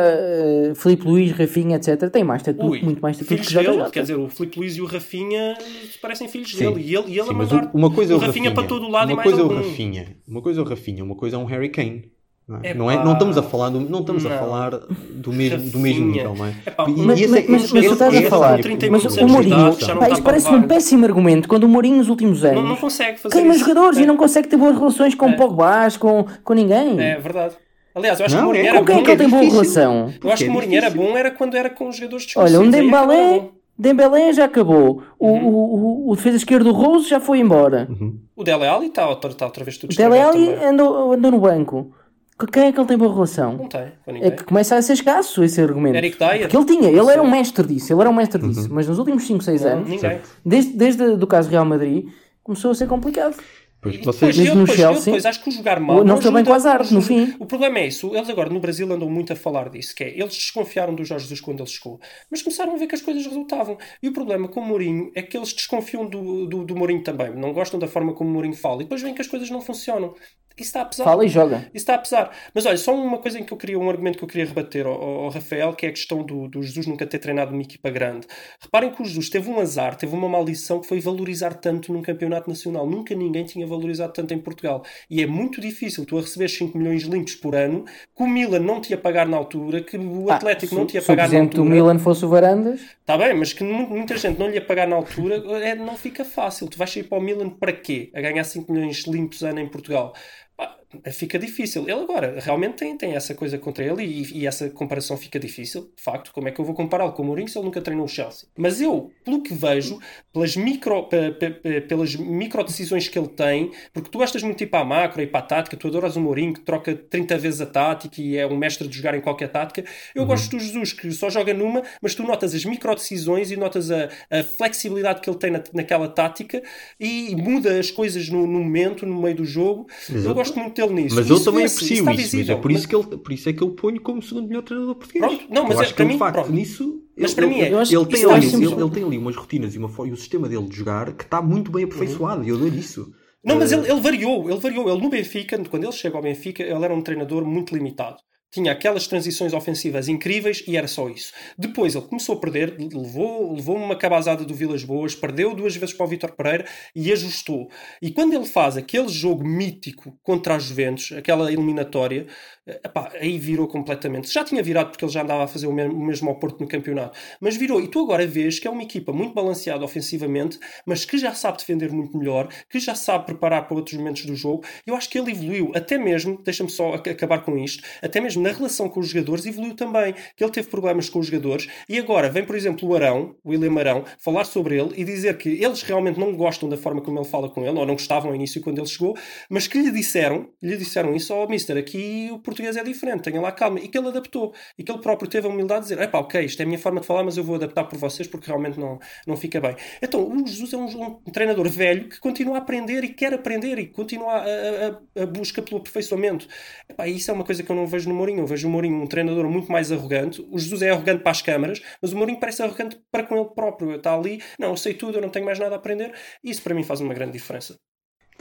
uh, 0.72 0.76
Filipe 0.76 1.06
Luís, 1.06 1.32
Rafinha, 1.32 1.76
etc. 1.76 2.10
Tem 2.10 2.24
mais 2.24 2.42
estatuto, 2.42 2.68
Ui, 2.72 2.82
muito 2.82 3.02
mais 3.02 3.20
estatuto 3.20 3.46
que 3.48 3.58
o 3.58 3.62
dele, 3.78 3.90
quer 3.92 4.02
dizer, 4.02 4.16
o 4.16 4.30
Filipe 4.30 4.60
Luís 4.60 4.78
e 4.78 4.82
o 4.82 4.86
Rafinha 4.86 5.58
parecem 6.02 6.30
filhos 6.30 6.52
Sim. 6.52 6.58
dele. 6.74 6.82
E 6.90 6.96
ele, 6.96 7.08
e 7.10 7.14
ele 7.20 7.24
Sim, 7.24 7.30
a 7.32 7.34
mas 7.34 7.52
mandar 7.52 7.72
o- 7.74 7.78
uma 7.78 7.92
coisa 7.92 8.14
é 8.14 8.16
o 8.16 8.20
Rafinha 8.20 8.50
Rafinha, 8.50 8.54
para 8.56 8.68
todo 8.68 8.88
lado 8.90 9.10
e 9.12 9.14
uma 9.14 9.18
mais 9.18 9.30
coisa 9.30 9.42
é 9.42 9.44
o 9.46 9.52
algum. 9.52 9.68
Rafinha, 9.70 10.18
uma 10.28 10.42
coisa 10.42 10.60
é 10.62 10.64
o 10.64 10.66
Rafinha, 10.66 11.04
uma 11.04 11.16
coisa 11.16 11.36
é 11.36 11.40
um 11.40 11.46
Harry 11.46 11.70
Kane. 11.70 12.12
Não, 12.48 12.60
é? 12.64 12.70
Epá. 12.70 12.74
não, 12.80 12.90
é, 12.92 13.04
não 13.04 13.14
estamos 13.14 13.38
a 13.38 13.44
falar 13.44 13.70
do, 13.70 13.80
não 13.82 14.00
estamos 14.00 14.26
a 14.26 14.30
Não. 14.30 14.38
falar 14.38 14.72
do 15.12 15.34
mesmo, 15.34 15.70
do 15.70 15.80
mesmo 15.80 16.06
nível, 16.08 16.34
não 16.34 16.46
é? 16.46 16.54
Epá, 16.66 16.86
E- 16.88 16.92
Mas, 17.02 17.20
e 17.20 17.24
esse 17.24 17.32
mas, 17.34 17.44
é- 17.44 17.46
mas, 17.52 17.64
esse- 17.66 17.74
mas 17.74 17.86
tu 17.88 17.94
estás 17.94 18.14
a 18.16 18.18
é 18.18 18.22
falar, 18.30 18.52
minha- 18.52 18.64
30 18.64 18.90
mas 18.90 19.04
o 19.06 19.08
de 19.10 19.26
Mourinho, 19.26 19.76
pá, 19.76 19.96
para 19.98 20.22
parece-me 20.22 20.58
um 20.60 20.64
péssimo 20.64 21.06
argumento 21.06 21.50
quando 21.50 21.66
o 21.66 21.68
Mourinho 21.68 21.98
nos 21.98 22.08
últimos 22.08 22.46
anos 22.46 22.56
Não, 22.62 22.70
não 22.70 22.76
consegue 22.78 23.20
fazer 23.20 23.36
queima 23.36 23.54
isso. 23.54 23.60
jogadores 23.66 24.00
É. 24.00 24.04
e 24.04 24.06
não 24.06 24.16
consegue 24.16 24.48
ter 24.48 24.56
boas 24.56 24.78
relações 24.78 25.14
com 25.14 25.28
É. 25.28 25.34
Pogbás, 25.34 25.98
com, 25.98 26.26
com 26.44 26.54
ninguém. 26.54 26.98
É 27.02 27.20
verdade. 27.20 27.56
Aliás, 27.94 28.18
eu 28.20 28.26
acho 28.28 28.36
que 28.36 28.42
Não, 28.42 28.48
o 28.50 28.54
Mourinho 28.54 28.66
é 28.66 28.70
era 28.70 28.80
com 28.80 28.86
quem 28.86 28.96
é 28.96 28.98
bom. 29.00 29.04
que 29.04 29.12
ele 29.12 29.18
tem 29.18 29.30
boa 29.30 29.44
relação? 29.44 30.14
Eu 30.24 30.32
acho 30.32 30.44
que 30.44 30.50
o 30.50 30.52
é 30.52 30.54
Mourinho 30.54 30.78
era 30.78 30.90
bom 30.90 31.18
era 31.18 31.32
quando 31.32 31.58
era 31.58 31.70
com 31.70 31.90
os 31.90 31.98
jogadores 31.98 32.28
Olha, 32.38 32.60
um 32.62 32.70
desconhecidos. 32.70 32.76
É 32.76 32.80
que 32.80 32.86
ele 32.86 33.20
era 33.20 33.30
Dembélé. 33.32 33.50
Dembélé 33.78 34.34
já 34.34 34.46
acabou. 34.46 35.02
O, 35.20 35.28
Uhum. 35.28 35.48
o, 35.48 36.08
o, 36.08 36.12
o 36.12 36.16
defesa 36.16 36.38
esquerdo 36.38 36.64
do 36.64 36.72
Rose 36.72 37.10
já 37.10 37.20
foi 37.20 37.40
embora. 37.40 37.88
Uhum. 37.90 38.18
O 38.38 38.44
Dele 38.44 38.66
Alli 38.66 38.88
está 38.88 39.12
está 39.12 39.46
outra 39.46 39.64
vez 39.66 39.78
tudo 39.78 39.92
O 39.92 39.96
Dele 39.96 40.18
Alli 40.20 40.54
andou, 40.64 41.12
andou 41.14 41.30
no 41.32 41.40
banco. 41.42 41.92
Com 42.38 42.46
quem 42.46 42.64
é 42.68 42.72
que 42.72 42.80
ele 42.80 42.88
tem 42.88 42.98
boa 42.98 43.12
relação? 43.14 43.54
Não 43.58 43.68
tem, 43.68 43.92
com 44.06 44.12
É 44.12 44.14
ninguém. 44.14 44.32
que 44.36 44.44
começa 44.44 44.76
a 44.76 44.82
ser 44.82 44.94
escasso 44.94 45.44
esse 45.44 45.60
argumento. 45.60 45.96
Eric 45.96 46.18
Dyer? 46.20 46.42
Porque 46.42 46.58
ele 46.58 46.66
tinha, 46.66 46.90
ele 46.90 47.12
era 47.12 47.22
um 47.22 47.30
mestre 47.30 47.66
disso, 47.66 47.92
ele 47.94 48.02
era 48.02 48.10
um 48.10 48.14
mestre 48.14 48.42
disso. 48.48 48.68
Mas 48.72 48.88
nos 48.88 49.00
últimos 49.00 49.26
5, 49.26 49.44
6 49.44 49.62
Não, 49.62 49.72
anos, 49.72 49.90
ninguém. 49.90 50.22
desde, 50.46 50.74
desde 50.74 51.04
o 51.04 51.28
caso 51.28 51.50
Real 51.50 51.66
Madrid, 51.66 52.08
começou 52.44 52.72
a 52.72 52.76
ser 52.76 52.88
complicado. 52.88 53.36
Pois 53.80 53.96
E 53.96 53.98
vocês, 54.00 54.36
depois, 54.36 54.50
eu, 54.50 54.56
no 54.56 54.62
depois, 54.66 54.80
eu 54.80 54.86
Chelsea, 54.86 55.06
depois 55.06 55.26
acho 55.26 55.44
que 55.44 55.50
o 55.50 55.52
jogar 55.52 55.80
mal. 55.80 55.98
não 55.98 56.04
não 56.04 56.22
foi 56.22 56.32
bem 56.32 56.44
com 56.44 56.54
artes, 56.54 56.92
no 56.92 57.02
fim. 57.02 57.36
O 57.40 57.46
problema 57.46 57.78
é 57.80 57.88
isso. 57.88 58.16
Eles 58.16 58.28
agora 58.30 58.50
no 58.50 58.60
Brasil 58.60 58.92
andam 58.92 59.08
muito 59.10 59.32
a 59.34 59.36
falar 59.36 59.70
disso, 59.70 59.94
que 59.96 60.04
é 60.04 60.10
eles 60.20 60.34
desconfiaram 60.36 60.96
do 60.96 61.06
Jorge 61.06 61.26
Jesus 61.26 61.42
quando 61.42 61.60
ele 61.62 61.70
chegou, 61.70 62.00
mas 62.30 62.42
começaram 62.42 62.74
a 62.74 62.78
ver 62.78 62.88
que 62.88 62.96
as 62.96 63.02
coisas 63.02 63.24
resultavam. 63.26 63.78
E 64.02 64.08
o 64.10 64.14
problema 64.14 64.48
com 64.48 64.60
o 64.62 64.66
Mourinho 64.66 65.12
é 65.16 65.22
que 65.22 65.38
eles 65.38 65.54
desconfiam 65.54 66.06
do, 66.08 66.48
do, 66.48 66.66
do 66.66 66.76
Mourinho 66.76 67.04
também. 67.04 67.36
Não 67.36 67.54
gostam 67.54 67.80
da 67.80 67.88
forma 67.88 68.14
como 68.14 68.30
o 68.30 68.34
Mourinho 68.34 68.56
fala 68.56 68.78
e 68.82 68.86
depois 68.86 69.02
veem 69.02 69.14
que 69.14 69.22
as 69.22 69.28
coisas 69.28 69.50
não 69.52 69.62
funcionam. 69.62 70.16
Isso 70.58 70.70
está 70.70 70.82
a 70.82 70.86
pesar. 70.86 71.04
Fala 71.04 71.24
e 71.24 71.30
joga. 71.30 71.58
Isso 71.68 71.70
está 71.76 71.94
a 71.94 71.98
pesar. 72.00 72.32
Mas 72.54 72.66
olha, 72.66 72.78
só 72.78 72.96
uma 72.96 73.20
coisa 73.20 73.40
em 73.40 73.44
que 73.44 73.54
eu 73.54 73.58
queria, 73.58 73.78
um 73.78 73.90
argumento 73.90 74.18
que 74.18 74.24
eu 74.24 74.28
queria 74.28 74.46
rebater 74.46 74.88
ao, 74.88 74.94
ao- 75.02 75.30
Rafael, 75.30 75.74
que 75.74 75.86
é 75.86 75.90
a 75.90 75.92
questão 75.92 76.24
do, 76.24 76.48
do 76.48 76.64
Jesus 76.64 76.88
nunca 76.88 77.06
ter 77.06 77.20
treinado 77.20 77.54
uma 77.54 77.62
equipa 77.62 77.90
grande. 77.92 78.26
Reparem 78.60 78.92
que 78.92 79.02
o 79.02 79.06
Jesus 79.06 79.30
teve 79.30 79.50
um 79.52 79.60
azar, 79.60 79.96
teve 79.96 80.16
uma 80.16 80.28
maldição 80.28 80.80
que 80.82 80.88
foi 80.88 81.00
valorizar 81.00 81.54
tanto 81.54 81.94
num 81.94 82.02
campeonato 82.02 82.50
nacional. 82.50 82.88
Nunca 82.90 83.14
ninguém 83.14 83.46
tinha 83.46 83.68
valorizado 83.68 84.14
tanto 84.14 84.34
em 84.34 84.40
Portugal. 84.40 84.84
E 85.10 85.22
é 85.22 85.28
muito 85.28 85.62
difícil 85.62 86.06
tu 86.06 86.18
a 86.18 86.22
receber 86.22 86.48
5 86.50 86.76
milhões 86.78 87.04
limpos 87.04 87.36
por 87.36 87.56
ano, 87.56 87.86
que 88.16 88.24
o 88.24 88.28
Milan 88.28 88.60
não 88.60 88.82
te 88.82 88.90
ia 88.92 88.98
pagar 88.98 89.28
na 89.28 89.38
altura, 89.38 89.82
que 89.82 89.98
o 89.98 90.32
Atlético 90.32 90.74
Ah, 90.76 90.78
não 90.80 90.86
te 90.88 90.96
ia 90.96 91.02
o 91.02 91.06
pagar 91.06 91.30
na 91.30 91.40
altura. 91.40 91.70
Milan 91.70 92.00
fosse 92.00 92.26
o 92.26 92.30
Varandas, 92.30 92.82
Está 93.02 93.18
bem, 93.18 93.34
mas 93.36 93.54
que 93.54 93.64
mu- 93.64 93.88
muita 93.88 94.18
gente 94.18 94.38
não 94.38 94.48
lhe 94.50 94.56
ia 94.56 94.62
pagar 94.66 94.86
na 94.88 94.96
altura, 94.96 95.36
é, 95.64 95.76
não 95.76 95.96
fica 95.96 96.26
fácil. 96.26 96.68
Tu 96.68 96.78
vais 96.78 96.92
sair 96.92 97.04
para 97.04 97.18
o 97.18 97.22
Milan 97.22 97.50
para 97.50 97.72
quê? 97.72 98.10
A 98.14 98.20
ganhar 98.20 98.44
5 98.44 98.72
milhões 98.74 99.06
limpos 99.08 99.44
ano 99.44 99.60
em 99.62 99.68
Portugal. 99.68 100.14
Pá, 100.58 100.76
fica 101.12 101.38
difícil. 101.38 101.84
Ele 101.84 101.92
agora 102.02 102.40
realmente 102.40 102.76
tem, 102.76 102.98
tem 102.98 103.14
essa 103.16 103.34
coisa 103.36 103.58
contra 103.58 103.84
ele 103.84 104.04
e, 104.04 104.40
e 104.40 104.48
essa 104.48 104.70
comparação 104.70 105.18
fica 105.18 105.40
difícil, 105.40 105.92
de 105.96 106.02
facto. 106.02 106.32
Como 106.32 106.48
é 106.48 106.52
que 106.52 106.60
eu 106.60 106.66
vou 106.66 106.74
compará-lo 106.74 107.12
com 107.14 107.24
o 107.24 107.26
Mourinho 107.26 107.48
se 107.48 107.58
ele 107.58 107.66
nunca 107.66 107.82
treinou 107.82 108.06
o 108.06 108.10
Chelsea? 108.10 108.48
Mas 108.58 108.80
eu, 108.82 109.12
pelo 109.26 109.42
que 109.42 109.54
vejo, 109.54 110.00
pelas 110.32 110.56
micro, 110.56 111.04
pe- 111.04 111.32
pe- 111.32 111.50
pe- 111.52 111.82
pelas 111.82 112.16
micro 112.16 112.64
decisões 112.64 113.08
que 113.08 113.18
ele 113.20 113.28
tem, 113.28 113.72
porque 113.94 114.10
tu 114.10 114.18
gostas 114.18 114.42
muito 114.44 114.58
de 114.60 114.64
ir 114.64 114.68
para 114.68 114.80
a 114.80 114.86
macro 114.86 115.22
e 115.22 115.28
para 115.28 115.40
a 115.40 115.44
tática, 115.44 115.76
tu 115.76 115.88
adoras 115.88 116.16
o 116.16 116.22
Mourinho 116.22 116.54
que 116.54 116.62
troca 116.62 116.96
30 116.96 117.38
vezes 117.38 117.60
a 117.62 117.66
tática 117.66 118.22
e 118.22 118.38
é 118.38 118.46
um 118.48 118.56
mestre 118.58 118.88
de 118.88 118.96
jogar 118.96 119.16
em 119.16 119.22
qualquer 119.22 119.50
tática. 119.50 119.84
Eu 120.16 120.26
gosto 120.26 120.52
do 120.52 120.60
Jesus 120.60 120.94
que 120.94 121.12
só 121.12 121.30
joga 121.30 121.54
numa, 121.54 121.84
mas 122.02 122.16
tu 122.16 122.24
notas 122.24 122.54
as 122.56 122.64
micro 122.64 122.94
decisões 122.96 123.52
e 123.52 123.58
notas 123.58 123.92
a, 123.92 124.10
a 124.32 124.44
flexibilidade 124.44 125.20
que 125.22 125.30
ele 125.30 125.38
tem 125.38 125.52
na, 125.52 125.62
naquela 125.74 126.08
tática 126.08 126.62
e 127.00 127.36
muda 127.36 127.78
as 127.80 127.92
coisas 127.92 128.30
no, 128.30 128.48
no 128.48 128.60
momento, 128.60 129.06
no 129.06 129.22
meio 129.22 129.36
do 129.36 129.46
jogo. 129.46 129.88
Eu 130.10 130.24
eu- 130.24 130.34
gosto 130.34 130.58
muito 130.60 130.77
dele 130.78 130.94
nisso. 130.94 131.16
mas 131.16 131.30
eu 131.30 131.36
Isso 131.36 131.46
também 131.46 131.62
vê-se, 131.64 131.76
aprecio 131.76 131.98
está 131.98 132.14
isso, 132.14 132.38
mas 132.38 132.50
é 132.50 132.56
por 132.56 132.72
isso, 132.72 132.88
que 132.88 132.96
ele, 132.96 133.04
por 133.18 133.32
isso 133.34 133.50
é 133.50 133.54
que 133.54 133.62
eu 133.64 133.70
ponho 133.72 134.02
como 134.02 134.22
segundo 134.22 134.48
melhor 134.48 134.62
treinador 134.64 134.96
português. 134.96 135.26
Pronto, 135.26 135.46
não, 135.50 135.64
mas 135.64 135.74
eu 135.74 135.80
é- 135.80 135.84
acho 135.84 135.90
que 135.94 135.96
para 135.96 136.04
ele, 136.06 136.08
mim, 136.14 136.14
de 136.16 136.20
facto, 136.20 136.34
pronto. 136.36 136.52
nisso. 136.52 137.04
Mas 137.20 137.32
ele- 137.32 137.36
para 137.36 137.48
mim 137.48 137.56
é- 137.62 137.66
ele, 137.68 137.76
ele 137.76 138.06
tem 138.06 138.20
isso 138.20 138.30
ali, 138.30 138.48
ele, 138.48 138.82
ele 138.82 138.90
tem 138.92 139.04
ali 139.04 139.18
umas 139.18 139.36
rotinas 139.36 139.74
e, 139.76 139.78
uma, 139.78 139.90
e 140.08 140.12
o 140.12 140.16
sistema 140.18 140.48
dele 140.48 140.68
de 140.68 140.76
jogar 140.76 141.14
que 141.14 141.24
está 141.24 141.42
muito 141.42 141.72
bem 141.72 141.84
aperfeiçoado 141.84 142.44
e 142.44 142.50
eu 142.50 142.56
adoro 142.56 142.76
isso. 142.76 143.12
Não, 143.44 143.56
mas 143.58 143.72
Eh, 143.72 143.76
ele, 143.78 143.90
ele 143.92 144.02
variou, 144.02 144.50
ele 144.50 144.60
variou. 144.60 144.90
Ele 144.90 145.02
no 145.02 145.10
Benfica, 145.10 145.58
quando 145.70 145.84
ele 145.84 145.92
chega 145.94 146.16
ao 146.18 146.22
Benfica, 146.22 146.62
ele 146.64 146.84
era 146.84 146.94
um 146.94 147.02
treinador 147.02 147.46
muito 147.46 147.74
limitado. 147.76 148.18
Tinha 148.50 148.72
aquelas 148.72 149.06
transições 149.08 149.54
ofensivas 149.54 150.08
incríveis 150.08 150.64
e 150.68 150.78
era 150.78 150.88
só 150.88 151.10
isso. 151.10 151.34
Depois 151.58 151.96
ele 151.96 152.06
começou 152.06 152.36
a 152.36 152.40
perder, 152.40 152.76
levou, 152.80 153.54
levou 153.54 153.76
uma 153.76 153.96
cabazada 153.96 154.46
do 154.46 154.54
Vilas 154.56 154.84
Boas, 154.84 155.14
perdeu 155.14 155.54
duas 155.54 155.76
vezes 155.76 155.94
para 155.94 156.06
o 156.06 156.10
Vítor 156.10 156.32
Pereira 156.32 156.66
e 156.96 157.12
ajustou. 157.12 157.70
E 158.02 158.10
quando 158.10 158.34
ele 158.34 158.46
faz 158.46 158.78
aquele 158.78 159.10
jogo 159.10 159.46
mítico 159.46 160.18
contra 160.24 160.56
a 160.56 160.60
Juventus, 160.60 161.12
aquela 161.12 161.52
eliminatória, 161.52 162.26
eh, 162.66 162.80
epá, 162.86 163.12
aí 163.20 163.38
virou 163.38 163.68
completamente. 163.68 164.32
Já 164.32 164.44
tinha 164.44 164.64
virado 164.64 164.90
porque 164.92 165.04
ele 165.04 165.12
já 165.12 165.22
andava 165.24 165.44
a 165.44 165.48
fazer 165.48 165.68
o 165.68 165.74
mesmo, 165.74 165.94
o 165.94 166.06
mesmo 166.06 166.30
ao 166.30 166.40
Porto 166.40 166.60
no 166.62 166.68
campeonato, 166.68 167.18
mas 167.42 167.56
virou. 167.58 167.82
E 167.82 167.88
tu 167.90 168.00
agora 168.04 168.26
vês 168.26 168.60
que 168.60 168.68
é 168.68 168.72
uma 168.72 168.84
equipa 168.84 169.12
muito 169.12 169.34
balanceada 169.34 169.84
ofensivamente, 169.84 170.58
mas 170.86 171.06
que 171.06 171.18
já 171.18 171.34
sabe 171.34 171.58
defender 171.58 171.92
muito 171.92 172.18
melhor, 172.18 172.48
que 172.70 172.80
já 172.80 172.96
sabe 172.96 173.26
preparar 173.26 173.68
para 173.68 173.76
outros 173.76 173.98
momentos 173.98 174.26
do 174.26 174.36
jogo. 174.36 174.64
Eu 174.86 174.96
acho 174.96 175.10
que 175.10 175.20
ele 175.20 175.32
evoluiu, 175.32 175.72
até 175.76 175.98
mesmo, 175.98 176.42
deixa-me 176.44 176.70
só 176.70 176.94
ac- 176.96 177.10
acabar 177.10 177.40
com 177.44 177.58
isto, 177.58 177.84
até 178.02 178.20
mesmo 178.22 178.37
na 178.38 178.52
relação 178.52 178.90
com 178.90 179.00
os 179.00 179.10
jogadores 179.10 179.46
evoluiu 179.46 179.76
também. 179.76 180.14
Que 180.36 180.44
ele 180.44 180.52
teve 180.52 180.68
problemas 180.68 181.10
com 181.10 181.20
os 181.20 181.28
jogadores 181.28 181.68
e 181.88 181.98
agora 181.98 182.30
vem, 182.30 182.46
por 182.46 182.56
exemplo, 182.56 182.88
o 182.88 182.96
Arão, 182.96 183.36
o 183.44 183.50
William 183.50 183.80
Arão, 183.80 184.06
falar 184.20 184.46
sobre 184.46 184.80
ele 184.80 184.94
e 184.96 185.04
dizer 185.04 185.38
que 185.38 185.50
eles 185.50 185.82
realmente 185.82 186.20
não 186.20 186.36
gostam 186.36 186.70
da 186.70 186.78
forma 186.78 187.02
como 187.02 187.20
ele 187.20 187.28
fala 187.28 187.50
com 187.50 187.62
ele, 187.66 187.78
ou 187.78 187.86
não 187.86 187.94
gostavam 187.94 188.30
ao 188.30 188.36
início 188.36 188.62
quando 188.62 188.80
ele 188.80 188.88
chegou, 188.88 189.16
mas 189.50 189.68
que 189.68 189.78
lhe 189.80 189.92
disseram, 189.92 190.50
lhe 190.62 190.78
disseram 190.78 191.16
isso, 191.16 191.34
ó 191.34 191.44
oh, 191.44 191.50
mister, 191.50 191.78
aqui 191.78 192.30
o 192.32 192.40
português 192.40 192.76
é 192.78 192.84
diferente, 192.84 193.24
tenha 193.24 193.42
lá 193.42 193.52
calma. 193.52 193.80
E 193.80 193.88
que 193.88 193.98
ele 193.98 194.08
adaptou. 194.08 194.54
E 194.78 194.84
que 194.84 194.92
ele 194.92 195.02
próprio 195.02 195.30
teve 195.30 195.48
a 195.48 195.50
humildade 195.50 195.86
de 195.86 195.90
dizer, 195.90 196.04
epá, 196.04 196.20
ok, 196.20 196.44
isto 196.44 196.60
é 196.60 196.64
a 196.64 196.66
minha 196.66 196.80
forma 196.80 197.02
de 197.02 197.08
falar, 197.08 197.24
mas 197.24 197.38
eu 197.38 197.44
vou 197.44 197.56
adaptar 197.56 197.84
por 197.86 197.98
vocês 197.98 198.28
porque 198.28 198.48
realmente 198.48 198.80
não, 198.80 199.00
não 199.26 199.36
fica 199.36 199.60
bem. 199.60 199.76
Então, 200.02 200.28
o 200.28 200.48
Jesus 200.48 200.74
é 200.74 200.78
um, 200.78 201.20
um 201.26 201.32
treinador 201.32 201.68
velho 201.70 202.10
que 202.10 202.20
continua 202.20 202.56
a 202.56 202.58
aprender 202.60 203.04
e 203.04 203.10
quer 203.10 203.34
aprender 203.34 203.78
e 203.80 203.88
continua 203.88 204.34
a, 204.34 204.44
a, 204.46 205.24
a 205.24 205.26
busca 205.26 205.62
pelo 205.62 205.78
aperfeiçoamento. 205.78 206.48
Epá, 206.90 207.08
isso 207.08 207.30
é 207.32 207.34
uma 207.34 207.44
coisa 207.44 207.64
que 207.64 207.72
eu 207.72 207.76
não 207.76 207.88
vejo 207.88 208.10
no 208.10 208.16
Mourinho. 208.28 208.44
Eu 208.44 208.48
vejo 208.48 208.68
o 208.68 208.72
Mourinho 208.72 209.02
um 209.02 209.08
treinador 209.08 209.46
muito 209.50 209.72
mais 209.72 209.92
arrogante. 209.92 210.46
O 210.52 210.60
Jesus 210.60 210.82
é 210.82 210.90
arrogante 210.92 211.22
para 211.24 211.32
as 211.32 211.42
câmaras, 211.42 211.82
mas 212.02 212.12
o 212.14 212.18
Mourinho 212.18 212.40
parece 212.40 212.62
arrogante 212.62 213.00
para 213.12 213.24
com 213.24 213.36
ele 213.36 213.50
próprio. 213.56 213.96
Está 213.96 214.14
ali, 214.14 214.42
não, 214.60 214.70
eu 214.70 214.78
sei 214.78 214.94
tudo, 214.94 215.18
eu 215.18 215.22
não 215.22 215.30
tenho 215.30 215.46
mais 215.46 215.58
nada 215.60 215.76
a 215.76 215.78
aprender. 215.78 216.14
E 216.44 216.50
isso 216.52 216.62
para 216.62 216.74
mim 216.76 216.84
faz 216.84 217.00
uma 217.02 217.14
grande 217.14 217.34
diferença. 217.34 217.76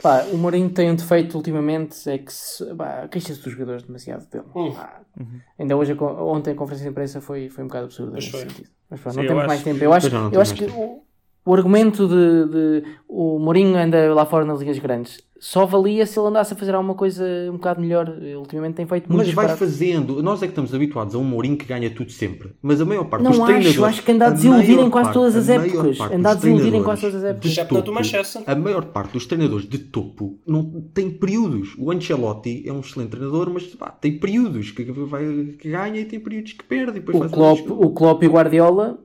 Pá, 0.01 0.23
o 0.31 0.37
Mourinho 0.37 0.69
tem 0.69 0.91
um 0.91 0.95
defeito 0.95 1.35
ultimamente, 1.35 2.07
é 2.07 2.19
que 2.19 2.31
queixa-se 3.11 3.41
dos 3.41 3.51
jogadores 3.53 3.81
demasiado 3.83 4.29
dele. 4.29 4.45
Hum. 4.55 4.71
Pá, 4.73 5.01
Ainda 5.57 5.75
hoje, 5.75 5.93
ontem 5.99 6.51
a 6.51 6.55
conferência 6.55 6.83
de 6.85 6.91
imprensa 6.91 7.19
foi, 7.19 7.49
foi 7.49 7.63
um 7.63 7.67
bocado 7.67 7.85
absurda. 7.85 8.11
Mas 8.13 8.29
pronto, 8.29 8.53
Sim, 8.53 8.63
não 8.91 9.23
eu 9.23 9.27
temos 9.27 9.31
acho- 9.39 9.47
mais 9.47 9.63
tempo. 9.63 9.83
Eu 9.83 9.93
acho, 9.93 10.09
não, 10.11 10.23
não 10.25 10.31
eu 10.33 10.39
acho 10.41 10.53
que 10.53 10.65
o, 10.65 11.03
o 11.47 11.53
argumento 11.53 12.07
de, 12.07 12.45
de 12.51 12.83
o 13.07 13.39
Mourinho 13.39 13.77
anda 13.77 14.13
lá 14.13 14.25
fora 14.25 14.45
nas 14.45 14.59
ligas 14.59 14.77
grandes 14.79 15.25
só 15.39 15.65
valia 15.65 16.05
se 16.05 16.19
ele 16.19 16.27
andasse 16.27 16.53
a 16.53 16.55
fazer 16.57 16.73
alguma 16.73 16.95
coisa 16.95 17.23
um 17.49 17.53
bocado 17.53 17.79
melhor. 17.81 18.09
Ele 18.19 18.35
ultimamente 18.35 18.75
tem 18.75 18.85
feito 18.87 19.07
muito 19.07 19.25
Mas 19.25 19.33
vai 19.33 19.45
disparate. 19.45 19.59
fazendo. 19.59 20.21
Nós 20.23 20.41
é 20.41 20.47
que 20.47 20.51
estamos 20.51 20.73
habituados 20.73 21.15
a 21.15 21.17
um 21.17 21.23
Mourinho 21.23 21.57
que 21.57 21.65
ganha 21.65 21.89
tudo 21.89 22.11
sempre. 22.11 22.51
Mas 22.61 22.81
a 22.81 22.85
maior 22.85 23.05
parte 23.05 23.23
Não 23.23 23.31
dos 23.31 23.39
acho, 23.41 23.47
treinadores. 23.47 23.83
acho 23.83 24.03
que 24.03 24.11
anda 24.11 24.27
a 24.27 24.29
desiludir 24.31 24.79
em 24.79 24.89
quase 24.89 25.13
todas 25.13 25.35
as 25.35 25.49
épocas. 25.49 25.99
Anda 25.99 26.31
a 26.31 26.33
desiludir 26.33 26.75
em 26.75 26.83
quase 26.83 27.01
todas 27.01 27.15
as 27.17 27.23
épocas. 27.23 27.55
do 27.55 27.65
topo, 27.67 27.91
Manchester. 27.91 28.43
A 28.45 28.55
maior 28.55 28.85
parte 28.85 29.13
dos 29.13 29.25
treinadores 29.25 29.67
de 29.67 29.77
topo 29.77 30.39
não 30.45 30.63
tem 30.93 31.09
períodos. 31.09 31.75
O 31.77 31.91
Ancelotti 31.91 32.63
é 32.67 32.73
um 32.73 32.79
excelente 32.79 33.09
treinador, 33.11 33.49
mas 33.51 33.63
pá, 33.67 33.91
tem 33.91 34.17
períodos 34.19 34.71
que, 34.71 34.83
vai, 34.83 35.23
que 35.59 35.69
ganha 35.69 35.99
e 35.99 36.05
tem 36.05 36.19
períodos 36.19 36.53
que 36.53 36.63
perde. 36.63 36.97
E 36.97 36.99
depois 37.01 37.17
O 37.17 37.19
faz 37.19 37.31
Klopp, 37.31 37.69
o 37.69 37.89
Klopp 37.91 38.23
e 38.23 38.27
o 38.27 38.31
Guardiola 38.31 38.99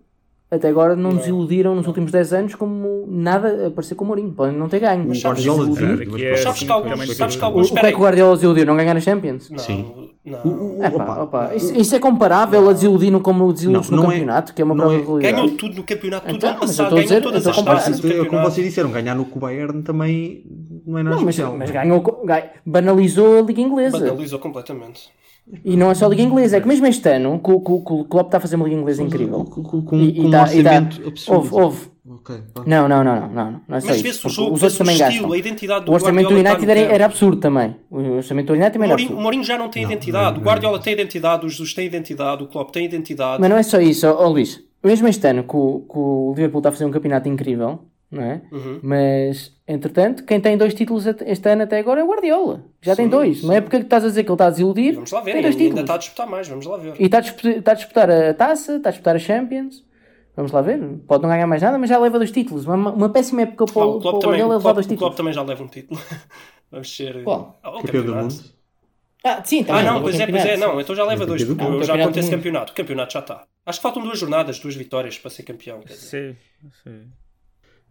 até 0.54 0.68
agora 0.68 0.94
não 0.94 1.12
nos 1.12 1.26
iludiram 1.26 1.74
nos 1.74 1.86
últimos 1.86 2.12
10 2.12 2.32
anos 2.34 2.54
como 2.54 3.06
nada 3.08 3.68
a 3.68 3.70
parecer 3.70 3.94
com 3.94 4.04
o 4.04 4.06
Mourinho. 4.08 4.32
Podem 4.32 4.54
não 4.54 4.68
ter 4.68 4.80
ganho. 4.80 5.04
Mas 5.08 5.18
O 5.18 5.20
sabes- 5.22 5.42
desiludiu. 5.44 5.74
desiludiu, 5.74 6.08
mas 6.12 6.20
é. 6.22 6.36
Sabes 6.36 6.62
que 6.62 6.70
alguns- 6.70 7.16
sabes 7.16 7.16
que 7.16 7.40
tudo. 7.40 7.42
O, 7.42 7.44
alguns- 7.46 7.70
o 7.70 7.74
que 7.74 7.86
é 7.86 7.90
que 7.90 7.96
o 7.96 8.00
Guardiola 8.00 8.34
desiludiu? 8.34 8.66
Não 8.66 8.76
ganhar 8.76 8.94
a 8.96 9.00
Champions? 9.00 9.48
Não, 9.50 9.58
Sim. 9.58 10.10
não. 10.24 10.84
É 10.84 10.90
pá, 10.90 11.22
opa, 11.22 11.54
Isso, 11.54 11.74
isso 11.74 11.96
é 11.96 11.98
comparável 11.98 12.68
a 12.68 12.72
desiludir 12.74 13.18
como 13.20 13.50
desiludes 13.50 13.88
Não, 13.88 13.96
no 13.96 14.02
não 14.04 14.10
é- 14.12 14.14
campeonato, 14.16 14.54
que 14.54 14.60
é 14.60 14.64
uma 14.64 14.76
prova 14.76 14.94
é- 14.94 14.98
de 14.98 15.04
realidade. 15.06 15.34
Ganhou 15.34 15.50
tudo 15.56 15.74
no 15.76 15.82
campeonato, 15.84 16.26
tudo 16.26 16.36
Então, 16.36 16.50
ano 16.50 16.58
mas 16.60 16.70
passado, 16.70 16.90
ganhou 16.90 17.02
dizer- 17.02 17.22
todas 17.22 17.46
as 17.46 17.56
taças 17.62 18.00
Como 18.28 18.42
vocês 18.42 18.66
disseram, 18.66 18.90
ganhar 18.90 19.14
no 19.14 19.24
Bayern 19.24 19.82
também 19.82 20.44
não 20.86 20.98
é 20.98 21.02
nada 21.02 21.16
Não, 21.16 21.22
mas, 21.24 21.34
especial. 21.34 21.56
mas 21.58 21.70
ganhou, 21.70 22.00
ganhou- 22.24 22.50
banalizou 22.66 23.38
a 23.38 23.42
Liga 23.42 23.60
Inglesa. 23.62 23.98
Banalizou 23.98 24.38
completamente. 24.38 25.08
E 25.64 25.76
não 25.76 25.90
é 25.90 25.94
só 25.94 26.06
a 26.06 26.08
Liga 26.08 26.22
Inglesa, 26.22 26.56
é 26.56 26.60
que 26.60 26.68
mesmo 26.68 26.86
este 26.86 27.08
ano, 27.08 27.38
que 27.38 27.50
o, 27.50 27.60
que 27.60 27.72
o- 27.72 28.04
Klopp 28.04 28.28
está 28.28 28.38
a 28.38 28.40
fazer 28.40 28.56
uma 28.56 28.64
Liga 28.66 28.80
Inglesa 28.80 29.02
incrível. 29.02 29.44
Com, 29.44 29.62
com- 29.62 29.82
com- 29.82 29.96
E- 30.00 30.12
com 30.12 30.22
e 30.22 30.26
um 30.26 30.30
e 30.30 30.36
orçamento 30.36 31.08
absurdo. 31.08 31.38
Houve, 31.38 31.54
houve. 31.54 31.92
Não, 32.66 32.88
não, 32.88 33.04
não, 33.04 33.04
não, 33.04 33.28
não, 33.28 33.28
não, 33.28 33.60
não 33.68 33.76
é 33.76 33.80
só 33.80 33.86
Mas 33.88 33.96
isso. 33.96 34.02
vê-se 34.04 34.26
o 34.26 34.30
jogo, 34.30 34.54
os 34.54 34.62
outros 34.62 34.76
também 34.78 34.94
estilo, 34.94 35.12
gastam. 35.12 35.32
a 35.32 35.38
identidade 35.38 35.84
do 35.84 35.90
O 35.90 35.94
orçamento 35.94 36.28
do 36.28 36.34
Guardiola 36.34 36.50
United 36.56 36.70
está 36.70 36.74
no 36.74 36.86
era, 36.86 36.94
era 36.94 37.04
absurdo 37.04 37.36
também. 37.40 37.76
O 37.90 37.98
orçamento 38.16 38.46
do 38.46 38.52
United 38.54 38.72
também 38.72 38.86
era 38.86 38.92
Mourinho, 38.94 39.08
o 39.08 39.12
absurdo. 39.12 39.22
Mourinho 39.22 39.44
já 39.44 39.58
não 39.58 39.68
tem 39.68 39.82
identidade, 39.84 40.38
o 40.38 40.42
Guardiola 40.42 40.78
tem 40.80 40.92
identidade, 40.94 41.46
o 41.46 41.48
Jesus 41.48 41.74
tem 41.74 41.86
identidade, 41.86 42.42
o 42.42 42.46
Klopp 42.48 42.70
tem 42.72 42.84
identidade. 42.84 43.40
Mas 43.40 43.50
não 43.50 43.56
é 43.56 43.62
só 43.62 43.80
isso, 43.80 44.06
ó 44.06 44.24
ó, 44.24 44.28
Luís. 44.28 44.60
Mesmo 44.84 45.06
este 45.06 45.26
ano 45.28 45.44
que 45.44 45.56
o, 45.56 45.80
que 45.88 45.96
o 45.98 46.32
Liverpool 46.34 46.58
está 46.58 46.70
a 46.70 46.72
fazer 46.72 46.84
um 46.86 46.90
campeonato 46.90 47.28
incrível, 47.28 47.80
não 48.12 48.22
é? 48.22 48.42
Uhum. 48.52 48.78
Mas, 48.82 49.52
entretanto, 49.66 50.24
quem 50.24 50.40
tem 50.40 50.56
dois 50.56 50.74
títulos 50.74 51.06
este 51.06 51.48
ano 51.48 51.62
até 51.62 51.78
agora 51.78 52.00
é 52.00 52.04
o 52.04 52.06
Guardiola. 52.08 52.64
Já 52.82 52.94
tem 52.94 53.06
Sim, 53.06 53.10
dois. 53.10 53.38
sim. 53.40 53.44
Uma 53.44 53.54
época 53.56 53.78
que 53.78 53.84
estás 53.84 54.04
a 54.04 54.08
dizer 54.08 54.22
que 54.22 54.28
ele 54.30 54.34
está 54.34 54.46
a 54.46 54.50
desiludir, 54.50 54.94
Vamos 54.94 55.10
lá 55.10 55.20
ver, 55.22 55.32
tem 55.32 55.42
dois 55.42 55.54
ainda 55.54 55.64
títulos. 55.64 55.80
está 55.82 55.94
a 55.94 55.98
disputar 55.98 56.26
mais, 56.28 56.46
vamos 56.48 56.66
lá 56.66 56.76
ver. 56.76 56.94
E 57.00 57.04
está 57.06 57.18
a, 57.18 57.20
disputar, 57.22 57.52
está 57.56 57.72
a 57.72 57.74
disputar 57.74 58.10
a 58.10 58.34
taça, 58.34 58.76
está 58.76 58.88
a 58.90 58.92
disputar 58.92 59.16
a 59.16 59.18
Champions. 59.18 59.84
Vamos 60.36 60.52
lá 60.52 60.62
ver. 60.62 60.78
Pode 61.06 61.22
não 61.22 61.28
ganhar 61.30 61.46
mais 61.46 61.60
nada, 61.62 61.76
mas 61.78 61.90
já 61.90 61.98
leva 61.98 62.18
dois 62.18 62.30
títulos. 62.30 62.64
Uma, 62.66 62.92
uma 62.92 63.08
péssima 63.10 63.42
época 63.42 63.66
para, 63.66 63.82
Ah, 63.82 63.86
o- 63.86 64.00
para 64.00 64.10
o 64.10 64.18
Guardiola 64.20 64.56
levar 64.56 64.72
dois 64.72 64.86
o 64.86 64.88
Klopp 64.88 64.98
títulos. 64.98 65.16
também 65.16 65.32
já 65.32 65.42
leva 65.42 65.62
um 65.62 65.68
título. 65.68 66.00
Vamos 66.70 66.94
ser. 66.96 67.22
Qual? 67.24 67.58
Ah, 67.62 67.70
o 67.70 67.82
Campeão 67.82 68.02
do 68.04 68.12
campeonato. 68.12 68.34
mundo. 68.34 68.44
Ah, 69.24 69.42
sim, 69.44 69.60
Ah, 69.60 69.64
também. 69.66 69.84
não, 69.84 69.92
leva 69.92 70.02
pois 70.02 70.16
o 70.18 70.22
é, 70.22 70.26
pois 70.26 70.44
é, 70.46 70.56
não, 70.56 70.80
então 70.80 70.96
já 70.96 71.04
leva 71.04 71.24
dois, 71.26 71.44
porque 71.44 71.62
mundo. 71.62 71.84
já 71.84 71.94
esse 71.94 72.20
mundo. 72.22 72.30
campeonato. 72.30 72.72
O 72.72 72.74
campeonato 72.74 73.12
já 73.12 73.20
está. 73.20 73.44
Acho 73.64 73.78
que 73.78 73.82
faltam 73.82 74.02
duas 74.02 74.18
jornadas, 74.18 74.58
duas 74.58 74.74
vitórias 74.74 75.16
para 75.18 75.30
ser 75.30 75.44
campeão. 75.44 75.80
Sim, 75.86 76.34
sim. 76.82 77.02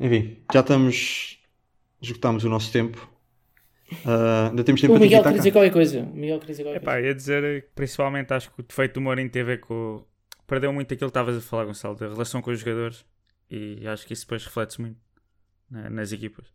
Enfim, 0.01 0.37
já 0.51 0.61
estamos. 0.61 1.39
Esgotámos 2.01 2.43
o 2.43 2.49
nosso 2.49 2.71
tempo. 2.71 3.07
Ah, 4.03 4.47
ainda 4.49 4.63
temos 4.63 4.81
tempo 4.81 4.93
O 4.93 4.95
para 4.95 5.03
Miguel 5.03 5.21
queria 5.21 5.37
dizer 5.37 5.51
qualquer 5.51 5.71
coisa. 5.71 5.99
O 5.99 6.15
Miguel 6.15 6.39
queria 6.39 6.53
dizer 6.53 6.63
qualquer 6.63 6.81
Epá, 6.81 6.93
coisa. 6.93 7.07
ia 7.07 7.13
dizer 7.13 7.61
que 7.61 7.67
principalmente 7.75 8.33
acho 8.33 8.51
que 8.51 8.59
o 8.59 8.63
defeito 8.63 8.95
do 8.95 9.01
Mourinho 9.01 9.29
ver 9.31 9.59
com. 9.59 10.03
Perdeu 10.47 10.73
muito 10.73 10.93
aquilo 10.93 11.09
que 11.09 11.11
estavas 11.11 11.37
a 11.37 11.41
falar, 11.41 11.65
Gonçalo, 11.65 11.95
da 11.95 12.09
relação 12.09 12.41
com 12.41 12.51
os 12.51 12.59
jogadores 12.59 13.05
e 13.49 13.87
acho 13.87 14.05
que 14.07 14.13
isso 14.13 14.23
depois 14.25 14.43
reflete-se 14.43 14.81
muito 14.81 14.97
né, 15.69 15.89
nas 15.89 16.11
equipas. 16.11 16.45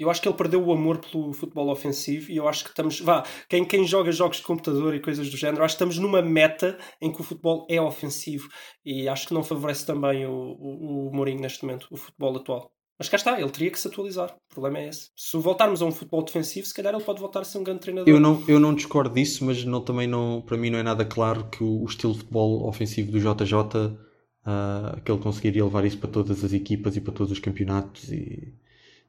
Eu 0.00 0.10
acho 0.10 0.22
que 0.22 0.26
ele 0.26 0.36
perdeu 0.36 0.64
o 0.64 0.72
amor 0.72 0.96
pelo 0.96 1.30
futebol 1.34 1.68
ofensivo 1.68 2.32
e 2.32 2.36
eu 2.38 2.48
acho 2.48 2.64
que 2.64 2.70
estamos. 2.70 3.00
Vá, 3.00 3.22
quem, 3.50 3.66
quem 3.66 3.86
joga 3.86 4.10
jogos 4.10 4.38
de 4.38 4.42
computador 4.42 4.94
e 4.94 5.00
coisas 5.00 5.28
do 5.28 5.36
género, 5.36 5.62
acho 5.62 5.74
que 5.74 5.76
estamos 5.76 5.98
numa 5.98 6.22
meta 6.22 6.78
em 7.02 7.12
que 7.12 7.20
o 7.20 7.22
futebol 7.22 7.66
é 7.68 7.78
ofensivo 7.78 8.48
e 8.82 9.06
acho 9.06 9.28
que 9.28 9.34
não 9.34 9.44
favorece 9.44 9.84
também 9.84 10.24
o, 10.24 10.32
o, 10.32 11.08
o 11.08 11.14
Mourinho 11.14 11.42
neste 11.42 11.62
momento, 11.66 11.86
o 11.90 11.98
futebol 11.98 12.34
atual. 12.34 12.72
Mas 12.98 13.10
cá 13.10 13.16
está, 13.16 13.38
ele 13.38 13.50
teria 13.50 13.70
que 13.70 13.78
se 13.78 13.88
atualizar. 13.88 14.34
O 14.50 14.54
problema 14.54 14.78
é 14.78 14.88
esse. 14.88 15.10
Se 15.14 15.36
voltarmos 15.36 15.82
a 15.82 15.84
um 15.84 15.92
futebol 15.92 16.24
defensivo, 16.24 16.66
se 16.66 16.74
calhar 16.74 16.94
ele 16.94 17.04
pode 17.04 17.20
voltar 17.20 17.40
a 17.40 17.44
ser 17.44 17.58
um 17.58 17.64
grande 17.64 17.80
treinador. 17.80 18.08
Eu 18.08 18.18
não, 18.18 18.42
eu 18.48 18.58
não 18.58 18.74
discordo 18.74 19.14
disso, 19.14 19.44
mas 19.44 19.62
não, 19.64 19.82
também 19.82 20.06
não, 20.06 20.40
para 20.40 20.56
mim 20.56 20.70
não 20.70 20.78
é 20.78 20.82
nada 20.82 21.04
claro 21.04 21.44
que 21.50 21.62
o, 21.62 21.82
o 21.82 21.84
estilo 21.84 22.14
de 22.14 22.20
futebol 22.20 22.66
ofensivo 22.66 23.12
do 23.12 23.18
JJ 23.18 23.98
ah, 24.46 24.98
que 25.04 25.12
ele 25.12 25.20
conseguiria 25.20 25.64
levar 25.64 25.84
isso 25.84 25.98
para 25.98 26.10
todas 26.10 26.42
as 26.42 26.54
equipas 26.54 26.96
e 26.96 27.02
para 27.02 27.12
todos 27.12 27.32
os 27.32 27.38
campeonatos 27.38 28.10
e, 28.10 28.54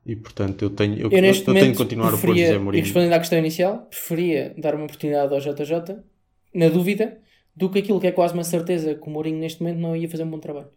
e 0.06 0.16
portanto 0.16 0.64
eu 0.64 0.70
tenho 0.70 0.98
eu, 0.98 1.12
Eu 1.12 1.22
neste 1.22 1.42
eu 1.42 1.54
tenho 1.54 1.58
momento 1.58 1.78
que 1.78 1.84
continuar 1.84 2.10
preferia, 2.10 2.46
José 2.48 2.56
e 2.56 2.60
Mourinho. 2.60 2.84
respondendo 2.84 3.14
à 3.14 3.20
questão 3.20 3.40
inicial, 3.40 3.86
preferia 3.86 4.56
dar 4.58 4.76
uma 4.76 4.86
oportunidade 4.86 5.34
ao 5.34 5.40
JJ, 5.40 5.98
na 6.54 6.70
dúvida, 6.70 7.20
do 7.56 7.70
que 7.70 7.80
aquilo 7.80 8.00
que 8.00 8.08
é 8.08 8.12
quase 8.12 8.34
uma 8.34 8.44
certeza 8.44 8.96
que 8.96 9.08
o 9.08 9.10
Mourinho 9.10 9.38
neste 9.40 9.62
momento 9.62 9.80
não 9.80 9.96
ia 9.96 10.10
fazer 10.10 10.24
um 10.24 10.30
bom 10.32 10.40
trabalho. 10.40 10.70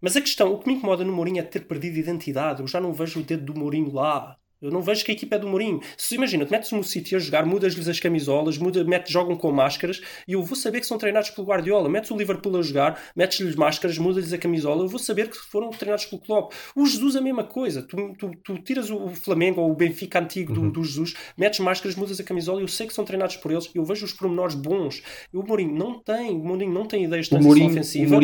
Mas 0.00 0.16
a 0.16 0.20
questão, 0.20 0.52
o 0.52 0.58
que 0.58 0.68
me 0.68 0.74
incomoda 0.74 1.04
no 1.04 1.12
Mourinho 1.12 1.38
é 1.38 1.42
ter 1.42 1.60
perdido 1.66 1.96
identidade. 1.98 2.60
Eu 2.60 2.66
já 2.66 2.80
não 2.80 2.92
vejo 2.92 3.20
o 3.20 3.22
dedo 3.22 3.52
do 3.52 3.58
Mourinho 3.58 3.92
lá. 3.92 4.36
Eu 4.66 4.72
não 4.72 4.82
vejo 4.82 5.04
que 5.04 5.10
a 5.10 5.14
equipa 5.14 5.36
é 5.36 5.38
do 5.38 5.46
Mourinho. 5.48 5.80
Se 5.96 6.14
imagina, 6.14 6.44
tu 6.44 6.50
metes 6.50 6.70
no 6.72 6.82
City 6.84 7.16
a 7.16 7.18
jogar, 7.18 7.44
mudas-lhes 7.46 7.88
as 7.88 7.98
camisolas, 8.00 8.58
muda, 8.58 8.82
metes, 8.84 9.12
jogam 9.12 9.36
com 9.36 9.50
máscaras 9.52 10.00
e 10.26 10.32
eu 10.32 10.42
vou 10.42 10.56
saber 10.56 10.80
que 10.80 10.86
são 10.86 10.98
treinados 10.98 11.30
pelo 11.30 11.46
Guardiola. 11.46 11.88
Metes 11.88 12.10
o 12.10 12.16
Liverpool 12.16 12.56
a 12.58 12.62
jogar, 12.62 13.00
metes-lhes 13.14 13.54
máscaras, 13.56 13.98
mudas-lhes 13.98 14.32
a 14.32 14.38
camisola, 14.38 14.82
eu 14.82 14.88
vou 14.88 14.98
saber 14.98 15.28
que 15.28 15.36
foram 15.36 15.70
treinados 15.70 16.06
pelo 16.06 16.20
Klopp. 16.20 16.52
O 16.74 16.86
Jesus 16.86 17.16
a 17.16 17.20
mesma 17.20 17.44
coisa. 17.44 17.82
Tu, 17.82 18.14
tu, 18.18 18.30
tu 18.42 18.58
tiras 18.58 18.90
o 18.90 19.08
Flamengo 19.10 19.60
ou 19.60 19.70
o 19.70 19.74
Benfica 19.74 20.18
antigo 20.20 20.52
do, 20.52 20.70
do 20.70 20.82
Jesus, 20.84 21.14
metes 21.36 21.60
máscaras, 21.60 21.96
mudas 21.96 22.18
a 22.20 22.24
camisola 22.24 22.60
e 22.60 22.64
eu 22.64 22.68
sei 22.68 22.86
que 22.86 22.94
são 22.94 23.04
treinados 23.04 23.36
por 23.36 23.50
eles. 23.52 23.70
Eu 23.74 23.84
vejo 23.84 24.04
os 24.04 24.12
pormenores 24.12 24.54
bons. 24.54 25.02
O 25.32 25.42
Mourinho 25.42 25.74
não 25.74 25.98
tem. 26.00 26.30
O 26.30 26.44
Mourinho 26.44 26.72
não 26.72 26.86
tem 26.86 27.04
ideias 27.04 27.26
de 27.26 27.30
transição 27.30 27.48
Mourinho, 27.48 27.70
ofensiva. 27.70 28.18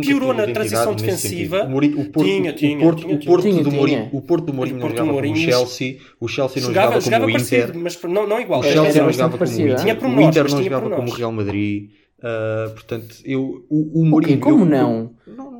piorou 0.00 0.34
na 0.34 0.46
transição 0.46 0.94
defensiva. 0.94 1.64
O, 1.64 1.70
Mourinho, 1.70 2.00
o 2.00 2.10
Porto, 2.10 2.26
Tinha, 2.26 2.50
o 2.50 2.54
tinha, 2.54 2.78
Porto, 2.78 3.02
tinha, 3.02 3.14
o 3.14 3.24
Porto 3.24 3.62
do 3.62 3.70
Mourinho, 3.72 4.10
o 4.12 4.22
Porto 4.22 4.44
do 4.46 4.54
Mourinho 4.54 4.76
O 4.76 4.80
Porto 4.80 4.96
do 4.96 5.06
Mourinho- 5.06 5.36
Chelsea, 5.36 5.87
o 6.20 6.28
Chelsea 6.28 6.60
não 6.62 6.68
Jogava, 6.68 7.00
jogava, 7.00 7.00
jogava 7.04 7.24
como 7.24 7.36
o 7.36 7.40
Inter. 7.40 7.60
parecido, 7.72 7.78
mas 7.80 8.02
não, 8.02 8.26
não 8.26 8.40
igual. 8.40 8.60
O 8.60 8.62
Chelsea 8.64 9.02
não 9.02 9.12
jogava 9.12 9.38
como 9.38 9.50
o 9.50 9.54
Inter. 9.54 9.68
é? 9.70 9.92
O 10.16 10.20
Inter 10.20 10.50
não 10.50 10.62
jogava 10.62 10.90
como 10.90 11.08
o. 11.10 11.14
Real 11.14 11.32
Madrid. 11.32 11.90
Ah, 12.22 12.70
portanto, 12.72 13.14
eu, 13.24 13.64
o, 13.70 14.00
o 14.00 14.04
Mourinho. 14.04 14.40
Como 14.40 14.64
eu- 14.64 14.68
não? 14.68 15.10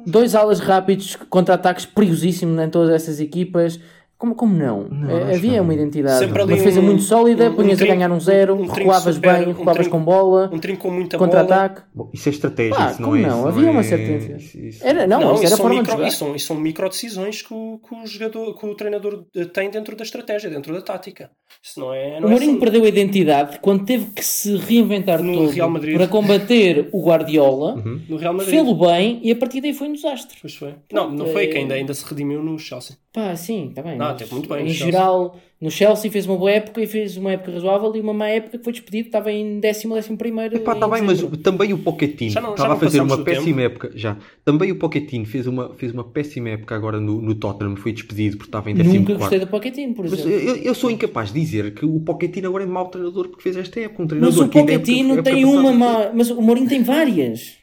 Dois 0.07 0.35
alas 0.35 0.59
rápidos, 0.61 1.16
contra-ataques 1.29 1.85
perigosíssimos 1.85 2.59
em 2.61 2.70
todas 2.70 2.91
essas 2.95 3.20
equipas. 3.20 3.79
Como, 4.19 4.35
como 4.35 4.53
não? 4.53 4.89
Não, 4.91 5.16
acho 5.16 5.37
Havia 5.37 5.53
que 5.53 5.61
uma 5.61 5.66
não. 5.69 5.73
identidade. 5.75 6.19
Sempre 6.19 6.43
Uma 6.43 6.49
defesa 6.49 6.81
um- 6.81 6.83
muito 6.83 7.03
sólida, 7.05 7.45
um- 7.49 7.53
um 7.53 7.55
punhas 7.55 7.79
trinco- 7.79 7.93
a 7.93 7.95
ganhar 7.95 8.11
um 8.11 8.19
zero, 8.19 8.55
um 8.57 8.66
recuavas 8.66 9.14
super, 9.14 9.33
bem, 9.33 9.43
um 9.45 9.53
recuavas 9.53 9.77
trinco- 9.87 9.91
com 9.97 10.05
bola, 10.05 10.51
Um 10.53 10.59
trinco 10.59 10.81
com 10.83 10.91
muita 10.91 11.16
contra-ataque. 11.16 11.83
Isso 12.12 12.29
é 12.29 12.33
estratégia, 12.33 12.75
Ah, 12.77 12.91
isso 12.91 13.01
não 13.01 13.14
é. 13.14 13.21
não? 13.21 13.39
isso 13.39 13.49
Havia 13.49 13.66
é- 13.69 13.71
uma 13.71 13.83
certa 13.85 14.05
identidade. 14.05 14.45
isso- 14.45 14.59
isso- 14.59 14.85
Era, 14.85 15.07
não, 15.07 15.21
Não, 15.21 15.35
isso 15.35 15.47
era 15.47 15.57
forma 15.57 15.71
de 15.75 15.81
micro, 15.83 15.93
jogar. 15.93 16.09
isso, 16.09 16.16
são, 16.19 16.35
isso 16.35 16.47
são 16.49 16.57
micro 16.57 16.89
decisões 16.89 17.43
que 17.43 17.55
o, 17.55 17.79
que 17.79 17.95
o 17.95 18.07
jogador, 18.09 18.59
que 18.59 18.66
o 18.66 18.75
treinador 18.75 19.25
tem 19.53 19.71
dentro 19.71 19.95
da 19.95 20.03
estratégia, 20.03 20.51
dentro 20.51 20.75
da 20.75 20.83
tática. 20.83 21.31
Isso 21.62 21.79
não 21.79 21.95
é. 21.95 22.19
Não 22.19 22.27
O 22.27 22.31
Mourinho 22.33 22.51
é 22.51 22.53
assim. 22.55 22.61
perdeu 22.61 22.85
a 22.85 22.89
identidade 22.89 23.61
quando 23.61 23.85
teve 23.85 24.07
que 24.07 24.25
se 24.25 24.57
reinventar 24.57 25.23
No 25.23 25.33
todo 25.33 25.51
Real 25.51 25.71
Madrid. 25.71 25.97
para 25.97 26.09
combater 26.09 26.89
o 26.93 27.05
Guardiola. 27.07 27.75
Uhum. 27.77 28.01
no 28.09 28.16
Real 28.16 28.33
Madrid. 28.35 28.51
Fê-lo 28.51 28.75
bem 28.75 29.21
e 29.23 29.31
a 29.31 29.37
partir 29.37 29.61
daí 29.61 29.73
foi 29.73 29.89
um 29.89 29.93
desastre. 29.93 30.37
Pois 30.41 30.57
foi. 30.57 30.75
Não, 30.93 31.09
não 31.09 31.27
foi 31.29 31.45
é- 31.45 31.47
que 31.47 31.57
ainda, 31.59 31.75
ainda 31.75 31.95
se 31.95 32.05
redimiu 32.05 32.43
no 32.43 32.59
Chelsea. 32.59 32.97
Pá, 33.19 33.35
sim, 33.35 33.69
está 33.71 33.83
bem. 33.83 33.97
Não, 33.99 34.14
mas 34.19 34.31
muito 34.31 34.49
bem 34.49 34.59
no 34.62 34.71
Em 34.71 34.73
Chelsea. 34.75 34.93
geral, 34.93 35.37
no 35.61 35.71
Chelsea 35.73 36.09
fez 36.09 36.25
uma 36.25 36.37
boa 36.37 36.53
época 36.53 36.81
e 36.81 36.87
fez 36.87 37.16
uma 37.16 37.33
época 37.33 37.51
razoável 37.51 37.97
e 37.97 38.01
uma 38.01 38.14
má 38.14 38.29
época 38.29 38.59
que 38.59 38.62
foi 38.62 38.73
despedido, 38.73 39.07
estava 39.09 39.33
em 39.33 39.59
décimo, 39.59 39.97
décimo 39.97 40.16
primeiro. 40.16 40.55
Epá, 40.55 40.77
em 40.77 40.79
tá 40.79 40.87
bem, 40.87 41.03
mas 41.03 41.21
também 41.43 41.73
o 41.73 41.79
Pochettino 41.79 42.31
Já 42.31 42.41
não- 42.41 42.51
já 42.51 42.55
estava 42.55 42.69
não 42.69 42.77
a 42.77 42.79
fazer 42.79 43.01
uma 43.01 43.19
péssima 43.25 43.62
época. 43.62 43.91
Já. 43.97 44.16
Também 44.45 44.71
o 44.71 44.77
Pochettino 44.79 45.27
fez 45.27 45.49
uma, 45.49 45.75
fez 45.75 45.93
uma 45.93 46.05
péssima 46.05 46.51
época 46.51 46.77
agora 46.77 47.01
no, 47.01 47.21
no 47.21 47.35
Tottenham, 47.35 47.75
foi 47.75 47.93
despedido 47.93 48.37
porque 48.37 48.49
estava 48.51 48.71
em 48.71 48.75
Nunca 48.75 48.89
14 48.89 49.14
gostei 49.19 49.41
do 49.41 49.47
Pochettino, 49.49 49.95
por 49.95 50.05
Mas 50.09 50.12
exemplo. 50.21 50.31
eu, 50.39 50.57
eu 50.59 50.75
sou 50.77 50.89
incapaz 50.89 51.33
de 51.33 51.41
dizer 51.41 51.75
que 51.75 51.85
o 51.85 51.99
Pochettino 51.99 52.47
agora 52.47 52.62
é 52.62 52.66
mau 52.69 52.87
treinador 52.87 53.27
porque 53.31 53.43
fez 53.43 53.57
esta 53.57 53.81
época. 53.81 54.01
Um 54.03 54.05
Mas 54.05 54.11
treinador 54.11 54.45
o 54.45 54.49
que 54.49 54.59
ainda 54.61 54.73
é 54.75 54.79
Pochettino 54.79 55.14
época- 55.14 55.31
tem 55.31 55.43
época 55.43 55.59
uma 55.59 55.73
má. 55.73 56.11
Mas 56.14 56.31
o 56.31 56.41
Mourinho 56.41 56.69
tem 56.69 56.85
várias. 56.85 57.59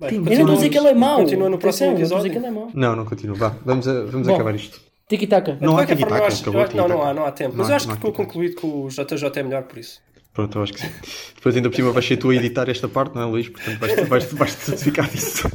Bem, 0.00 0.10
Eu 0.14 0.22
não 0.22 0.32
estou 0.32 0.50
a 0.50 0.54
dizer 0.54 0.68
que 0.68 0.78
ele 0.78 0.88
é 0.88 0.94
mau. 0.94 1.18
Continua 1.18 1.50
no 1.50 1.58
próximo 1.58 1.90
Atenção, 1.90 2.18
não 2.18 2.18
estou 2.18 2.18
a 2.18 2.20
episódio. 2.20 2.28
dizer 2.28 2.30
que 2.30 2.38
ele 2.38 2.46
é 2.46 2.50
mau. 2.50 2.70
Não, 2.72 2.96
não 2.96 3.04
continua. 3.04 3.34
Vá, 3.36 3.56
vamos, 3.64 3.88
a- 3.88 4.04
vamos 4.04 4.28
Bom. 4.28 4.34
acabar 4.34 4.54
isto. 4.54 4.80
Tiki-taka. 5.08 5.56
Não 5.60 5.78
há 5.78 5.86
tiki-taka, 5.86 6.74
não, 6.74 6.88
não 6.88 7.02
há, 7.02 7.14
não 7.14 7.24
há 7.24 7.32
tempo. 7.32 7.52
Não 7.56 7.58
Mas 7.58 7.68
há- 7.68 7.72
eu 7.72 7.76
acho 7.76 7.88
que 7.98 8.12
concluído 8.12 8.56
que 8.56 8.66
o 8.66 8.88
JJ 8.88 9.40
é 9.40 9.42
melhor 9.42 9.62
por 9.62 9.78
isso. 9.78 10.00
Pronto, 10.34 10.58
eu 10.58 10.62
acho 10.62 10.72
que 10.74 10.80
sim. 10.82 10.90
Depois 11.34 11.56
ainda 11.56 11.68
por 11.70 11.74
cima 11.74 11.90
vais 11.90 12.06
ser 12.06 12.16
tu 12.16 12.30
a 12.30 12.34
editar 12.34 12.68
esta 12.68 12.86
parte, 12.88 13.14
não 13.16 13.22
é 13.22 13.24
Luís? 13.24 13.48
Portanto 13.48 13.78
vais, 13.80 13.96
vais, 14.08 14.32
vais 14.32 14.52
certificar 14.52 15.08
disso. 15.10 15.50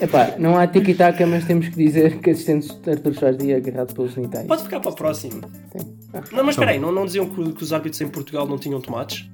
Epá, 0.00 0.34
não 0.38 0.58
há 0.58 0.66
tiki-taka, 0.66 1.26
mas 1.26 1.44
temos 1.44 1.68
que 1.68 1.76
dizer 1.76 2.18
que 2.18 2.30
assistente 2.30 2.74
de 2.74 2.90
Arthur 2.90 3.14
é 3.46 3.54
agarrado 3.54 3.94
pelos 3.94 4.14
genitais. 4.14 4.46
Pode 4.46 4.62
ficar 4.62 4.80
para 4.80 4.90
o 4.90 4.94
próximo. 4.94 5.42
Sim. 5.76 5.98
Ah. 6.14 6.22
Não, 6.32 6.42
mas 6.42 6.54
espera 6.54 6.70
aí, 6.70 6.78
não, 6.78 6.90
não 6.90 7.04
diziam 7.04 7.28
que, 7.28 7.52
que 7.52 7.62
os 7.62 7.72
árbitros 7.72 8.00
em 8.00 8.08
Portugal 8.08 8.46
não 8.46 8.58
tinham 8.58 8.80
tomates? 8.80 9.28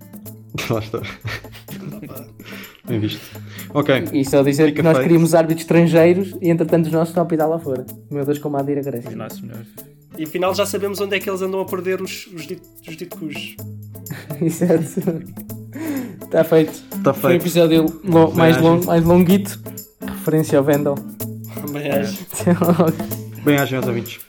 Lá 0.70 0.78
está. 0.78 1.00
Bem 2.86 3.00
visto. 3.00 3.20
Ok. 3.72 4.04
E 4.12 4.24
só 4.24 4.42
dizer 4.42 4.66
Fica 4.66 4.76
que 4.76 4.82
nós 4.82 4.92
feito. 4.96 5.02
queríamos 5.08 5.34
árbitros 5.34 5.62
estrangeiros 5.62 6.34
e 6.40 6.50
entretanto 6.50 6.86
os 6.86 6.92
nossos 6.92 7.08
estão 7.08 7.22
a 7.24 7.26
pitar 7.26 7.48
lá 7.48 7.58
fora. 7.58 7.84
Meu 8.10 8.24
Deus, 8.24 8.38
como 8.38 8.56
há 8.56 8.62
de 8.62 8.72
ir 8.72 8.78
a 8.78 8.82
Grécia. 8.82 9.10
Nossos 9.16 9.40
melhores. 9.40 9.66
E 10.16 10.22
afinal 10.24 10.54
já 10.54 10.64
sabemos 10.64 11.00
onde 11.00 11.16
é 11.16 11.20
que 11.20 11.28
eles 11.28 11.42
andam 11.42 11.60
a 11.60 11.64
perder 11.64 12.00
os, 12.00 12.28
os, 12.28 12.46
dit, 12.46 12.62
os 12.88 12.96
ditcos. 12.96 13.56
Exato. 14.40 14.84
Está 16.22 16.44
feito. 16.44 16.72
Está 16.96 17.12
Foi 17.14 17.30
um 17.30 17.40
feito. 17.40 17.42
episódio 17.42 18.00
lo- 18.04 18.32
mais, 18.34 18.56
longo, 18.60 18.86
mais 18.86 19.04
longuito. 19.04 19.58
Referência 20.00 20.58
ao 20.58 20.64
Vendel. 20.64 20.94
Bem, 21.72 21.90
acho. 21.90 22.24
Até 22.40 22.52
logo. 22.52 22.92
Bem, 23.44 23.58
aos 23.58 23.70
meus 23.70 23.86
ouvintes. 23.86 24.20